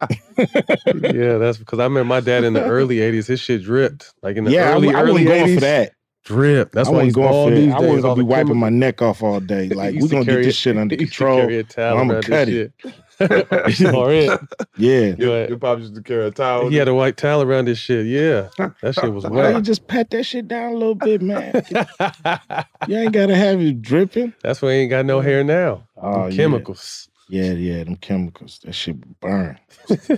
yeah, 0.39 1.37
that's 1.37 1.59
because 1.59 1.79
I 1.79 1.85
remember 1.85 2.05
my 2.05 2.21
dad 2.21 2.43
in 2.43 2.55
the 2.55 2.65
early 2.65 2.97
'80s. 2.97 3.27
His 3.27 3.41
shit 3.41 3.63
dripped 3.65 4.15
like 4.23 4.37
in 4.37 4.45
the 4.45 4.51
yeah, 4.51 4.71
I, 4.71 4.73
early 4.73 4.95
I 4.95 5.03
early 5.03 5.13
wasn't 5.13 5.29
going 5.29 5.55
for 5.57 5.61
that. 5.61 5.93
Drip. 6.25 6.73
That's 6.73 6.89
I 6.89 6.93
why 6.93 7.05
he's 7.05 7.15
going 7.15 7.29
bald 7.29 7.51
for 7.51 7.55
these. 7.55 7.73
I 7.73 7.81
wasn't 7.81 8.03
gonna 8.03 8.17
be 8.17 8.23
wiping 8.23 8.47
chemicals. 8.47 8.61
my 8.61 8.69
neck 8.71 9.03
off 9.03 9.23
all 9.23 9.41
day. 9.41 9.69
Like 9.75 9.95
we're 9.97 10.09
gonna 10.09 10.25
get 10.25 10.43
this 10.43 10.57
shit 10.57 10.79
under 10.79 10.95
he 10.95 11.01
to 11.01 11.05
control. 11.05 11.41
carry 11.41 11.59
a 11.59 11.65
towel 11.65 11.99
I'm 11.99 12.09
gonna 12.09 12.23
cut 12.23 12.47
this 12.47 12.71
it. 12.85 12.95
Or 13.21 14.13
it. 14.13 14.41
Yeah. 14.77 15.11
Go 15.13 15.31
ahead. 15.33 15.49
Your 15.51 15.59
pops 15.59 15.83
used 15.83 15.95
to 15.95 16.03
carry 16.03 16.27
a 16.27 16.31
towel. 16.33 16.69
He 16.69 16.77
had 16.77 16.89
a 16.89 16.95
white 16.95 17.17
towel 17.17 17.43
around 17.43 17.69
his 17.69 17.79
shit. 17.79 18.07
Yeah, 18.07 18.49
that 18.83 18.95
shit 18.95 19.13
was 19.13 19.25
Why 19.25 19.49
you 19.51 19.55
wet. 19.55 19.63
just 19.65 19.87
pat 19.87 20.11
that 20.11 20.25
shit 20.25 20.49
down 20.49 20.73
a 20.73 20.77
little 20.77 20.95
bit, 20.97 21.23
man? 21.23 21.53
you 22.89 22.97
ain't 22.97 23.13
gotta 23.13 23.37
have 23.37 23.61
it 23.61 23.81
dripping. 23.83 24.33
That's 24.43 24.61
why 24.61 24.73
he 24.73 24.77
ain't 24.81 24.91
got 24.91 25.07
no 25.07 25.21
hair 25.21 25.45
now. 25.45 25.87
Oh, 25.97 26.23
Them 26.25 26.31
yeah. 26.33 26.37
chemicals. 26.37 27.09
Yeah, 27.29 27.53
yeah, 27.53 27.85
them 27.85 27.97
chemicals. 27.97 28.59
That 28.65 28.73
shit 28.75 28.97
burn. 29.21 29.59
It's 29.89 30.11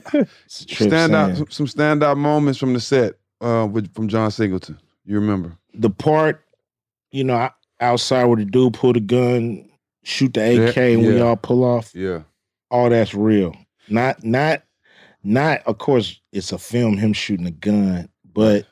a 0.62 0.66
trip 0.66 0.88
Stand 0.90 1.14
out 1.14 1.34
saying. 1.36 1.49
some, 1.51 1.66
some 1.66 1.66
standout 1.66 2.16
moments 2.16 2.59
from 2.59 2.72
the 2.72 2.80
set 2.80 3.14
uh, 3.40 3.68
with 3.70 3.92
from 3.94 4.09
John 4.09 4.30
Singleton. 4.30 4.78
You 5.05 5.16
remember? 5.16 5.57
the 5.74 5.90
part, 5.90 6.42
you 7.11 7.22
know, 7.24 7.51
outside 7.80 8.24
where 8.24 8.36
the 8.38 8.44
dude 8.47 8.72
pull 8.74 8.94
the 8.94 9.01
gun, 9.01 9.68
shoot 10.05 10.32
the 10.34 10.40
AK, 10.70 10.76
Yeah, 10.76 10.82
and 10.84 11.03
we 11.07 11.16
yeah. 11.18 11.22
all 11.22 11.36
pull 11.36 11.62
off. 11.62 11.94
Yeah. 11.94 12.22
All 12.70 12.90
that's 12.90 13.14
real. 13.14 13.56
Not, 13.88 14.24
not, 14.24 14.62
not. 15.22 15.62
Of 15.66 15.78
course, 15.78 16.20
it's 16.32 16.52
a 16.52 16.58
film. 16.58 16.96
Him 16.96 17.12
shooting 17.12 17.46
a 17.46 17.50
gun, 17.52 18.08
but 18.32 18.66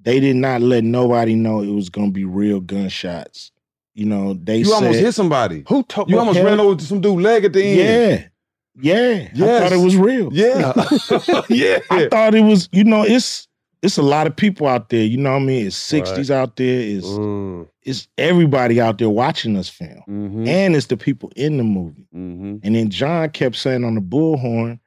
they 0.00 0.20
did 0.20 0.36
not 0.36 0.62
let 0.62 0.84
nobody 0.84 1.34
know 1.34 1.60
it 1.62 1.70
was 1.70 1.88
gonna 1.88 2.10
be 2.10 2.24
real 2.24 2.60
gunshots. 2.60 3.52
You 3.94 4.06
know, 4.06 4.34
they 4.34 4.58
you 4.58 4.64
said, 4.64 4.74
almost 4.74 4.98
hit 4.98 5.12
somebody. 5.12 5.64
Who 5.68 5.82
told 5.84 6.10
You 6.10 6.18
almost 6.18 6.38
hell- 6.38 6.46
ran 6.46 6.60
over 6.60 6.76
to 6.76 6.84
some 6.84 7.00
dude 7.00 7.22
leg 7.22 7.44
at 7.44 7.52
the 7.52 7.62
end. 7.62 8.30
Yeah, 8.76 9.28
yeah. 9.32 9.56
I 9.56 9.60
thought 9.60 9.72
it 9.72 9.84
was 9.84 9.96
real. 9.96 10.30
Yeah. 10.32 10.72
yeah. 11.48 11.78
I 11.90 12.08
thought 12.08 12.34
it 12.34 12.40
was, 12.42 12.68
you 12.72 12.82
know, 12.82 13.04
it's 13.04 13.46
it's 13.84 13.98
a 13.98 14.02
lot 14.02 14.26
of 14.26 14.34
people 14.34 14.66
out 14.66 14.88
there. 14.88 15.04
You 15.04 15.18
know 15.18 15.32
what 15.32 15.42
I 15.42 15.44
mean? 15.44 15.66
It's 15.66 15.76
60s 15.76 16.30
out 16.30 16.56
there. 16.56 16.80
It's 16.80 17.06
Mm. 17.06 17.68
it's 17.82 18.08
everybody 18.16 18.80
out 18.80 18.96
there 18.96 19.10
watching 19.10 19.58
us 19.58 19.68
film. 19.68 20.02
Mm-hmm. 20.08 20.48
And 20.48 20.74
it's 20.74 20.86
the 20.86 20.96
people 20.96 21.30
in 21.36 21.58
the 21.58 21.64
movie. 21.64 22.08
Mm-hmm. 22.14 22.56
And 22.62 22.74
then 22.74 22.88
John 22.88 23.28
kept 23.28 23.56
saying 23.56 23.84
on 23.84 23.94
the 23.94 24.00
bullhorn, 24.00 24.80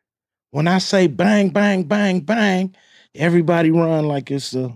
when 0.50 0.68
I 0.68 0.80
say 0.80 1.06
bang, 1.06 1.50
bang, 1.50 1.84
bang, 1.84 2.22
bang, 2.22 2.76
everybody 3.14 3.70
run 3.70 4.08
like 4.08 4.32
it's 4.32 4.56
a, 4.56 4.76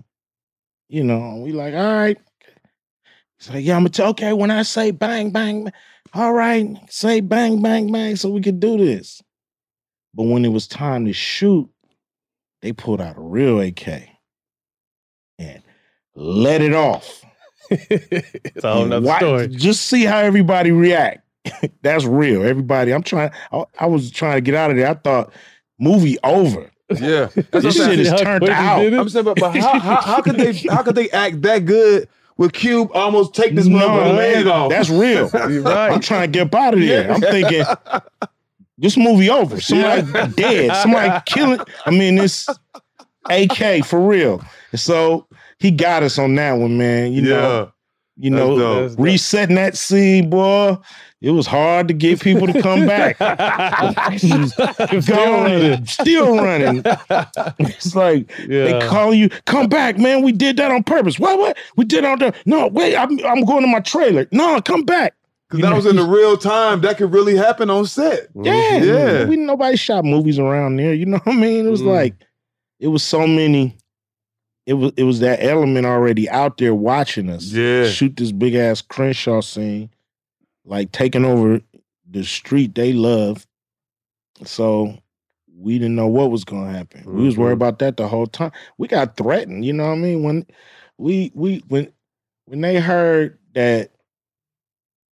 you 0.88 1.02
know, 1.02 1.40
we 1.42 1.50
like, 1.50 1.74
all 1.74 1.94
right. 1.94 2.18
He's 3.40 3.50
like, 3.50 3.64
yeah, 3.64 3.74
I'm 3.74 3.80
gonna 3.80 3.88
tell, 3.88 4.10
okay, 4.10 4.32
when 4.32 4.52
I 4.52 4.62
say 4.62 4.92
bang, 4.92 5.30
bang, 5.30 5.64
bang, 5.64 5.72
all 6.14 6.32
right, 6.32 6.78
say 6.88 7.20
bang, 7.20 7.60
bang, 7.60 7.90
bang, 7.90 8.14
so 8.14 8.30
we 8.30 8.40
could 8.40 8.60
do 8.60 8.78
this. 8.78 9.20
But 10.14 10.24
when 10.24 10.44
it 10.44 10.52
was 10.52 10.68
time 10.68 11.06
to 11.06 11.12
shoot, 11.12 11.68
they 12.60 12.72
pulled 12.72 13.00
out 13.00 13.16
a 13.16 13.20
real 13.20 13.58
AK 13.58 14.11
let 16.14 16.60
it 16.62 16.74
off. 16.74 17.20
It's 17.70 18.64
a 18.64 18.72
whole 18.72 18.84
nother 18.84 19.06
watch- 19.06 19.20
story. 19.20 19.48
Just 19.48 19.86
see 19.86 20.04
how 20.04 20.18
everybody 20.18 20.72
react. 20.72 21.26
That's 21.82 22.04
real. 22.04 22.42
Everybody, 22.44 22.92
I'm 22.92 23.02
trying. 23.02 23.30
I, 23.50 23.64
I 23.78 23.86
was 23.86 24.10
trying 24.10 24.36
to 24.36 24.40
get 24.42 24.54
out 24.54 24.70
of 24.70 24.76
there. 24.76 24.88
I 24.88 24.94
thought 24.94 25.32
movie 25.78 26.18
over. 26.22 26.70
Yeah. 26.90 27.28
That's 27.50 27.64
This 27.64 27.76
shit 27.76 27.98
is 27.98 28.12
turned 28.20 28.46
out. 28.48 28.80
I'm 28.92 29.08
saying, 29.08 29.24
but, 29.24 29.38
but 29.40 29.56
how, 29.56 29.78
how, 29.78 30.00
how 30.02 30.20
could 30.22 30.36
they 30.36 30.52
how 30.52 30.82
could 30.82 30.94
they 30.94 31.08
act 31.10 31.40
that 31.42 31.60
good 31.64 32.08
with 32.36 32.52
Cube 32.52 32.90
almost 32.94 33.34
take 33.34 33.54
this 33.54 33.66
No, 33.66 33.78
motherfucker 33.78 34.16
leg 34.16 34.46
off? 34.46 34.70
That's 34.70 34.90
real. 34.90 35.30
You're 35.50 35.62
right. 35.62 35.92
I'm 35.92 36.00
trying 36.00 36.30
to 36.30 36.38
get 36.38 36.46
up 36.48 36.54
out 36.54 36.74
of 36.74 36.80
there. 36.80 37.06
Yeah. 37.06 37.14
I'm 37.14 37.20
thinking 37.22 37.64
this 38.76 38.96
movie 38.98 39.30
over. 39.30 39.60
Somebody 39.60 40.02
dead. 40.34 40.76
Somebody 40.82 41.22
killing. 41.26 41.60
I 41.86 41.90
mean, 41.90 42.18
it's 42.18 42.48
AK 43.30 43.84
for 43.86 44.00
real. 44.06 44.44
So 44.74 45.26
he 45.62 45.70
got 45.70 46.02
us 46.02 46.18
on 46.18 46.34
that 46.34 46.52
one, 46.52 46.76
man. 46.76 47.12
You 47.12 47.22
know, 47.22 47.72
you 48.16 48.30
That's 48.30 48.40
know, 48.40 48.58
dope. 48.88 48.98
Resetting 48.98 49.56
that 49.56 49.76
scene, 49.76 50.28
boy. 50.28 50.76
It 51.20 51.30
was 51.30 51.46
hard 51.46 51.86
to 51.88 51.94
get 51.94 52.20
people 52.20 52.48
to 52.48 52.60
come 52.60 52.84
back. 52.86 53.16
Gone, 55.06 55.86
still 55.86 56.36
running. 56.36 56.82
It's 57.60 57.94
like 57.94 58.30
Yeah. 58.48 58.64
they 58.64 58.86
call 58.86 59.14
you, 59.14 59.28
come 59.46 59.68
back, 59.68 59.98
man. 59.98 60.22
We 60.22 60.32
did 60.32 60.56
that 60.56 60.70
on 60.70 60.82
purpose. 60.82 61.18
What? 61.18 61.38
What? 61.38 61.56
We 61.76 61.84
did 61.84 62.04
on 62.04 62.18
the. 62.18 62.34
No, 62.46 62.66
wait. 62.66 62.96
I'm, 62.96 63.10
I'm 63.24 63.44
going 63.44 63.62
to 63.62 63.68
my 63.68 63.80
trailer. 63.80 64.26
No, 64.32 64.60
come 64.60 64.82
back. 64.84 65.14
Because 65.48 65.62
that 65.62 65.74
was 65.76 65.86
in 65.86 65.96
the 65.96 66.04
real 66.04 66.36
time. 66.36 66.80
That 66.80 66.96
could 66.98 67.12
really 67.12 67.36
happen 67.36 67.68
on 67.70 67.86
set. 67.86 68.28
Yeah, 68.34 68.78
Yeah. 68.78 69.24
We 69.26 69.36
nobody 69.36 69.76
shot 69.76 70.04
movies 70.04 70.38
around 70.38 70.76
there. 70.76 70.94
You 70.94 71.06
know 71.06 71.18
what 71.24 71.36
I 71.36 71.38
mean? 71.38 71.66
It 71.66 71.70
was 71.70 71.82
Mm. 71.82 71.86
like 71.94 72.14
it 72.80 72.88
was 72.88 73.02
so 73.02 73.26
many. 73.26 73.76
It 74.66 74.74
was 74.74 74.92
it 74.96 75.02
was 75.04 75.20
that 75.20 75.42
element 75.42 75.86
already 75.86 76.28
out 76.28 76.58
there 76.58 76.74
watching 76.74 77.28
us. 77.28 77.44
Yeah. 77.46 77.88
shoot 77.88 78.16
this 78.16 78.32
big 78.32 78.54
ass 78.54 78.80
Crenshaw 78.80 79.40
scene, 79.40 79.90
like 80.64 80.92
taking 80.92 81.24
over 81.24 81.60
the 82.08 82.24
street 82.24 82.74
they 82.74 82.92
love. 82.92 83.46
So 84.44 84.98
we 85.56 85.78
didn't 85.78 85.96
know 85.96 86.06
what 86.08 86.30
was 86.30 86.44
gonna 86.44 86.70
happen. 86.72 87.02
We 87.04 87.24
was 87.24 87.34
Mm-hmm. 87.34 87.42
worried 87.42 87.52
about 87.54 87.78
that 87.80 87.96
the 87.96 88.06
whole 88.08 88.26
time. 88.26 88.52
We 88.78 88.88
got 88.88 89.16
threatened. 89.16 89.64
You 89.64 89.72
know 89.72 89.86
what 89.86 89.92
I 89.92 89.96
mean? 89.96 90.22
When 90.22 90.46
we 90.98 91.32
we 91.34 91.64
when 91.68 91.92
when 92.46 92.60
they 92.60 92.78
heard 92.78 93.38
that 93.54 93.90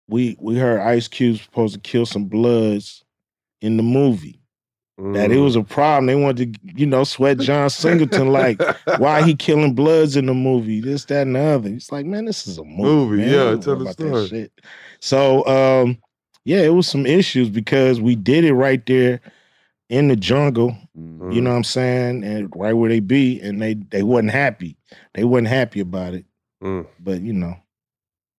we 0.10 0.36
we 0.40 0.58
heard 0.58 0.80
Ice 0.82 1.08
Cube 1.08 1.38
supposed 1.38 1.74
to 1.74 1.80
kill 1.80 2.06
some 2.06 2.26
Bloods 2.26 3.04
in 3.62 3.78
the 3.78 3.84
movie. 3.84 4.37
That 5.00 5.32
it 5.32 5.38
was 5.38 5.56
Mm. 5.56 5.62
a 5.62 5.64
problem. 5.64 6.06
They 6.08 6.16
wanted 6.16 6.54
to, 6.56 6.60
you 6.76 6.88
know, 6.88 7.04
sweat 7.04 7.38
John 7.40 7.70
Singleton 7.70 8.30
like 8.30 8.60
why 8.98 9.22
he 9.22 9.36
killing 9.36 9.76
Bloods 9.76 10.16
in 10.16 10.26
the 10.26 10.34
movie, 10.34 10.82
this, 10.82 11.06
that, 11.06 11.28
and 11.28 11.36
the 11.36 11.40
other. 11.40 11.70
It's 11.70 11.92
like, 11.92 12.08
man, 12.08 12.26
this 12.26 12.48
is 12.48 12.58
a 12.58 12.64
movie. 12.64 13.18
Movie, 13.18 13.24
yeah, 13.32 13.56
tell 13.58 13.76
the 13.76 13.92
story. 13.92 14.28
shit. 14.28 14.52
So 15.00 15.46
um, 15.46 16.00
yeah, 16.46 16.62
it 16.62 16.74
was 16.74 16.88
some 16.88 17.06
issues 17.06 17.50
because 17.50 18.02
we 18.02 18.16
did 18.16 18.44
it 18.44 18.54
right 18.54 18.84
there 18.88 19.22
in 19.90 20.08
the 20.08 20.16
jungle. 20.16 20.76
Mm-hmm. 20.98 21.32
You 21.32 21.42
know 21.42 21.52
what 21.52 21.58
I'm 21.58 21.64
saying? 21.64 22.24
And 22.24 22.52
right 22.56 22.74
where 22.74 22.90
they 22.90 23.00
be, 23.00 23.40
and 23.42 23.62
they 23.62 23.76
they 23.76 24.02
wasn't 24.02 24.32
happy. 24.32 24.78
They 25.14 25.26
wasn't 25.26 25.50
happy 25.50 25.80
about 25.80 26.16
it. 26.16 26.26
Mm. 26.64 26.88
But 27.00 27.22
you 27.22 27.34
know, 27.34 27.56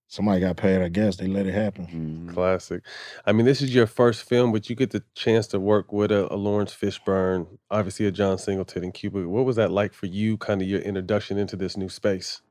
somebody 0.09 0.41
got 0.41 0.57
paid. 0.57 0.83
I 0.83 0.89
guess 0.89 1.17
they 1.17 1.29
let 1.29 1.47
it 1.47 1.55
happen. 1.55 1.87
Mm-hmm. 1.87 2.35
Classic. 2.35 2.83
I 3.25 3.33
mean, 3.33 3.47
this 3.47 3.63
is 3.63 3.75
your 3.75 3.87
first 3.87 4.25
film, 4.29 4.51
but 4.53 4.69
you 4.69 4.75
get 4.75 4.91
the 4.91 5.05
chance 5.15 5.47
to 5.49 5.61
work 5.61 5.93
with 5.93 6.11
a, 6.11 6.33
a 6.33 6.37
Laurence 6.37 6.75
Fishburne, 6.75 7.47
obviously 7.71 8.07
a 8.07 8.11
John 8.11 8.39
Singleton 8.39 8.85
in 8.85 8.93
Cuba. 8.93 9.29
What 9.29 9.45
was 9.45 9.57
that 9.57 9.71
like 9.71 9.93
for 9.93 10.07
you? 10.07 10.37
Kind 10.39 10.61
of 10.63 10.69
your 10.69 10.81
introduction 10.81 11.39
into 11.39 11.57
this 11.57 11.77
new 11.77 11.89
space. 11.89 12.43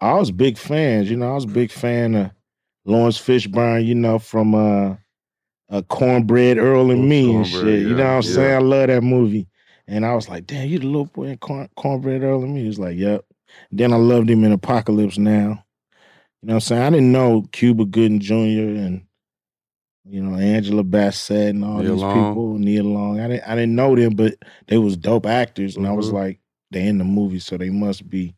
I 0.00 0.14
was 0.14 0.30
big 0.30 0.56
fans. 0.56 1.10
You 1.10 1.16
know, 1.16 1.30
I 1.30 1.34
was 1.34 1.44
a 1.44 1.48
big 1.48 1.70
fan 1.70 2.14
of 2.14 2.30
Laurence 2.84 3.20
Fishburne. 3.20 3.84
You 3.84 3.94
know, 3.94 4.18
from 4.18 4.54
uh, 4.54 4.96
uh 5.70 5.82
Cornbread 5.82 6.58
Earl 6.58 6.90
and 6.90 7.08
Me 7.08 7.34
and 7.34 7.46
shit. 7.46 7.54
Cornbread, 7.54 7.82
You 7.82 7.94
know 7.94 8.04
what 8.04 8.10
I'm 8.10 8.22
saying? 8.22 8.54
I 8.54 8.58
love 8.58 8.86
that 8.88 9.02
movie. 9.02 9.48
And 9.88 10.06
I 10.06 10.14
was 10.14 10.28
like, 10.28 10.46
damn, 10.46 10.68
you 10.68 10.78
the 10.78 10.86
little 10.86 11.06
boy 11.06 11.24
in 11.24 11.38
Corn- 11.38 11.68
Cornbread 11.76 12.22
Earl 12.22 12.44
and 12.44 12.54
Me. 12.54 12.62
He 12.62 12.66
was 12.66 12.78
like, 12.78 12.96
yep. 12.96 13.24
Then 13.70 13.92
I 13.92 13.96
loved 13.96 14.30
him 14.30 14.44
in 14.44 14.52
Apocalypse 14.52 15.18
Now. 15.18 15.64
You 16.42 16.48
know 16.48 16.54
what 16.54 16.56
I'm 16.56 16.60
saying? 16.60 16.82
I 16.82 16.90
didn't 16.90 17.12
know 17.12 17.42
Cuba 17.52 17.84
Gooding 17.84 18.18
Jr. 18.20 18.34
and 18.34 19.06
you 20.04 20.20
know 20.22 20.36
Angela 20.36 20.82
Bassett 20.82 21.50
and 21.54 21.64
all 21.64 21.78
Nia 21.78 21.90
these 21.92 22.00
Long. 22.00 22.30
people, 22.30 22.58
Nia 22.58 22.82
Long. 22.82 23.20
I 23.20 23.28
didn't 23.28 23.48
I 23.48 23.54
didn't 23.54 23.76
know 23.76 23.94
them, 23.94 24.14
but 24.14 24.34
they 24.66 24.78
was 24.78 24.96
dope 24.96 25.26
actors, 25.26 25.76
and 25.76 25.86
I 25.86 25.92
was 25.92 26.10
Mhm. 26.10 26.14
like, 26.14 26.40
they 26.72 26.86
in 26.86 26.98
the 26.98 27.04
movie, 27.04 27.38
so 27.38 27.56
they 27.56 27.70
must 27.70 28.08
be 28.10 28.34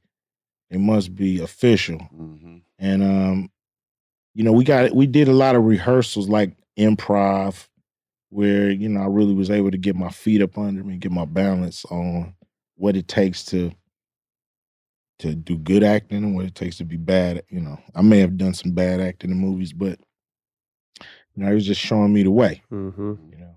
they 0.71 0.77
must 0.79 1.15
be 1.15 1.41
official. 1.41 1.99
Mm-hmm. 2.15 2.57
And 2.79 3.03
um, 3.03 3.51
you 4.35 4.45
know, 4.45 4.53
we 4.53 4.65
got 4.65 4.95
we 4.95 5.07
did 5.07 5.29
a 5.29 5.33
lot 5.33 5.57
of 5.57 5.65
rehearsals 5.65 6.29
like 6.29 6.55
improv, 6.79 7.69
where 8.29 8.71
you 8.71 8.89
know 8.91 9.01
I 9.01 9.07
really 9.07 9.33
was 9.35 9.51
able 9.51 9.71
to 9.71 9.79
get 9.79 9.97
my 9.97 10.11
feet 10.11 10.43
up 10.43 10.59
under 10.59 10.85
me, 10.85 10.99
get 10.99 11.13
my 11.13 11.25
balance 11.25 11.87
on 11.87 12.35
what 12.77 12.97
it 12.97 13.09
takes 13.09 13.45
to 13.47 13.73
to 15.21 15.35
do 15.35 15.57
good 15.57 15.83
acting 15.83 16.25
and 16.25 16.35
what 16.35 16.47
it 16.47 16.55
takes 16.55 16.79
to 16.79 16.85
be 16.85 16.97
bad. 16.97 17.43
You 17.49 17.61
know, 17.61 17.79
I 17.95 18.03
may 18.03 18.19
have 18.19 18.37
done 18.37 18.55
some 18.55 18.73
bad 18.73 19.01
acting 19.01 19.31
in 19.31 19.39
movies, 19.39 19.73
but 19.73 19.99
you 21.35 21.43
know, 21.43 21.51
it 21.51 21.55
was 21.55 21.67
just 21.67 21.81
showing 21.81 22.13
me 22.13 22.23
the 22.23 22.31
way. 22.31 22.63
Mm-hmm. 22.73 23.15
You 23.31 23.39
know. 23.39 23.57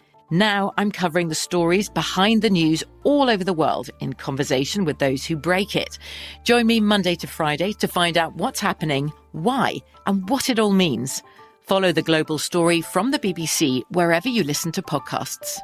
Now 0.33 0.71
I'm 0.77 0.93
covering 0.93 1.27
the 1.27 1.35
stories 1.35 1.89
behind 1.89 2.41
the 2.41 2.49
news 2.49 2.85
all 3.03 3.29
over 3.29 3.43
the 3.43 3.51
world 3.51 3.89
in 3.99 4.13
conversation 4.13 4.85
with 4.85 4.97
those 4.97 5.25
who 5.25 5.35
break 5.35 5.75
it. 5.75 5.99
Join 6.45 6.67
me 6.67 6.79
Monday 6.79 7.15
to 7.15 7.27
Friday 7.27 7.73
to 7.73 7.87
find 7.89 8.17
out 8.17 8.35
what's 8.35 8.61
happening, 8.61 9.11
why, 9.33 9.75
and 10.07 10.29
what 10.29 10.49
it 10.49 10.57
all 10.57 10.71
means. 10.71 11.21
Follow 11.59 11.91
The 11.91 12.01
Global 12.01 12.37
Story 12.37 12.79
from 12.79 13.11
the 13.11 13.19
BBC 13.19 13.83
wherever 13.91 14.29
you 14.29 14.45
listen 14.45 14.71
to 14.71 14.81
podcasts. 14.81 15.59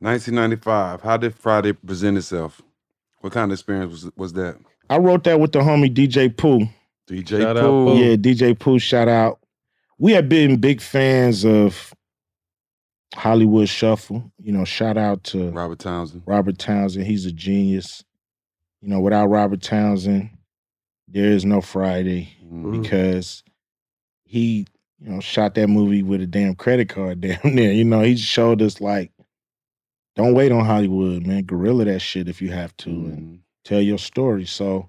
1995. 0.00 1.02
How 1.02 1.16
did 1.16 1.32
Friday 1.32 1.74
present 1.74 2.18
itself? 2.18 2.60
What 3.20 3.32
kind 3.32 3.52
of 3.52 3.54
experience 3.54 3.92
was 3.92 4.10
was 4.16 4.32
that? 4.32 4.58
I 4.90 4.98
wrote 4.98 5.22
that 5.24 5.38
with 5.38 5.52
the 5.52 5.60
homie 5.60 5.94
DJ 5.94 6.36
Pooh. 6.36 6.66
DJ 7.08 7.40
Shout 7.40 7.54
Pooh. 7.54 7.86
Pooh. 7.86 7.98
Yeah, 7.98 8.16
DJ 8.16 8.58
Pooh, 8.58 8.80
shout 8.80 9.06
out. 9.06 9.38
We 10.02 10.10
have 10.14 10.28
been 10.28 10.56
big 10.56 10.80
fans 10.80 11.44
of 11.44 11.94
Hollywood 13.14 13.68
Shuffle. 13.68 14.32
You 14.36 14.50
know, 14.50 14.64
shout 14.64 14.98
out 14.98 15.22
to 15.26 15.50
Robert 15.50 15.78
Townsend. 15.78 16.24
Robert 16.26 16.58
Townsend. 16.58 17.06
He's 17.06 17.24
a 17.24 17.30
genius. 17.30 18.02
You 18.80 18.88
know, 18.88 18.98
without 18.98 19.28
Robert 19.28 19.62
Townsend, 19.62 20.30
there 21.06 21.30
is 21.30 21.44
no 21.44 21.60
Friday 21.60 22.30
Mhm. 22.44 22.82
because 22.82 23.44
he, 24.24 24.66
you 24.98 25.08
know, 25.08 25.20
shot 25.20 25.54
that 25.54 25.68
movie 25.68 26.02
with 26.02 26.20
a 26.20 26.26
damn 26.26 26.56
credit 26.56 26.88
card 26.88 27.20
down 27.20 27.54
there. 27.54 27.70
You 27.70 27.84
know, 27.84 28.00
he 28.00 28.16
showed 28.16 28.60
us 28.60 28.80
like, 28.80 29.12
don't 30.16 30.34
wait 30.34 30.50
on 30.50 30.64
Hollywood, 30.64 31.24
man. 31.24 31.44
Gorilla 31.44 31.84
that 31.84 32.00
shit 32.00 32.26
if 32.28 32.42
you 32.42 32.50
have 32.50 32.76
to 32.78 32.90
and 32.90 33.18
Mhm. 33.22 33.38
tell 33.64 33.80
your 33.80 33.98
story. 33.98 34.46
So, 34.46 34.88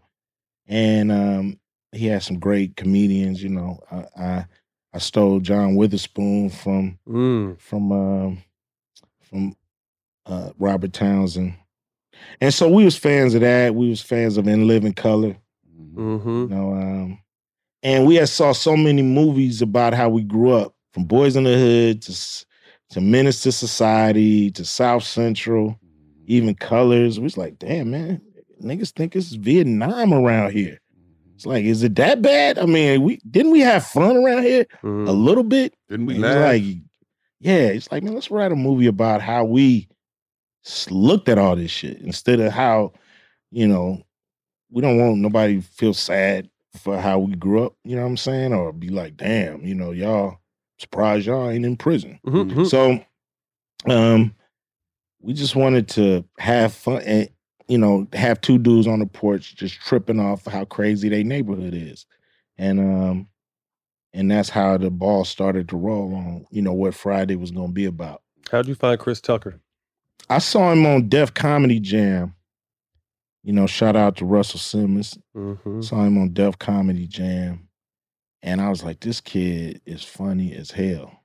and 0.66 1.11
um, 1.11 1.59
he 1.91 2.07
had 2.07 2.24
some 2.24 2.39
great 2.39 2.76
comedians. 2.78 3.43
You 3.43 3.49
know, 3.49 3.80
I 3.91 4.05
I, 4.18 4.45
I 4.94 5.00
stole 5.00 5.39
John 5.39 5.76
Witherspoon 5.76 6.50
from 6.50 7.00
Mm. 7.08 7.60
from 7.60 7.91
um, 7.91 8.44
from 9.22 9.56
uh, 10.26 10.52
Robert 10.60 10.94
Townsend, 10.94 11.56
and 12.39 12.54
so 12.54 12.70
we 12.70 12.86
was 12.86 12.98
fans 12.98 13.34
of 13.34 13.41
that. 13.41 13.74
We 13.76 13.89
was 13.89 14.02
fans 14.02 14.38
of 14.38 14.48
In 14.48 14.68
Living 14.68 14.94
Color. 14.94 15.36
Mm-hmm. 15.96 16.30
You 16.30 16.48
know, 16.48 16.74
um, 16.74 17.20
and 17.82 18.06
we 18.08 18.16
had 18.16 18.30
saw 18.30 18.52
so 18.54 18.78
many 18.78 19.02
movies 19.02 19.62
about 19.62 19.94
how 19.94 20.10
we 20.10 20.22
grew 20.24 20.52
up, 20.52 20.76
from 20.94 21.06
Boyz 21.08 21.36
n 21.36 21.44
the 21.44 21.54
Hood 21.58 22.02
to 22.04 22.12
S- 22.12 22.46
to 22.91 23.02
Menace 23.02 23.41
to 23.44 23.52
Society 23.52 24.52
to 24.52 24.64
South 24.64 25.04
Central, 25.04 25.80
even 26.28 26.54
Colors. 26.56 27.20
We 27.20 27.24
was 27.24 27.38
like, 27.38 27.58
damn 27.58 27.89
man, 27.91 28.22
niggas 28.62 28.91
think 28.91 29.16
it's 29.16 29.34
Vietnam 29.34 30.14
around 30.14 30.52
here. 30.52 30.80
It's 31.36 31.45
like, 31.45 31.65
is 31.65 31.84
it 31.84 31.95
that 31.95 32.21
bad? 32.21 32.59
I 32.59 32.65
mean, 32.65 33.01
we 33.03 33.17
didn't 33.29 33.51
we 33.51 33.61
have 33.61 33.86
fun 33.86 34.17
around 34.17 34.43
here 34.43 34.65
Mhm. 34.84 35.07
a 35.07 35.11
little 35.11 35.43
bit? 35.43 35.73
Didn't 35.89 36.05
we 36.05 36.15
like, 36.17 36.63
yeah, 37.39 37.67
it's 37.67 37.91
like, 37.91 38.03
man, 38.03 38.13
let's 38.13 38.31
write 38.31 38.51
a 38.51 38.55
movie 38.55 38.88
about 38.88 39.21
how 39.21 39.43
we 39.43 39.88
looked 40.89 41.27
at 41.29 41.38
all 41.38 41.55
this 41.55 41.71
shit 41.71 41.97
instead 42.01 42.39
of 42.39 42.51
how, 42.51 42.93
you 43.51 43.67
know, 43.67 44.01
we 44.71 44.81
don't 44.81 44.97
want 44.97 45.17
nobody 45.17 45.59
feel 45.61 45.93
sad 45.93 46.49
for 46.77 46.99
how 46.99 47.19
we 47.19 47.36
grew 47.36 47.65
up, 47.65 47.75
you 47.84 47.95
know 47.95 48.01
what 48.03 48.07
I'm 48.09 48.17
saying? 48.17 48.53
Or 48.53 48.71
be 48.71 48.89
like, 48.89 49.17
damn, 49.17 49.63
you 49.65 49.75
know, 49.75 49.91
y'all 49.91 50.38
surprised 50.79 51.27
y'all 51.27 51.49
ain't 51.49 51.65
in 51.65 51.77
prison. 51.77 52.19
Mhm. 52.25 52.67
So 52.67 52.99
um 53.91 54.34
we 55.21 55.34
just 55.34 55.55
wanted 55.55 55.88
to 55.89 56.25
have 56.39 56.73
fun 56.73 57.01
and 57.03 57.29
you 57.74 57.80
know, 57.80 58.07
have 58.13 58.39
two 58.39 58.59
dudes 58.59 58.86
on 58.86 58.99
the 58.99 59.07
porch 59.07 59.55
just 59.55 59.82
tripping 59.82 60.19
off 60.19 60.45
how 60.45 60.63
crazy 60.63 61.09
their 61.09 61.24
neighborhood 61.24 61.74
is. 61.74 62.05
And 62.59 62.80
um 62.80 63.28
and 64.13 64.30
that's 64.30 64.49
how 64.49 64.78
the 64.78 64.91
ball 64.91 65.26
started 65.26 65.69
to 65.69 65.76
roll 65.76 66.13
on, 66.13 66.45
you 66.51 66.61
know, 66.61 66.74
what 66.74 66.93
Friday 66.93 67.36
was 67.36 67.49
gonna 67.49 67.71
be 67.71 67.86
about. 67.86 68.21
How'd 68.51 68.67
you 68.67 68.76
find 68.76 68.99
Chris 68.99 69.19
Tucker? 69.19 69.59
I 70.30 70.38
saw 70.38 70.71
him 70.71 70.86
on 70.86 71.09
Def 71.09 71.34
Comedy 71.34 71.80
Jam. 71.80 72.36
You 73.41 73.53
know, 73.53 73.65
shout 73.65 73.95
out 73.95 74.17
to 74.17 74.26
Russell 74.26 74.59
Simmons. 74.59 75.17
Mm-hmm. 75.36 75.82
Saw 75.82 76.03
him 76.03 76.19
on 76.19 76.32
Def 76.32 76.59
Comedy 76.59 77.07
Jam. 77.07 77.67
And 78.43 78.61
I 78.61 78.69
was 78.69 78.84
like, 78.84 78.99
this 78.99 79.19
kid 79.19 79.82
is 79.88 80.03
funny 80.03 80.53
as 80.53 80.69
hell. 80.69 81.24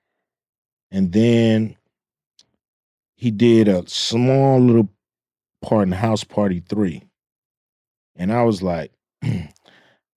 And 0.91 1.13
then 1.13 1.77
he 3.17 3.31
did 3.31 3.69
a 3.69 3.87
small 3.87 4.59
little 4.59 4.89
part 5.63 5.87
in 5.87 5.93
House 5.93 6.25
Party 6.25 6.63
3. 6.69 7.03
And 8.17 8.33
I 8.33 8.43
was 8.43 8.63
like, 8.63 8.93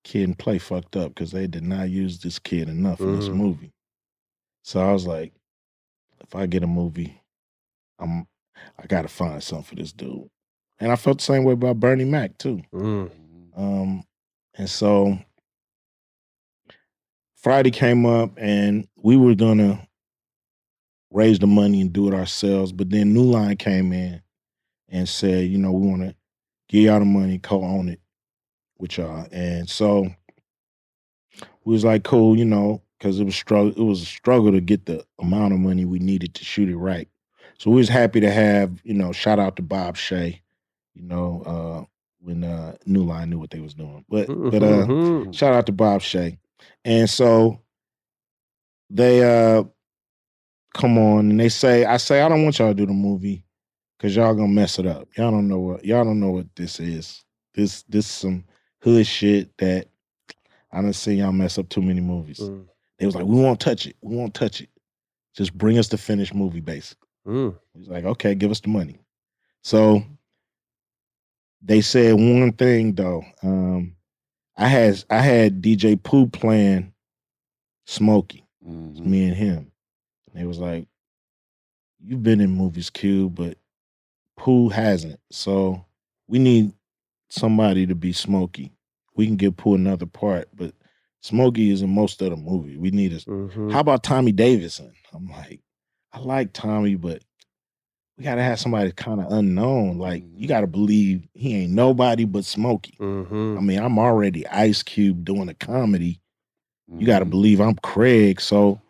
Kid 0.03 0.29
'n 0.29 0.33
Play 0.35 0.57
fucked 0.57 0.95
up 0.95 1.09
because 1.09 1.31
they 1.31 1.47
did 1.47 1.63
not 1.63 1.89
use 1.89 2.19
this 2.19 2.39
kid 2.39 2.67
enough 2.69 2.99
in 2.99 3.15
this 3.15 3.29
Mhm. 3.29 3.35
movie. 3.35 3.71
So 4.63 4.79
I 4.79 4.91
was 4.91 5.05
like, 5.05 5.33
if 6.21 6.35
I 6.35 6.45
get 6.47 6.63
a 6.63 6.67
movie, 6.67 7.21
I'm 7.99 8.27
I 8.77 8.85
gotta 8.87 9.07
find 9.07 9.41
something 9.41 9.63
for 9.63 9.75
this 9.75 9.91
dude. 9.91 10.29
And 10.79 10.91
I 10.91 10.95
felt 10.95 11.17
the 11.19 11.23
same 11.23 11.43
way 11.43 11.53
about 11.53 11.79
Bernie 11.79 12.05
Mac 12.05 12.37
too. 12.37 12.61
Mm. 12.73 13.09
Um, 13.55 14.03
and 14.55 14.69
so 14.69 15.17
Friday 17.37 17.71
came 17.71 18.05
up 18.05 18.31
and 18.37 18.87
we 18.97 19.17
were 19.17 19.35
gonna 19.35 19.87
raise 21.11 21.39
the 21.39 21.47
money 21.47 21.81
and 21.81 21.91
do 21.91 22.07
it 22.07 22.13
ourselves. 22.13 22.71
But 22.71 22.89
then 22.89 23.13
New 23.13 23.23
Line 23.23 23.57
came 23.57 23.91
in 23.93 24.21
and 24.91 25.09
said, 25.09 25.49
you 25.49 25.57
know, 25.57 25.71
we 25.71 25.87
wanna 25.87 26.15
give 26.69 26.83
y'all 26.83 26.99
the 26.99 27.05
money, 27.05 27.39
co-own 27.39 27.89
it 27.89 27.99
with 28.77 28.97
y'all. 28.97 29.27
And 29.31 29.69
so 29.69 30.07
we 31.63 31.73
was 31.73 31.85
like, 31.85 32.03
cool, 32.03 32.37
you 32.37 32.45
know, 32.45 32.81
because 32.97 33.19
it 33.19 33.23
was 33.25 33.35
struggle. 33.35 33.71
It 33.71 33.83
was 33.87 34.01
a 34.01 34.05
struggle 34.05 34.51
to 34.51 34.61
get 34.61 34.85
the 34.85 35.03
amount 35.19 35.53
of 35.53 35.59
money 35.59 35.85
we 35.85 35.99
needed 35.99 36.35
to 36.35 36.43
shoot 36.45 36.69
it 36.69 36.77
right. 36.77 37.07
So 37.57 37.69
we 37.71 37.77
was 37.77 37.89
happy 37.89 38.19
to 38.21 38.31
have 38.31 38.79
you 38.83 38.93
know 38.93 39.11
shout 39.11 39.39
out 39.39 39.55
to 39.57 39.61
Bob 39.61 39.95
Shaye, 39.95 40.41
you 40.95 41.03
know 41.03 41.43
uh, 41.45 41.85
when 42.19 42.43
uh, 42.43 42.75
New 42.85 43.03
Line 43.03 43.29
knew 43.29 43.39
what 43.39 43.51
they 43.51 43.59
was 43.59 43.73
doing, 43.75 44.03
but 44.09 44.27
but 44.49 44.63
uh, 44.63 44.85
Mhm. 44.87 45.33
shout 45.35 45.53
out 45.53 45.67
to 45.67 45.71
Bob 45.71 46.01
Shaye, 46.01 46.37
and 46.85 47.09
so 47.09 47.61
they 48.89 49.23
uh 49.23 49.63
come 50.73 50.97
on 50.97 51.29
and 51.29 51.39
they 51.39 51.49
say 51.49 51.85
I 51.85 51.97
say 51.97 52.21
I 52.21 52.29
don't 52.29 52.43
want 52.43 52.59
y'all 52.59 52.69
to 52.69 52.73
do 52.73 52.85
the 52.85 52.93
movie 52.93 53.43
because 54.02 54.16
y'all 54.16 54.34
gonna 54.34 54.47
mess 54.47 54.80
it 54.80 54.88
up. 54.88 55.08
Y'all 55.16 55.30
don't 55.30 55.47
know 55.47 55.60
what 55.60 55.86
y'all 55.86 56.04
don't 56.04 56.20
know 56.20 56.32
what 56.32 56.47
this 56.56 56.80
is. 56.80 57.24
This 57.54 57.84
this 57.84 58.08
some 58.08 58.43
hood 58.82 59.06
shit 59.06 59.56
that 59.60 59.88
I 60.72 60.82
done 60.82 60.93
seen 60.93 61.20
y'all 61.20 61.32
mess 61.32 61.60
up 61.60 61.70
too 61.70 61.84
many 61.84 62.02
movies. 62.02 62.39
Mm. 62.39 62.66
They 62.97 63.06
was 63.06 63.14
like, 63.14 63.26
we 63.26 63.39
won't 63.39 63.60
touch 63.60 63.86
it. 63.86 63.95
We 64.02 64.16
won't 64.16 64.34
touch 64.34 64.62
it. 64.62 64.70
Just 65.36 65.56
bring 65.56 65.78
us 65.78 65.88
the 65.88 65.97
finished 65.97 66.34
movie, 66.34 66.62
basically. 66.62 67.08
Mm. 67.28 67.56
He's 67.76 67.89
like, 67.89 68.06
okay, 68.06 68.34
give 68.34 68.49
us 68.49 68.60
the 68.60 68.70
money. 68.70 68.99
So 69.64 70.04
they 71.62 71.82
said 71.82 72.16
one 72.16 72.54
thing 72.54 72.95
though. 72.95 73.24
Um, 73.43 73.95
I 74.58 74.68
had 74.68 75.04
I 75.12 75.20
had 75.20 75.62
DJ 75.62 76.02
Pooh 76.02 76.26
playing 76.26 76.91
Smokey. 77.86 78.43
It's 78.66 78.99
me 78.99 79.26
and 79.26 79.36
him. 79.36 79.72
And 80.28 80.41
they 80.41 80.47
was 80.47 80.58
like, 80.58 80.88
You've 82.04 82.24
been 82.24 82.41
in 82.41 82.49
movies, 82.49 82.89
Q, 82.89 83.30
but 83.30 83.58
Pooh 84.41 84.69
hasn't. 84.69 85.19
So 85.29 85.85
we 86.27 86.39
need 86.39 86.73
somebody 87.29 87.85
to 87.85 87.93
be 87.93 88.11
Smokey. 88.11 88.71
We 89.15 89.27
can 89.27 89.35
give 89.35 89.55
Pooh 89.55 89.75
another 89.75 90.07
part, 90.07 90.47
but 90.55 90.73
Smokey 91.21 91.69
is 91.69 91.83
in 91.83 91.93
most 91.93 92.19
of 92.23 92.31
the 92.31 92.35
movie. 92.37 92.75
We 92.77 92.89
need 92.89 93.13
a 93.13 93.17
Mm-hmm. 93.17 93.69
how 93.69 93.81
about 93.81 94.03
Tommy 94.03 94.31
Davidson? 94.31 94.91
I'm 95.13 95.27
like, 95.29 95.61
I 96.11 96.19
like 96.19 96.53
Tommy, 96.53 96.95
but 96.95 97.21
we 98.17 98.23
gotta 98.23 98.41
have 98.41 98.59
somebody 98.59 98.91
kind 98.93 99.21
of 99.21 99.31
unknown. 99.31 99.99
Like 99.99 100.23
you 100.35 100.47
gotta 100.47 100.65
believe 100.65 101.27
he 101.33 101.57
ain't 101.57 101.73
nobody 101.73 102.25
but 102.25 102.43
Smokey. 102.43 102.97
Mm-hmm. 102.99 103.57
I 103.59 103.61
mean, 103.61 103.79
I'm 103.79 103.99
already 103.99 104.47
Ice 104.47 104.81
Cube 104.81 105.23
doing 105.23 105.49
a 105.49 105.53
comedy. 105.53 106.19
You 106.97 107.05
gotta 107.05 107.25
believe 107.25 107.61
I'm 107.61 107.75
Craig. 107.75 108.41
So 108.41 108.81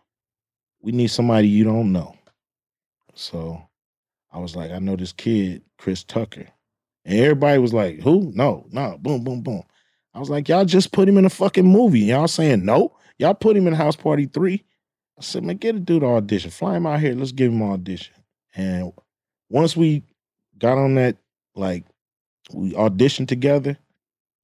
we 0.81 0.93
need 0.93 1.09
somebody 1.09 1.49
you 1.49 1.65
don't 1.65 1.91
know. 1.91 2.15
So 3.15 3.61
I 4.31 4.39
was 4.39 4.55
like, 4.55 4.71
I 4.71 4.79
know 4.79 4.95
this 4.95 5.11
kid, 5.11 5.61
Chris 5.77 6.03
Tucker. 6.03 6.47
And 7.05 7.19
everybody 7.19 7.59
was 7.59 7.73
like, 7.73 7.99
who? 7.99 8.31
No, 8.35 8.65
no, 8.71 8.97
boom, 8.99 9.23
boom, 9.23 9.41
boom. 9.41 9.63
I 10.13 10.19
was 10.19 10.29
like, 10.29 10.47
y'all 10.49 10.65
just 10.65 10.91
put 10.91 11.07
him 11.07 11.17
in 11.17 11.25
a 11.25 11.29
fucking 11.29 11.65
movie. 11.65 12.01
Y'all 12.01 12.27
saying 12.27 12.65
no? 12.65 12.95
Y'all 13.17 13.33
put 13.33 13.55
him 13.55 13.67
in 13.67 13.73
House 13.73 13.95
Party 13.95 14.25
3. 14.25 14.63
I 15.17 15.21
said, 15.21 15.43
man, 15.43 15.57
get 15.57 15.75
a 15.75 15.79
dude 15.79 16.01
to 16.01 16.07
audition. 16.07 16.51
Fly 16.51 16.77
him 16.77 16.85
out 16.87 16.99
here. 16.99 17.13
Let's 17.13 17.31
give 17.31 17.51
him 17.51 17.61
an 17.61 17.71
audition. 17.71 18.15
And 18.55 18.91
once 19.49 19.75
we 19.75 20.03
got 20.57 20.77
on 20.77 20.95
that, 20.95 21.17
like, 21.55 21.85
we 22.53 22.71
auditioned 22.73 23.27
together, 23.27 23.77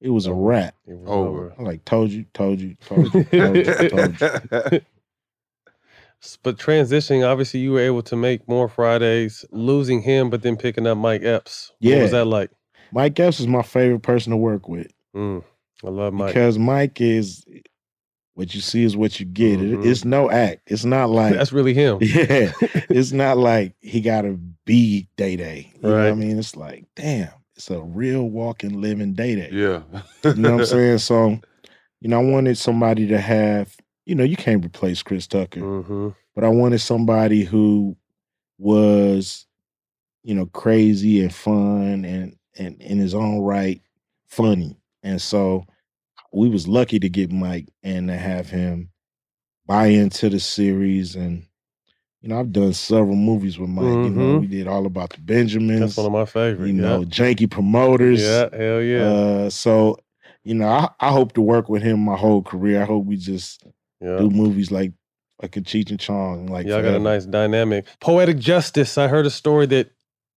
it 0.00 0.10
was 0.10 0.26
a 0.26 0.32
wrap. 0.32 0.74
It 0.86 0.96
was 0.96 1.08
over. 1.08 1.28
over. 1.28 1.54
I 1.58 1.62
like, 1.62 1.84
told 1.84 2.10
you, 2.10 2.24
told 2.32 2.60
you, 2.60 2.76
told 2.86 3.12
you, 3.14 3.24
told 3.24 3.56
you, 3.56 3.88
told 3.88 4.20
you. 4.20 4.80
S- 6.22 6.38
But 6.42 6.58
transitioning, 6.58 7.26
obviously, 7.26 7.60
you 7.60 7.72
were 7.72 7.80
able 7.80 8.02
to 8.02 8.16
make 8.16 8.46
more 8.48 8.68
Fridays, 8.68 9.44
losing 9.52 10.02
him, 10.02 10.30
but 10.30 10.42
then 10.42 10.56
picking 10.56 10.86
up 10.86 10.98
Mike 10.98 11.22
Epps. 11.22 11.72
What 11.80 11.90
Yeah. 11.90 12.02
was 12.02 12.10
that 12.12 12.24
like? 12.26 12.50
Mike 12.92 13.18
Epps 13.20 13.38
is 13.40 13.46
my 13.46 13.62
favorite 13.62 14.02
person 14.02 14.30
to 14.30 14.36
work 14.36 14.68
with. 14.68 14.88
Mm, 15.14 15.42
I 15.84 15.88
love 15.90 16.12
Mike. 16.14 16.28
Because 16.34 16.58
Mike 16.58 17.00
is 17.00 17.44
what 18.34 18.54
you 18.54 18.60
see 18.60 18.84
is 18.84 18.96
what 18.96 19.18
you 19.20 19.26
get. 19.26 19.60
It- 19.60 19.84
it's 19.84 20.04
no 20.04 20.30
act. 20.30 20.62
It's 20.68 20.84
not 20.84 21.10
like 21.10 21.30
Mm-hmm. 21.30 21.38
That's 21.38 21.52
really 21.52 21.74
him. 21.74 21.98
Yeah. 22.02 22.52
it's 22.88 23.12
not 23.12 23.36
like 23.36 23.74
he 23.80 24.00
gotta 24.00 24.38
be 24.64 25.08
Day 25.16 25.36
Day. 25.36 25.72
You 25.76 25.82
know 25.82 25.90
what 25.96 26.06
I 26.06 26.14
mean? 26.14 26.38
It's 26.38 26.56
like, 26.56 26.84
damn, 26.96 27.30
it's 27.56 27.70
a 27.70 27.80
real 27.80 28.28
walking, 28.30 28.80
living 28.80 29.14
Day 29.14 29.34
Day. 29.34 29.50
Yeah. 29.52 29.82
You 30.24 30.34
know 30.34 30.52
what 30.52 30.60
I'm 30.60 30.66
saying? 30.66 30.98
So, 30.98 31.38
you 32.00 32.08
know, 32.08 32.20
I 32.20 32.24
wanted 32.24 32.56
somebody 32.58 33.06
to 33.08 33.18
have, 33.18 33.74
you 34.08 34.14
know, 34.14 34.24
you 34.24 34.36
can't 34.36 34.64
replace 34.64 35.02
Chris 35.02 35.26
Tucker, 35.26 35.60
Mm-hmm. 35.60 36.08
but 36.34 36.42
I 36.42 36.48
wanted 36.48 36.78
somebody 36.80 37.44
who 37.44 37.94
was, 38.58 39.46
you 40.24 40.34
know, 40.34 40.46
crazy 40.46 41.20
and 41.22 41.32
fun 41.34 42.04
and 42.04 42.36
and 42.58 42.80
in 42.82 42.98
his 42.98 43.14
own 43.14 43.40
right, 43.40 43.80
funny. 44.26 44.76
And 45.02 45.20
so 45.22 45.64
we 46.32 46.48
was 46.48 46.66
lucky 46.66 46.98
to 46.98 47.08
get 47.08 47.30
Mike 47.30 47.68
and 47.84 48.08
to 48.08 48.16
have 48.16 48.48
him 48.50 48.88
buy 49.66 49.86
into 49.88 50.28
the 50.28 50.40
series. 50.40 51.14
And, 51.14 51.44
you 52.20 52.28
know, 52.30 52.40
I've 52.40 52.50
done 52.52 52.72
several 52.72 53.14
movies 53.14 53.58
with 53.58 53.70
Mike. 53.70 53.84
You 53.84 54.10
know, 54.10 54.20
Mhm. 54.38 54.40
we 54.40 54.46
did 54.48 54.66
all 54.66 54.86
about 54.86 55.10
the 55.10 55.20
Benjamins. 55.20 55.80
That's 55.80 55.96
one 55.98 56.06
of 56.06 56.12
my 56.12 56.24
favorites. 56.24 56.66
You 56.66 56.72
know, 56.72 57.02
janky 57.04 57.48
promoters. 57.48 58.22
Yeah, 58.22 58.48
hell 58.56 58.82
yeah. 58.82 59.02
Uh, 59.04 59.50
so, 59.50 59.98
you 60.42 60.54
know, 60.54 60.66
I, 60.66 60.88
I 60.98 61.10
hope 61.12 61.32
to 61.34 61.40
work 61.42 61.68
with 61.68 61.82
him 61.82 62.00
my 62.00 62.16
whole 62.16 62.42
career. 62.42 62.82
I 62.82 62.86
hope 62.86 63.04
we 63.06 63.16
just 63.16 63.62
Yeah. 64.00 64.18
do 64.18 64.30
movies 64.30 64.70
like 64.70 64.92
like 65.42 65.56
a 65.56 65.60
Cheech 65.60 65.90
and 65.90 66.00
Chong. 66.00 66.46
Like 66.46 66.66
Y'all 66.66 66.82
got 66.82 66.94
a 66.94 66.98
nice 66.98 67.24
dynamic. 67.24 67.86
Poetic 68.00 68.38
Justice. 68.38 68.98
I 68.98 69.08
heard 69.08 69.24
a 69.26 69.30
story 69.30 69.66
that 69.66 69.90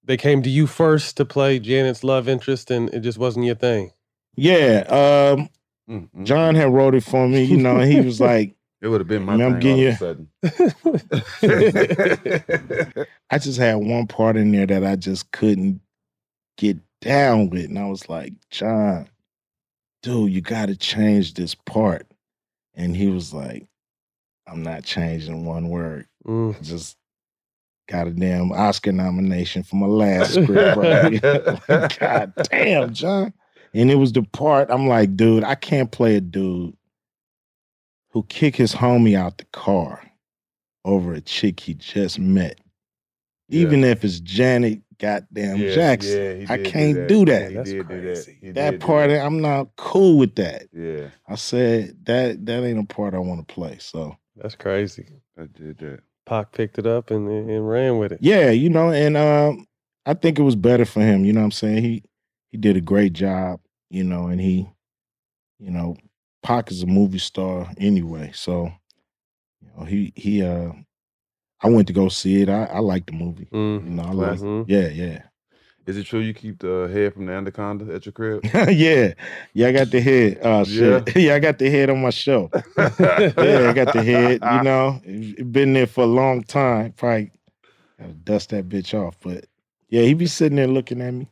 they 0.03 0.17
came 0.17 0.41
to 0.43 0.49
you 0.49 0.67
first 0.67 1.17
to 1.17 1.25
play 1.25 1.59
Janet's 1.59 2.03
love 2.03 2.27
interest, 2.27 2.69
and 2.71 2.89
it 2.93 2.99
just 3.01 3.17
wasn't 3.17 3.45
your 3.45 3.55
thing. 3.55 3.91
Yeah. 4.35 5.35
Um, 5.37 5.49
Mm, 5.89 6.07
John 6.23 6.53
had 6.53 6.71
wrote 6.71 6.93
it 6.93 7.03
for 7.03 7.27
me, 7.27 7.43
you 7.43 7.57
know, 7.57 7.79
he 7.79 7.99
was 7.99 8.21
like, 8.31 8.53
It 8.79 8.89
would 8.89 9.01
have 9.01 9.07
been 9.07 9.23
my 9.23 9.35
Man, 9.37 9.53
I'm 9.55 9.59
getting 9.59 9.71
all 9.71 9.79
you- 9.79 9.87
of 9.89 9.95
a 9.95 9.97
sudden. 11.41 13.05
I 13.31 13.37
just 13.39 13.57
had 13.59 13.75
one 13.75 14.05
part 14.05 14.37
in 14.37 14.51
there 14.51 14.67
that 14.67 14.83
I 14.85 14.95
just 14.95 15.31
couldn't 15.31 15.81
get 16.57 16.77
down 17.01 17.49
with. 17.49 17.65
And 17.65 17.79
I 17.79 17.85
was 17.87 18.07
like, 18.07 18.33
John, 18.51 19.09
dude, 20.03 20.31
you 20.31 20.41
got 20.41 20.67
to 20.67 20.75
change 20.75 21.33
this 21.33 21.55
part. 21.55 22.05
And 22.79 22.95
he 22.95 23.07
was 23.07 23.33
like, 23.33 23.67
I'm 24.47 24.63
not 24.63 24.85
changing 24.85 25.45
one 25.45 25.67
word. 25.67 26.07
Mm. 26.25 26.55
I 26.55 26.59
just 26.61 26.95
got 27.89 28.07
a 28.07 28.11
damn 28.11 28.53
Oscar 28.53 28.93
nomination 28.93 29.63
for 29.63 29.75
my 29.75 29.85
last 29.85 30.33
script. 30.33 30.77
Like, 31.67 31.99
God 31.99 32.33
damn, 32.49 32.93
John. 32.93 33.33
And 33.73 33.91
it 33.91 33.95
was 33.95 34.13
the 34.13 34.23
part 34.23 34.71
I'm 34.71 34.87
like, 34.87 35.17
dude, 35.17 35.43
I 35.43 35.55
can't 35.55 35.91
play 35.91 36.15
a 36.15 36.21
dude 36.21 36.73
who 38.11 38.23
kick 38.23 38.55
his 38.55 38.73
homie 38.73 39.17
out 39.17 39.39
the 39.39 39.45
car 39.51 40.01
over 40.85 41.13
a 41.13 41.21
chick 41.21 41.59
he 41.59 41.73
just 41.73 42.17
met. 42.17 42.59
Even 43.49 43.83
if 43.83 44.05
it's 44.05 44.21
Janet 44.21 44.79
goddamn 44.99 45.57
Yeah, 45.57 45.73
Jackson. 45.75 46.11
yeah, 46.21 46.33
he 46.35 46.45
I 46.49 46.57
did 46.57 46.63
do 46.63 46.69
can't 46.69 46.95
that. 46.95 47.07
do 47.07 47.25
that. 47.25 47.49
he 47.51 47.55
That's 47.57 47.69
did 47.69 47.87
do 47.87 48.01
that. 48.01 48.25
crazy. 48.25 48.51
That 48.51 48.79
part, 48.79 49.09
that. 49.09 49.25
I'm 49.25 49.41
not 49.41 49.69
cool 49.77 50.17
with 50.17 50.35
that. 50.35 50.63
Yeah. 50.73 51.09
I 51.27 51.35
said 51.35 52.05
that 52.05 52.45
that 52.45 52.63
ain't 52.63 52.79
a 52.79 52.93
part 52.93 53.13
I 53.13 53.19
want 53.19 53.47
to 53.47 53.53
play. 53.53 53.77
So 53.79 54.15
That's 54.35 54.55
crazy. 54.55 55.07
I 55.37 55.45
did 55.45 55.77
that. 55.79 56.01
Pac 56.25 56.51
picked 56.51 56.77
it 56.77 56.85
up 56.85 57.09
and, 57.11 57.27
and 57.27 57.67
ran 57.67 57.97
with 57.97 58.11
it. 58.11 58.19
yeah, 58.21 58.51
you 58.51 58.69
know, 58.69 58.91
and 58.91 59.17
um, 59.17 59.65
I 60.05 60.13
think 60.13 60.37
it 60.37 60.43
was 60.43 60.55
better 60.55 60.85
for 60.85 61.01
him. 61.01 61.25
You 61.25 61.33
know 61.33 61.39
what 61.41 61.45
I'm 61.45 61.51
saying? 61.51 61.83
He 61.83 62.03
he 62.51 62.57
did 62.57 62.77
a 62.77 62.81
great 62.81 63.13
job, 63.13 63.59
you 63.89 64.03
know, 64.03 64.27
and 64.27 64.39
he, 64.39 64.67
you 65.59 65.71
know, 65.71 65.95
Pac 66.43 66.71
is 66.71 66.83
a 66.83 66.87
movie 66.87 67.17
star 67.19 67.71
anyway. 67.77 68.31
So, 68.33 68.71
you 69.61 69.69
know, 69.75 69.85
he 69.85 70.13
he 70.15 70.43
uh 70.43 70.71
I 71.61 71.69
went 71.69 71.87
to 71.87 71.93
go 71.93 72.09
see 72.09 72.41
it. 72.41 72.49
I, 72.49 72.65
I 72.65 72.79
like 72.79 73.05
the 73.05 73.13
movie. 73.13 73.47
Mm. 73.51 73.83
You 73.83 73.89
know, 73.91 74.03
I 74.03 74.11
like 74.11 74.39
Classic. 74.39 74.65
Yeah, 74.67 74.87
yeah. 74.87 75.21
Is 75.85 75.97
it 75.97 76.03
true 76.03 76.19
you 76.19 76.35
keep 76.35 76.59
the 76.59 76.87
head 76.93 77.15
from 77.15 77.25
the 77.25 77.33
anaconda 77.33 77.91
at 77.93 78.05
your 78.05 78.13
crib? 78.13 78.41
yeah. 78.69 79.13
Yeah, 79.53 79.67
I 79.67 79.71
got 79.71 79.89
the 79.89 79.99
head. 79.99 80.39
Oh 80.43 80.63
shit. 80.63 81.15
Yeah. 81.15 81.33
I 81.33 81.39
got 81.39 81.57
the 81.57 81.69
head 81.69 81.89
on 81.89 82.01
my 82.01 82.11
shelf. 82.11 82.51
yeah, 82.77 83.69
I 83.69 83.73
got 83.73 83.93
the 83.93 84.03
head, 84.03 84.41
you 84.43 84.63
know. 84.63 85.01
It, 85.03 85.39
it 85.39 85.51
been 85.51 85.73
there 85.73 85.87
for 85.87 86.03
a 86.03 86.07
long 86.07 86.43
time. 86.43 86.91
Probably 86.93 87.31
gotta 87.99 88.13
dust 88.13 88.49
that 88.51 88.69
bitch 88.69 88.93
off. 88.93 89.17
But 89.19 89.45
yeah, 89.89 90.03
he 90.03 90.13
be 90.13 90.27
sitting 90.27 90.57
there 90.57 90.67
looking 90.67 91.01
at 91.01 91.13
me. 91.13 91.27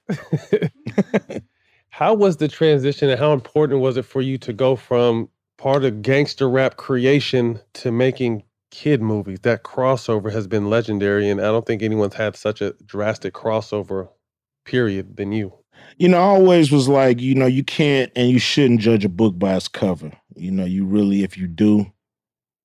How 1.89 2.13
was 2.15 2.37
the 2.37 2.47
transition 2.47 3.09
and 3.09 3.19
how 3.19 3.33
important 3.33 3.79
was 3.81 3.97
it 3.97 4.05
for 4.05 4.21
you 4.21 4.37
to 4.39 4.53
go 4.53 4.75
from 4.75 5.29
part 5.57 5.83
of 5.83 6.01
gangster 6.01 6.49
rap 6.49 6.77
creation 6.77 7.59
to 7.73 7.91
making 7.91 8.43
kid 8.77 9.01
movies? 9.01 9.39
That 9.41 9.63
crossover 9.63 10.31
has 10.31 10.45
been 10.45 10.69
legendary, 10.69 11.29
and 11.29 11.41
I 11.41 11.45
don't 11.45 11.65
think 11.65 11.81
anyone's 11.81 12.13
had 12.13 12.35
such 12.35 12.61
a 12.61 12.73
drastic 12.85 13.33
crossover 13.33 14.09
period 14.65 15.17
than 15.17 15.31
you. 15.31 15.51
You 15.97 16.09
know, 16.09 16.17
I 16.17 16.21
always 16.21 16.71
was 16.71 16.87
like, 16.87 17.19
you 17.19 17.33
know, 17.33 17.47
you 17.47 17.63
can't 17.63 18.11
and 18.15 18.29
you 18.29 18.37
shouldn't 18.37 18.81
judge 18.81 19.03
a 19.03 19.09
book 19.09 19.37
by 19.39 19.55
its 19.55 19.67
cover. 19.67 20.11
You 20.35 20.51
know, 20.51 20.65
you 20.65 20.85
really, 20.85 21.23
if 21.23 21.37
you 21.37 21.47
do, 21.47 21.91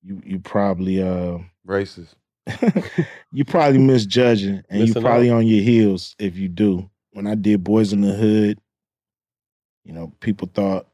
you 0.03 0.21
you 0.23 0.39
probably 0.39 1.01
uh 1.01 1.39
Racist. 1.67 2.13
you 3.31 3.45
probably 3.45 3.79
misjudging 3.79 4.63
and 4.69 4.87
you 4.87 4.93
probably 4.93 5.31
out. 5.31 5.37
on 5.37 5.47
your 5.47 5.63
heels 5.63 6.15
if 6.19 6.37
you 6.37 6.47
do. 6.47 6.89
When 7.11 7.25
I 7.25 7.35
did 7.35 7.63
Boyz 7.63 7.93
n 7.93 8.01
the 8.01 8.13
Hood, 8.13 8.59
you 9.83 9.93
know, 9.93 10.13
people 10.19 10.49
thought 10.53 10.87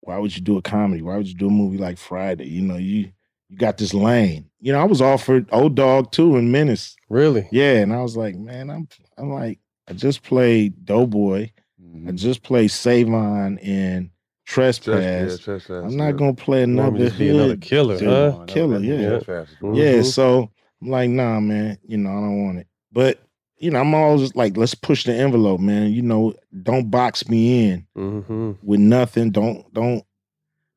why 0.00 0.18
would 0.18 0.34
you 0.34 0.42
do 0.42 0.56
a 0.56 0.62
comedy? 0.62 1.02
Why 1.02 1.16
would 1.16 1.28
you 1.28 1.34
do 1.34 1.46
a 1.46 1.50
movie 1.50 1.78
like 1.78 1.98
Friday? 1.98 2.48
You 2.48 2.62
know, 2.62 2.76
you 2.76 3.12
you 3.52 3.58
got 3.58 3.76
this 3.76 3.92
lane. 3.92 4.48
You 4.60 4.72
know, 4.72 4.80
I 4.80 4.84
was 4.84 5.02
offered 5.02 5.46
O-Dog 5.52 6.10
too 6.10 6.36
in 6.36 6.50
Menace. 6.50 6.96
Really? 7.10 7.46
Yeah, 7.52 7.74
and 7.80 7.92
I 7.92 8.00
was 8.02 8.16
like, 8.16 8.34
man, 8.34 8.70
I'm 8.70 8.88
I'm 9.18 9.30
like, 9.30 9.58
I 9.88 9.92
just 9.92 10.22
played 10.22 10.84
Doughboy. 10.86 11.50
Mm-hmm. 11.80 12.08
I 12.08 12.12
just 12.12 12.42
played 12.42 12.70
Savon 12.70 13.58
in 13.58 14.10
Trespass. 14.46 15.38
Trespass, 15.40 15.68
I'm 15.84 15.96
not 15.96 16.12
gonna 16.16 16.34
play 16.34 16.62
another 16.62 16.90
me 16.98 17.10
to 17.10 17.18
be 17.18 17.28
another 17.28 17.56
killer, 17.56 17.98
dude. 17.98 18.08
huh? 18.08 18.44
Killer, 18.46 18.78
That- 18.78 18.86
yeah. 18.86 19.08
Trespass 19.18 19.48
is. 19.50 19.56
Yeah, 19.76 19.94
Mhm. 20.00 20.04
so 20.06 20.50
I'm 20.80 20.88
like, 20.88 21.10
nah, 21.10 21.40
man, 21.40 21.78
you 21.86 21.98
know, 21.98 22.10
I 22.10 22.14
don't 22.20 22.44
want 22.46 22.58
it. 22.58 22.66
But 22.92 23.18
you 23.58 23.70
know, 23.70 23.78
I'm 23.80 23.94
always 23.94 24.34
like, 24.34 24.56
let's 24.56 24.74
push 24.74 25.04
the 25.04 25.14
envelope, 25.14 25.60
man. 25.60 25.92
You 25.92 26.02
know, 26.02 26.34
don't 26.62 26.90
box 26.90 27.28
me 27.28 27.68
in 27.70 27.86
Mm-hmm. 27.96 28.52
with 28.62 28.80
nothing. 28.80 29.30
Don't 29.30 29.72
don't 29.74 30.02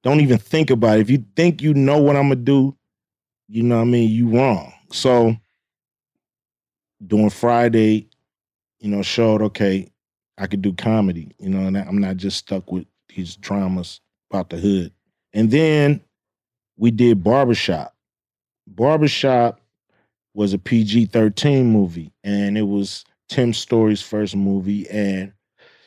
don't 0.05 0.21
even 0.21 0.37
think 0.37 0.69
about 0.69 0.99
it. 0.99 1.01
If 1.01 1.09
you 1.09 1.25
think 1.35 1.63
you 1.63 1.73
know 1.73 1.97
what 1.97 2.15
I'm 2.15 2.25
gonna 2.29 2.35
do, 2.35 2.77
you 3.49 3.63
know 3.63 3.77
what 3.77 3.81
I 3.81 3.85
mean, 3.85 4.09
you 4.11 4.29
wrong. 4.29 4.71
So 4.91 5.35
doing 7.05 7.31
Friday, 7.31 8.07
you 8.79 8.89
know, 8.89 9.01
showed 9.01 9.41
okay, 9.41 9.89
I 10.37 10.45
could 10.45 10.61
do 10.61 10.73
comedy, 10.73 11.31
you 11.39 11.49
know, 11.49 11.65
and 11.65 11.75
I'm 11.75 11.97
not 11.97 12.17
just 12.17 12.37
stuck 12.37 12.71
with 12.71 12.85
these 13.15 13.35
dramas 13.35 13.99
about 14.29 14.51
the 14.51 14.57
hood. 14.57 14.93
And 15.33 15.49
then 15.49 16.01
we 16.77 16.91
did 16.91 17.23
Barbershop. 17.23 17.95
Barbershop 18.67 19.59
was 20.35 20.53
a 20.53 20.59
PG 20.59 21.07
13 21.07 21.65
movie, 21.65 22.13
and 22.23 22.59
it 22.59 22.67
was 22.67 23.05
Tim 23.27 23.53
Story's 23.53 24.03
first 24.03 24.35
movie, 24.35 24.87
and 24.89 25.33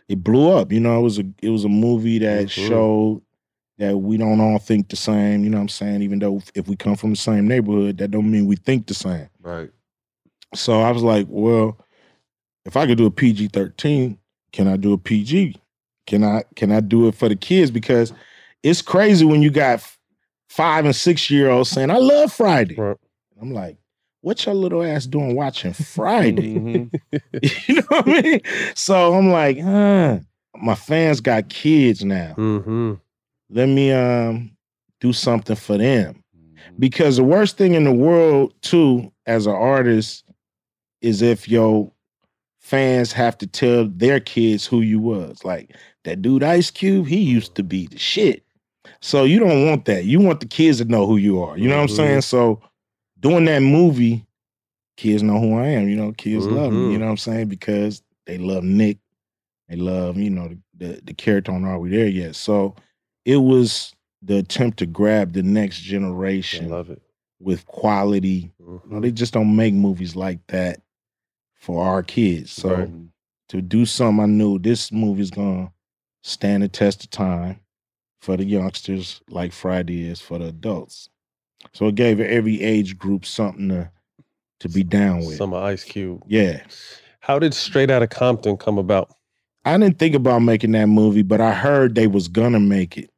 it 0.08 0.24
blew 0.24 0.50
up. 0.50 0.72
You 0.72 0.80
know, 0.80 0.98
it 0.98 1.02
was 1.02 1.20
a 1.20 1.24
it 1.40 1.50
was 1.50 1.64
a 1.64 1.68
movie 1.68 2.18
that 2.18 2.46
Mhm. 2.46 2.50
showed 2.50 3.22
that 3.78 3.96
we 3.96 4.16
don't 4.16 4.40
all 4.40 4.58
think 4.58 4.88
the 4.88 4.96
same. 4.96 5.44
You 5.44 5.50
know 5.50 5.58
what 5.58 5.62
I'm 5.62 5.68
saying? 5.68 6.02
Even 6.02 6.18
though 6.18 6.42
if 6.54 6.68
we 6.68 6.76
come 6.76 6.96
from 6.96 7.10
the 7.10 7.16
same 7.16 7.46
neighborhood, 7.46 7.98
that 7.98 8.10
don't 8.10 8.30
mean 8.30 8.46
we 8.46 8.56
think 8.56 8.86
the 8.86 8.94
same. 8.94 9.28
Right. 9.40 9.70
So 10.54 10.80
I 10.80 10.90
was 10.90 11.02
like, 11.02 11.26
well, 11.28 11.78
if 12.64 12.76
I 12.76 12.86
could 12.86 12.98
do 12.98 13.06
a 13.06 13.10
PG 13.10 13.48
13, 13.48 14.18
can 14.52 14.68
I 14.68 14.76
do 14.76 14.92
a 14.92 14.98
PG? 14.98 15.60
Can 16.06 16.24
I 16.24 16.42
can 16.56 16.72
I 16.72 16.80
do 16.80 17.06
it 17.08 17.14
for 17.14 17.28
the 17.28 17.36
kids? 17.36 17.70
Because 17.70 18.12
it's 18.62 18.82
crazy 18.82 19.24
when 19.24 19.42
you 19.42 19.50
got 19.50 19.84
five 20.48 20.84
and 20.84 20.96
six 20.96 21.30
year 21.30 21.50
olds 21.50 21.70
saying, 21.70 21.90
I 21.90 21.98
love 21.98 22.32
Friday. 22.32 22.78
I'm 23.40 23.52
like, 23.52 23.76
what 24.22 24.44
your 24.44 24.54
little 24.54 24.82
ass 24.82 25.06
doing 25.06 25.36
watching 25.36 25.74
Friday? 25.74 26.48
you 27.12 27.74
know 27.74 27.82
what 27.88 28.08
I 28.08 28.22
mean? 28.22 28.40
So 28.74 29.14
I'm 29.14 29.30
like, 29.30 29.60
huh. 29.60 30.18
My 30.60 30.74
fans 30.74 31.20
got 31.20 31.48
kids 31.48 32.04
now. 32.04 32.34
Mm-hmm. 32.36 32.94
Let 33.50 33.68
me 33.68 33.92
um 33.92 34.50
do 35.00 35.12
something 35.12 35.56
for 35.56 35.78
them. 35.78 36.22
Because 36.78 37.16
the 37.16 37.24
worst 37.24 37.56
thing 37.56 37.74
in 37.74 37.84
the 37.84 37.92
world, 37.92 38.52
too, 38.62 39.12
as 39.26 39.46
an 39.46 39.54
artist, 39.54 40.24
is 41.00 41.22
if 41.22 41.48
your 41.48 41.90
fans 42.60 43.12
have 43.12 43.38
to 43.38 43.46
tell 43.46 43.86
their 43.86 44.20
kids 44.20 44.66
who 44.66 44.80
you 44.80 45.00
was. 45.00 45.44
Like 45.44 45.74
that 46.04 46.20
dude 46.22 46.42
Ice 46.42 46.70
Cube, 46.70 47.06
he 47.06 47.18
used 47.18 47.54
to 47.54 47.62
be 47.62 47.86
the 47.86 47.98
shit. 47.98 48.44
So 49.00 49.24
you 49.24 49.38
don't 49.38 49.66
want 49.66 49.84
that. 49.86 50.04
You 50.04 50.20
want 50.20 50.40
the 50.40 50.46
kids 50.46 50.78
to 50.78 50.84
know 50.84 51.06
who 51.06 51.16
you 51.16 51.42
are. 51.42 51.56
You 51.56 51.68
know 51.68 51.76
what 51.76 51.82
I'm 51.82 51.88
Mhm. 51.88 51.96
saying? 51.96 52.20
So 52.22 52.60
doing 53.20 53.44
that 53.46 53.60
movie, 53.62 54.24
kids 54.96 55.22
know 55.22 55.40
who 55.40 55.56
I 55.56 55.68
am. 55.68 55.88
You 55.88 55.96
know, 55.96 56.12
kids 56.12 56.46
love 56.46 56.72
me. 56.72 56.92
You 56.92 56.96
Mhm. 56.96 57.00
know 57.00 57.04
what 57.06 57.10
I'm 57.12 57.16
saying? 57.18 57.48
Because 57.48 58.02
they 58.26 58.38
love 58.38 58.64
Nick. 58.64 58.98
They 59.68 59.76
love, 59.76 60.16
you 60.16 60.30
know, 60.30 60.48
the, 60.48 60.58
the, 60.86 61.00
the 61.04 61.14
character 61.14 61.52
on 61.52 61.64
Are 61.64 61.78
We 61.78 61.90
There 61.90 62.08
Yet? 62.08 62.36
So 62.36 62.74
it 63.28 63.36
was 63.36 63.94
the 64.22 64.38
attempt 64.38 64.78
to 64.78 64.86
grab 64.86 65.34
the 65.34 65.42
next 65.42 65.80
generation 65.80 66.70
love 66.70 66.88
it. 66.88 67.02
with 67.38 67.66
quality. 67.66 68.50
You 68.58 68.82
know, 68.86 69.00
they 69.00 69.08
mm-hmm. 69.08 69.14
just 69.14 69.34
don't 69.34 69.54
make 69.54 69.74
movies 69.74 70.16
like 70.16 70.38
that 70.46 70.80
for 71.54 71.84
our 71.84 72.02
kids. 72.02 72.50
So 72.50 72.74
Right. 72.74 72.90
to 73.50 73.60
do 73.60 73.84
something 73.84 74.22
I 74.22 74.26
knew 74.26 74.58
this 74.58 74.90
movie's 74.90 75.30
gonna 75.30 75.70
stand 76.22 76.62
the 76.62 76.68
test 76.68 77.04
of 77.04 77.10
time 77.10 77.60
for 78.22 78.38
the 78.38 78.46
youngsters 78.46 79.20
like 79.28 79.52
Friday 79.52 80.08
is 80.08 80.22
for 80.22 80.38
the 80.38 80.46
adults. 80.46 81.10
So 81.74 81.88
it 81.88 81.96
gave 81.96 82.20
every 82.20 82.62
age 82.62 82.96
group 82.96 83.26
something 83.26 83.68
to 83.68 83.90
to 84.60 84.68
be 84.70 84.82
down 84.82 85.18
with. 85.18 85.36
Some 85.36 85.52
Ice 85.52 85.84
Cube. 85.84 86.24
Yeah. 86.26 86.62
How 87.20 87.38
did 87.38 87.52
Straight 87.52 87.90
Outta 87.90 88.08
Compton 88.08 88.56
come 88.56 88.78
about? 88.78 89.14
I 89.66 89.76
didn't 89.76 89.98
think 89.98 90.14
about 90.14 90.38
making 90.38 90.72
that 90.72 90.86
movie, 90.86 91.22
but 91.22 91.42
I 91.42 91.52
heard 91.52 91.94
they 91.94 92.06
was 92.06 92.26
gonna 92.26 92.58
make 92.58 92.96
it. 92.96 93.10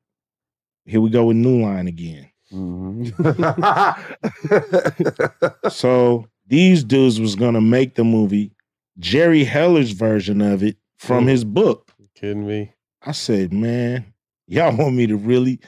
Here 0.90 1.00
we 1.00 1.08
go 1.08 1.26
with 1.26 1.36
New 1.36 1.62
Line 1.62 1.86
again. 1.86 2.28
so 5.70 6.26
these 6.48 6.82
dudes 6.84 7.20
was 7.20 7.36
gonna 7.36 7.60
make 7.60 7.94
the 7.94 8.02
movie, 8.04 8.50
Jerry 8.98 9.44
Heller's 9.44 9.92
version 9.92 10.40
of 10.40 10.62
it 10.64 10.76
from 10.98 11.26
Mm. 11.26 11.28
his 11.28 11.44
book. 11.44 11.92
Kidding 12.16 12.44
me? 12.46 12.72
I 13.02 13.12
said, 13.12 13.52
man, 13.52 14.12
y'all 14.48 14.76
want 14.76 14.96
me 14.96 15.06
to 15.06 15.16
really 15.16 15.60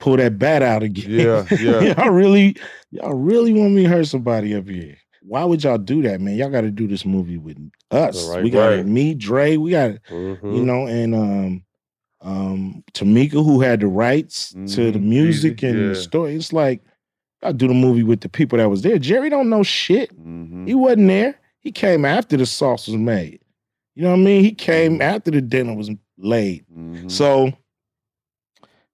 pull 0.00 0.16
that 0.16 0.38
bat 0.38 0.62
out 0.62 0.82
again? 0.82 1.10
Yeah, 1.10 1.46
yeah. 1.60 1.80
y'all 1.98 2.10
really, 2.10 2.56
y'all 2.90 3.12
really 3.14 3.52
want 3.52 3.74
me 3.74 3.82
to 3.82 3.88
hurt 3.90 4.06
somebody 4.06 4.54
up 4.54 4.66
here? 4.66 4.96
Why 5.22 5.44
would 5.44 5.62
y'all 5.62 5.76
do 5.78 6.00
that, 6.02 6.20
man? 6.22 6.36
Y'all 6.36 6.48
got 6.50 6.62
to 6.62 6.70
do 6.70 6.88
this 6.88 7.04
movie 7.04 7.36
with 7.36 7.58
us. 7.90 8.26
right 8.30 8.42
we 8.42 8.48
got 8.50 8.70
way. 8.70 8.82
me, 8.82 9.14
Dre. 9.14 9.56
We 9.58 9.72
got 9.72 9.90
Mhm. 10.10 10.56
you 10.56 10.64
know, 10.64 10.86
and 10.86 11.14
um, 11.14 11.64
um, 12.20 12.82
Tomica, 12.94 13.32
who 13.44 13.60
had 13.60 13.80
the 13.80 13.86
rights 13.86 14.50
to 14.52 14.90
the 14.92 14.98
Mhm, 14.98 15.02
music 15.02 15.62
music, 15.62 15.62
and 15.62 15.78
yeah. 15.78 15.88
the 15.88 15.94
story. 15.94 16.34
It's 16.34 16.52
like 16.52 16.82
I 17.42 17.52
do 17.52 17.68
the 17.68 17.74
movie 17.74 18.02
with 18.02 18.20
the 18.22 18.28
people 18.28 18.58
that 18.58 18.68
was 18.68 18.82
there. 18.82 18.98
Jerry 18.98 19.30
don't 19.30 19.48
know 19.48 19.62
shit. 19.62 20.10
Mm-hmm. 20.18 20.66
He 20.66 20.74
wasn't 20.74 21.06
there. 21.08 21.38
He 21.60 21.70
came 21.70 22.04
after 22.04 22.36
the 22.36 22.46
sauce 22.46 22.88
was 22.88 22.96
made. 22.96 23.40
You 23.94 24.02
know 24.04 24.10
what 24.10 24.16
I 24.16 24.22
mean? 24.22 24.44
He 24.44 24.52
came 24.52 25.00
after 25.02 25.30
the 25.30 25.40
dinner 25.40 25.74
was 25.74 25.90
laid. 26.18 26.64
Mm-hmm. 26.76 27.08
So 27.08 27.52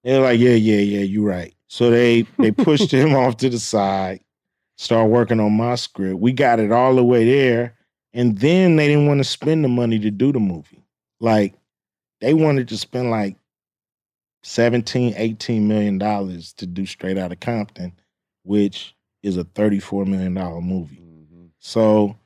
they're 0.02 0.20
like, 0.20 0.38
yeah, 0.40 0.50
yeah, 0.54 0.80
yeah, 0.80 1.00
you're 1.02 1.26
right. 1.26 1.54
So 1.68 1.90
they 1.90 2.22
they 2.38 2.50
pushed 2.50 2.92
him 2.92 3.14
off 3.16 3.36
to 3.38 3.48
the 3.48 3.58
side, 3.58 4.20
start 4.76 5.10
working 5.10 5.40
on 5.40 5.52
my 5.56 5.74
script. 5.76 6.18
We 6.20 6.32
got 6.32 6.60
it 6.60 6.72
all 6.72 6.94
the 6.94 7.04
way 7.04 7.24
there. 7.24 7.76
And 8.12 8.38
then 8.38 8.76
they 8.76 8.86
didn't 8.86 9.06
want 9.08 9.18
to 9.18 9.24
spend 9.24 9.64
the 9.64 9.68
money 9.68 9.98
to 9.98 10.10
do 10.10 10.30
the 10.32 10.38
movie. 10.40 10.84
Like 11.20 11.54
they 12.24 12.32
wanted 12.34 12.68
to 12.68 12.78
spend 12.78 13.10
like 13.10 13.36
17, 14.44 15.14
18 15.16 15.68
million 15.68 15.98
dollars 15.98 16.52
to 16.54 16.66
do 16.66 16.86
Straight 16.86 17.18
out 17.18 17.32
of 17.32 17.40
Compton, 17.40 17.92
which 18.44 18.94
is 19.22 19.36
a 19.36 19.44
34 19.44 20.06
million 20.06 20.32
dollar 20.34 20.60
movie. 20.62 21.00
So 21.58 22.16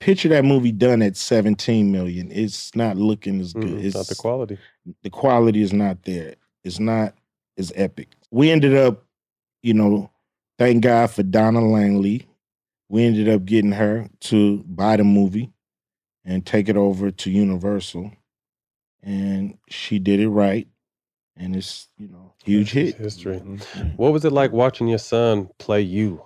picture 0.00 0.28
that 0.30 0.44
movie 0.44 0.72
done 0.72 1.02
at 1.02 1.16
17 1.16 1.90
million. 1.92 2.30
It's 2.32 2.74
not 2.74 2.96
looking 2.96 3.40
as 3.40 3.52
good. 3.52 3.64
Mm, 3.64 3.84
It's 3.84 3.96
not 3.96 4.06
the 4.06 4.14
quality. 4.14 4.58
the 5.02 5.10
quality 5.10 5.60
is 5.62 5.72
not 5.72 6.02
there. 6.04 6.34
It's 6.64 6.78
not 6.80 7.14
as 7.58 7.72
epic. 7.74 8.08
We 8.30 8.50
ended 8.50 8.74
up, 8.76 9.04
you 9.62 9.74
know, 9.74 10.10
thank 10.58 10.84
God 10.84 11.10
for 11.10 11.22
Donna 11.22 11.60
Langley. 11.66 12.26
We 12.88 13.04
ended 13.04 13.28
up 13.28 13.44
getting 13.44 13.72
her 13.72 14.08
to 14.20 14.58
buy 14.66 14.96
the 14.96 15.04
movie 15.04 15.50
and 16.24 16.44
take 16.46 16.68
it 16.68 16.76
over 16.76 17.10
to 17.10 17.30
Universal. 17.30 18.12
And 19.08 19.56
she 19.70 19.98
did 19.98 20.20
it 20.20 20.28
right. 20.28 20.68
And 21.34 21.56
it's, 21.56 21.88
you 21.96 22.08
know, 22.08 22.34
huge 22.44 22.72
hit. 22.72 22.96
History. 22.96 23.38
Mm-hmm. 23.38 23.88
What 23.96 24.12
was 24.12 24.24
it 24.26 24.32
like 24.32 24.52
watching 24.52 24.86
your 24.86 24.98
son 24.98 25.48
play 25.58 25.80
you? 25.80 26.22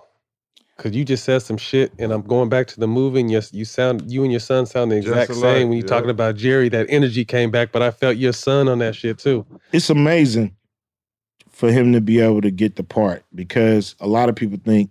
Cause 0.77 0.91
you 0.93 1.05
just 1.05 1.23
said 1.23 1.43
some 1.43 1.55
shit, 1.55 1.93
and 1.99 2.11
I'm 2.11 2.23
going 2.23 2.49
back 2.49 2.65
to 2.67 2.79
the 2.79 2.87
movie, 2.87 3.19
and 3.19 3.31
yes, 3.31 3.53
you 3.53 3.63
sound 3.63 4.11
you 4.11 4.23
and 4.23 4.31
your 4.31 4.39
son 4.39 4.65
sound 4.65 4.91
the 4.91 4.97
exact 4.97 5.29
alike, 5.29 5.41
same 5.41 5.69
when 5.69 5.77
you're 5.77 5.85
yeah. 5.85 5.89
talking 5.89 6.09
about 6.09 6.35
Jerry. 6.35 6.67
That 6.67 6.87
energy 6.89 7.23
came 7.23 7.51
back, 7.51 7.71
but 7.71 7.83
I 7.83 7.91
felt 7.91 8.17
your 8.17 8.33
son 8.33 8.67
on 8.67 8.79
that 8.79 8.95
shit 8.95 9.19
too. 9.19 9.45
it's 9.71 9.91
amazing 9.91 10.55
for 11.51 11.71
him 11.71 11.93
to 11.93 12.01
be 12.01 12.19
able 12.19 12.41
to 12.41 12.49
get 12.49 12.75
the 12.75 12.83
part 12.83 13.23
because 13.35 13.95
a 13.99 14.07
lot 14.07 14.29
of 14.29 14.35
people 14.35 14.57
think 14.65 14.89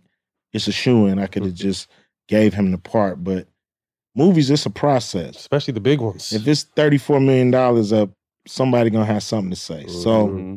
it's 0.52 0.68
a 0.68 0.72
shoe 0.72 1.06
in. 1.06 1.18
I 1.18 1.26
could 1.26 1.44
have 1.44 1.54
just 1.54 1.88
gave 2.28 2.54
him 2.54 2.70
the 2.70 2.78
part, 2.78 3.22
but 3.22 3.48
movies 4.14 4.50
it's 4.50 4.66
a 4.66 4.70
process. 4.70 5.36
Especially 5.36 5.72
the 5.72 5.80
big 5.80 6.00
ones. 6.00 6.32
If 6.32 6.46
it's 6.46 6.64
$34 6.76 7.24
million 7.24 7.54
up, 7.94 8.10
somebody 8.46 8.90
gonna 8.90 9.04
have 9.06 9.22
something 9.22 9.50
to 9.50 9.56
say. 9.56 9.86
So, 9.86 10.28
Mm-hmm. 10.28 10.56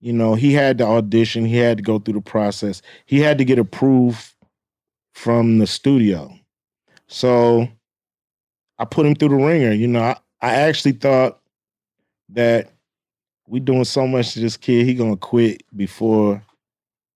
you 0.00 0.12
know, 0.12 0.34
he 0.34 0.52
had 0.52 0.78
to 0.78 0.84
audition, 0.84 1.44
he 1.44 1.56
had 1.56 1.78
to 1.78 1.82
go 1.82 1.98
through 1.98 2.14
the 2.14 2.20
process, 2.20 2.82
he 3.06 3.20
had 3.20 3.38
to 3.38 3.44
get 3.44 3.58
approved 3.58 4.34
from 5.14 5.58
the 5.58 5.66
studio. 5.66 6.32
So 7.08 7.68
I 8.78 8.84
put 8.84 9.06
him 9.06 9.14
through 9.14 9.30
the 9.30 9.34
ringer. 9.36 9.72
You 9.72 9.88
know, 9.88 10.00
I, 10.02 10.16
I 10.40 10.54
actually 10.54 10.92
thought 10.92 11.40
that 12.30 12.70
we 13.46 13.60
doing 13.60 13.84
so 13.84 14.06
much 14.06 14.34
to 14.34 14.40
this 14.40 14.56
kid, 14.56 14.86
he 14.86 14.94
gonna 14.94 15.16
quit 15.16 15.62
before 15.76 16.42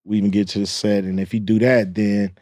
we 0.05 0.19
even 0.19 0.31
get 0.31 0.49
to 0.49 0.59
the 0.59 0.67
set. 0.67 1.05
And 1.05 1.19
if 1.21 1.33
he 1.33 1.39
do 1.39 1.59
that, 1.61 1.95
then 1.95 2.33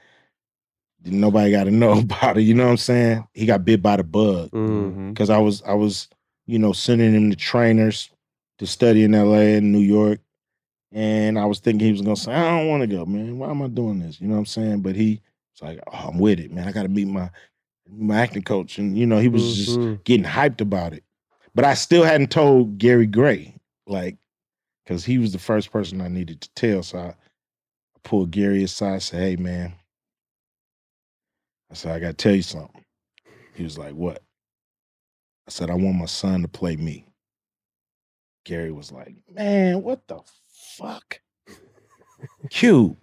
nobody 1.05 1.51
got 1.51 1.65
to 1.65 1.71
know 1.83 1.99
about 1.99 2.39
it. 2.39 2.43
You 2.43 2.55
know 2.55 2.65
what 2.65 2.71
I'm 2.71 2.77
saying? 2.77 3.27
He 3.35 3.47
got 3.47 3.65
bit 3.65 3.83
by 3.83 3.97
the 3.97 4.05
bug 4.05 4.51
Mm-hmm. 4.51 5.11
because 5.11 5.31
I 5.31 5.39
was 5.39 5.63
I 5.63 5.75
was 5.75 6.09
you 6.47 6.59
know 6.59 6.73
sending 6.73 7.15
him 7.15 7.31
to 7.31 7.37
trainers 7.37 8.11
to 8.59 8.67
study 8.67 9.05
in 9.05 9.13
LA 9.13 9.57
and 9.57 9.73
New 9.73 9.79
York. 9.81 10.21
And 10.95 11.39
I 11.39 11.47
was 11.47 11.59
thinking 11.61 11.87
he 11.87 11.93
was 11.93 12.03
gonna 12.03 12.17
say, 12.17 12.33
I 12.35 12.59
don't 12.59 12.69
want 12.69 12.83
to 12.83 12.87
go, 12.87 13.07
man. 13.07 13.39
Why 13.39 13.49
am 13.51 13.63
I 13.63 13.69
doing 13.69 14.01
this? 14.01 14.21
You 14.21 14.29
know 14.29 14.35
what 14.35 14.41
I'm 14.41 14.47
saying? 14.47 14.83
But 14.83 14.95
he 14.95 15.23
was 15.55 15.63
like, 15.69 15.81
oh, 15.91 16.09
I'm 16.09 16.19
with 16.19 16.39
it, 16.39 16.53
man. 16.53 16.69
I 16.69 16.73
gotta 16.73 16.89
meet 16.89 17.09
my 17.09 17.31
my 17.89 18.19
acting 18.21 18.43
coach. 18.43 18.79
And 18.79 18.97
you 18.97 19.07
know, 19.07 19.19
he 19.19 19.29
was 19.29 19.43
Mhm. 19.43 19.55
just 19.55 20.05
getting 20.05 20.27
hyped 20.27 20.61
about 20.61 20.93
it. 20.93 21.03
But 21.55 21.65
I 21.65 21.75
still 21.75 22.03
hadn't 22.05 22.31
told 22.31 22.79
Gary 22.79 23.07
Gray, 23.07 23.55
like, 23.87 24.17
because 24.85 25.05
he 25.05 25.19
was 25.19 25.33
the 25.33 25.39
first 25.39 25.71
person 25.71 26.01
I 26.01 26.09
needed 26.09 26.41
to 26.43 26.51
tell. 26.55 26.83
So 26.83 26.99
I, 26.99 27.07
I 27.09 27.15
pulled 28.05 28.31
Gary 28.31 28.63
aside, 28.65 28.93
and 28.95 29.03
said, 29.03 29.21
Hey 29.21 29.37
man. 29.37 29.75
I 31.73 31.75
said, 31.75 31.93
I 31.93 32.01
gotta 32.01 32.13
tell 32.13 32.35
you 32.35 32.43
something. 32.43 32.85
He 33.55 33.65
was 33.65 33.79
like, 33.79 33.95
What? 33.95 34.23
I 35.49 35.51
said, 35.51 35.71
I 35.71 35.75
want 35.75 35.97
my 35.97 36.05
son 36.05 36.43
to 36.43 36.49
play 36.49 36.77
me. 36.77 37.07
Gary 38.45 38.71
was 38.71 38.93
like, 38.93 39.17
Man, 39.33 39.83
what 39.83 40.07
the 40.07 40.21
fuck? 40.77 41.21
Q, 42.51 42.97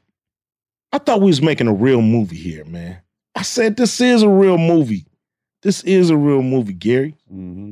I 0.94 1.00
thought 1.00 1.20
we 1.22 1.28
was 1.28 1.42
making 1.42 1.68
a 1.68 1.74
real 1.74 2.02
movie 2.02 2.38
here, 2.38 2.64
man. 2.64 3.02
I 3.36 3.42
said, 3.42 3.76
This 3.76 4.00
is 4.00 4.22
a 4.22 4.30
real 4.30 4.60
movie. 4.60 5.08
This 5.64 5.84
is 5.84 6.12
a 6.12 6.16
real 6.18 6.44
movie, 6.44 6.74
Gary. 6.74 7.16
Mm-hmm. 7.34 7.72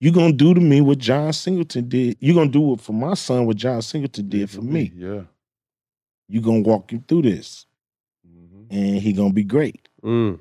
you 0.00 0.12
gonna 0.12 0.32
do 0.34 0.52
to 0.52 0.60
me 0.60 0.82
what 0.82 0.98
John 0.98 1.32
Singleton 1.32 1.88
did. 1.88 2.18
you 2.20 2.34
gonna 2.34 2.50
do 2.50 2.74
it 2.74 2.80
for 2.82 2.92
my 2.92 3.14
son 3.14 3.46
what 3.46 3.56
John 3.56 3.80
Singleton 3.80 4.28
did 4.28 4.50
for 4.50 4.60
me. 4.60 4.92
Yeah. 4.94 5.22
you 6.28 6.42
gonna 6.42 6.60
walk 6.60 6.92
him 6.92 7.02
through 7.08 7.22
this. 7.22 7.64
And 8.68 8.98
he 8.98 9.12
gonna 9.12 9.32
be 9.32 9.44
great. 9.44 9.85
Mm. 10.06 10.38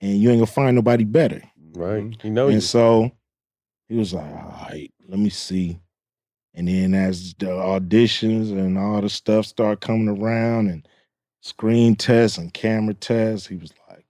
And 0.00 0.16
you 0.18 0.30
ain't 0.30 0.38
gonna 0.38 0.46
find 0.46 0.76
nobody 0.76 1.04
better. 1.04 1.42
Right. 1.74 2.14
You 2.22 2.30
know 2.30 2.46
and 2.46 2.54
you. 2.56 2.60
so 2.60 3.10
he 3.88 3.96
was 3.96 4.12
like, 4.14 4.30
all 4.30 4.66
right, 4.68 4.92
let 5.08 5.18
me 5.18 5.30
see. 5.30 5.78
And 6.54 6.68
then 6.68 6.94
as 6.94 7.34
the 7.34 7.46
auditions 7.46 8.50
and 8.52 8.76
all 8.78 9.00
the 9.00 9.08
stuff 9.08 9.46
started 9.46 9.80
coming 9.80 10.08
around 10.08 10.68
and 10.68 10.86
screen 11.40 11.94
tests 11.96 12.36
and 12.38 12.52
camera 12.52 12.94
tests, 12.94 13.46
he 13.46 13.56
was 13.56 13.72
like, 13.88 14.04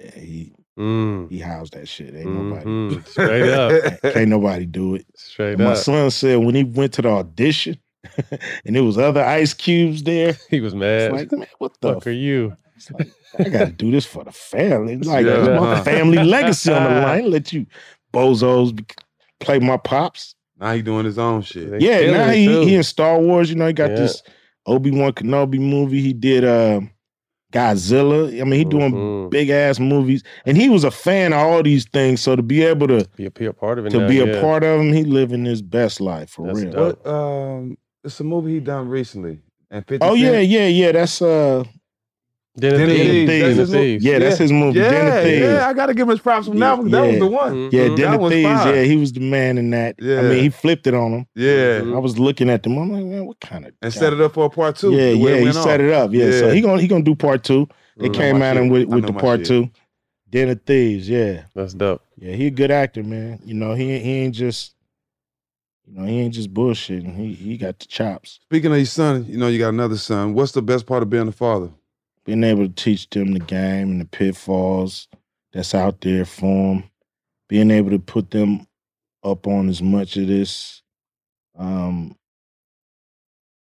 yeah, 0.00 0.10
he 0.20 0.52
Mm. 0.78 1.30
he 1.30 1.38
housed 1.38 1.72
that 1.72 1.88
shit. 1.88 2.14
Ain't 2.14 2.26
nobody 2.26 2.66
Mhm. 2.66 3.06
Straight 3.08 3.48
up. 3.50 4.00
Can't 4.12 4.28
nobody 4.28 4.66
do 4.66 4.94
it. 4.96 5.06
Straight 5.14 5.54
And 5.54 5.64
my 5.64 5.70
up. 5.70 5.78
son 5.78 6.10
said 6.10 6.36
when 6.36 6.54
he 6.54 6.64
went 6.64 6.92
to 6.94 7.02
the 7.02 7.08
audition 7.08 7.78
and 8.66 8.76
there 8.76 8.84
was 8.84 8.98
other 8.98 9.24
ice 9.24 9.54
cubes 9.54 10.02
there, 10.02 10.36
he 10.50 10.60
was 10.60 10.74
mad. 10.74 11.12
like, 11.12 11.32
man, 11.32 11.46
what 11.58 11.80
the 11.80 11.94
fuck 11.94 12.06
are 12.06 12.10
you? 12.10 12.54
I 13.38 13.48
gotta 13.48 13.72
do 13.72 13.90
this 13.90 14.06
for 14.06 14.24
the 14.24 14.32
family. 14.32 14.96
Like 14.96 15.26
Yeah. 15.26 15.38
my 15.38 15.72
Uh-huh. 15.72 15.82
family 15.84 16.22
legacy 16.22 16.72
on 16.72 16.82
the 16.84 17.00
line. 17.06 17.30
Let 17.30 17.52
you 17.52 17.66
bozos 18.12 18.74
be- 18.74 18.84
play 19.40 19.58
my 19.58 19.76
pops. 19.76 20.34
Now 20.58 20.72
he 20.72 20.82
doing 20.82 21.04
his 21.04 21.18
own 21.18 21.42
shit. 21.42 21.80
yeah, 21.82 22.10
now 22.10 22.28
he, 22.30 22.64
he 22.64 22.74
in 22.74 22.82
Star 22.82 23.20
Wars. 23.20 23.50
You 23.50 23.56
know, 23.56 23.66
he 23.66 23.72
got 23.72 23.90
Yeah. 23.90 23.96
this 23.96 24.22
Obi 24.66 24.90
Wan 24.90 25.12
Kenobi 25.12 25.58
movie. 25.60 26.00
He 26.00 26.12
did 26.14 26.44
uh, 26.44 26.80
Godzilla. 27.52 28.40
I 28.40 28.44
mean, 28.44 28.52
he 28.58 28.64
doing 28.64 28.92
Mm-hmm. 28.92 29.28
big 29.30 29.50
ass 29.50 29.78
movies, 29.78 30.22
and 30.44 30.56
he 30.56 30.68
was 30.68 30.84
a 30.84 30.90
fan 30.90 31.32
of 31.32 31.38
all 31.40 31.62
these 31.62 31.84
things. 31.86 32.20
So 32.20 32.36
to 32.36 32.42
be 32.42 32.62
able 32.62 32.88
to 32.88 33.06
be 33.16 33.26
a, 33.26 33.30
be 33.30 33.46
a 33.46 33.52
part 33.52 33.78
of 33.78 33.86
it, 33.86 33.90
to 33.90 34.00
now, 34.00 34.08
be 34.08 34.20
a 34.20 34.26
yeah. 34.34 34.40
part 34.40 34.64
of 34.64 34.80
him, 34.80 34.92
he 34.92 35.04
living 35.04 35.44
his 35.44 35.62
best 35.62 36.00
life 36.00 36.30
for 36.30 36.52
real. 36.52 36.70
What, 36.72 37.06
um, 37.06 37.76
it's 38.04 38.18
a 38.20 38.24
movie 38.24 38.54
he 38.54 38.60
done 38.60 38.88
recently. 38.88 39.40
And 39.70 39.86
50 39.86 40.06
Oh 40.06 40.14
yeah, 40.14 40.38
yeah, 40.38 40.66
yeah. 40.68 40.92
That's 40.92 41.20
uh, 41.20 41.64
Den 42.58 42.72
of 42.74 42.78
Den 42.80 42.90
of 42.90 42.96
Thieves. 42.96 43.30
Thieves. 43.30 43.40
That's 43.44 43.58
his 43.58 43.70
movie. 43.72 43.98
Yeah, 44.00 44.18
that's 44.18 44.38
his 44.38 44.52
movie. 44.52 44.78
Yeah, 44.78 44.90
Den 44.90 45.06
of 45.18 45.24
Thieves. 45.24 45.40
yeah, 45.40 45.68
I 45.68 45.72
gotta 45.74 45.94
give 45.94 46.02
him 46.02 46.10
his 46.10 46.20
props 46.20 46.46
from 46.48 46.58
that 46.58 46.78
one. 46.78 46.90
That 46.90 47.06
was 47.06 47.18
the 47.18 47.26
one. 47.26 47.70
Yeah, 47.70 47.88
Mhm. 47.88 47.96
Den 47.96 48.14
of 48.14 48.30
Thieves. 48.30 48.64
Yeah, 48.64 48.82
he 48.82 48.96
was 48.96 49.12
the 49.12 49.20
man 49.20 49.58
in 49.58 49.70
that. 49.70 49.96
Yeah. 49.98 50.18
I 50.20 50.22
mean, 50.22 50.42
he 50.42 50.48
flipped 50.48 50.86
it 50.86 50.94
on 50.94 51.12
him. 51.12 51.26
Yeah. 51.34 51.82
I 51.94 51.98
was 51.98 52.18
looking 52.18 52.48
at 52.48 52.62
them. 52.62 52.78
I'm 52.78 52.90
like, 52.90 53.04
man, 53.04 53.26
what 53.26 53.40
kind 53.40 53.66
of 53.66 53.72
And 53.82 53.92
set 53.92 54.12
it 54.12 54.20
up 54.20 54.34
for 54.34 54.46
a 54.46 54.50
part 54.50 54.76
two. 54.76 54.92
Yeah, 54.92 55.10
yeah, 55.10 55.36
he 55.38 55.52
set 55.52 55.80
it 55.80 55.92
up. 55.92 56.12
Yeah, 56.12 56.30
so 56.32 56.50
he 56.50 56.60
gonna 56.60 56.80
he 56.80 56.88
gonna 56.88 57.04
do 57.04 57.14
part 57.14 57.44
two. 57.44 57.68
They 57.98 58.08
came 58.10 58.40
at 58.42 58.56
him 58.56 58.68
with, 58.68 58.88
with 58.88 59.06
the 59.06 59.12
part 59.12 59.44
two. 59.44 59.70
Den 60.30 60.48
of 60.48 60.60
Thieves. 60.62 61.08
Yeah, 61.08 61.42
that's 61.54 61.72
dope. 61.74 62.02
Yeah, 62.18 62.34
he 62.34 62.46
a 62.48 62.50
good 62.50 62.70
actor, 62.70 63.02
man. 63.02 63.38
You 63.44 63.54
know, 63.54 63.74
he 63.74 63.98
he 63.98 64.12
ain't 64.22 64.34
just 64.34 64.74
you 65.86 65.94
know 66.00 66.04
he 66.06 66.20
ain't 66.20 66.34
just 66.34 66.52
bullshitting. 66.52 67.14
He 67.16 67.32
he 67.34 67.56
got 67.56 67.78
the 67.78 67.86
chops. 67.86 68.40
Speaking 68.42 68.72
of 68.72 68.76
your 68.78 68.86
son, 68.86 69.24
you 69.28 69.38
know 69.38 69.46
you 69.48 69.58
got 69.58 69.68
another 69.68 69.96
son. 69.96 70.34
What's 70.34 70.52
the 70.52 70.62
best 70.62 70.84
part 70.86 71.02
of 71.02 71.10
being 71.10 71.28
a 71.28 71.32
father? 71.32 71.70
Being 72.26 72.42
able 72.44 72.66
to 72.66 72.72
teach 72.72 73.08
them 73.10 73.32
the 73.32 73.38
game 73.40 73.90
and 73.92 74.00
the 74.00 74.04
pitfalls 74.04 75.08
that's 75.52 75.74
out 75.74 76.00
there 76.00 76.24
for 76.24 76.74
them, 76.74 76.84
being 77.48 77.70
able 77.70 77.90
to 77.90 77.98
put 78.00 78.30
them 78.32 78.66
up 79.22 79.46
on 79.46 79.68
as 79.68 79.80
much 79.80 80.16
of 80.16 80.26
this, 80.26 80.82
um, 81.56 82.16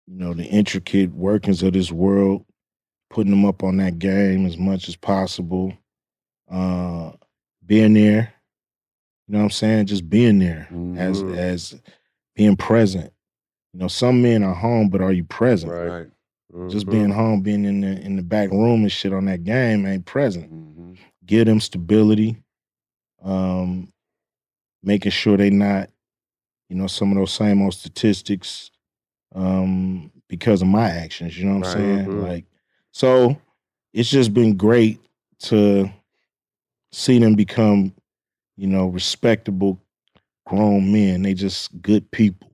you 0.09 0.17
know, 0.17 0.35
the 0.35 0.45
intricate 0.45 1.13
workings 1.15 1.63
of 1.63 1.73
this 1.73 1.93
world, 1.93 2.45
putting 3.09 3.31
them 3.31 3.45
up 3.45 3.63
on 3.63 3.77
that 3.77 3.99
game 4.01 4.45
as 4.47 4.59
much 4.59 4.89
as 4.89 4.97
possible, 4.97 5.73
uh, 6.51 7.13
being 7.65 7.95
there, 7.95 8.35
you 9.29 9.33
know 9.33 9.39
what 9.39 9.45
I'm 9.45 9.51
saying? 9.51 9.87
Just 9.87 10.09
being 10.11 10.41
there 10.41 10.67
as 10.97 11.23
Mhm. 11.23 11.37
as 11.37 11.81
being 12.35 12.57
present. 12.57 13.13
You 13.73 13.79
know, 13.81 13.89
some 13.89 14.21
men 14.23 14.43
are 14.43 14.55
home, 14.55 14.89
but 14.89 15.01
are 15.01 15.13
you 15.13 15.23
present? 15.23 15.73
Right. 15.73 16.11
Just 16.69 16.87
Mhm. 16.87 16.91
being 16.91 17.11
home, 17.11 17.41
being 17.43 17.65
in 17.65 17.81
the 17.81 18.01
in 18.05 18.17
the 18.17 18.23
back 18.23 18.51
room 18.51 18.83
and 18.83 18.91
shit 18.93 19.13
on 19.13 19.27
that 19.27 19.45
game 19.45 19.87
ain't 19.87 20.05
present. 20.05 20.53
Mm-hmm. 20.53 20.95
Give 21.25 21.47
them 21.47 21.61
stability, 21.61 22.37
um, 23.23 23.93
making 24.83 25.13
sure 25.13 25.37
they 25.37 25.51
not, 25.51 25.91
you 26.69 26.77
know, 26.77 26.87
some 26.89 27.11
of 27.13 27.17
those 27.19 27.33
same 27.33 27.63
old 27.63 27.75
statistics, 27.75 28.71
um, 29.35 30.11
because 30.29 30.61
of 30.63 30.69
my 30.69 30.89
actions. 30.91 31.39
You 31.39 31.45
know 31.47 31.59
what 31.59 31.67
I'm 31.69 31.73
saying? 31.73 32.07
Mhm. 32.09 32.23
Like, 32.23 32.45
so 32.93 33.37
it's 33.93 34.11
just 34.11 34.35
been 34.35 34.57
great 34.57 34.99
to 35.41 35.89
see 36.93 37.19
them 37.21 37.35
become, 37.37 37.95
you 38.57 38.67
know, 38.67 38.87
respectable 38.89 39.81
grown 40.47 40.91
men. 40.93 41.23
They 41.23 41.35
just 41.35 41.81
good 41.81 42.11
people, 42.11 42.51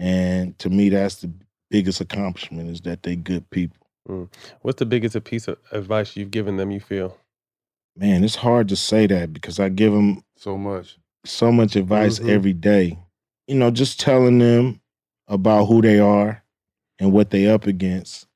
and 0.00 0.58
to 0.58 0.68
me, 0.68 0.88
that's 0.88 1.20
the 1.20 1.30
biggest 1.70 2.00
accomplishment 2.00 2.70
is 2.70 2.80
that 2.82 3.02
they 3.02 3.16
good 3.16 3.48
people. 3.50 3.86
Mm. 4.08 4.28
What's 4.62 4.78
the 4.78 4.86
biggest 4.86 5.22
piece 5.24 5.48
of 5.48 5.58
advice 5.72 6.16
you've 6.16 6.30
given 6.30 6.56
them? 6.56 6.70
You 6.70 6.80
feel? 6.80 7.18
Man, 7.96 8.22
it's 8.24 8.34
hard 8.36 8.68
to 8.68 8.76
say 8.76 9.06
that 9.06 9.32
because 9.32 9.58
I 9.58 9.68
give 9.68 9.92
them 9.92 10.22
so 10.36 10.56
much, 10.56 10.98
so 11.24 11.50
much 11.50 11.76
advice 11.76 12.18
Mhm. 12.18 12.28
every 12.28 12.52
day. 12.52 12.98
You 13.46 13.54
know, 13.56 13.70
just 13.70 13.98
telling 14.00 14.38
them 14.38 14.80
about 15.28 15.64
who 15.66 15.80
they 15.82 15.98
are 15.98 16.42
and 16.98 17.12
what 17.12 17.30
they 17.30 17.48
up 17.48 17.66
against 17.66 18.26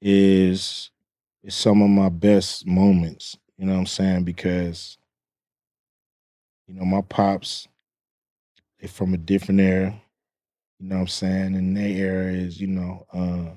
is 0.00 0.90
is 1.42 1.54
some 1.54 1.82
of 1.82 1.88
my 1.90 2.08
best 2.08 2.66
moments. 2.66 3.36
You 3.56 3.66
know 3.66 3.72
what 3.74 3.80
I'm 3.80 3.86
saying? 3.86 4.24
Because 4.24 4.96
you 6.66 6.74
know 6.74 6.84
my 6.84 7.00
pops, 7.00 7.66
they 8.78 8.86
from 8.86 9.14
a 9.14 9.18
different 9.18 9.60
era. 9.60 10.00
You 10.80 10.88
know 10.88 10.96
what 10.96 11.00
I'm 11.02 11.08
saying? 11.08 11.54
And 11.56 11.76
their 11.76 11.88
era 11.88 12.32
is, 12.32 12.60
you 12.60 12.68
know, 12.68 13.06
uh, 13.12 13.56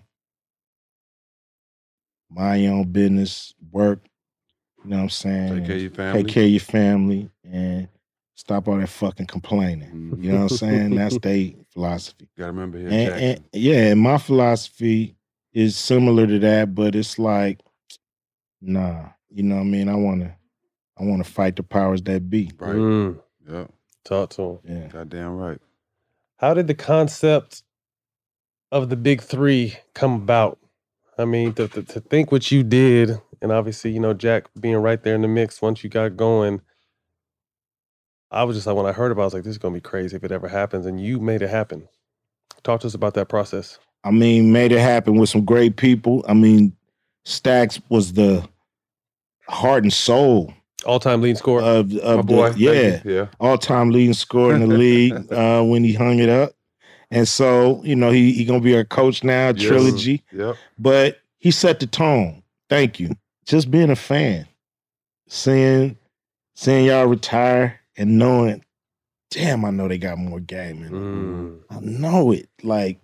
mind 2.30 2.64
your 2.64 2.74
own 2.74 2.92
business, 2.92 3.54
work. 3.72 4.00
You 4.84 4.90
know 4.92 4.98
what 4.98 5.04
I'm 5.04 5.10
saying? 5.10 5.56
Take 5.58 5.66
care 5.68 5.76
of 5.76 5.82
your 5.82 5.92
family. 5.92 6.24
Take 6.24 6.34
care 6.34 6.44
of 6.44 6.50
your 6.50 6.60
family 6.60 7.30
and 7.44 7.88
stop 8.36 8.68
all 8.68 8.78
that 8.78 8.90
fucking 8.90 9.28
complaining. 9.28 10.18
You 10.20 10.32
know 10.32 10.44
what 10.44 10.52
I'm 10.52 10.58
saying? 10.58 10.96
That's 10.96 11.18
their 11.22 11.52
philosophy. 11.70 12.28
Gotta 12.38 12.52
remember 12.52 12.80
here, 12.80 12.88
And, 12.88 13.24
and 13.24 13.44
yeah, 13.54 13.92
and 13.92 14.00
my 14.00 14.18
philosophy 14.18 15.16
is 15.54 15.76
similar 15.76 16.26
to 16.26 16.40
that, 16.40 16.74
but 16.74 16.96
it's 16.96 17.20
like, 17.20 17.60
nah, 18.62 19.10
you 19.30 19.44
know 19.44 19.56
what 19.56 19.62
I 19.62 19.66
mean? 19.66 19.90
I 19.90 19.96
wanna 19.96 20.36
I 20.98 21.04
wanna 21.04 21.24
fight 21.24 21.56
the 21.56 21.64
powers 21.64 22.02
that 22.04 22.30
be. 22.30 22.52
Right. 22.58 22.76
Mm. 22.76 23.20
Yeah. 23.48 23.68
Talk 24.04 24.32
to 24.32 24.42
him. 24.42 24.60
Yeah. 24.64 24.88
Goddamn 24.88 25.38
right. 25.38 25.60
How 26.42 26.56
did 26.56 26.66
the 26.66 26.74
concept 26.74 27.62
of 28.72 28.90
the 28.90 28.96
big 28.96 29.22
three 29.22 29.78
come 29.94 30.16
about? 30.16 30.58
I 31.20 31.26
mean, 31.26 31.54
to, 31.54 31.68
to, 31.68 31.84
to 31.84 32.00
think 32.00 32.32
what 32.32 32.52
you 32.52 32.64
did, 32.64 33.22
and 33.44 33.52
obviously, 33.52 33.92
you 33.92 34.00
know, 34.00 34.16
Jack 34.16 34.46
being 34.60 34.78
right 34.78 35.02
there 35.04 35.14
in 35.14 35.22
the 35.22 35.28
mix 35.28 35.62
once 35.62 35.84
you 35.84 35.90
got 35.92 36.18
going. 36.18 36.62
I 38.32 38.44
was 38.44 38.58
just 38.58 38.66
like, 38.66 38.76
when 38.76 38.88
I 38.88 38.92
heard 38.92 39.12
about 39.12 39.22
it, 39.22 39.24
I 39.24 39.28
was 39.28 39.34
like, 39.36 39.44
this 39.44 39.52
is 39.52 39.58
going 39.60 39.76
to 39.76 39.78
be 39.78 39.88
crazy 39.88 40.16
if 40.16 40.24
it 40.24 40.32
ever 40.32 40.48
happens. 40.48 40.88
And 40.88 41.00
you 41.00 41.20
made 41.20 41.44
it 41.44 41.50
happen. 41.50 41.88
Talk 42.64 42.82
to 42.82 42.88
us 42.88 42.96
about 42.96 43.14
that 43.14 43.30
process. 43.30 43.78
I 44.04 44.10
mean, 44.10 44.52
made 44.52 44.72
it 44.72 44.80
happen 44.80 45.18
with 45.18 45.30
some 45.30 45.46
great 45.46 45.76
people. 45.78 46.26
I 46.28 46.34
mean, 46.34 46.76
Stacks 47.24 47.80
was 47.90 48.14
the 48.14 48.48
heart 49.48 49.84
and 49.84 49.94
soul 49.94 50.52
all 50.86 51.00
time 51.00 51.22
leading 51.22 51.36
scorer 51.38 51.62
of, 51.62 51.92
My 51.92 52.22
boy, 52.22 52.50
the 52.52 52.60
yeah, 52.60 53.02
you. 53.04 53.14
Yeah. 53.16 53.28
all 53.40 53.58
time 53.58 53.92
leading 53.92 54.14
scorer 54.14 54.56
in 54.56 54.62
the 54.62 54.76
league 54.78 55.14
uh, 55.32 55.64
when 55.64 55.84
he 55.84 55.94
hung 55.94 56.20
it 56.20 56.30
up. 56.30 56.54
And 57.12 57.28
so, 57.28 57.82
you 57.84 57.96
know, 57.96 58.10
he 58.10 58.32
he 58.32 58.46
gonna 58.46 58.62
be 58.62 58.76
our 58.76 58.86
coach 58.86 59.24
now, 59.24 59.48
Yes. 59.50 59.62
trilogy. 59.68 60.24
Yep. 60.32 60.56
But 60.80 61.20
he 61.40 61.52
set 61.52 61.80
the 61.80 61.88
tone. 61.88 62.42
Thank 62.70 63.00
you. 63.00 63.12
Just 63.46 63.70
being 63.70 63.90
a 63.90 63.96
fan, 63.96 64.48
seeing 65.28 65.98
seeing 66.56 66.86
y'all 66.86 67.06
retire 67.08 67.80
and 67.98 68.18
knowing 68.18 68.64
damn, 69.32 69.64
I 69.66 69.72
know 69.72 69.88
they 69.88 69.98
got 69.98 70.18
more 70.18 70.40
game 70.42 70.84
in 70.84 70.92
them. 70.92 71.64
I 71.70 71.80
know 71.80 72.32
it. 72.34 72.50
Like, 72.64 73.00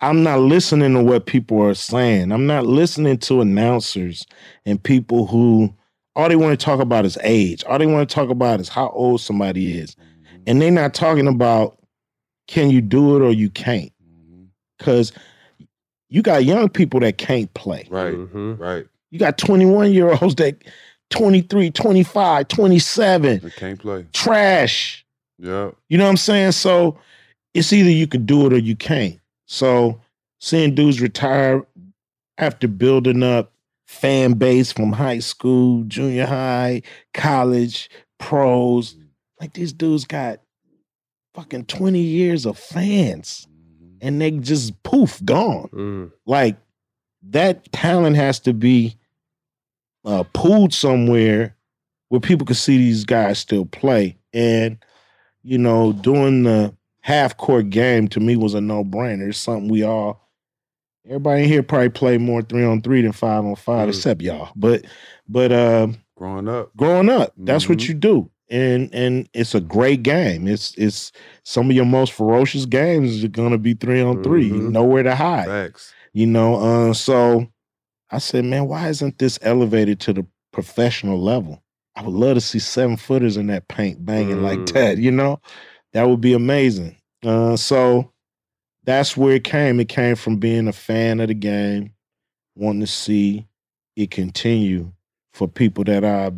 I'm 0.00 0.22
not 0.22 0.40
listening 0.40 0.92
to 0.94 1.02
what 1.02 1.26
people 1.26 1.60
are 1.62 1.74
saying. 1.74 2.32
I'm 2.32 2.46
not 2.46 2.66
listening 2.66 3.16
to 3.18 3.40
announcers 3.40 4.26
and 4.66 4.82
people 4.82 5.26
who 5.26 5.74
all 6.20 6.28
they 6.28 6.36
want 6.36 6.58
to 6.58 6.64
talk 6.64 6.80
about 6.80 7.04
is 7.04 7.18
age. 7.22 7.64
All 7.64 7.78
they 7.78 7.86
want 7.86 8.08
to 8.08 8.14
talk 8.14 8.28
about 8.28 8.60
is 8.60 8.68
how 8.68 8.90
old 8.90 9.20
somebody 9.20 9.78
is. 9.78 9.96
And 10.46 10.60
they're 10.60 10.70
not 10.70 10.94
talking 10.94 11.26
about 11.26 11.78
can 12.46 12.70
you 12.70 12.80
do 12.80 13.16
it 13.16 13.22
or 13.22 13.32
you 13.32 13.50
can't. 13.50 13.92
Because 14.78 15.12
you 16.08 16.22
got 16.22 16.44
young 16.44 16.68
people 16.68 17.00
that 17.00 17.18
can't 17.18 17.52
play. 17.54 17.86
Right. 17.90 18.14
Mm-hmm. 18.14 18.56
Right. 18.56 18.86
You 19.10 19.18
got 19.18 19.38
21 19.38 19.92
year 19.92 20.12
olds 20.20 20.34
that 20.36 20.62
23, 21.10 21.70
25, 21.70 22.48
27, 22.48 23.40
They 23.40 23.50
can't 23.50 23.78
play. 23.78 24.06
trash. 24.12 25.04
Yeah. 25.38 25.70
You 25.88 25.98
know 25.98 26.04
what 26.04 26.10
I'm 26.10 26.16
saying? 26.16 26.52
So 26.52 26.98
it's 27.54 27.72
either 27.72 27.90
you 27.90 28.06
can 28.06 28.26
do 28.26 28.46
it 28.46 28.52
or 28.52 28.58
you 28.58 28.76
can't. 28.76 29.18
So 29.46 30.00
seeing 30.38 30.74
dudes 30.74 31.00
retire 31.00 31.66
after 32.38 32.68
building 32.68 33.22
up 33.22 33.52
fan 33.90 34.34
base 34.34 34.70
from 34.70 34.92
high 34.92 35.18
school, 35.18 35.82
junior 35.88 36.24
high, 36.24 36.80
college, 37.12 37.90
pros, 38.20 38.96
like 39.40 39.52
these 39.52 39.72
dudes 39.72 40.04
got 40.04 40.40
fucking 41.34 41.64
20 41.64 41.98
years 41.98 42.46
of 42.46 42.56
fans 42.56 43.48
and 44.00 44.20
they 44.20 44.30
just 44.30 44.80
poof 44.84 45.20
gone. 45.24 45.68
Mm. 45.72 46.12
Like 46.24 46.56
that 47.30 47.70
talent 47.72 48.14
has 48.14 48.38
to 48.40 48.54
be 48.54 48.96
uh, 50.04 50.22
pooled 50.34 50.72
somewhere 50.72 51.56
where 52.10 52.20
people 52.20 52.46
can 52.46 52.54
see 52.54 52.78
these 52.78 53.04
guys 53.04 53.40
still 53.40 53.66
play. 53.66 54.16
And 54.32 54.78
you 55.42 55.58
know, 55.58 55.92
doing 55.92 56.44
the 56.44 56.72
half 57.00 57.36
court 57.36 57.70
game 57.70 58.06
to 58.08 58.20
me 58.20 58.36
was 58.36 58.54
a 58.54 58.60
no 58.60 58.84
brainer. 58.84 59.30
It's 59.30 59.38
something 59.38 59.68
we 59.68 59.82
all, 59.82 60.29
everybody 61.06 61.42
in 61.42 61.48
here 61.48 61.62
probably 61.62 61.88
play 61.90 62.18
more 62.18 62.42
three 62.42 62.64
on 62.64 62.80
three 62.82 63.02
than 63.02 63.12
five 63.12 63.44
on 63.44 63.56
five, 63.56 63.86
Mm. 63.86 63.90
except 63.90 64.22
y'all. 64.22 64.50
But 64.56 64.84
but 65.28 65.52
um, 65.52 65.98
Growing 66.16 66.48
up. 66.48 66.76
growing 66.76 67.08
up, 67.08 67.32
that's 67.36 67.68
what 67.68 67.78
Mhm. 67.78 67.88
you 67.88 67.94
do. 67.94 68.30
And 68.50 68.92
and 68.92 69.28
it's 69.32 69.54
a 69.54 69.60
great 69.60 70.02
game. 70.02 70.48
It's 70.48 70.74
it's 70.76 71.12
some 71.44 71.70
of 71.70 71.76
your 71.76 71.84
most 71.86 72.12
ferocious 72.12 72.66
games 72.66 73.22
are 73.24 73.28
gonna 73.28 73.58
be 73.58 73.74
three 73.74 74.00
on 74.02 74.22
3 74.22 74.50
Mhm. 74.50 74.70
nowhere 74.72 75.02
to 75.04 75.14
hide. 75.14 75.46
Facts. 75.46 75.92
You 76.12 76.26
know, 76.26 76.56
uh, 76.56 76.92
so 76.92 77.46
I 78.10 78.18
said, 78.18 78.44
man, 78.44 78.66
why 78.66 78.88
isn't 78.88 79.18
this 79.18 79.38
elevated 79.42 80.00
to 80.00 80.12
the 80.12 80.26
professional 80.52 81.20
level? 81.20 81.62
I 81.94 82.02
would 82.02 82.14
love 82.14 82.34
to 82.34 82.40
see 82.40 82.58
seven 82.58 82.96
footers 82.96 83.36
in 83.36 83.46
that 83.48 83.68
paint 83.68 84.04
banging 84.04 84.42
like 84.42 84.58
Mm. 84.58 84.72
that, 84.72 84.98
you 84.98 85.12
know? 85.12 85.40
That 85.92 86.08
would 86.08 86.20
be 86.20 86.32
amazing. 86.32 86.96
Uh, 87.24 87.56
so 87.56 88.10
that's 88.84 89.16
where 89.16 89.34
it 89.34 89.44
came. 89.44 89.80
It 89.80 89.88
came 89.88 90.16
from 90.16 90.36
being 90.36 90.68
a 90.68 90.72
fan 90.72 91.20
of 91.20 91.28
the 91.28 91.34
game, 91.34 91.92
wanting 92.56 92.80
to 92.80 92.86
see 92.86 93.46
it 93.96 94.10
continue 94.10 94.92
for 95.32 95.46
people 95.48 95.84
that 95.84 96.04
I, 96.04 96.32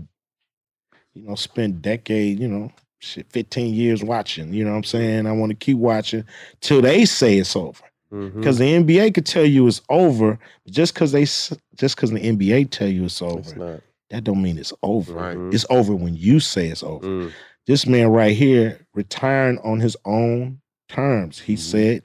you 1.15 1.23
know, 1.23 1.35
spent 1.35 1.83
decade, 1.83 2.41
you 2.41 2.49
know, 2.49 2.73
shit, 3.01 3.27
15 3.31 3.75
years 3.75 4.03
watching. 4.03 4.53
You 4.53 4.65
know 4.65 4.71
what 4.71 4.79
I'm 4.79 4.85
saying? 4.85 5.27
I 5.27 5.33
want 5.33 5.51
to 5.51 5.57
keep 5.57 5.77
watching 5.79 6.25
till 6.61 6.81
they 6.83 7.05
say 7.05 7.39
it's 7.39 7.57
over 7.57 7.85
because 8.11 8.59
the 8.59 8.65
NBA 8.75 9.15
could 9.15 9.25
tell 9.27 9.45
you 9.45 9.67
it's 9.67 9.81
over, 9.89 10.39
but 10.65 10.73
just 10.75 10.93
because 10.95 11.13
they 11.13 11.23
just 11.25 11.57
because 11.79 12.11
the 12.11 12.21
NBA 12.21 12.71
tell 12.71 12.89
you 12.89 13.05
it's 13.07 13.23
over, 13.23 13.39
It's 13.39 13.57
not. 13.57 13.81
that 14.11 14.25
don't 14.25 14.43
mean 14.43 14.59
it's 14.59 14.73
over. 14.83 15.15
Right. 15.15 15.37
Mhm. 15.37 15.55
It's 15.55 15.65
over 15.71 15.95
when 15.95 16.15
you 16.15 16.39
say 16.39 16.69
it's 16.69 16.83
over. 16.83 17.07
Mm. 17.07 17.33
This 17.67 17.87
man 17.87 18.09
right 18.09 18.37
here 18.37 18.81
retiring 18.95 19.59
on 19.65 19.81
his 19.81 19.97
own 20.05 20.61
terms. 20.89 21.39
He 21.39 21.55
Mhm. 21.55 21.59
said, 21.59 22.03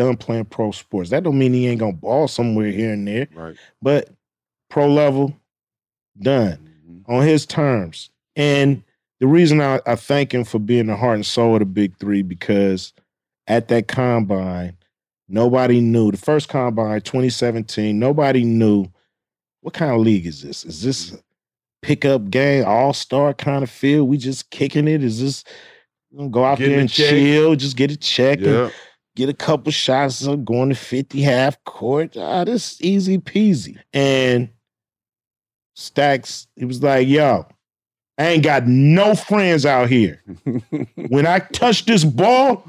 "Done 0.00 0.16
playing 0.16 0.46
pro 0.46 0.70
sports." 0.70 1.10
That 1.10 1.22
don't 1.24 1.38
mean 1.38 1.52
he 1.52 1.66
ain't 1.68 1.80
gonna 1.80 1.92
ball 1.92 2.26
somewhere 2.26 2.70
here 2.70 2.92
and 2.94 3.06
there, 3.06 3.28
Right. 3.34 3.56
but 3.82 4.08
pro 4.70 4.90
level, 4.90 5.36
done 6.20 6.58
Mhm. 6.88 7.02
on 7.06 7.26
his 7.26 7.44
terms. 7.44 8.08
And 8.34 8.82
the 9.20 9.26
reason 9.26 9.60
I, 9.60 9.80
I 9.86 9.96
thank 9.96 10.32
him 10.32 10.44
for 10.44 10.58
being 10.58 10.86
the 10.86 10.96
heart 10.96 11.16
and 11.16 11.26
soul 11.26 11.54
of 11.54 11.58
the 11.60 11.66
big 11.66 11.96
three 11.98 12.22
because 12.22 12.92
at 13.46 13.68
that 13.68 13.88
combine, 13.88 14.76
nobody 15.28 15.80
knew 15.80 16.10
the 16.10 16.16
first 16.16 16.48
combine, 16.48 17.00
2017, 17.02 17.98
nobody 17.98 18.44
knew 18.44 18.86
what 19.60 19.74
kind 19.74 19.92
of 19.92 20.00
league 20.00 20.24
is 20.26 20.40
this? 20.42 20.64
Is 20.64 20.82
this 20.82 21.12
a 21.12 21.18
pickup 21.82 22.30
game, 22.30 22.64
all-star 22.66 23.34
kind 23.34 23.62
of 23.62 23.68
feel? 23.70 24.04
We 24.06 24.16
just 24.16 24.48
kicking 24.50 24.88
it? 24.88 25.02
Is 25.04 25.20
this 25.20 25.44
go 26.30 26.44
out 26.44 26.58
Getting 26.58 26.72
there 26.72 26.80
and 26.80 26.90
chill, 26.90 27.54
just 27.56 27.76
get 27.76 27.90
a 27.90 27.96
check 27.96 28.38
and 28.38 28.46
Yeah. 28.46 28.70
Get 29.20 29.28
a 29.28 29.34
couple 29.34 29.70
shots 29.70 30.26
of 30.26 30.44
going 30.46 30.70
to 30.70 30.74
50 30.74 31.20
half 31.20 31.62
court. 31.64 32.16
Ah, 32.16 32.44
this 32.44 32.72
is 32.72 32.80
easy 32.80 33.18
peasy. 33.18 33.78
And 33.92 34.48
Stacks, 35.74 36.46
he 36.56 36.64
was 36.64 36.82
like, 36.82 37.06
yo, 37.06 37.46
I 38.18 38.28
ain't 38.28 38.42
got 38.42 38.66
no 38.66 39.14
friends 39.14 39.66
out 39.66 39.90
here. 39.90 40.22
when 41.08 41.26
I 41.26 41.40
touch 41.40 41.84
this 41.84 42.02
ball, 42.02 42.66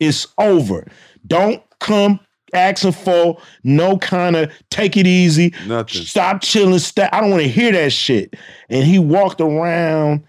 it's 0.00 0.26
over. 0.38 0.86
Don't 1.26 1.62
come 1.78 2.18
asking 2.52 2.92
for 2.92 3.38
no 3.62 3.96
kind 3.98 4.34
of 4.34 4.52
take 4.70 4.96
it 4.96 5.06
easy. 5.06 5.54
Nothing. 5.66 6.02
Stop 6.02 6.42
chilling. 6.42 6.80
Stack. 6.80 7.10
I 7.12 7.20
don't 7.20 7.30
want 7.30 7.42
to 7.42 7.48
hear 7.48 7.70
that 7.72 7.92
shit. 7.92 8.34
And 8.68 8.84
he 8.84 8.98
walked 8.98 9.40
around 9.40 10.24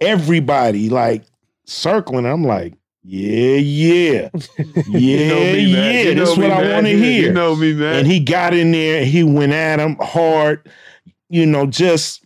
everybody 0.00 0.88
like 0.90 1.24
circling. 1.64 2.26
I'm 2.26 2.44
like, 2.44 2.74
yeah, 3.08 3.56
yeah. 3.56 4.30
Yeah, 4.88 5.28
know 5.28 5.40
me, 5.40 5.60
yeah. 5.60 6.00
You 6.02 6.14
know 6.14 6.20
This 6.22 6.30
is 6.30 6.38
me, 6.38 6.42
what 6.48 6.52
I 6.52 6.60
man. 6.62 6.72
want 6.74 6.86
to 6.86 6.98
hear. 6.98 7.22
You 7.26 7.32
know 7.32 7.54
me, 7.56 7.72
man. 7.72 7.96
And 8.00 8.06
he 8.06 8.18
got 8.20 8.52
in 8.54 8.72
there, 8.72 9.04
he 9.04 9.22
went 9.22 9.52
at 9.52 9.78
him 9.78 9.96
hard, 10.00 10.68
you 11.28 11.46
know, 11.46 11.66
just 11.66 12.24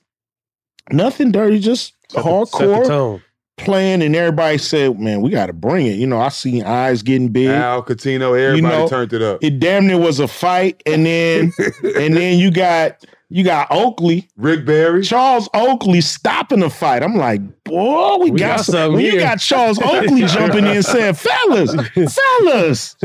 nothing 0.90 1.30
dirty, 1.32 1.58
just 1.58 1.94
Set 2.08 2.22
the- 2.22 2.22
the 2.22 2.28
hardcore 2.28 3.22
playing. 3.58 4.02
And 4.02 4.16
everybody 4.16 4.58
said, 4.58 4.98
Man, 4.98 5.20
we 5.20 5.30
got 5.30 5.46
to 5.46 5.52
bring 5.52 5.86
it. 5.86 5.96
You 5.96 6.06
know, 6.06 6.18
I 6.20 6.28
seen 6.30 6.64
eyes 6.64 7.02
getting 7.02 7.28
big. 7.28 7.48
Al 7.48 7.82
Catino, 7.84 8.38
everybody 8.38 8.76
know, 8.76 8.88
turned 8.88 9.12
it 9.12 9.22
up. 9.22 9.44
It 9.44 9.60
damn 9.60 9.86
near 9.86 9.98
was 9.98 10.18
a 10.18 10.26
fight. 10.28 10.82
And 10.86 11.04
then 11.06 11.52
and 11.96 12.16
then 12.16 12.38
you 12.38 12.50
got 12.50 13.04
you 13.32 13.44
got 13.44 13.68
Oakley, 13.70 14.28
Rick 14.36 14.66
Barry. 14.66 15.02
Charles 15.02 15.48
Oakley 15.54 16.00
stopping 16.00 16.60
the 16.60 16.68
fight. 16.70 17.02
I'm 17.02 17.14
like, 17.16 17.40
boy, 17.64 18.16
we, 18.18 18.30
We 18.32 18.38
got, 18.40 18.56
got 18.58 18.64
some. 18.64 18.72
something 18.74 18.92
When 18.94 19.04
you 19.04 19.18
got 19.20 19.38
Charles 19.40 19.80
Oakley 19.80 20.22
jumping 20.26 20.66
in 20.66 20.82
saying, 20.82 21.14
fellas, 21.14 21.74
fellas. 22.12 22.96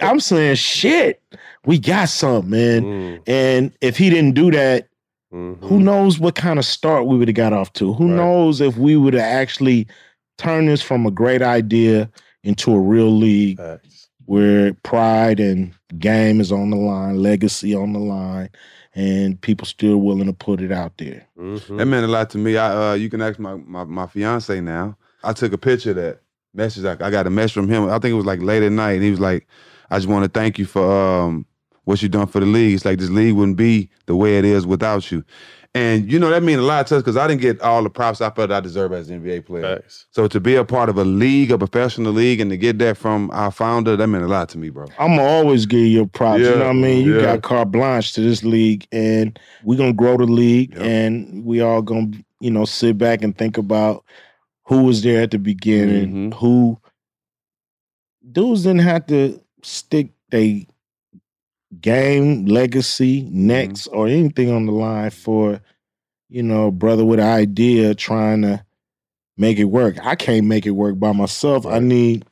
I'm 0.00 0.20
saying, 0.20 0.56
shit, 0.56 1.22
we 1.66 1.78
got 1.78 2.08
something, 2.08 2.50
man. 2.50 2.82
Mm. 2.82 3.22
And 3.26 3.72
if 3.80 3.96
he 3.98 4.10
didn't 4.10 4.32
do 4.34 4.50
that, 4.52 4.88
Mhm. 5.32 5.62
who 5.62 5.80
knows 5.80 6.18
what 6.18 6.34
kind 6.34 6.58
of 6.58 6.64
start 6.66 7.06
we 7.06 7.16
would 7.16 7.28
have 7.28 7.34
got 7.34 7.52
off 7.54 7.72
to? 7.74 7.92
Who 7.94 8.08
Right. 8.08 8.16
knows 8.16 8.60
if 8.60 8.76
we 8.76 8.96
would 8.96 9.14
have 9.14 9.22
actually 9.22 9.86
turned 10.36 10.68
this 10.68 10.82
from 10.82 11.06
a 11.06 11.10
great 11.10 11.40
idea 11.40 12.10
into 12.44 12.74
a 12.74 12.78
real 12.80 13.10
league 13.10 13.56
Facts. 13.56 14.08
where 14.26 14.74
pride 14.82 15.40
and 15.40 15.72
game 15.98 16.38
is 16.40 16.52
on 16.52 16.68
the 16.70 16.76
line, 16.76 17.22
legacy 17.22 17.74
on 17.74 17.94
the 17.94 17.98
line, 17.98 18.50
and 18.94 19.40
people 19.40 19.66
still 19.66 19.98
willing 19.98 20.26
to 20.26 20.32
put 20.32 20.60
it 20.60 20.70
out 20.72 20.98
there. 20.98 21.26
Mhm. 21.38 21.78
That 21.78 21.86
meant 21.86 22.04
a 22.04 22.08
lot 22.08 22.30
to 22.30 22.38
me. 22.38 22.56
I 22.56 22.90
uh, 22.90 22.94
you 22.94 23.08
can 23.10 23.22
ask 23.22 23.38
my, 23.38 23.54
my 23.54 23.84
my 23.84 24.06
fiance 24.06 24.60
now. 24.60 24.96
I 25.24 25.32
took 25.32 25.52
a 25.52 25.58
picture 25.58 25.90
of 25.90 25.96
that 25.96 26.20
message. 26.54 26.84
I, 26.84 26.92
I 27.06 27.10
got 27.10 27.26
a 27.26 27.30
message 27.30 27.54
from 27.54 27.68
him. 27.68 27.84
I 27.88 27.98
think 27.98 28.12
it 28.12 28.16
was 28.16 28.26
like 28.26 28.40
late 28.42 28.62
at 28.62 28.72
night, 28.72 28.92
and 28.94 29.02
he 29.04 29.10
was 29.10 29.20
like, 29.20 29.46
"I 29.90 29.98
just 29.98 30.08
want 30.08 30.24
to 30.24 30.30
thank 30.30 30.58
you 30.58 30.66
for 30.66 30.84
um 30.90 31.46
what 31.84 32.00
you 32.02 32.08
done 32.08 32.26
for 32.26 32.40
the 32.40 32.46
league. 32.46 32.74
It's 32.74 32.84
like 32.84 32.98
this 32.98 33.10
league 33.10 33.34
wouldn't 33.34 33.56
be 33.56 33.88
the 34.06 34.14
way 34.16 34.38
it 34.38 34.44
is 34.44 34.66
without 34.66 35.10
you." 35.10 35.24
And 35.74 36.12
you 36.12 36.18
know 36.18 36.28
that 36.28 36.42
mean 36.42 36.58
a 36.58 36.62
lot 36.62 36.86
to 36.88 36.96
us 36.96 37.02
because 37.02 37.16
I 37.16 37.26
didn't 37.26 37.40
get 37.40 37.58
all 37.62 37.82
the 37.82 37.88
props 37.88 38.20
I 38.20 38.28
felt 38.28 38.50
I 38.50 38.60
deserve 38.60 38.92
as 38.92 39.08
an 39.08 39.22
NBA 39.22 39.46
player. 39.46 39.76
Facts. 39.78 40.04
So 40.10 40.28
to 40.28 40.38
be 40.38 40.54
a 40.54 40.64
part 40.66 40.90
of 40.90 40.98
a 40.98 41.04
league, 41.04 41.50
a 41.50 41.56
professional 41.56 42.12
league, 42.12 42.40
and 42.40 42.50
to 42.50 42.58
get 42.58 42.78
that 42.80 42.98
from 42.98 43.30
our 43.32 43.50
founder, 43.50 43.96
that 43.96 44.06
meant 44.06 44.22
a 44.22 44.28
lot 44.28 44.50
to 44.50 44.58
me, 44.58 44.68
bro. 44.68 44.84
I'm 44.98 45.16
gonna 45.16 45.22
always 45.22 45.64
give 45.64 45.80
you 45.86 46.06
props. 46.06 46.40
you 46.40 46.50
know 46.50 46.58
what 46.58 46.66
I 46.66 46.72
mean? 46.74 47.06
You 47.06 47.16
yeah. 47.16 47.22
got 47.22 47.42
carte 47.42 47.70
blanche 47.70 48.12
to 48.14 48.20
this 48.20 48.44
league, 48.44 48.86
and 48.92 49.38
we're 49.64 49.78
gonna 49.78 49.94
grow 49.94 50.18
the 50.18 50.24
league, 50.26 50.74
Yep. 50.74 50.82
and 50.82 51.42
we 51.44 51.62
all 51.62 51.80
gonna, 51.80 52.10
you 52.40 52.50
know, 52.50 52.66
sit 52.66 52.98
back 52.98 53.22
and 53.22 53.36
think 53.38 53.56
about 53.56 54.04
who 54.64 54.82
was 54.84 55.02
there 55.02 55.22
at 55.22 55.30
the 55.30 55.38
beginning, 55.38 56.32
Mhm. 56.32 56.34
who 56.34 56.78
dudes 58.30 58.62
didn't 58.64 58.80
have 58.80 59.06
to 59.06 59.40
stick 59.62 60.10
they 60.30 60.66
game 61.80 62.44
legacy 62.46 63.22
necks 63.30 63.86
or 63.86 64.06
anything 64.06 64.50
on 64.50 64.66
the 64.66 64.72
line 64.72 65.10
for 65.10 65.60
you 66.28 66.42
know 66.42 66.70
brother 66.70 67.04
with 67.04 67.18
an 67.18 67.26
idea 67.28 67.94
trying 67.94 68.42
to 68.42 68.64
make 69.38 69.58
it 69.58 69.64
work 69.64 69.96
i 70.04 70.14
can't 70.14 70.46
make 70.46 70.66
it 70.66 70.70
work 70.72 70.98
by 70.98 71.12
myself 71.12 71.64
i 71.66 71.78
need 71.78 72.24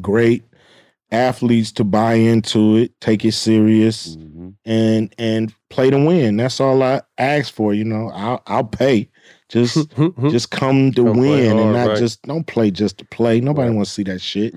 great 0.00 0.42
athletes 1.12 1.70
to 1.70 1.84
buy 1.84 2.14
into 2.14 2.76
it 2.76 2.98
take 3.00 3.24
it 3.24 3.32
serious 3.32 4.16
Mhm. 4.16 4.54
and 4.64 5.14
and 5.18 5.54
play 5.70 5.90
to 5.90 5.98
win 6.04 6.36
that's 6.36 6.58
all 6.60 6.82
i 6.82 7.00
ask 7.18 7.52
for 7.54 7.72
you 7.74 7.84
know 7.84 8.10
i'll, 8.14 8.42
I'll 8.46 8.64
pay 8.64 9.08
Just 9.48 9.88
just 10.30 10.50
come 10.50 10.90
to 10.92 11.04
Come 11.04 11.18
win 11.18 11.58
and 11.58 11.72
not 11.72 11.88
right. 11.88 11.96
just 11.98 12.22
don't 12.22 12.46
play 12.46 12.70
just 12.72 12.98
to 12.98 13.04
play. 13.04 13.40
Nobody 13.40 13.70
wants 13.70 13.90
to 13.90 13.94
see 13.94 14.02
that 14.04 14.20
shit. 14.20 14.52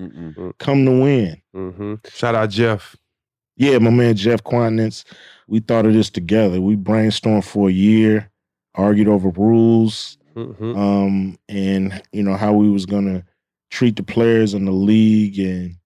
Come 0.58 0.84
to 0.84 0.90
win. 0.90 1.40
Mm-hmm. 1.54 1.94
Shout 2.08 2.34
out 2.34 2.50
Jeff. 2.50 2.96
Yeah, 3.60 3.76
my 3.76 3.90
man 3.90 4.16
Jeff 4.16 4.42
Kwatinetz. 4.42 5.04
We 5.46 5.60
thought 5.60 5.84
of 5.84 5.92
this 5.92 6.08
together. 6.08 6.62
We 6.62 6.76
brainstormed 6.76 7.44
for 7.44 7.68
a 7.68 7.72
year, 7.72 8.30
argued 8.74 9.06
over 9.08 9.28
rules, 9.28 10.16
Mm-hmm. 10.36 10.78
um, 10.78 11.38
and 11.48 12.00
you 12.12 12.22
know 12.22 12.36
how 12.36 12.52
we 12.52 12.70
was 12.70 12.86
gonna 12.86 13.24
treat 13.70 13.96
the 13.96 14.02
players 14.02 14.54
in 14.54 14.64
the 14.64 14.70
league, 14.72 15.38
and 15.40 15.76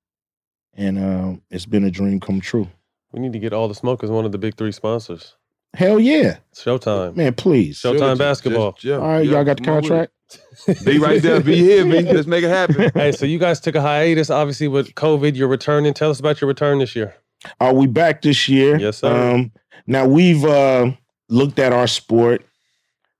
and 0.74 0.98
um, 0.98 1.42
it's 1.50 1.64
been 1.66 1.82
a 1.82 1.90
dream 1.90 2.20
come 2.20 2.40
true. 2.40 2.68
We 3.10 3.20
need 3.20 3.32
to 3.32 3.38
get 3.38 3.52
all 3.54 3.66
the 3.68 3.74
smoke 3.74 4.04
as 4.04 4.10
one 4.10 4.24
of 4.26 4.32
the 4.32 4.38
big 4.38 4.56
three 4.56 4.70
sponsors. 4.70 5.34
Hell 5.72 5.98
yeah, 5.98 6.36
Showtime. 6.54 7.16
man! 7.16 7.34
Please, 7.34 7.80
Showtime 7.80 8.18
basketball. 8.18 8.76
All 8.86 8.98
right, 9.00 9.26
y'all 9.26 9.44
got 9.44 9.56
the 9.56 9.64
contract. 9.64 10.12
Be 10.84 10.98
right 10.98 11.20
there. 11.22 11.40
Be 11.40 11.56
here, 11.56 11.84
B. 11.84 12.02
Let's 12.02 12.28
make 12.28 12.44
it 12.44 12.50
happen. 12.50 12.90
hey, 12.94 13.12
so 13.12 13.24
you 13.26 13.38
guys 13.38 13.60
took 13.60 13.74
a 13.74 13.80
hiatus, 13.80 14.28
obviously 14.30 14.68
with 14.68 14.94
COVID. 14.94 15.34
You're 15.36 15.48
returning. 15.48 15.94
Tell 15.94 16.10
us 16.10 16.20
about 16.20 16.40
your 16.40 16.48
return 16.48 16.78
this 16.78 16.94
year. 16.94 17.14
Are 17.60 17.74
we 17.74 17.86
back 17.86 18.22
this 18.22 18.48
year? 18.48 18.78
Yes, 18.78 18.98
sir. 18.98 19.34
Um, 19.34 19.52
now 19.86 20.06
we've 20.06 20.44
uh, 20.44 20.92
looked 21.28 21.58
at 21.58 21.72
our 21.72 21.86
sport. 21.86 22.44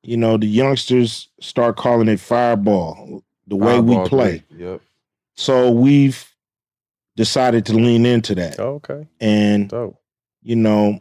You 0.03 0.17
know, 0.17 0.37
the 0.37 0.47
youngsters 0.47 1.29
start 1.41 1.77
calling 1.77 2.09
it 2.09 2.21
fireball, 2.21 3.23
the 3.47 3.57
way 3.57 3.81
we 3.81 3.97
play. 4.09 4.43
three. 4.51 4.65
Yep. 4.65 4.81
So 5.37 5.71
we've 5.71 6.31
decided 7.17 7.67
to 7.67 7.75
lean 7.75 8.07
into 8.07 8.35
that. 8.35 8.61
Oh, 8.61 8.75
okay. 8.75 9.07
And 9.21 9.69
Dope. 9.69 9.99
you 10.43 10.57
know, 10.57 11.01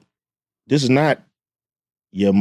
this 0.68 0.84
is 0.84 0.90
not 0.90 1.22
your 2.12 2.34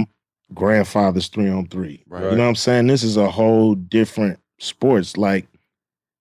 grandfather's 0.54 1.28
three 1.28 1.48
on 1.48 1.66
three. 1.66 2.04
Right. 2.06 2.24
You 2.24 2.30
know 2.32 2.42
what 2.44 2.48
I'm 2.48 2.54
saying? 2.54 2.86
This 2.86 3.02
is 3.02 3.16
a 3.16 3.30
whole 3.30 3.74
different 3.74 4.38
sports. 4.58 5.16
Like 5.16 5.46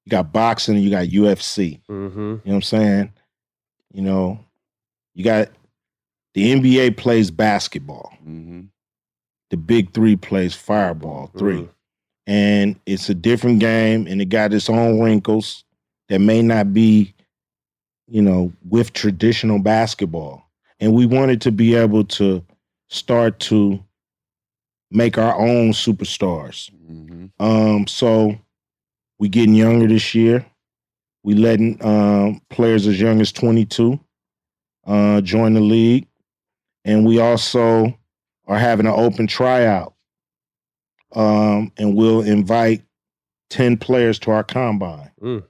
you 0.05 0.09
got 0.09 0.33
boxing 0.33 0.75
and 0.75 0.83
you 0.83 0.89
got 0.89 1.07
UFC. 1.07 1.81
Mm-hmm. 1.89 2.19
You 2.19 2.25
know 2.27 2.41
what 2.43 2.53
I'm 2.55 2.61
saying? 2.61 3.13
You 3.93 4.01
know, 4.01 4.39
you 5.13 5.23
got 5.23 5.49
the 6.33 6.53
NBA 6.53 6.97
plays 6.97 7.31
basketball. 7.31 8.13
Mm-hmm. 8.21 8.61
The 9.49 9.57
big 9.57 9.93
three 9.93 10.15
plays 10.15 10.53
fireball 10.55 11.31
3 11.37 11.53
Mm-hmm. 11.53 11.65
And 12.27 12.79
it's 12.85 13.09
a 13.09 13.15
different 13.15 13.59
game 13.59 14.05
and 14.07 14.21
it 14.21 14.25
got 14.25 14.53
its 14.53 14.69
own 14.69 15.01
wrinkles 15.01 15.65
that 16.07 16.19
may 16.19 16.41
not 16.41 16.71
be, 16.71 17.13
you 18.07 18.21
know, 18.21 18.53
with 18.69 18.93
traditional 18.93 19.59
basketball. 19.59 20.43
And 20.79 20.93
we 20.93 21.05
wanted 21.05 21.41
to 21.41 21.51
be 21.51 21.75
able 21.75 22.05
to 22.05 22.45
start 22.89 23.39
to 23.39 23.83
make 24.91 25.17
our 25.17 25.35
own 25.35 25.71
superstars. 25.71 26.69
Um, 27.39 27.87
so 27.87 28.37
we 29.19 29.27
getting 29.27 29.55
younger 29.55 29.87
this 29.87 30.13
year. 30.13 30.45
We 31.23 31.33
letting 31.33 31.83
um, 31.83 32.41
players 32.49 32.87
as 32.87 32.99
young 32.99 33.19
as 33.19 33.31
22 33.31 33.99
uh, 34.85 35.21
join 35.21 35.53
the 35.53 35.61
league, 35.61 36.07
and 36.85 37.05
we 37.05 37.19
also 37.19 37.97
are 38.47 38.57
having 38.57 38.85
an 38.85 38.93
open 38.93 39.27
tryout. 39.27 39.93
Um, 41.13 41.71
and 41.77 41.95
we'll 41.95 42.21
invite 42.21 42.83
10 43.49 43.77
players 43.77 44.17
to 44.19 44.31
our 44.31 44.43
combine. 44.43 45.11
Mm. 45.21 45.43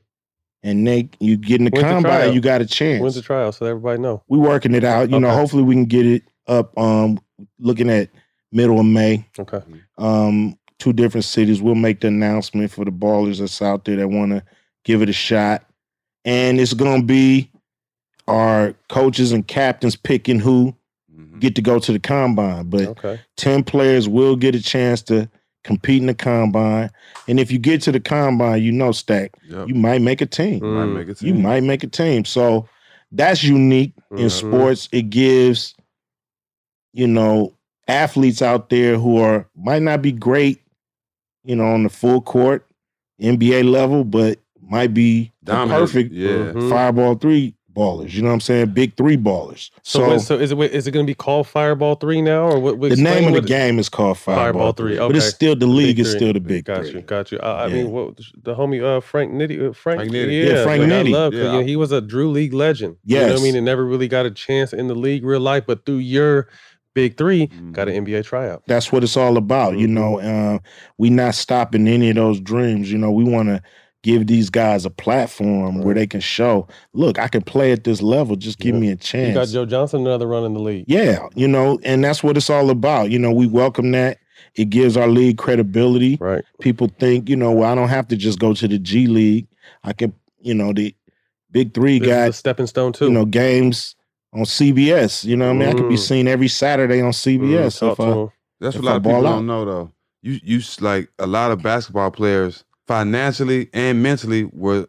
And 0.63 0.87
they, 0.87 1.09
you 1.19 1.37
get 1.37 1.59
in 1.59 1.65
the 1.65 1.71
When's 1.71 1.83
combine, 1.83 2.11
tryout? 2.11 2.33
you 2.33 2.41
got 2.41 2.61
a 2.61 2.65
chance. 2.65 3.01
When's 3.01 3.15
the 3.15 3.21
trial 3.21 3.51
so 3.51 3.65
everybody 3.65 4.01
know? 4.01 4.23
we 4.27 4.37
working 4.37 4.73
it 4.73 4.83
out. 4.83 5.09
You 5.09 5.19
know, 5.19 5.29
hopefully 5.29 5.63
we 5.63 5.75
can 5.75 5.85
get 5.85 6.05
it 6.05 6.23
up. 6.47 6.75
Um, 6.77 7.19
looking 7.59 7.89
at 7.89 8.09
middle 8.51 8.79
of 8.79 8.85
May. 8.85 9.25
Okay. 9.39 9.61
Um, 9.97 10.57
two 10.79 10.93
different 10.93 11.25
cities. 11.25 11.61
We'll 11.61 11.75
make 11.75 12.01
the 12.01 12.07
announcement 12.07 12.71
for 12.71 12.85
the 12.85 12.91
ballers 12.91 13.39
that's 13.39 13.61
out 13.61 13.85
there 13.85 13.97
that 13.97 14.07
want 14.07 14.31
to 14.31 14.43
give 14.83 15.01
it 15.01 15.09
a 15.09 15.13
shot, 15.13 15.63
and 16.25 16.59
it's 16.59 16.73
gonna 16.73 17.03
be 17.03 17.50
our 18.31 18.73
coaches 18.89 19.31
and 19.31 19.45
captains 19.47 19.95
picking 19.95 20.39
who 20.39 20.75
get 21.39 21.55
to 21.55 21.61
go 21.61 21.79
to 21.79 21.91
the 21.91 21.99
combine. 21.99 22.69
But 22.69 22.87
Okay. 22.89 23.19
ten 23.35 23.63
players 23.63 24.07
will 24.07 24.35
get 24.35 24.55
a 24.55 24.61
chance 24.61 25.01
to 25.03 25.29
compete 25.63 26.01
in 26.01 26.07
the 26.07 26.13
combine, 26.15 26.89
and 27.27 27.39
if 27.39 27.51
you 27.51 27.59
get 27.59 27.81
to 27.83 27.91
the 27.91 27.99
combine, 27.99 28.61
you 28.63 28.71
know, 28.71 28.91
stack, 28.91 29.33
Yep. 29.47 29.67
you 29.67 29.75
might 29.75 30.01
make 30.01 30.21
a 30.21 30.25
team. 30.25 30.59
Might 30.73 30.85
make 30.85 31.09
a 31.09 31.15
You 31.25 31.33
might 31.35 31.63
make 31.63 31.83
a 31.83 31.87
team. 31.87 32.25
So 32.25 32.67
that's 33.11 33.43
unique 33.43 33.93
in 34.11 34.27
Mhm. 34.27 34.31
sports. 34.31 34.89
It 34.91 35.09
gives, 35.09 35.75
you 36.93 37.07
know, 37.07 37.53
athletes 37.87 38.41
out 38.41 38.69
there 38.69 38.97
who 38.97 39.17
are 39.17 39.47
might 39.55 39.81
not 39.81 40.01
be 40.01 40.11
great, 40.11 40.61
you 41.43 41.55
know, 41.55 41.65
on 41.65 41.83
the 41.83 41.89
full 41.89 42.21
court, 42.21 42.65
NBA 43.19 43.63
level, 43.63 44.03
but 44.03 44.39
might 44.61 44.93
be 44.93 45.31
the 45.43 45.51
Dominant, 45.53 45.79
perfect 45.81 46.13
yeah. 46.13 46.53
Mhm. 46.53 46.69
fireball 46.69 47.15
three 47.15 47.53
ballers. 47.73 48.13
You 48.13 48.21
know 48.21 48.27
what 48.29 48.35
I'm 48.35 48.39
saying? 48.41 48.73
Big 48.73 48.95
three 48.97 49.17
ballers. 49.17 49.69
So, 49.83 49.99
So, 49.99 50.09
wait, 50.09 50.21
so 50.21 50.37
is 50.39 50.51
it 50.51 50.57
wait, 50.57 50.71
is 50.71 50.87
it 50.87 50.91
going 50.91 51.05
to 51.05 51.09
be 51.09 51.15
called 51.15 51.47
Fireball 51.47 51.95
Three 51.95 52.21
now, 52.21 52.43
or 52.43 52.59
what? 52.59 52.79
the 52.79 52.95
name 52.95 53.27
of 53.27 53.33
the 53.33 53.47
game 53.47 53.79
is 53.79 53.89
called 53.89 54.17
Fireball, 54.17 54.43
Fireball 54.43 54.73
Three. 54.73 54.99
Okay. 54.99 55.07
but 55.07 55.15
it's 55.15 55.27
still 55.27 55.55
the 55.55 55.65
league 55.67 55.97
Big 55.97 56.05
is 56.05 56.11
still 56.11 56.33
the 56.33 56.39
big 56.39 56.65
Got 56.65 56.85
three. 56.85 56.93
you, 56.95 57.01
got 57.01 57.31
you. 57.31 57.39
I, 57.39 57.63
I 57.63 57.67
Yeah. 57.67 57.73
mean, 57.75 57.91
what 57.91 58.17
the 58.43 58.55
homie 58.55 58.83
uh, 58.83 58.99
Frank 59.01 59.31
Nitty, 59.33 59.69
uh, 59.69 59.73
Frank, 59.73 59.99
Frank 59.99 60.11
Nitti. 60.11 60.43
yeah, 60.43 60.49
Yeah, 60.49 60.63
Frank 60.63 60.81
like, 60.83 60.91
I 60.91 61.03
Nitti. 61.03 61.11
love, 61.11 61.33
Yeah. 61.33 61.43
you 61.43 61.51
know, 61.51 61.61
he 61.63 61.75
was 61.75 61.91
a 61.91 62.01
Drew 62.01 62.29
League 62.31 62.53
legend. 62.53 62.97
you 63.05 63.15
know 63.17 63.23
what 63.23 63.31
Yes. 63.31 63.39
I 63.39 63.43
mean, 63.43 63.55
and 63.55 63.65
never 63.65 63.85
really 63.85 64.07
got 64.07 64.25
a 64.25 64.31
chance 64.31 64.73
in 64.73 64.87
the 64.87 64.95
league 64.95 65.23
real 65.25 65.39
life, 65.39 65.63
but 65.67 65.85
through 65.85 65.97
your 65.97 66.47
big 66.93 67.17
3 67.17 67.47
got 67.71 67.87
Mm-hmm. 67.87 67.97
an 67.97 68.05
NBA 68.05 68.23
tryout. 68.25 68.63
that's 68.67 68.91
what 68.91 69.01
it's 69.03 69.15
all 69.15 69.37
about. 69.37 69.77
You 69.77 69.87
know, 69.87 70.19
uh, 70.19 70.59
we 70.97 71.09
not 71.09 71.35
stopping 71.35 71.87
any 71.87 72.09
of 72.09 72.15
those 72.15 72.39
dreams. 72.41 72.91
You 72.91 72.97
know, 72.97 73.11
we 73.11 73.23
want 73.23 73.47
to 73.49 73.61
give 74.03 74.27
these 74.27 74.49
guys 74.49 74.85
a 74.85 74.89
platform 74.89 75.81
where 75.81 75.93
they 75.93 76.07
can 76.07 76.21
show, 76.21 76.67
look, 76.93 77.19
I 77.19 77.27
can 77.27 77.41
play 77.41 77.71
at 77.71 77.83
this 77.83 78.01
level. 78.01 78.35
Just 78.35 78.59
give 78.59 78.75
me 78.75 78.89
a 78.89 78.95
chance. 78.95 79.29
You 79.29 79.33
got. 79.35 79.47
Joe 79.49 79.65
Johnson 79.65 80.01
another 80.01 80.27
run 80.27 80.43
in 80.43 80.53
the 80.53 80.59
league. 80.59 80.85
Yeah, 80.87 81.27
you 81.35 81.47
know, 81.47 81.79
and 81.83 82.03
that's 82.03 82.23
what 82.23 82.37
it's 82.37 82.49
all 82.49 82.69
about. 82.69 83.11
You 83.11 83.19
know, 83.19 83.31
we 83.31 83.47
welcome 83.47 83.91
that. 83.91 84.17
It 84.55 84.69
gives 84.69 84.97
our 84.97 85.07
league 85.07 85.37
credibility. 85.37 86.17
Right. 86.19 86.43
People 86.59 86.89
think, 86.99 87.29
you 87.29 87.35
know, 87.35 87.51
well, 87.51 87.71
I 87.71 87.75
don't 87.75 87.89
have 87.89 88.07
to 88.09 88.17
just 88.17 88.39
go 88.39 88.53
to 88.53 88.67
the 88.67 88.79
G 88.79 89.07
League. 89.07 89.47
I 89.83 89.93
can, 89.93 90.13
you 90.41 90.53
know, 90.53 90.73
the 90.73 90.95
Big 91.51 91.73
Three 91.73 91.99
This 91.99 92.07
is 92.07 92.13
got 92.13 92.29
a 92.29 92.33
stepping 92.33 92.67
stone 92.67 92.93
too. 92.93 93.05
you 93.05 93.11
know 93.11 93.25
games 93.25 93.95
on 94.33 94.41
CBS. 94.43 95.23
You 95.25 95.35
know, 95.37 95.47
what 95.47 95.55
I 95.55 95.59
mean, 95.59 95.69
I 95.69 95.73
could 95.73 95.89
be 95.89 95.95
Mm. 95.95 95.99
seen 95.99 96.27
every 96.27 96.47
Saturday 96.47 97.01
on 97.01 97.11
CBS. 97.11 97.79
talk 97.79 97.99
if 97.99 97.99
I. 97.99 98.25
That's 98.59 98.75
if 98.75 98.81
what 98.81 98.83
a 98.83 98.85
lot 98.85 98.93
I 98.93 98.95
of 98.97 99.03
people 99.03 99.21
ball 99.21 99.31
don't 99.33 99.45
know 99.45 99.65
though. 99.65 99.91
You 100.23 100.39
you 100.43 100.61
like 100.79 101.09
a 101.19 101.27
lot 101.27 101.51
of 101.51 101.61
basketball 101.61 102.11
players 102.11 102.63
financially 102.91 103.69
and 103.71 104.03
mentally 104.03 104.43
were 104.51 104.85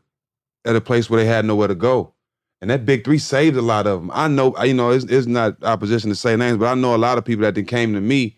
at 0.65 0.75
a 0.75 0.81
place 0.81 1.09
where 1.09 1.23
they 1.23 1.27
had 1.27 1.45
nowhere 1.45 1.69
to 1.69 1.75
go. 1.77 2.13
And 2.61 2.69
that 2.69 2.85
big 2.85 3.05
three 3.05 3.19
saved 3.19 3.57
a 3.57 3.63
lot 3.63 3.87
of 3.87 4.01
them. 4.01 4.11
I 4.13 4.27
know, 4.27 4.61
you 4.65 4.75
know, 4.75 4.91
it's, 4.91 5.05
it's 5.05 5.29
not 5.29 5.63
opposition 5.63 6.11
to 6.11 6.17
say 6.17 6.35
names, 6.35 6.59
but 6.59 6.67
I 6.67 6.75
know 6.75 6.97
a 6.97 6.99
lot 6.99 7.17
of 7.17 7.25
people 7.25 7.43
that 7.43 7.55
then 7.55 7.65
came 7.65 7.95
to 7.95 8.01
me 8.01 8.37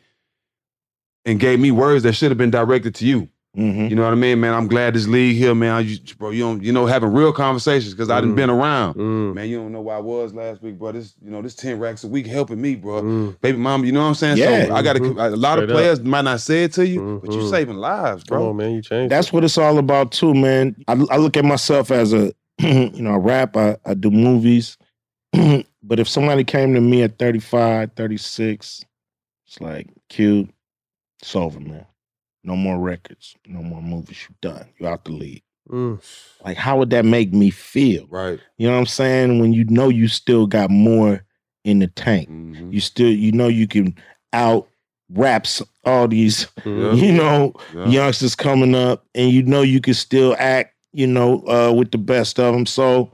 and 1.25 1.41
gave 1.41 1.61
me 1.61 1.71
words 1.71 2.03
that 2.03 2.13
should 2.13 2.31
have 2.31 2.37
been 2.37 2.51
directed 2.51 2.95
to 2.97 3.07
you. 3.07 3.31
Mhm. 3.57 3.89
You 3.89 3.95
know 3.95 4.03
what 4.03 4.13
I 4.13 4.17
mean, 4.17 4.41
man? 4.41 4.53
I'm 4.53 4.67
glad 4.67 4.95
this 4.95 5.07
league 5.07 5.37
here, 5.37 5.55
man. 5.55 5.87
You, 5.87 5.97
bro, 6.19 6.31
you 6.31 6.43
don't, 6.43 6.63
you 6.63 6.73
know, 6.73 6.87
having 6.87 7.13
real 7.13 7.33
conversations 7.33 7.95
because 7.95 8.11
I 8.11 8.21
done 8.21 8.33
Mm. 8.33 8.37
been 8.37 8.51
around. 8.51 8.95
Mm. 8.97 9.35
Man, 9.35 9.49
you 9.49 9.59
don't 9.59 9.71
know 9.71 9.81
where 9.81 9.95
I 9.97 10.01
was 10.01 10.35
last 10.35 10.61
week, 10.61 10.77
bro. 10.79 10.91
This, 10.93 11.15
you 11.25 11.31
know, 11.31 11.41
this 11.41 11.55
ten 11.55 11.79
racks 11.79 12.03
a 12.03 12.09
week 12.09 12.27
helping 12.27 12.61
me, 12.61 12.75
bro. 12.75 13.03
Mm. 13.03 13.41
Baby 13.41 13.59
mama, 13.59 13.87
you 13.87 13.93
know 13.93 14.01
what 14.01 14.07
I'm 14.09 14.15
saying? 14.15 14.39
Yeah. 14.39 14.67
So 14.67 14.75
I 14.75 14.83
got 14.83 14.95
to. 14.95 15.01
Mhm. 15.01 15.33
A 15.33 15.37
lot 15.37 15.59
of 15.59 15.65
Straight 15.65 15.71
up. 15.71 15.77
players 15.77 16.01
might 16.03 16.23
not 16.23 16.41
say 16.41 16.65
it 16.65 16.73
to 16.73 16.87
you, 16.87 17.21
but 17.25 17.33
you 17.33 17.41
Mhm. 17.43 17.51
saving 17.51 17.77
lives, 17.77 18.25
bro. 18.25 18.49
on, 18.51 18.57
man, 18.57 18.73
you 18.73 18.83
changed. 18.83 19.13
That's 19.13 19.33
what 19.33 19.45
it's 19.45 19.57
all 19.57 19.79
about 19.79 20.11
too, 20.11 20.35
man. 20.35 20.75
I, 20.89 20.95
I 21.11 21.17
look 21.19 21.37
at 21.37 21.45
myself 21.45 21.93
as 21.93 22.13
a, 22.13 22.33
you 22.61 23.03
know, 23.03 23.13
I 23.13 23.17
rap, 23.17 23.57
I, 23.57 23.77
I 23.87 23.95
do 23.95 24.11
movies. 24.11 24.77
but 25.33 26.01
if 26.01 26.09
somebody 26.09 26.43
came 26.43 26.75
to 26.75 26.81
me 26.81 27.03
at 27.03 27.19
35, 27.21 27.93
36, 27.95 28.85
it's 29.47 29.61
like, 29.61 29.87
cute, 30.09 30.49
it's 31.23 31.37
over, 31.37 31.61
man. 31.61 31.87
No 32.45 32.55
more 32.57 32.79
records, 32.79 33.35
no 33.47 33.63
more 33.63 33.81
movies. 33.83 34.19
You're 34.29 34.53
done. 34.53 34.67
You're 34.79 34.91
out 34.91 35.05
the 35.07 35.13
league. 35.13 35.43
Mm. 35.71 35.99
Like, 36.45 36.59
how 36.59 36.77
would 36.79 36.91
that 36.91 37.07
make 37.07 37.33
me 37.33 37.49
feel? 37.51 38.07
Right. 38.11 38.39
You 38.59 38.67
know 38.69 38.75
what 38.75 38.81
I'm 38.81 38.87
saying? 38.87 39.41
When 39.41 39.55
you 39.55 39.65
know 39.65 39.89
you 39.89 40.09
still 40.09 40.47
got 40.47 40.69
more 40.71 41.25
in 41.65 41.79
the 41.79 41.87
tank. 41.87 42.29
Mhm. 42.29 42.71
You 42.73 42.81
still, 42.81 43.09
you 43.11 43.33
know, 43.33 43.49
you 43.49 43.67
can 43.67 43.95
out 44.35 44.69
raps 45.11 45.63
all 45.85 46.07
these, 46.07 46.47
Mhm. 46.65 46.99
you 47.01 47.13
know, 47.13 47.55
Yeah. 47.75 47.89
youngsters 47.89 48.35
coming 48.35 48.75
up, 48.75 49.07
and 49.15 49.31
you 49.31 49.43
know 49.43 49.63
you 49.63 49.81
can 49.81 49.95
still 49.95 50.37
act, 50.39 50.75
you 50.93 51.07
know, 51.07 51.41
uh, 51.49 51.73
with 51.73 51.93
the 51.93 51.99
best 51.99 52.39
of 52.39 52.53
them. 52.55 52.67
So, 52.67 53.11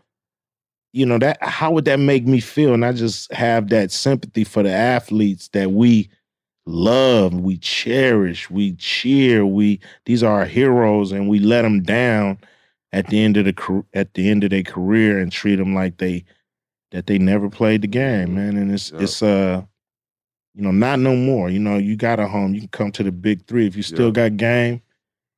you 0.93 1.07
know 1.07 1.19
that 1.19 1.39
how 1.41 1.71
would 1.71 1.85
that 1.85 2.01
make 2.01 2.27
me 2.27 2.41
feel? 2.41 2.75
And 2.75 2.85
I 2.85 2.91
just 2.93 3.33
have 3.33 3.69
that 3.69 3.93
sympathy 3.93 4.43
for 4.43 4.65
the 4.65 4.73
athletes 4.73 5.47
that 5.53 5.71
we 5.71 6.11
love, 6.67 7.35
we 7.35 7.57
cherish, 7.59 8.51
we 8.51 8.73
cheer. 8.75 9.45
We 9.47 9.81
these 10.07 10.23
are 10.23 10.41
our 10.41 10.47
heroes, 10.47 11.13
and 11.13 11.29
we 11.29 11.39
let 11.39 11.63
them 11.63 11.83
down 11.83 12.39
at 12.93 13.07
the 13.09 13.23
end 13.23 13.37
of 13.37 13.45
the 13.45 13.53
car- 13.53 13.85
at 13.95 14.15
the 14.15 14.29
end 14.31 14.45
of 14.45 14.51
their 14.51 14.63
career 14.63 15.19
and 15.19 15.31
treat 15.33 15.57
them 15.57 15.75
like 15.75 15.99
they 15.99 16.25
that 16.91 17.07
they 17.07 17.19
never 17.19 17.49
played 17.49 17.83
the 17.83 17.87
game, 17.89 18.35
man. 18.35 18.57
And 18.57 18.73
it's 18.73 18.91
Yeah. 18.93 19.01
it's 19.03 19.23
uh 19.23 19.63
You 20.57 20.63
know, 20.63 20.73
not 20.73 20.99
no 20.99 21.15
more. 21.15 21.49
You 21.49 21.61
know, 21.61 21.79
you 21.79 21.95
got 21.97 22.19
a 22.19 22.27
home. 22.27 22.55
You 22.55 22.61
can 22.63 22.71
come 22.71 22.93
to 22.93 23.05
the 23.05 23.13
big 23.13 23.47
three. 23.47 23.67
If 23.69 23.77
you 23.77 23.85
still 23.85 24.07
Yeah. 24.07 24.29
got 24.29 24.37
game, 24.37 24.83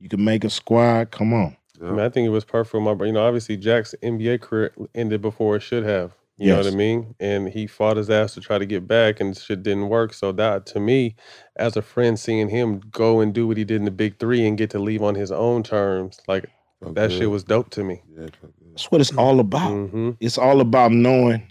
you 0.01 0.09
can 0.09 0.25
make 0.25 0.43
a 0.43 0.49
squad. 0.51 1.11
Come 1.11 1.35
on. 1.35 1.55
I 1.83 1.91
mean, 1.91 2.01
I 2.01 2.09
think 2.09 2.25
it 2.27 2.31
was 2.31 2.47
perfect 2.47 2.71
for 2.71 2.81
my, 2.81 2.95
bro- 2.95 3.07
you 3.09 3.13
know, 3.13 3.25
obviously 3.25 3.59
Jack's 3.59 3.95
NBA 4.03 4.39
career 4.41 4.73
ended 4.95 5.21
before 5.21 5.55
it 5.57 5.61
should 5.61 5.85
have. 5.85 6.13
You 6.43 6.53
know 6.53 6.59
what 6.59 6.67
I 6.67 6.77
mean? 6.77 7.15
And 7.21 7.49
he 7.49 7.67
fought 7.67 7.97
his 7.97 8.11
ass 8.11 8.35
to 8.35 8.41
try 8.41 8.59
to 8.59 8.67
get 8.67 8.87
back, 8.89 9.21
and 9.21 9.37
shit 9.37 9.63
didn't 9.63 9.89
work. 9.89 10.13
So 10.13 10.33
that, 10.33 10.67
to 10.67 10.81
me, 10.81 11.15
as 11.57 11.77
a 11.77 11.83
friend, 11.83 12.19
seeing 12.19 12.49
him 12.49 12.81
go 12.91 13.21
and 13.21 13.33
do 13.33 13.47
what 13.47 13.57
he 13.57 13.65
did 13.65 13.77
in 13.77 13.85
the 13.85 13.91
Big 13.91 14.19
Three 14.19 14.47
and 14.47 14.59
get 14.59 14.71
to 14.71 14.79
leave 14.79 15.03
on 15.03 15.15
his 15.15 15.31
own 15.31 15.63
terms, 15.63 16.21
like 16.27 16.47
that 16.81 17.13
shit 17.13 17.31
was 17.31 17.45
dope 17.45 17.71
to 17.71 17.85
me. 17.85 18.03
That's 18.17 18.91
what 18.91 19.01
it's 19.01 19.15
all 19.17 19.39
about. 19.41 19.73
Mm-hmm. 19.73 20.11
It's 20.21 20.39
all 20.39 20.61
about 20.61 20.93
knowing 20.93 21.47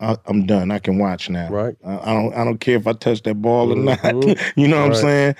I, 0.00 0.16
I'm 0.26 0.46
done. 0.46 0.70
I 0.70 0.78
can 0.78 0.98
watch 0.98 1.30
now. 1.30 1.48
Right. 1.50 1.76
I, 1.84 1.98
I 1.98 2.14
don't. 2.14 2.34
I 2.34 2.44
don't 2.44 2.58
care 2.58 2.76
if 2.76 2.86
I 2.86 2.92
touch 2.92 3.22
that 3.22 3.36
ball 3.36 3.72
or 3.72 3.76
not. 3.76 3.98
Mhm. 4.00 4.52
you 4.56 4.66
know 4.68 4.80
what 4.80 4.86
I'm 4.88 4.94
saying? 4.94 5.34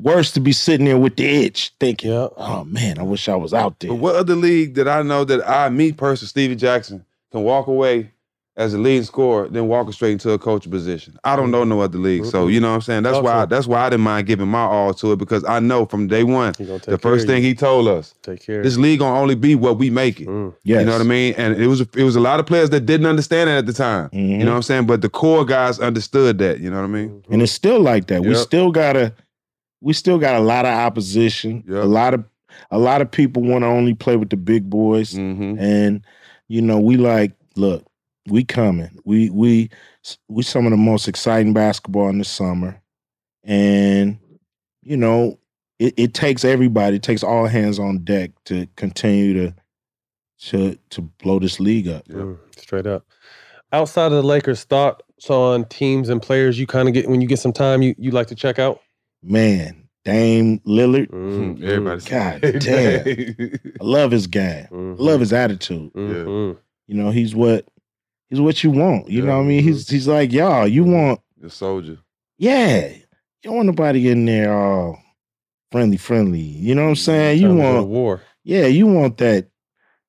Worse 0.00 0.32
to 0.32 0.40
be 0.40 0.52
sitting 0.52 0.86
there 0.86 0.98
with 0.98 1.16
the 1.16 1.26
itch, 1.26 1.72
thinking, 1.80 2.12
"Oh 2.12 2.64
man, 2.64 2.98
I 2.98 3.02
wish 3.02 3.28
I 3.28 3.36
was 3.36 3.52
out 3.52 3.80
there." 3.80 3.90
But 3.90 3.96
what 3.96 4.14
other 4.14 4.36
league 4.36 4.74
that 4.74 4.88
I 4.88 5.02
know 5.02 5.24
that 5.24 5.46
I, 5.48 5.68
me 5.70 5.92
personally, 5.92 6.28
Stevie 6.28 6.56
Jackson, 6.56 7.04
can 7.32 7.42
walk 7.42 7.66
away 7.66 8.12
as 8.58 8.74
a 8.74 8.78
leading 8.78 9.04
scorer, 9.04 9.48
then 9.48 9.68
walking 9.68 9.92
straight 9.92 10.12
into 10.12 10.30
a 10.32 10.38
coaching 10.38 10.70
position? 10.70 11.16
I 11.24 11.36
don't 11.36 11.50
know 11.50 11.64
no 11.64 11.80
other 11.80 11.96
league. 11.96 12.26
So 12.26 12.48
you 12.48 12.60
know 12.60 12.68
what 12.70 12.74
I'm 12.74 12.80
saying? 12.82 13.02
That's 13.04 13.18
why 13.20 13.32
Awesome. 13.32 13.48
that's 13.48 13.66
why 13.66 13.86
I 13.86 13.88
didn't 13.90 14.02
mind 14.02 14.26
giving 14.26 14.48
my 14.48 14.60
all 14.62 14.92
to 14.94 15.12
it 15.12 15.16
because 15.16 15.44
I 15.44 15.60
know 15.60 15.86
from 15.86 16.08
day 16.08 16.24
one, 16.24 16.52
the 16.58 16.98
first 17.00 17.26
thing 17.26 17.42
he 17.42 17.54
told 17.54 17.88
us, 17.88 18.14
Take 18.22 18.44
care. 18.44 18.62
this 18.62 18.76
league 18.76 18.98
gonna 18.98 19.18
only 19.18 19.36
be 19.36 19.54
what 19.54 19.78
we 19.78 19.88
make 19.90 20.20
it. 20.20 20.26
Mm. 20.28 20.52
Yes. 20.64 20.80
You 20.80 20.86
know 20.86 20.92
what 20.92 21.00
I 21.00 21.04
mean? 21.04 21.34
And 21.38 21.54
it 21.56 21.68
was 21.68 21.80
it 21.80 22.02
was 22.02 22.16
a 22.16 22.20
lot 22.20 22.40
of 22.40 22.46
players 22.46 22.70
that 22.70 22.80
didn't 22.80 23.06
understand 23.06 23.48
it 23.48 23.54
at 23.54 23.66
the 23.66 23.72
time. 23.72 24.08
Mm-hmm. 24.10 24.18
You 24.18 24.38
know 24.44 24.50
what 24.50 24.56
I'm 24.56 24.62
saying? 24.62 24.86
But 24.86 25.00
the 25.02 25.08
core 25.08 25.44
guys 25.44 25.78
understood 25.80 26.38
that. 26.38 26.60
You 26.60 26.68
know 26.70 26.76
what 26.76 26.84
I 26.84 26.88
mean? 26.88 27.22
and 27.30 27.40
it's 27.42 27.52
still 27.52 27.80
like 27.80 28.08
that. 28.08 28.22
We 28.22 28.34
still 28.34 28.72
gotta, 28.72 29.14
we 29.80 29.92
still 29.92 30.18
got 30.18 30.34
a 30.34 30.40
lot 30.40 30.64
of 30.66 30.72
opposition. 30.72 31.62
A 31.70 31.86
lot 31.86 32.12
of, 32.12 32.24
a 32.72 32.78
lot 32.78 33.00
of 33.02 33.10
people 33.10 33.42
want 33.42 33.62
to 33.62 33.66
only 33.68 33.94
play 33.94 34.16
with 34.16 34.30
the 34.30 34.36
big 34.36 34.68
boys, 34.68 35.14
Mm-hmm. 35.14 35.58
and 35.60 36.02
you 36.48 36.60
know 36.60 36.80
we 36.80 36.96
like, 36.96 37.32
look, 37.54 37.84
we 38.28 38.44
coming. 38.44 38.98
We 39.04 39.30
we 39.30 39.70
we 40.28 40.42
some 40.42 40.66
of 40.66 40.70
the 40.70 40.76
most 40.76 41.08
exciting 41.08 41.52
basketball 41.52 42.08
in 42.08 42.18
the 42.18 42.24
summer, 42.24 42.80
and 43.44 44.18
you 44.82 44.96
know 44.96 45.38
it, 45.78 45.94
it 45.96 46.14
takes 46.14 46.44
everybody. 46.44 46.96
It 46.96 47.02
takes 47.02 47.22
all 47.22 47.46
hands 47.46 47.78
on 47.78 48.04
deck 48.04 48.30
to 48.46 48.66
continue 48.76 49.34
to 49.34 49.54
to 50.50 50.78
to 50.90 51.02
blow 51.02 51.38
this 51.38 51.60
league 51.60 51.88
up. 51.88 52.06
Mm, 52.08 52.38
straight 52.56 52.86
up. 52.86 53.04
Outside 53.72 54.06
of 54.06 54.12
the 54.12 54.22
Lakers, 54.22 54.64
thoughts 54.64 55.28
on 55.28 55.64
teams 55.66 56.08
and 56.08 56.22
players 56.22 56.58
you 56.58 56.66
kind 56.66 56.88
of 56.88 56.94
get 56.94 57.08
when 57.08 57.20
you 57.20 57.28
get 57.28 57.38
some 57.38 57.52
time 57.52 57.82
you, 57.82 57.94
you 57.98 58.10
like 58.12 58.28
to 58.28 58.34
check 58.34 58.58
out? 58.58 58.80
Man, 59.22 59.88
Dame 60.04 60.60
Lillard. 60.60 61.08
Mm, 61.10 61.62
Everybody's 61.62 62.04
God 62.04 62.40
damn. 62.60 63.04
I 63.80 63.84
love 63.84 64.10
his 64.10 64.26
game. 64.26 64.68
I 64.72 65.02
love 65.02 65.20
his 65.20 65.32
attitude. 65.32 65.92
Mhm. 65.92 66.56
You 66.86 66.94
know, 66.94 67.10
he's 67.10 67.34
what 67.34 67.66
he's 68.28 68.40
what 68.40 68.62
you 68.64 68.70
want. 68.70 69.08
You 69.08 69.22
know 69.22 69.36
what 69.38 69.44
I 69.44 69.46
mean? 69.46 69.60
Mm-hmm. 69.60 69.68
He's 69.68 69.88
he's 69.88 70.08
like, 70.08 70.32
y'all, 70.32 70.66
you 70.68 70.84
want 70.84 71.20
The 71.40 71.50
soldier. 71.50 71.98
yeah. 72.38 72.88
You 72.88 73.50
don't 73.50 73.56
want 73.56 73.66
nobody 73.66 74.08
in 74.08 74.24
there 74.24 74.52
all 74.52 74.98
friendly, 75.70 75.96
friendly. 75.96 76.40
You 76.40 76.74
know 76.74 76.82
what 76.82 76.88
I'm 76.90 76.96
saying? 76.96 77.38
You 77.40 77.46
Trying 77.46 77.56
to 77.58 77.62
go 77.62 77.68
to 77.68 77.74
want 77.76 77.88
war. 77.88 78.22
Yeah, 78.42 78.66
you 78.66 78.86
want 78.88 79.18
that, 79.18 79.46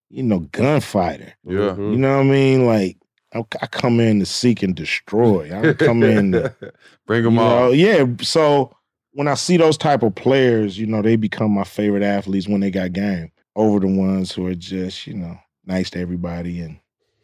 you 0.10 0.24
know, 0.24 0.40
gunfighter. 0.52 1.34
Yeah. 1.44 1.76
You 1.76 1.96
know 1.98 2.16
what 2.18 2.22
I 2.22 2.30
mean? 2.30 2.66
Like 2.66 2.98
I, 3.36 3.46
I 3.62 3.68
come 3.68 4.00
in 4.00 4.20
to 4.20 4.26
seek 4.26 4.64
and 4.64 4.76
destroy. 4.76 5.56
I 5.56 5.62
don't 5.62 5.78
come 5.78 6.02
in 6.02 6.32
to 6.32 6.56
Bring 7.06 7.24
them 7.24 7.38
all. 7.38 7.68
know, 7.68 7.72
yeah. 7.72 8.04
So 8.22 8.76
when 9.12 9.28
I 9.28 9.36
see 9.36 9.58
those 9.58 9.78
type 9.78 10.02
of 10.02 10.16
players, 10.16 10.80
you 10.80 10.88
know, 10.88 11.04
they 11.04 11.16
become 11.16 11.52
my 11.52 11.64
favorite 11.64 12.04
athletes 12.04 12.48
when 12.48 12.62
they 12.62 12.72
got 12.72 12.94
game 12.94 13.32
over 13.56 13.80
the 13.80 13.88
ones 13.88 14.32
who 14.32 14.48
are 14.48 14.56
just, 14.56 15.06
you 15.06 15.14
know, 15.14 15.38
nice 15.66 15.92
to 15.92 16.00
everybody 16.00 16.62
and 16.62 16.80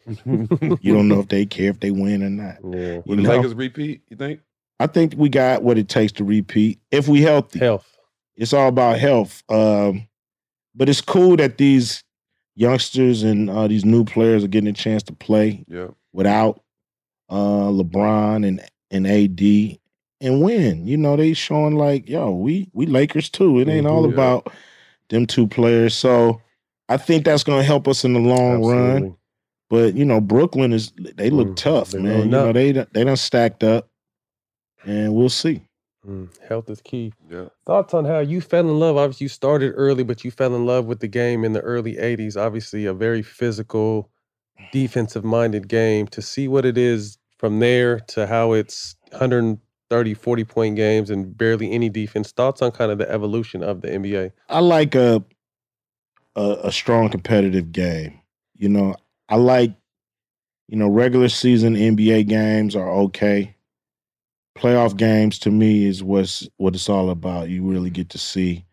you 0.26 0.94
don't 0.94 1.07
know 1.07 1.19
if 1.19 1.27
they 1.30 1.45
care 1.45 1.69
if 1.69 1.80
they 1.80 1.91
win 1.91 2.23
or 2.23 2.30
not. 2.30 2.56
Yeah. 2.64 2.94
You 2.95 3.03
Will 3.06 3.15
the 3.18 3.22
know? 3.23 3.30
Lakers 3.38 3.53
repeat, 3.56 4.02
you 4.10 4.18
think? 4.18 4.40
I 4.80 4.88
think 4.88 5.14
we 5.18 5.30
got 5.30 5.64
what 5.64 5.77
it 5.77 5.88
takes 5.90 6.11
to 6.14 6.23
repeat 6.23 6.80
if 6.91 7.07
we 7.07 7.22
healthy. 7.22 7.60
Health. 7.60 7.90
It's 8.36 8.53
all 8.53 8.68
about 8.68 8.99
health. 8.99 9.41
Um, 9.49 10.07
but 10.76 10.90
it's 10.90 11.02
cool 11.02 11.38
that 11.38 11.57
these 11.57 12.03
youngsters 12.56 13.23
and 13.23 13.49
uh, 13.49 13.68
these 13.68 13.86
new 13.86 14.03
players 14.03 14.44
are 14.44 14.48
getting 14.49 14.69
a 14.69 14.73
chance 14.73 15.03
to 15.03 15.14
play 15.14 15.64
Yeah. 15.68 15.88
without 16.14 16.61
uh, 17.30 17.69
LeBron 17.69 18.45
and 18.48 18.61
and 18.91 19.07
AD 19.07 19.77
and 20.22 20.41
win. 20.44 20.86
You 20.88 20.98
know, 20.98 21.15
they 21.15 21.34
showing 21.34 21.76
like, 21.76 22.07
yo, 22.10 22.32
we 22.32 22.69
we 22.73 22.86
Lakers 22.86 23.30
too. 23.30 23.60
It 23.60 23.68
ain't 23.68 23.88
all 23.88 24.03
Mhm. 24.06 24.14
about 24.14 24.53
them 25.10 25.26
two 25.26 25.48
players. 25.48 25.94
So 25.95 26.41
I 26.90 26.98
think 26.98 27.26
that's 27.26 27.44
gonna 27.44 27.64
help 27.64 27.88
us 27.88 28.03
in 28.03 28.14
the 28.14 28.19
long 28.19 28.64
run. 28.64 29.15
Absolutely. 29.71 29.91
But 29.91 29.97
you 29.97 30.05
know, 30.05 30.21
Brooklyn 30.21 30.73
is 30.73 30.91
they 30.97 31.29
look 31.29 31.49
Mm, 31.49 31.55
tough, 31.55 31.91
they 31.91 31.99
man. 31.99 32.11
loading 32.13 32.25
You 32.31 32.37
know, 32.37 32.49
up. 32.49 32.53
they 32.55 32.71
done- 32.71 32.87
they 32.93 33.03
done 33.03 33.17
stacked 33.17 33.63
up, 33.63 33.89
and 34.85 35.13
we'll 35.13 35.29
see. 35.29 35.61
Mm, 36.07 36.29
health 36.47 36.69
is 36.69 36.81
key. 36.81 37.13
Yeah. 37.29 37.45
Thoughts 37.65 37.93
on 37.95 38.05
how 38.05 38.19
you 38.19 38.39
fell 38.39 38.61
in 38.69 38.79
love? 38.79 38.95
Obviously, 38.95 39.25
you 39.25 39.29
started 39.29 39.73
early, 39.75 40.03
but 40.03 40.23
you 40.23 40.29
fell 40.29 40.55
in 40.55 40.65
love 40.65 40.85
with 40.85 40.99
the 40.99 41.07
game 41.07 41.43
in 41.43 41.53
the 41.53 41.61
early 41.61 41.97
80s. 41.97 42.37
Obviously, 42.37 42.85
a 42.85 42.93
very 42.93 43.23
physical, 43.23 44.11
defensive 44.71 45.23
minded 45.23 45.67
game. 45.67 46.05
To 46.07 46.21
see 46.21 46.47
what 46.47 46.63
it 46.63 46.77
is 46.77 47.17
from 47.39 47.59
there 47.59 47.99
to 48.01 48.27
how 48.27 48.53
it's 48.53 48.95
130, 49.13 50.13
40 50.13 50.43
point 50.43 50.75
games 50.75 51.09
and 51.09 51.35
barely 51.35 51.71
any 51.71 51.89
defense. 51.89 52.31
Thoughts 52.31 52.61
on 52.61 52.71
kind 52.71 52.91
of 52.91 52.99
the 52.99 53.09
evolution 53.11 53.63
of 53.63 53.81
the 53.81 53.87
NBA? 53.87 54.31
I 54.47 54.59
like 54.59 54.93
a, 54.93 55.23
a 56.35 56.57
a 56.65 56.71
strong 56.71 57.09
competitive 57.09 57.71
game. 57.71 58.19
You 58.53 58.69
know, 58.69 58.95
I 59.30 59.35
like 59.38 59.73
you 60.68 60.77
know 60.77 60.88
regular 60.88 61.30
season 61.30 61.76
NBA 61.76 62.27
games 62.27 62.76
are 62.76 62.89
okay. 62.89 63.56
Playoff 64.57 64.95
games 64.95 65.38
to 65.39 65.52
me 65.52 65.85
is 65.85 66.03
what's 66.03 66.47
what 66.57 66.76
it's 66.76 66.89
all 66.89 67.10
about. 67.10 67.49
You 67.49 67.64
really 67.64 67.89
get 67.89 68.10
to 68.10 68.18
see, 68.18 68.65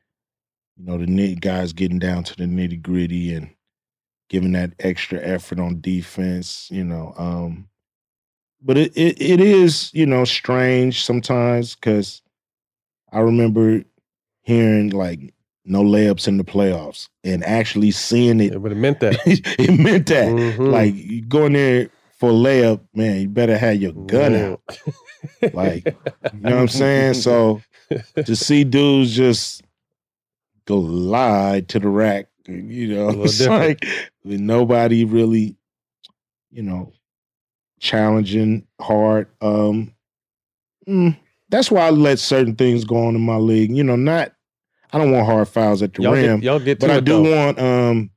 you 0.77 0.85
know, 0.85 0.97
the 0.99 1.35
guys 1.37 1.73
getting 1.73 1.99
down 1.99 2.25
to 2.25 2.37
the 2.37 2.45
nitty 2.45 2.81
gritty 2.81 3.35
and 3.35 3.51
giving 4.29 4.53
that 4.53 4.73
extra 4.79 5.21
effort 5.21 5.59
on 5.59 5.81
defense. 5.81 6.69
You 6.71 6.85
know, 6.85 7.15
um, 7.17 7.69
but 8.61 8.79
it 8.79 8.93
it, 8.97 9.21
it 9.21 9.41
is 9.41 9.91
you 9.93 10.07
know 10.07 10.25
strange 10.25 11.05
sometimes 11.05 11.75
because 11.75 12.23
I 13.13 13.21
remember 13.21 13.83
hearing 14.43 14.91
like 14.91 15.35
no 15.65 15.83
layups 15.83 16.27
in 16.27 16.37
the 16.39 16.45
playoffs 16.45 17.09
and 17.25 17.45
actually 17.45 17.91
seeing 17.91 18.41
it. 18.41 18.53
It 18.53 18.61
meant 18.77 19.01
that. 19.01 19.17
it 19.27 19.79
meant 19.79 20.07
that. 20.09 20.29
Mhm. 20.29 20.71
Like 20.71 20.95
you 20.95 21.23
go 21.23 21.49
there 21.49 21.89
for 22.19 22.31
a 22.31 22.33
layup, 22.33 22.81
man, 22.95 23.21
you 23.21 23.29
better 23.29 23.57
have 23.57 23.77
your 23.81 23.93
gun 23.93 24.35
out. 24.35 24.61
Like, 25.53 25.85
you 25.87 26.41
know 26.41 26.51
what 26.51 26.63
I'm 26.63 26.69
saying? 26.69 27.15
So 27.15 27.63
to 28.25 28.37
see 28.37 28.65
dudes 28.65 29.15
just 29.15 29.63
go 30.67 30.79
lie 30.79 31.65
to 31.69 31.79
the 31.79 31.89
rack, 31.89 32.27
you 32.47 32.95
know, 32.95 33.23
it's 33.23 33.39
different. 33.39 33.85
like 33.85 34.11
nobody 34.25 35.05
really, 35.05 35.57
you 36.51 36.63
know, 36.63 36.93
challenging 37.81 38.67
hard. 38.81 39.29
Um, 39.41 39.93
mm, 40.89 41.17
that's 41.49 41.71
why 41.71 41.87
I 41.87 41.91
let 41.91 42.19
certain 42.19 42.55
things 42.55 42.85
go 42.85 43.07
on 43.07 43.17
in 43.17 43.21
my 43.21 43.37
league. 43.37 43.77
You 43.77 43.85
know, 43.85 43.97
not 43.97 44.33
I 44.93 44.99
don't 44.99 45.11
want 45.11 45.27
hard 45.27 45.49
fouls 45.49 45.83
at 45.83 45.95
the 45.95 46.03
Y'all 46.03 46.15
get- 46.15 46.27
rim, 46.27 46.43
y'all 46.43 46.61
get 46.61 46.79
but 46.81 46.91
I 46.91 47.01
do 47.01 47.23
though. 47.23 47.37
want 47.47 47.59
um, 47.59 48.11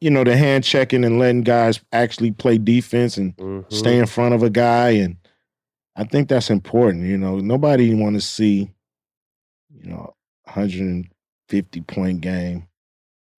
you 0.00 0.10
know, 0.10 0.24
the 0.24 0.36
hand 0.36 0.62
checking 0.64 1.04
and 1.04 1.18
letting 1.18 1.42
guys 1.42 1.80
actually 1.92 2.30
play 2.32 2.58
defense 2.58 3.16
and 3.16 3.36
Mm-hmm. 3.36 3.74
stay 3.74 3.98
in 3.98 4.06
front 4.06 4.34
of 4.34 4.42
a 4.42 4.50
guy, 4.50 4.90
and 4.90 5.16
I 5.96 6.04
think 6.04 6.28
that's 6.28 6.50
important. 6.50 7.04
You 7.04 7.16
know, 7.18 7.38
nobody 7.38 7.94
want 7.94 8.14
to 8.16 8.20
see, 8.20 8.70
you 9.70 9.90
know, 9.90 10.14
150 10.44 11.80
point 11.82 12.20
game 12.20 12.68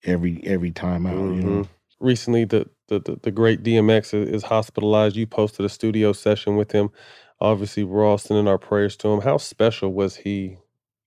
every 0.03 0.41
every 0.45 0.71
time 0.71 1.05
out. 1.05 1.13
You 1.15 1.41
know, 1.41 1.63
Mhm. 1.63 1.67
Recently, 1.99 2.45
the, 2.45 2.67
the 2.89 2.99
the 2.99 3.19
the 3.23 3.31
great 3.31 3.63
DMX 3.63 4.13
is 4.13 4.43
hospitalized. 4.43 5.15
You 5.15 5.25
posted 5.25 5.65
a 5.65 5.69
studio 5.69 6.13
session 6.13 6.55
with 6.55 6.71
him. 6.71 6.89
Obviously, 7.39 7.83
we're 7.83 8.05
all 8.05 8.17
sending 8.19 8.47
our 8.47 8.57
prayers 8.59 8.95
to 8.97 9.07
him. 9.09 9.21
How 9.21 9.37
special 9.37 9.91
was 9.93 10.17
he 10.17 10.57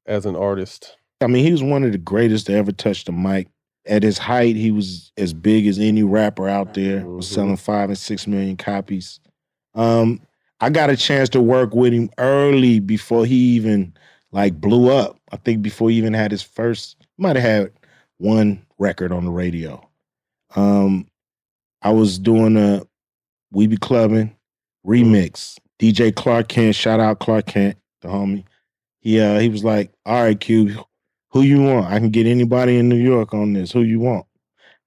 as 0.06 0.26
an 0.26 0.34
artist? 0.36 0.96
I 1.20 1.26
mean, 1.26 1.44
he 1.44 1.52
was 1.52 1.62
one 1.62 1.84
of 1.84 1.92
the 1.92 1.98
greatest 1.98 2.46
to 2.46 2.54
ever 2.54 2.72
touch 2.72 3.04
the 3.04 3.12
mic. 3.12 3.48
At 3.86 4.02
his 4.02 4.18
height, 4.18 4.56
he 4.56 4.70
was 4.70 5.12
as 5.16 5.32
big 5.32 5.66
as 5.66 5.78
any 5.78 6.02
rapper 6.02 6.48
out 6.48 6.74
there. 6.74 7.06
Was 7.06 7.28
selling 7.28 7.56
five 7.56 7.88
and 7.88 7.98
six 7.98 8.26
million 8.26 8.56
copies. 8.56 9.20
Um, 9.74 10.20
I 10.60 10.70
got 10.70 10.90
a 10.90 10.96
chance 10.96 11.28
to 11.30 11.40
work 11.40 11.74
with 11.74 11.92
him 11.92 12.10
early 12.18 12.80
before 12.80 13.24
he 13.24 13.36
even 13.36 13.94
like 14.32 14.60
blew 14.60 14.90
up. 14.90 15.18
I 15.32 15.36
think 15.36 15.62
before 15.62 15.90
he 15.90 15.96
even 15.96 16.12
had 16.12 16.30
his 16.30 16.42
first, 16.42 16.96
might 17.16 17.36
have 17.36 17.44
had 17.44 17.72
one 18.18 18.64
record 18.78 19.12
on 19.12 19.24
the 19.24 19.30
radio. 19.30 19.86
Um, 20.54 21.06
I 21.82 21.90
was 21.90 22.18
doing 22.18 22.56
a 22.56 22.82
We 23.50 23.66
Be 23.66 23.76
Clubbing 23.78 24.36
remix 24.86 25.56
DJ 25.80 26.14
Clark 26.14 26.48
Kent, 26.48 26.74
shout 26.74 27.00
out 27.00 27.20
Clark 27.20 27.46
Kent, 27.46 27.78
the 28.02 28.08
homie. 28.08 28.44
He 29.00 29.18
uh 29.18 29.38
he 29.38 29.48
was 29.48 29.64
like, 29.64 29.90
all 30.04 30.22
right, 30.22 30.38
Q, 30.38 30.84
who 31.30 31.42
you 31.42 31.62
want? 31.62 31.86
I 31.86 31.98
can 31.98 32.10
get 32.10 32.26
anybody 32.26 32.76
in 32.78 32.88
New 32.88 32.96
York 32.96 33.34
on 33.34 33.52
this. 33.52 33.72
Who 33.72 33.82
you 33.82 34.00
want? 34.00 34.26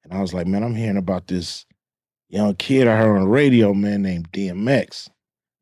And 0.03 0.14
I 0.14 0.22
was 0.22 0.34
like, 0.34 0.48
man, 0.48 0.64
I'm 0.64 0.76
hearing 0.76 0.98
about 0.98 1.28
this 1.28 1.65
young 2.30 2.56
kid 2.56 2.88
I 2.88 2.98
heard 2.98 3.15
on 3.15 3.22
the 3.22 3.28
radio, 3.28 3.74
man, 3.74 4.02
named 4.02 4.32
DMX. 4.32 5.10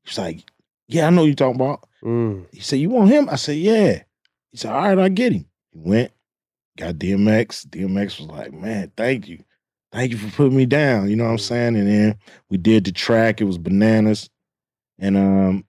He's 0.03 0.17
like, 0.17 0.43
yeah, 0.87 1.07
I 1.07 1.09
know 1.09 1.25
you 1.25 1.35
talking 1.35 1.55
about. 1.61 1.87
Mm. 2.03 2.47
He 2.51 2.61
said, 2.61 2.79
you 2.79 2.89
want 2.89 3.09
him? 3.09 3.29
I 3.29 3.35
said, 3.35 3.57
yeah. 3.57 4.01
He 4.51 4.57
said, 4.57 4.71
all 4.71 4.81
right, 4.81 4.97
I'll 4.97 5.09
get 5.09 5.33
him. 5.33 5.45
He 5.71 5.79
went, 5.79 6.11
got 6.77 6.95
DMX. 6.95 7.67
DMX 7.67 8.19
was 8.19 8.27
like, 8.27 8.51
man, 8.51 8.91
thank 8.97 9.27
you. 9.27 9.43
Thank 9.91 10.11
you 10.11 10.17
for 10.17 10.35
putting 10.35 10.57
me 10.57 10.65
down. 10.65 11.09
You 11.09 11.17
know 11.17 11.25
what 11.25 11.31
I'm 11.31 11.37
saying? 11.37 11.75
And 11.75 11.87
then 11.87 12.17
we 12.49 12.57
did 12.57 12.85
the 12.85 12.91
track. 12.91 13.41
It 13.41 13.45
was 13.45 13.57
bananas. 13.57 14.29
And 14.97 15.17
um, 15.17 15.65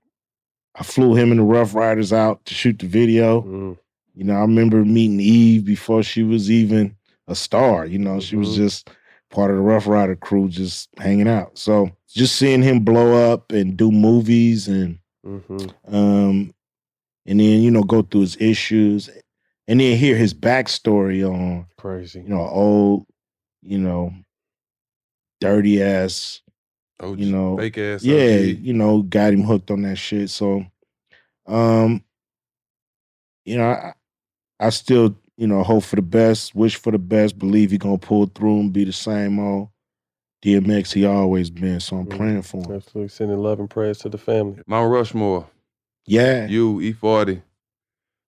I 0.74 0.84
flew 0.84 1.14
him 1.14 1.32
and 1.32 1.40
the 1.40 1.44
Ruff 1.44 1.74
Ryders 1.74 2.12
out 2.12 2.44
to 2.47 2.55
shoot 2.55 2.78
the 2.78 2.86
video. 2.86 3.43
Mm. 3.43 3.78
You 4.14 4.24
know, 4.24 4.34
I 4.34 4.40
remember 4.40 4.84
meeting 4.84 5.20
Eve 5.20 5.64
before 5.64 6.02
she 6.02 6.22
was 6.22 6.51
even 6.51 6.97
a 7.28 7.34
star. 7.34 7.86
You 7.86 7.98
know, 7.98 8.20
she 8.20 8.36
was 8.36 8.51
Mhm. 8.51 8.56
just 8.56 8.90
part 9.30 9.51
of 9.51 9.56
the 9.56 9.62
Ruff 9.62 9.86
Ryder 9.86 10.16
crew, 10.16 10.48
just 10.48 10.89
hanging 10.98 11.28
out. 11.28 11.56
So 11.59 11.90
just 12.09 12.36
seeing 12.36 12.62
him 12.62 12.80
blow 12.80 13.32
up 13.32 13.52
and 13.52 13.76
do 13.76 13.90
movies 13.90 14.68
and 14.68 14.98
Mm-hmm. 15.24 15.94
um 15.94 16.52
and 17.26 17.39
then 17.40 17.60
you 17.62 17.70
know 17.70 17.84
go 17.84 18.02
through 18.02 18.22
his 18.22 18.36
issues 18.40 19.09
and 19.68 19.78
then 19.78 19.97
hear 19.97 20.16
his 20.16 20.34
backstory 20.34 21.22
on 21.24 21.66
Crazy. 21.76 22.20
you 22.22 22.28
know 22.28 22.40
old 22.40 23.06
you 23.62 23.78
know 23.78 24.12
dirty 25.40 25.80
ass 25.82 26.43
OG, 27.01 27.18
you 27.20 27.26
know 27.30 27.56
fake 27.56 27.78
ass 27.78 28.02
yeah 28.05 28.16
OG. 28.16 28.59
you 28.62 28.72
know 28.74 29.02
got 29.02 29.32
him 29.32 29.43
hooked 29.43 29.70
on 29.70 29.82
that 29.82 29.97
shit 29.97 30.28
so 30.30 30.64
um 31.47 32.02
you 33.44 33.56
know 33.56 33.70
i 33.70 33.93
i 34.62 34.70
still 34.70 35.16
you 35.36 35.47
know 35.47 35.62
hope 35.62 35.84
for 35.84 35.97
the 35.97 36.02
best 36.02 36.55
wish 36.55 36.76
for 36.76 36.90
the 36.90 36.98
best 36.98 37.39
believe 37.39 37.70
he 37.70 37.78
gonna 37.78 37.98
pull 37.98 38.26
through 38.26 38.60
and 38.60 38.72
be 38.72 38.84
the 38.84 38.93
same 38.93 39.39
old 39.39 39.68
dmx 40.44 40.93
he 40.93 41.05
always 41.05 41.51
been 41.51 41.80
so 41.80 41.97
i'm 41.97 42.06
mm-hmm. 42.06 42.18
praying 42.18 42.43
for 42.43 42.59
him 42.59 42.76
Absolutely. 42.76 43.09
Sending 43.09 43.39
love 43.39 43.60
and 43.60 43.70
prayers 43.70 43.98
to 43.98 44.09
the 44.09 44.18
family. 44.18 44.60
Mount 44.66 44.90
Rushmore. 44.90 45.48
Yeah. 46.06 46.47
You, 46.47 46.78
E40, 46.78 47.43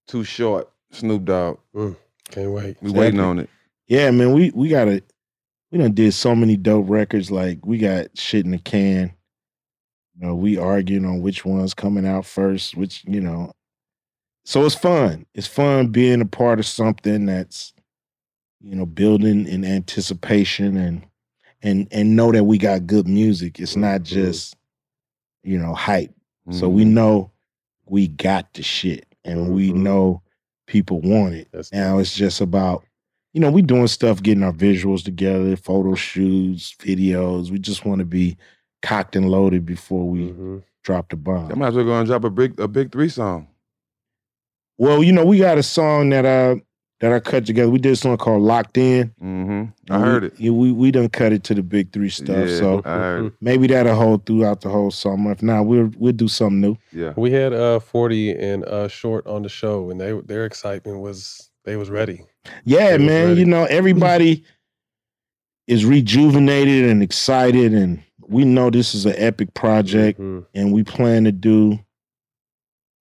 Too 0.07 0.25
Short, 0.25 0.71
Snoop 0.91 1.25
Dogg. 1.25 1.59
Mm, 1.75 1.97
can't 2.31 2.51
wait. 2.51 2.77
We 2.81 2.91
waiting 2.91 3.21
on 3.21 3.41
it. 3.41 3.51
Yeah, 3.87 4.11
man, 4.11 4.33
we 4.33 4.51
we 4.55 4.69
gotta 4.69 5.03
we 5.71 5.79
done 5.79 5.93
did 5.93 6.15
so 6.15 6.35
many 6.35 6.57
dope 6.57 6.89
records. 6.89 7.31
Like 7.31 7.67
we 7.67 7.79
got 7.79 8.17
shit 8.17 8.45
in 8.45 8.53
the 8.53 8.59
can. 8.59 9.15
You 10.17 10.27
know, 10.27 10.35
we 10.35 10.57
arguing 10.57 11.05
on 11.05 11.21
which 11.21 11.45
one's 11.45 11.75
coming 11.75 12.07
out 12.07 12.25
first, 12.25 12.77
which, 12.77 13.05
you 13.07 13.21
know. 13.21 13.53
So 14.45 14.65
it's 14.65 14.75
fun. 14.75 15.27
It's 15.35 15.47
fun 15.47 15.89
being 15.89 16.21
a 16.21 16.27
part 16.27 16.59
of 16.59 16.67
something 16.67 17.27
that's, 17.27 17.73
you 18.61 18.75
know, 18.77 18.87
building 18.87 19.47
in 19.47 19.65
anticipation 19.65 20.77
and 20.77 21.05
and 21.63 21.89
and 21.91 22.15
know 22.15 22.31
that 22.33 22.45
we 22.45 22.59
got 22.59 22.87
good 22.87 23.09
music. 23.09 23.59
It's 23.59 23.75
not 23.77 24.03
just, 24.03 24.55
you 25.43 25.59
know, 25.59 25.75
hype. 25.75 26.15
So 26.51 26.69
we 26.69 26.85
Mhm. 26.85 26.89
know 26.93 27.31
we 27.87 28.09
got 28.09 28.53
the 28.55 28.63
shit 28.63 29.07
and 29.25 29.55
we 29.55 29.73
know 29.73 30.23
people 30.67 31.01
want 31.01 31.35
it. 31.35 31.49
now 31.73 31.99
it's 31.99 32.15
just 32.15 32.41
about, 32.43 32.85
you 33.33 33.41
know, 33.41 33.51
we 33.51 33.63
doing 33.63 33.87
stuff, 33.87 34.23
getting 34.23 34.43
our 34.43 34.53
visuals 34.53 35.03
together, 35.05 35.57
photo 35.57 35.95
shoots, 35.95 36.75
videos. 36.79 37.51
We 37.51 37.59
just 37.59 37.85
want 37.87 38.01
to 38.01 38.05
be 38.05 38.37
cocked 38.83 39.17
and 39.17 39.31
loaded 39.31 39.65
before 39.65 40.07
we 40.09 40.29
Mm-hmm. 40.29 40.59
drop 40.83 41.09
the 41.09 41.17
bomb. 41.17 41.51
I 41.51 41.55
might 41.55 41.69
as 41.69 41.75
well 41.77 41.85
go 41.87 41.99
and 41.99 42.07
drop 42.07 42.25
a 42.25 42.31
big 42.31 42.61
a 42.61 42.69
big 42.69 42.93
three 42.93 43.09
song. 43.09 43.49
Well, 44.79 45.03
you 45.03 45.13
know, 45.13 45.25
we 45.25 45.39
got 45.39 45.59
a 45.59 45.63
song 45.63 46.11
that 46.11 46.27
I 46.27 46.61
that 47.01 47.13
I 47.13 47.21
cut 47.21 47.45
together. 47.45 47.71
We 47.71 47.79
did 47.79 47.93
a 47.93 47.97
song 47.97 48.17
called 48.17 48.43
Locked 48.43 48.79
In. 48.79 49.13
Mm-hmm. 49.23 49.65
I 49.93 49.95
And 49.95 50.03
we- 50.05 50.09
heard 50.09 50.25
it. 50.25 50.35
Yeah, 50.39 50.51
we 50.53 50.73
we 50.73 50.91
done 50.91 51.09
cut 51.11 51.33
it 51.33 51.45
to 51.45 51.55
the 51.55 51.63
big 51.63 51.93
three 51.93 52.09
stuff. 52.09 52.49
Yeah, 52.49 52.57
so 52.59 52.83
I 52.85 52.95
heard 52.97 53.33
maybe 53.41 53.67
that'll 53.67 53.95
hold 53.95 54.27
throughout 54.27 54.61
the 54.63 54.69
whole 54.71 54.91
summer. 54.91 55.33
If 55.33 55.43
not, 55.43 55.63
we'll 55.67 55.91
we'll 55.99 56.13
do 56.13 56.29
something 56.29 56.61
new. 56.61 56.77
Yeah. 56.93 57.13
We 57.17 57.31
had 57.33 57.53
uh 57.53 57.81
40 57.81 58.33
and 58.33 58.65
uh 58.65 58.89
short 58.89 59.27
on 59.27 59.43
the 59.43 59.49
show 59.49 59.91
and 59.91 60.01
they 60.01 60.13
their 60.13 60.45
excitement 60.45 61.01
was 61.01 61.51
they 61.65 61.77
was 61.77 61.91
ready. 61.91 62.23
Yeah, 62.65 62.97
They 62.97 63.07
man. 63.07 63.29
ready. 63.29 63.41
You 63.41 63.47
know, 63.47 63.65
everybody 63.65 64.45
is 65.67 65.85
rejuvenated 65.87 66.91
and 66.91 67.03
excited, 67.03 67.73
and 67.73 68.03
we 68.29 68.45
know 68.45 68.69
this 68.69 68.95
is 68.95 69.07
an 69.07 69.15
epic 69.17 69.55
project, 69.55 70.21
Mm-hmm. 70.21 70.45
and 70.55 70.73
we 70.75 70.85
plan 70.85 71.25
to 71.25 71.33
do, 71.33 71.79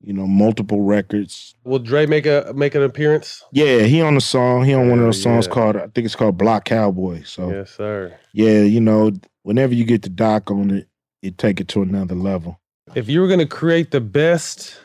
you 0.08 0.14
know, 0.14 0.26
multiple 0.26 0.80
records. 0.80 1.54
Will 1.66 1.80
Dre 1.80 2.06
make 2.06 2.26
a 2.26 2.54
make 2.56 2.76
an 2.76 2.82
appearance? 2.82 3.44
Yeah, 3.52 3.82
he 3.82 4.02
on 4.02 4.16
the 4.16 4.22
song. 4.22 4.64
He 4.64 4.74
on 4.74 4.90
one 4.90 5.00
of 5.00 5.06
those 5.06 5.22
songs 5.22 5.48
yeah. 5.48 5.54
called 5.54 5.76
I 5.76 5.88
think 5.88 6.06
it's 6.06 6.16
called 6.16 6.38
Block 6.38 6.64
Cowboy. 6.64 7.24
So 7.24 7.52
Yes, 7.52 7.72
sir. 7.72 8.18
yeah, 8.32 8.62
you 8.62 8.80
know, 8.80 9.12
whenever 9.44 9.74
you 9.74 9.84
get 9.84 10.04
the 10.04 10.10
doc 10.10 10.50
on 10.50 10.72
it, 10.72 10.88
it 11.22 11.38
take 11.38 11.60
it 11.60 11.68
to 11.70 11.82
another 11.82 12.16
level. 12.16 12.58
If 12.96 13.10
you 13.10 13.20
were 13.20 13.28
gonna 13.28 13.46
create 13.46 13.92
the 13.92 14.00
best 14.00 14.80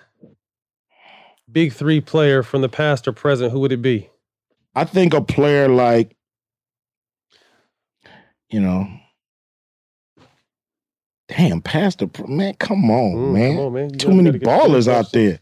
big 1.51 1.73
three 1.73 2.01
player 2.01 2.43
from 2.43 2.63
the 2.63 2.69
past 2.69 3.07
or 3.07 3.13
present, 3.13 3.53
who 3.53 3.61
would 3.61 3.71
it 3.71 3.81
be? 3.81 4.11
I 4.75 4.83
think 4.83 5.15
a 5.15 5.21
player 5.21 5.69
like, 5.69 6.17
you 8.51 8.59
know, 8.59 8.89
damn, 11.37 11.61
Pastor, 11.61 12.09
man, 12.29 12.55
come 12.55 12.91
on, 12.91 13.15
Mm, 13.17 13.33
man. 13.33 13.57
come 13.57 13.65
on, 13.67 13.73
man. 13.73 13.91
Too 13.91 14.09
many 14.13 14.31
gotta 14.31 14.39
get 14.39 14.45
to 14.45 14.45
the 14.69 14.75
ballers 14.75 14.89
out 14.89 15.13
there. 15.13 15.39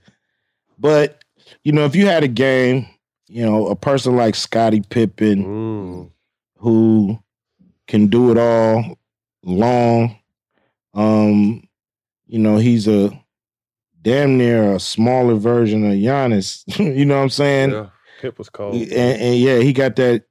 But, 0.78 1.22
you 1.64 1.72
know, 1.72 1.84
if 1.84 1.94
you 1.96 2.06
had 2.06 2.22
a 2.24 2.28
game, 2.28 2.86
you 3.28 3.44
know, 3.44 3.66
a 3.68 3.76
person 3.76 4.16
like 4.16 4.34
Scottie 4.34 4.82
Pippen 4.88 5.44
Mm. 5.44 6.10
who 6.58 7.18
can 7.86 8.06
do 8.08 8.30
it 8.30 8.38
all 8.38 8.98
long, 9.44 10.16
um, 10.94 11.62
you 12.26 12.38
know, 12.38 12.56
he's 12.56 12.86
a 12.88 13.10
damn 14.02 14.38
near 14.38 14.74
a 14.74 14.80
smaller 14.80 15.34
version 15.34 15.84
of 15.84 15.92
Giannis. 15.94 16.62
you 16.78 17.04
know 17.04 17.16
what 17.16 17.22
I'm 17.24 17.30
saying? 17.30 17.70
Yeah. 17.70 17.86
Pip 18.20 18.38
was 18.38 18.50
cold. 18.50 18.74
and, 18.74 18.92
and 18.92 19.36
yeah, 19.38 19.58
he 19.60 19.72
got 19.72 19.96
that 19.96 20.24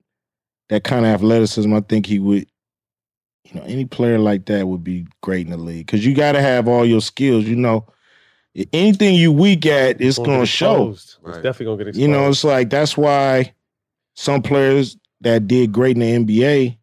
that 0.69 0.84
kind 0.84 1.06
of 1.06 1.11
athleticism. 1.11 1.73
I 1.73 1.80
think 1.81 2.06
he 2.06 2.19
would, 2.19 2.45
you 3.44 3.60
know, 3.60 3.66
any 3.66 3.86
player 3.86 4.20
like 4.20 4.45
that 4.45 4.68
would 4.68 4.84
be 4.84 5.07
great 5.22 5.45
in 5.45 5.52
the 5.52 5.57
league 5.57 5.86
because 5.86 6.06
you 6.06 6.14
got 6.14 6.34
to 6.34 6.41
have 6.41 6.68
all 6.68 6.86
your 6.86 7.02
skills. 7.02 7.45
You 7.45 7.56
know, 7.56 7.88
anything 8.74 9.16
you 9.16 9.32
weak 9.32 9.66
at, 9.66 10.02
it's 10.02 10.18
Gonna 10.18 10.28
going 10.28 10.40
get 10.40 10.45
to 10.45 10.52
show. 10.52 10.90
exposed. 10.90 11.18
It's 11.26 11.38
definitely 11.38 11.66
gonna 11.66 11.78
get 11.78 11.88
exposed. 11.90 12.02
You 12.02 12.07
know, 12.10 12.30
it's 12.30 12.44
like 12.44 12.70
that's 12.70 12.98
why 12.98 13.53
some 14.16 14.41
players 14.41 14.98
that 15.22 15.48
did 15.48 15.72
great 15.72 15.98
in 15.98 16.26
the 16.26 16.41
NBA 16.41 16.78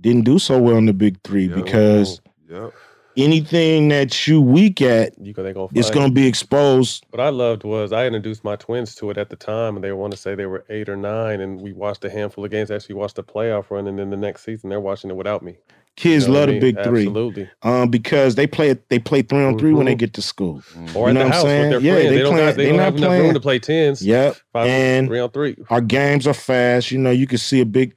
didn't 0.00 0.24
do 0.24 0.38
so 0.38 0.60
well 0.60 0.76
in 0.76 0.86
the 0.86 0.92
Big 0.92 1.18
Three 1.22 1.48
because 1.48 2.20
Yep. 2.48 2.72
Anything 3.18 3.88
that 3.88 4.26
you 4.26 4.40
weak 4.40 4.80
at, 4.80 5.12
you 5.18 5.32
go, 5.32 5.42
they 5.42 5.52
gonna 5.52 5.68
it's 5.74 5.90
going 5.90 6.08
to 6.08 6.14
be 6.14 6.26
exposed. 6.26 7.04
What 7.10 7.20
I 7.20 7.28
loved 7.30 7.64
was 7.64 7.92
I 7.92 8.06
introduced 8.06 8.44
my 8.44 8.56
twins 8.56 8.94
to 8.96 9.10
it 9.10 9.18
at 9.18 9.28
the 9.30 9.36
time, 9.36 9.74
and 9.74 9.84
they 9.84 9.92
want 9.92 10.12
to 10.12 10.16
say 10.16 10.34
they 10.34 10.46
were 10.46 10.64
eight 10.70 10.88
or 10.88 10.96
nine, 10.96 11.40
and 11.40 11.60
we 11.60 11.72
watched 11.72 12.04
a 12.04 12.10
handful 12.10 12.44
of 12.44 12.50
games. 12.50 12.70
Actually, 12.70 12.94
watched 12.94 13.16
the 13.16 13.24
playoff 13.24 13.70
run, 13.70 13.86
and 13.86 13.98
then 13.98 14.10
the 14.10 14.16
next 14.16 14.44
season 14.44 14.70
they're 14.70 14.80
watching 14.80 15.10
it 15.10 15.16
without 15.16 15.42
me. 15.42 15.56
Kids 15.96 16.26
You 16.26 16.32
know 16.32 16.38
love 16.38 16.42
I 16.44 16.46
the 16.46 16.52
mean? 16.52 16.60
Big 16.60 16.84
Three, 16.84 17.00
Absolutely. 17.06 17.50
um, 17.62 17.90
because 17.90 18.36
they 18.36 18.46
play 18.46 18.76
they 18.88 19.00
play 19.00 19.22
three 19.22 19.42
on 19.44 19.58
3 19.58 19.72
when 19.72 19.86
they 19.86 19.96
Mhm. 19.96 19.98
get 19.98 20.14
to 20.14 20.22
school. 20.22 20.62
Or 20.94 21.08
You 21.08 21.14
know 21.14 21.24
the 21.24 21.30
house 21.32 21.42
saying? 21.42 21.60
with 21.62 21.70
their 21.70 21.80
Yeah, 21.80 21.92
friends. 21.94 22.08
they 22.10 22.14
They, 22.16 22.22
don't, 22.22 22.32
playing- 22.32 22.46
have, 22.46 22.56
they 22.56 22.64
they 22.66 22.70
don't 22.70 22.78
have 22.78 22.96
enough 22.96 23.18
room 23.18 23.34
to 23.34 23.40
play 23.40 23.58
tens. 23.58 24.00
Yep. 24.06 24.36
Five, 24.52 24.66
and 24.68 25.08
three 25.08 25.18
on 25.18 25.30
three. 25.30 25.56
our 25.70 25.80
games 25.80 26.28
are 26.28 26.34
fast. 26.34 26.92
You 26.92 26.98
know, 26.98 27.10
you 27.10 27.26
can 27.26 27.38
see 27.38 27.60
a 27.60 27.66
big 27.66 27.94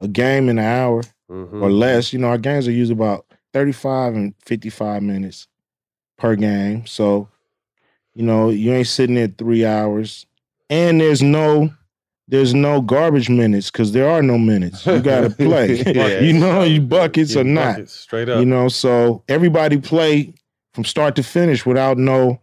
a 0.00 0.08
game 0.08 0.48
in 0.48 0.58
an 0.58 0.64
hour 0.64 1.02
Mm-hmm. 1.30 1.62
or 1.62 1.70
less. 1.70 2.12
You 2.12 2.18
know, 2.20 2.28
our 2.28 2.38
games 2.38 2.66
are 2.66 2.72
usually 2.72 2.96
about 2.96 3.26
35 3.52 4.14
and 4.14 4.34
55 4.44 5.02
minutes 5.02 5.48
per 6.18 6.36
game. 6.36 6.86
So, 6.86 7.28
you 8.14 8.22
know, 8.22 8.50
you 8.50 8.72
ain't 8.72 8.86
sitting 8.86 9.14
there 9.16 9.28
three 9.28 9.64
hours. 9.64 10.26
And 10.70 11.00
there's 11.00 11.22
no 11.22 11.70
there's 12.28 12.54
no 12.54 12.80
garbage 12.80 13.28
minutes 13.28 13.70
because 13.70 13.92
there 13.92 14.08
are 14.08 14.22
no 14.22 14.38
minutes. 14.38 14.86
You 14.86 15.00
gotta 15.02 15.28
play. 15.48 15.82
Yeah. 15.82 16.20
you 16.22 16.32
know, 16.32 16.62
you 16.62 16.80
buckets 16.80 17.34
Yeah, 17.34 17.40
or 17.42 17.44
not. 17.44 17.74
buckets, 17.74 17.92
straight 17.92 18.28
up. 18.28 18.38
You 18.40 18.46
know, 18.46 18.68
so 18.68 19.22
everybody 19.28 19.76
play 19.78 20.32
from 20.72 20.84
start 20.84 21.14
to 21.16 21.22
finish 21.22 21.66
without 21.66 21.98
no, 21.98 22.40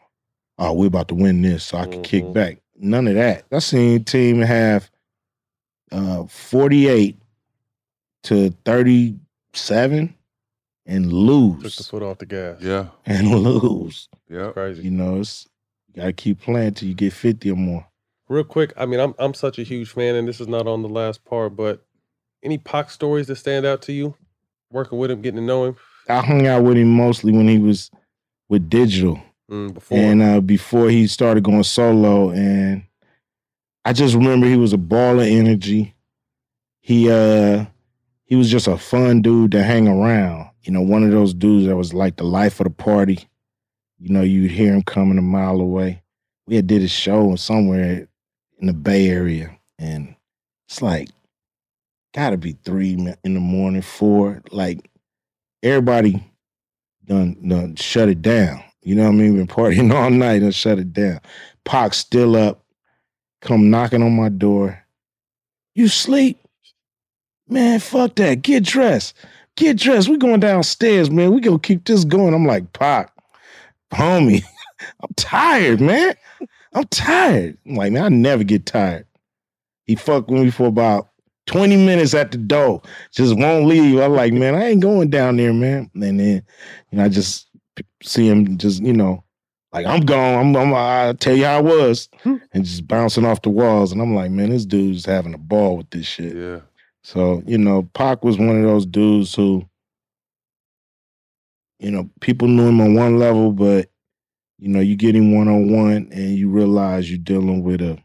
oh, 0.60 0.74
we're 0.74 0.88
about 0.88 1.08
to 1.08 1.16
win 1.16 1.42
this, 1.42 1.64
so 1.64 1.78
I 1.78 1.86
can 1.86 1.94
Mm-hmm. 1.94 2.02
kick 2.04 2.34
back. 2.34 2.58
None 2.78 3.08
of 3.08 3.16
that. 3.16 3.46
I 3.52 3.60
seen 3.60 4.02
a 4.02 4.04
team 4.04 4.42
have 4.42 4.92
uh 5.92 6.26
48 6.26 7.18
to 8.24 8.52
37 8.66 10.14
and 10.90 11.14
lose. 11.14 11.62
Took 11.62 11.76
the 11.76 11.84
foot 11.84 12.04
off 12.04 12.18
the 12.18 12.26
gas. 12.26 12.58
Yeah. 12.62 12.88
And 13.06 13.30
lose. 13.44 14.10
Yeah. 14.30 14.52
Crazy. 14.52 14.84
You 14.84 14.92
know, 14.92 15.20
it's 15.20 15.48
you 15.88 16.02
gotta 16.02 16.14
keep 16.14 16.42
playing 16.42 16.74
till 16.74 16.90
you 16.90 16.96
get 16.96 17.14
50 17.14 17.52
or 17.52 17.56
more. 17.56 17.86
Real 18.28 18.44
quick, 18.44 18.74
I 18.76 18.86
mean, 18.86 19.00
I'm 19.00 19.16
I'm 19.18 19.34
such 19.34 19.58
a 19.58 19.64
huge 19.64 19.90
fan, 19.92 20.16
and 20.16 20.28
this 20.28 20.40
is 20.40 20.48
not 20.48 20.68
on 20.68 20.82
the 20.82 20.90
last 20.90 21.26
part, 21.26 21.56
but 21.56 21.86
any 22.44 22.58
Pac 22.58 22.90
stories 22.92 23.28
that 23.28 23.38
stand 23.38 23.66
out 23.66 23.82
to 23.84 23.94
you? 23.94 24.16
Working 24.72 25.00
with 25.00 25.10
him, 25.10 25.22
getting 25.22 25.40
to 25.40 25.46
know 25.46 25.66
him. 25.66 25.76
I 26.08 26.22
hung 26.22 26.46
out 26.46 26.64
with 26.64 26.78
him 26.78 26.92
mostly 26.92 27.32
when 27.32 27.48
he 27.48 27.58
was 27.58 27.90
with 28.48 28.70
digital. 28.70 29.20
Mm, 29.50 29.74
before. 29.74 29.98
And 29.98 30.22
uh, 30.22 30.42
before 30.42 30.90
he 30.90 31.08
started 31.08 31.44
going 31.44 31.64
solo, 31.64 32.30
and 32.30 32.84
I 33.84 33.94
just 33.94 34.14
remember 34.14 34.46
he 34.46 34.58
was 34.58 34.74
a 34.74 34.78
ball 34.78 35.20
of 35.20 35.26
energy. 35.26 35.96
He 36.82 37.12
uh 37.12 37.66
he 38.26 38.36
was 38.36 38.52
just 38.52 38.68
a 38.68 38.78
fun 38.78 39.24
dude 39.24 39.52
to 39.54 39.64
hang 39.64 39.88
around. 39.88 40.49
You 40.64 40.74
know, 40.74 40.82
one 40.82 41.04
of 41.04 41.12
those 41.12 41.34
dudes 41.34 41.68
that 41.68 41.76
was 41.76 41.94
like 41.94 42.18
the 42.18 42.24
life 42.26 42.60
of 42.60 42.66
the 42.66 42.70
party. 42.72 43.28
You 44.00 44.14
know, 44.14 44.22
you'd 44.22 44.52
hear 44.52 44.74
him 44.74 44.84
coming 44.84 45.18
a 45.18 45.22
mile 45.22 45.60
away. 45.60 46.02
We 46.48 46.56
had 46.56 46.68
did 46.68 46.82
a 46.82 46.88
show 46.88 47.36
somewhere 47.36 48.08
in 48.60 48.68
the 48.68 48.74
Bay 48.74 49.10
Area, 49.10 49.58
and 49.78 50.16
it's 50.68 50.82
like 50.82 51.10
gotta 52.14 52.38
be 52.38 52.58
three 52.64 52.94
in 53.24 53.34
the 53.34 53.40
morning, 53.40 53.82
four. 53.82 54.42
Like 54.52 54.90
everybody 55.62 56.24
done 57.06 57.38
done 57.48 57.76
shut 57.76 58.10
it 58.10 58.22
down. 58.22 58.64
You 58.82 58.96
know 58.96 59.04
what 59.04 59.10
I 59.10 59.16
mean? 59.16 59.36
Been 59.36 59.48
partying 59.48 59.94
all 59.96 60.10
night 60.10 60.42
and 60.42 60.56
shut 60.56 60.80
it 60.80 60.94
down. 60.94 61.20
Pac 61.66 61.94
still 61.94 62.36
up, 62.36 62.64
come 63.42 63.70
knocking 63.70 64.04
on 64.04 64.16
my 64.16 64.30
door. 64.30 64.84
You 65.76 65.88
sleep? 65.88 66.40
Man, 67.48 67.80
fuck 67.80 68.16
that. 68.16 68.42
Get 68.42 68.64
dressed. 68.64 69.16
Get 69.60 69.76
dressed. 69.76 70.08
We 70.08 70.16
going 70.16 70.40
downstairs, 70.40 71.12
man. 71.12 71.34
We 71.34 71.42
gonna 71.42 71.60
keep 71.60 71.84
this 71.84 72.06
going. 72.06 72.34
I'm 72.34 72.46
like, 72.46 72.72
Pac, 72.72 73.12
homie, 73.92 74.42
I'm 75.02 75.14
tired, 75.18 75.82
man. 75.82 76.14
I'm 76.72 76.86
tired. 76.86 77.58
I'm 77.68 77.76
like, 77.76 77.92
man, 77.92 78.04
I 78.06 78.08
never 78.08 78.46
get 78.46 78.66
tired. 78.66 79.06
He 79.84 79.96
fucked 79.96 80.30
with 80.30 80.44
me 80.44 80.50
for 80.50 80.68
about 80.68 81.10
20 81.48 81.76
minutes 81.76 82.14
at 82.14 82.32
the 82.32 82.38
door. 82.38 82.82
Just 83.12 83.38
won't 83.38 83.66
leave. 83.66 84.00
I'm 84.00 84.14
like, 84.14 84.32
man, 84.32 84.56
I 84.56 84.68
ain't 84.68 84.82
going 84.82 85.10
down 85.10 85.36
there, 85.36 85.52
man. 85.52 85.92
And 85.94 86.04
then, 86.04 86.20
you 86.20 86.42
know, 86.98 87.04
I 87.04 87.10
just 87.10 87.48
see 88.02 88.30
him 88.30 88.58
just, 88.58 88.82
you 88.82 88.94
know, 88.94 89.26
like 89.74 89.86
I'm 89.86 90.06
gone. 90.06 90.40
I'm, 90.40 90.56
I'm 90.56 90.74
I'll 90.74 91.16
tell 91.16 91.36
you 91.36 91.44
how 91.44 91.58
I 91.58 91.62
was. 91.62 92.08
Hmm. 92.24 92.38
and 92.54 92.64
just 92.64 92.88
bouncing 92.88 93.26
off 93.26 93.42
the 93.42 93.50
walls. 93.50 93.92
And 93.92 94.02
I'm 94.02 94.16
like, 94.16 94.32
man, 94.32 94.52
this 94.52 94.66
dude's 94.66 95.06
having 95.06 95.34
a 95.34 95.38
ball 95.38 95.76
with 95.76 95.90
this 95.90 96.06
shit. 96.06 96.34
Yeah. 96.34 96.60
So, 97.04 97.44
you 97.46 97.58
know, 97.58 97.84
Pac 97.94 98.24
was 98.24 98.38
one 98.38 98.58
of 98.58 98.64
those 98.64 98.86
dudes 98.86 99.34
who, 99.34 99.68
you 101.80 101.92
know, 101.92 102.10
people 102.20 102.48
knew 102.48 102.68
him 102.68 102.82
on 102.82 102.94
one 102.94 103.18
level, 103.18 103.52
but 103.52 103.90
you 104.58 104.68
know, 104.68 104.82
you 104.82 104.96
get 104.98 105.16
him 105.16 105.34
one 105.34 105.48
on 105.48 105.72
one 105.72 106.10
and 106.12 106.36
you 106.36 106.50
realize 106.50 107.10
you're 107.10 107.18
dealing 107.18 107.64
with 107.64 107.82
a 107.82 107.98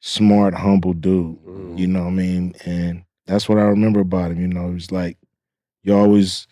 smart, 0.00 0.54
humble 0.54 0.94
dude. 0.94 1.36
Mm-hmm. 1.44 1.76
You 1.76 1.86
know 1.86 2.04
what 2.04 2.08
I 2.08 2.12
mean? 2.12 2.54
And 2.64 3.04
that's 3.26 3.48
what 3.48 3.58
I 3.58 3.62
remember 3.62 4.00
about 4.00 4.30
him. 4.30 4.40
You 4.40 4.48
know, 4.48 4.68
he 4.68 4.74
was 4.74 4.90
like, 4.90 5.18
you 5.82 5.94
always 5.94 6.46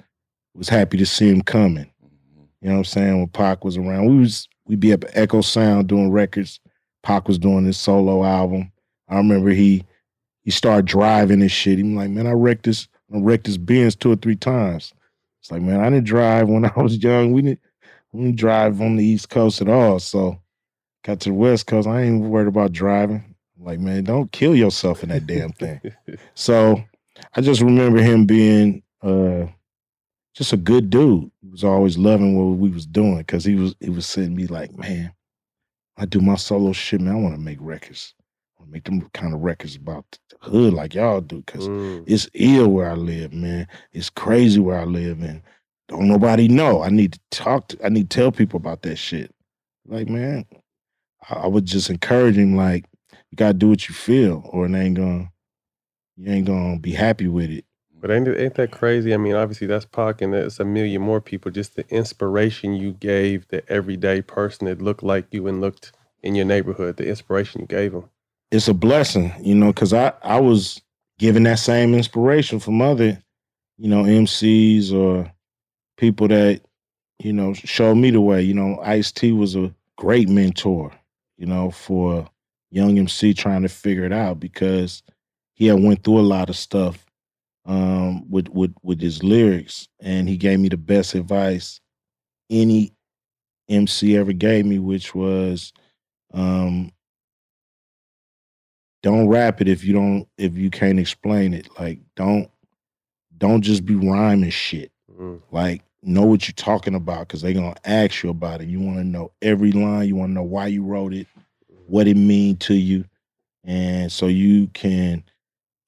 was 0.55 0.69
happy 0.69 0.99
to 0.99 1.07
see 1.07 1.29
him 1.29 1.41
coming. 1.41 1.91
Mm-hmm. 2.05 2.43
You 2.61 2.69
know 2.69 2.73
what 2.75 2.79
I'm 2.79 2.85
saying? 2.85 3.19
When 3.19 3.29
Pac 3.29 3.65
was 3.65 3.79
around, 3.79 4.07
we 4.07 4.19
was 4.19 4.49
we'd 4.67 4.81
be 4.81 4.93
up 4.93 5.05
at 5.05 5.17
Echo 5.17 5.41
Sound 5.41 5.89
doing 5.89 6.11
records. 6.11 6.61
Pac 7.03 7.27
was 7.27 7.39
doing 7.39 7.65
his 7.65 7.79
solo 7.79 8.25
album. 8.25 8.71
I 9.09 9.17
remember 9.17 9.51
he 9.51 9.85
he 10.43 10.51
started 10.51 10.87
driving 10.87 11.41
this 11.41 11.53
shit. 11.53 11.79
He 11.79 11.85
was 11.85 11.93
like, 11.93 12.11
man, 12.11 12.27
I 12.27 12.33
wrecked 12.33 12.65
this, 12.65 12.89
I 13.15 13.19
wrecked 13.19 13.47
this 13.47 13.57
Benz 13.57 13.97
two 13.97 14.13
or 14.13 14.17
three 14.17 14.37
times. 14.37 14.93
It's 15.41 15.51
like, 15.51 15.63
man, 15.63 15.81
I 15.81 15.91
didn't 15.91 16.07
drive 16.07 16.49
when 16.49 16.65
I 16.77 16.81
was 16.81 17.03
young. 17.03 17.33
We 17.33 17.43
didn't 17.43 17.61
we 18.13 18.25
didn't 18.25 18.39
drive 18.39 18.81
on 18.81 18.97
the 18.97 19.05
East 19.05 19.31
Coast 19.31 19.61
at 19.61 19.69
all. 19.69 19.99
So 19.99 20.39
got 21.05 21.21
to 21.21 21.31
the 21.31 21.35
West 21.35 21.67
Coast. 21.67 21.89
I 21.89 22.03
ain't 22.03 22.23
worried 22.23 22.49
about 22.49 22.73
driving. 22.73 23.35
I'm 23.59 23.65
like, 23.65 23.81
man, 23.81 24.05
don't 24.05 24.31
kill 24.33 24.55
yourself 24.55 25.03
in 25.03 25.09
that 25.09 25.27
damn 25.27 25.53
thing. 25.53 25.81
so 26.35 26.83
I 27.35 27.41
just 27.41 27.61
remember 27.61 28.01
him 28.03 28.27
being 28.27 28.83
uh 29.03 29.47
just 30.35 30.53
a 30.53 30.57
good 30.57 30.91
dude. 30.91 31.31
He 31.43 31.49
was 31.49 31.65
always 31.65 31.99
loving 31.99 32.37
what 32.37 32.59
we 32.59 32.71
was 32.71 32.87
doing 32.87 33.19
because 33.19 33.45
he 33.45 33.55
was 33.55 33.75
he 33.81 33.91
was 33.91 34.07
sending 34.07 34.37
me 34.37 34.47
like, 34.47 34.77
man, 34.77 35.13
I 35.97 36.07
do 36.07 36.21
my 36.21 36.37
solo 36.37 36.73
shit, 36.73 37.01
man. 37.01 37.15
I 37.15 37.19
want 37.19 37.35
to 37.35 37.41
make 37.41 37.59
records. 37.61 38.15
I 38.63 38.65
want 38.65 38.71
to 38.71 38.73
make 38.73 38.85
them 38.85 39.11
kind 39.13 39.35
of 39.35 39.41
records 39.41 39.75
about 39.75 40.05
the 40.31 40.37
hood 40.49 40.73
like 40.73 40.95
y'all 40.95 41.21
do, 41.21 41.43
because 41.43 41.67
mm. 41.67 42.05
it's 42.07 42.29
ill 42.35 42.69
where 42.69 42.91
I 42.91 42.95
live, 42.95 43.33
man. 43.33 43.67
It's 43.93 44.09
crazy 44.09 44.61
where 44.61 44.79
I 44.79 44.85
live, 44.85 45.21
and 45.21 45.43
don't 45.89 46.07
nobody 46.07 46.47
know. 46.47 46.83
I 46.83 46.89
need 46.89 47.15
to 47.15 47.21
talk 47.31 47.69
to. 47.69 47.85
I 47.85 47.89
need 47.89 48.09
to 48.09 48.17
tell 48.17 48.31
people 48.31 48.59
about 48.59 48.83
that 48.83 48.97
shit. 48.97 49.35
Like, 49.87 50.09
man, 50.09 50.47
I, 51.29 51.35
I 51.35 51.47
would 51.49 51.67
just 51.67 51.91
encourage 51.91 52.37
him, 52.37 52.57
like, 52.57 52.85
you 53.31 53.37
gotta 53.37 53.55
do 53.55 53.69
what 53.69 53.89
you 53.89 53.95
feel, 53.95 54.49
or 54.51 54.67
it 54.67 54.75
ain't 54.75 54.97
gonna, 54.97 55.33
you 56.17 56.31
ain't 56.31 56.47
gonna 56.47 56.79
be 56.79 56.93
happy 56.93 57.27
with 57.27 57.51
it. 57.51 57.65
But 58.01 58.13
ain't 58.13 58.29
ain't 58.29 58.55
that 58.55 58.71
crazy? 58.71 59.13
I 59.15 59.17
mean, 59.17 59.35
obviously 59.35 59.67
that's 59.67 59.87
Pac, 59.87 60.23
and 60.23 60.35
it's 60.35 60.61
a 60.61 60.65
million 60.65 61.03
more 61.03 61.21
people. 61.21 61.51
Just 61.51 61.75
the 61.75 61.89
inspiration 61.89 62.75
you 62.75 62.93
gave 62.93 63.49
the 63.49 63.69
everyday 63.69 64.23
person 64.23 64.67
that 64.67 64.83
looked 64.83 65.03
like 65.03 65.27
you 65.33 65.49
and 65.49 65.61
looked 65.61 65.93
in 66.23 66.37
your 66.37 66.45
neighborhood. 66.45 66.97
The 66.97 67.09
inspiration 67.09 67.61
you 67.61 67.67
gave 67.67 67.93
them. 67.93 68.09
It's 68.53 68.69
a 68.69 68.75
blessing, 68.75 69.33
you 69.41 69.55
know, 69.55 69.69
because 69.73 69.93
I 69.95 70.13
I 70.23 70.39
was 70.39 70.81
given 71.19 71.43
that 71.45 71.59
same 71.59 71.95
inspiration 71.95 72.61
from 72.61 72.83
other, 72.83 73.21
you 73.79 73.89
know, 73.89 74.05
MCs 74.05 74.93
or 74.93 75.33
people 75.97 76.29
that 76.29 76.61
you 77.19 77.33
know 77.33 77.55
showed 77.55 77.97
me 77.97 78.11
the 78.11 78.21
way. 78.21 78.43
You 78.43 78.55
know, 78.55 78.79
Ice 78.85 79.11
T 79.11 79.33
was 79.33 79.57
a 79.57 79.75
great 79.97 80.29
mentor, 80.29 80.93
you 81.39 81.47
know, 81.47 81.71
for 81.71 82.29
young 82.71 82.99
MC 82.99 83.33
trying 83.33 83.63
to 83.63 83.69
figure 83.69 84.05
it 84.05 84.13
out 84.13 84.39
because 84.39 85.03
he 85.55 85.67
had 85.67 85.83
went 85.83 86.05
through 86.05 86.21
a 86.21 86.21
lot 86.21 86.51
of 86.51 86.57
stuff 86.57 87.07
um, 87.65 88.31
with 88.31 88.49
with 88.51 88.75
with 88.83 89.01
his 89.01 89.23
lyrics, 89.23 89.89
and 89.99 90.29
he 90.29 90.37
gave 90.37 90.61
me 90.61 90.69
the 90.69 90.77
best 90.77 91.15
advice 91.15 91.81
any 92.51 92.93
MC 93.71 94.15
ever 94.19 94.35
gave 94.35 94.67
me, 94.67 94.79
which 94.79 95.15
was 95.15 95.73
um, 96.35 96.93
don't 99.03 99.29
rap 99.29 99.61
it 99.61 99.69
if 99.69 99.85
you 99.85 99.93
don't 99.93 100.29
if 100.39 100.57
you 100.57 100.71
can't 100.71 100.99
explain 100.99 101.55
it. 101.55 101.69
Like 101.79 101.99
don't 102.17 102.51
don't 103.39 103.63
just 103.63 103.85
be 103.85 103.95
rhyming 103.95 104.51
shit. 104.51 104.93
Mm. 105.19 105.41
Like 105.51 105.83
know 106.03 106.23
what 106.23 106.47
you're 106.47 106.55
talking 106.55 106.95
about 106.95 107.29
because 107.29 107.43
they're 107.43 107.53
gonna 107.53 107.75
ask 107.85 108.23
you 108.23 108.31
about 108.31 108.61
it. 108.61 108.69
You 108.69 108.81
want 108.81 108.99
to 108.99 109.05
know 109.05 109.33
every 109.43 109.73
line. 109.73 110.09
You 110.09 110.17
want 110.17 110.31
to 110.31 110.35
know 110.35 110.43
why 110.43 110.69
you 110.69 110.85
wrote 110.85 111.13
it, 111.13 111.27
mm. 111.71 111.77
what 111.87 112.07
it 112.07 112.17
mean 112.17 112.57
to 112.59 112.75
you, 112.75 113.05
and 113.65 114.11
so 114.11 114.27
you 114.27 114.69
can 114.69 115.25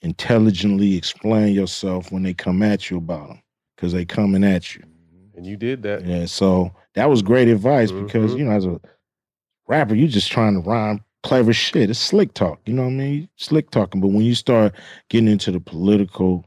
intelligently 0.02 0.96
explain 0.96 1.54
yourself 1.54 2.12
when 2.12 2.22
they 2.22 2.34
come 2.34 2.62
at 2.62 2.90
you 2.90 2.98
about 2.98 3.28
them 3.28 3.42
because 3.74 3.92
they 3.92 4.04
coming 4.04 4.44
at 4.44 4.74
you. 4.74 4.82
Mm-hmm. 4.82 5.38
And 5.38 5.46
you 5.46 5.56
did 5.56 5.82
that. 5.82 6.04
Yeah, 6.04 6.26
so 6.26 6.72
that 6.94 7.08
was 7.08 7.22
great 7.22 7.48
advice 7.48 7.90
because 7.90 8.30
mm-hmm. 8.30 8.38
you 8.38 8.44
know 8.44 8.52
as 8.52 8.66
a 8.66 8.80
rapper, 9.68 9.94
you're 9.94 10.08
just 10.08 10.30
trying 10.30 10.54
to 10.54 10.68
rhyme 10.68 11.04
clever 11.24 11.54
shit. 11.54 11.90
It's 11.90 11.98
slick 11.98 12.34
talk, 12.34 12.60
you 12.66 12.74
know 12.74 12.82
what 12.82 12.88
I 12.88 12.92
mean? 12.92 13.28
Slick 13.36 13.70
talking. 13.70 14.00
But 14.00 14.08
when 14.08 14.22
you 14.22 14.34
start 14.34 14.74
getting 15.08 15.28
into 15.28 15.50
the 15.50 15.58
political 15.58 16.44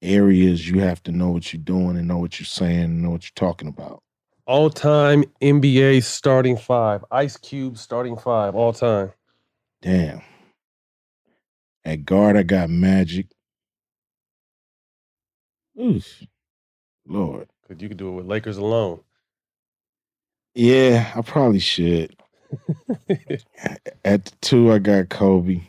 areas, 0.00 0.68
you 0.68 0.80
have 0.80 1.02
to 1.02 1.12
know 1.12 1.30
what 1.30 1.52
you're 1.52 1.62
doing 1.62 1.96
and 1.98 2.08
know 2.08 2.18
what 2.18 2.38
you're 2.38 2.46
saying 2.46 2.84
and 2.84 3.02
know 3.02 3.10
what 3.10 3.24
you're 3.24 3.32
talking 3.34 3.68
about. 3.68 4.02
All 4.46 4.70
time 4.70 5.24
NBA 5.42 6.04
starting 6.04 6.56
five. 6.56 7.04
Ice 7.10 7.36
Cube 7.36 7.76
starting 7.76 8.16
five. 8.16 8.54
All 8.54 8.72
time. 8.72 9.12
Damn. 9.82 10.22
At 11.84 12.04
guard, 12.04 12.36
I 12.36 12.44
got 12.44 12.70
Magic. 12.70 13.26
Oof. 15.80 16.22
Lord. 17.06 17.48
Because 17.62 17.82
you 17.82 17.88
could 17.88 17.98
do 17.98 18.10
it 18.10 18.12
with 18.12 18.26
Lakers 18.26 18.58
alone. 18.58 19.00
Yeah, 20.54 21.12
I 21.16 21.22
probably 21.22 21.58
should. 21.58 22.14
At 24.04 24.24
the 24.26 24.32
two, 24.42 24.72
I 24.72 24.78
got 24.78 25.08
Kobe. 25.10 25.62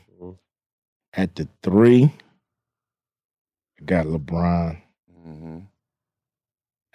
At 1.13 1.35
the 1.35 1.47
three, 1.63 2.05
I 3.79 3.83
got 3.85 4.05
LeBron. 4.07 4.81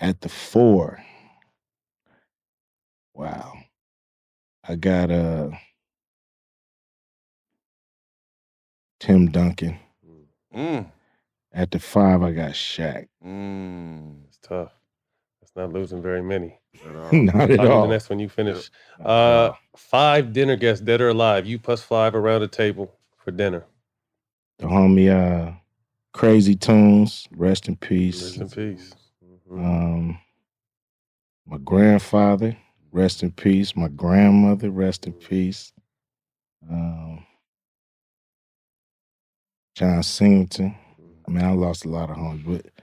At 0.00 0.20
the 0.22 0.28
four, 0.28 1.02
wow, 3.14 3.54
I 4.68 4.76
got 4.76 5.10
uh 5.10 5.50
Tim 9.00 9.30
Duncan. 9.30 9.78
Mm. 10.54 10.90
At 11.52 11.70
the 11.72 11.78
five, 11.80 12.22
I 12.22 12.32
got 12.32 12.52
Shaq. 12.52 13.08
It's 14.28 14.38
tough. 14.42 14.72
That's 15.54 15.66
not 15.66 15.72
losing 15.72 16.02
very 16.02 16.22
many. 16.22 16.58
Not 17.12 17.50
at 17.50 17.60
I'll 17.60 17.66
do 17.66 17.72
all. 17.72 17.82
The 17.82 17.88
next 17.88 18.08
one 18.10 18.20
you 18.20 18.28
finish. 18.28 18.70
Uh, 19.04 19.52
five 19.76 20.32
dinner 20.32 20.56
guests, 20.56 20.84
dead 20.84 21.00
or 21.00 21.08
alive. 21.08 21.46
You 21.46 21.58
plus 21.58 21.82
five 21.82 22.14
around 22.14 22.42
the 22.42 22.48
table 22.48 22.94
for 23.16 23.30
dinner. 23.32 23.64
The 24.58 24.66
homie 24.66 25.10
uh 25.10 25.52
Crazy 26.12 26.54
Toones, 26.54 27.26
rest 27.32 27.68
in 27.68 27.76
peace. 27.76 28.36
Rest 28.38 28.56
in 28.56 28.76
peace. 28.76 28.94
Um 29.50 30.18
my 31.46 31.58
grandfather, 31.58 32.56
rest 32.92 33.22
in 33.22 33.32
peace. 33.32 33.74
My 33.74 33.88
grandmother, 33.88 34.70
rest 34.70 35.06
in 35.06 35.12
peace. 35.14 35.72
Um 36.70 37.24
John 39.74 40.02
Singleton. 40.02 40.76
I 41.26 41.30
mean, 41.30 41.44
I 41.44 41.52
lost 41.52 41.84
a 41.84 41.88
lot 41.88 42.10
of 42.10 42.16
homies, 42.16 42.44
but 42.44 42.79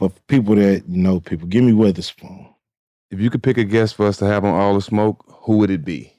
for 0.00 0.10
people 0.26 0.56
that 0.56 0.82
you 0.88 0.96
know 1.02 1.20
people, 1.20 1.46
give 1.46 1.62
me 1.62 1.72
Witherspoon. 1.72 2.48
if 3.12 3.20
you 3.20 3.30
could 3.30 3.42
pick 3.42 3.56
a 3.58 3.64
guest 3.64 3.94
for 3.94 4.06
us 4.06 4.16
to 4.18 4.26
have 4.26 4.44
on 4.44 4.54
All 4.54 4.74
the 4.74 4.80
Smoke, 4.80 5.24
who 5.42 5.58
would 5.58 5.70
it 5.70 5.84
be? 5.84 6.12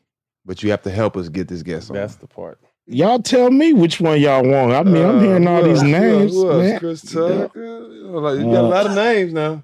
But 0.45 0.63
you 0.63 0.71
have 0.71 0.81
to 0.83 0.89
help 0.91 1.17
us 1.17 1.27
get 1.29 1.47
this 1.49 1.61
guest 1.63 1.89
on. 1.91 1.95
That's 1.97 2.15
the 2.15 2.27
part. 2.27 2.59
Y'all 2.87 3.19
tell 3.21 3.51
me 3.51 3.73
which 3.73 4.01
one 4.01 4.19
y'all 4.19 4.43
want. 4.43 4.71
I 4.73 4.83
mean, 4.83 5.05
I'm 5.05 5.19
hearing 5.21 5.47
all 5.47 5.63
Uh, 5.63 5.67
these 5.67 5.81
else? 5.83 5.91
Who 5.91 5.93
else? 5.95 6.01
names. 6.01 6.31
Who 6.33 6.51
else? 6.51 6.63
man. 6.63 6.79
Chris 6.79 7.01
Tucker. 7.13 7.49
You, 7.91 8.19
like, 8.19 8.39
you 8.39 8.45
got 8.45 8.63
a 8.63 8.67
lot 8.67 8.85
of 8.87 8.95
names 8.95 9.33
now. 9.33 9.63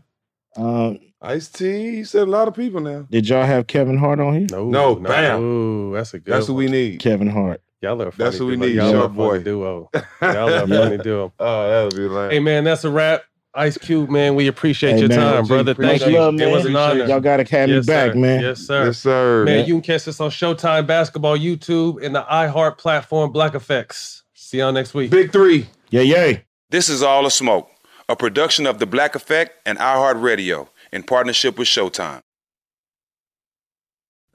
Um, 0.56 1.00
Ice 1.22 1.48
T. 1.50 1.98
You 1.98 2.06
said 2.06 2.24
a 2.28 2.32
lot 2.32 2.48
of 2.48 2.54
people 2.56 2.80
now. 2.80 3.08
did 3.10 3.28
y'all 3.28 3.44
have 3.46 3.66
Kevin 3.68 3.98
Hart 3.98 4.20
on 4.20 4.34
here? 4.38 4.48
No, 4.52 4.70
No, 4.70 4.96
bam. 4.96 5.42
Ooh, 5.42 5.94
that's 5.96 6.14
a 6.14 6.20
good. 6.20 6.32
That's 6.34 6.48
who 6.48 6.54
one. 6.54 6.66
we 6.66 6.72
need. 6.72 7.00
Kevin 7.00 7.28
Hart. 7.28 7.62
Y'all 7.82 8.02
are. 8.02 8.08
a 8.10 8.12
That's 8.16 8.38
funny 8.38 8.38
who 8.38 8.46
we 8.48 8.56
duo. 8.56 8.68
need, 8.68 8.76
Y'all 8.76 8.86
are 8.86 8.90
a 8.90 8.92
Sharp 8.92 9.16
funny 9.16 9.18
Boy. 9.30 9.44
duo. 9.44 9.90
Y'all 10.22 10.54
are 10.54 10.64
a 10.64 10.68
funny 10.68 10.98
duo. 10.98 11.34
Oh, 11.40 11.70
that 11.70 11.84
would 11.86 11.96
be 11.96 12.08
like. 12.08 12.32
Hey 12.32 12.40
man, 12.40 12.64
that's 12.64 12.84
a 12.86 12.90
wrap. 12.92 13.24
Ice 13.58 13.78
Cube, 13.78 14.10
man, 14.10 14.36
we 14.36 14.48
appreciate 14.48 14.94
Hey, 14.94 15.00
your 15.00 15.10
man, 15.10 15.20
time, 15.20 15.44
G, 15.44 15.48
brother. 15.48 15.74
Thank 15.74 16.06
you. 16.06 16.18
Love, 16.18 16.40
it 16.40 16.52
was 16.52 16.66
an 16.66 16.76
honor. 16.76 17.06
Y'all 17.06 17.20
got 17.20 17.38
to 17.38 17.44
have 17.56 17.70
me 17.70 17.82
back, 17.82 18.14
sir. 18.14 18.18
man. 18.20 18.42
Yes, 18.42 18.60
sir. 18.60 18.86
Yes, 18.86 18.98
sir. 19.00 19.44
Man, 19.46 19.66
you 19.68 19.74
can 19.76 19.82
catch 19.82 20.08
us 20.08 20.20
on 20.20 20.30
Showtime 20.30 20.86
Basketball, 20.86 21.38
YouTube, 21.38 22.04
and 22.06 22.16
the 22.16 22.22
iHeart 22.24 22.78
platform, 22.78 23.32
Black 23.32 23.56
Effects. 23.56 24.24
See 24.34 24.60
y'all 24.60 24.72
next 24.72 24.94
week. 24.94 25.10
Big 25.12 25.32
three. 25.32 25.68
Yeah, 25.90 26.02
yay. 26.02 26.46
This 26.70 26.88
is 26.88 27.02
All 27.02 27.24
the 27.24 27.32
Smoke, 27.32 27.70
a 28.08 28.16
production 28.16 28.66
of 28.68 28.80
The 28.80 28.86
Black 28.86 29.16
Effect 29.16 29.54
and 29.66 29.78
iHeartRadio 29.80 30.68
in 30.94 31.04
partnership 31.04 31.58
with 31.58 31.68
Showtime. 31.68 32.22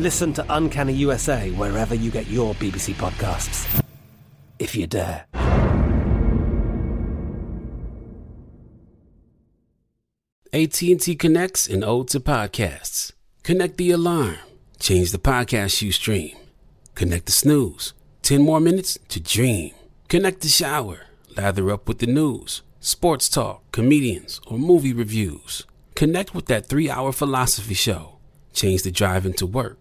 Listen 0.00 0.32
to 0.32 0.46
Uncanny 0.48 0.94
USA 0.94 1.50
wherever 1.50 1.94
you 1.94 2.10
get 2.10 2.26
your 2.26 2.54
BBC 2.54 2.94
podcasts, 2.94 3.66
if 4.58 4.74
you 4.74 4.86
dare. 4.86 5.26
AT&T 10.54 11.16
connects 11.16 11.68
an 11.68 11.84
ode 11.84 12.08
to 12.08 12.18
podcasts. 12.18 13.12
Connect 13.42 13.76
the 13.76 13.90
alarm. 13.90 14.38
Change 14.78 15.12
the 15.12 15.18
podcast 15.18 15.82
you 15.82 15.92
stream. 15.92 16.34
Connect 16.94 17.26
the 17.26 17.32
snooze. 17.32 17.92
10 18.22 18.40
more 18.40 18.58
minutes 18.58 18.98
to 19.08 19.20
dream. 19.20 19.74
Connect 20.08 20.40
the 20.40 20.48
shower. 20.48 21.00
Lather 21.36 21.70
up 21.70 21.86
with 21.86 21.98
the 21.98 22.06
news, 22.06 22.62
sports 22.80 23.28
talk, 23.28 23.70
comedians, 23.70 24.40
or 24.46 24.56
movie 24.56 24.94
reviews. 24.94 25.66
Connect 25.94 26.34
with 26.34 26.46
that 26.46 26.64
three-hour 26.64 27.12
philosophy 27.12 27.74
show. 27.74 28.16
Change 28.54 28.82
the 28.82 28.90
drive 28.90 29.26
into 29.26 29.46
work 29.46 29.76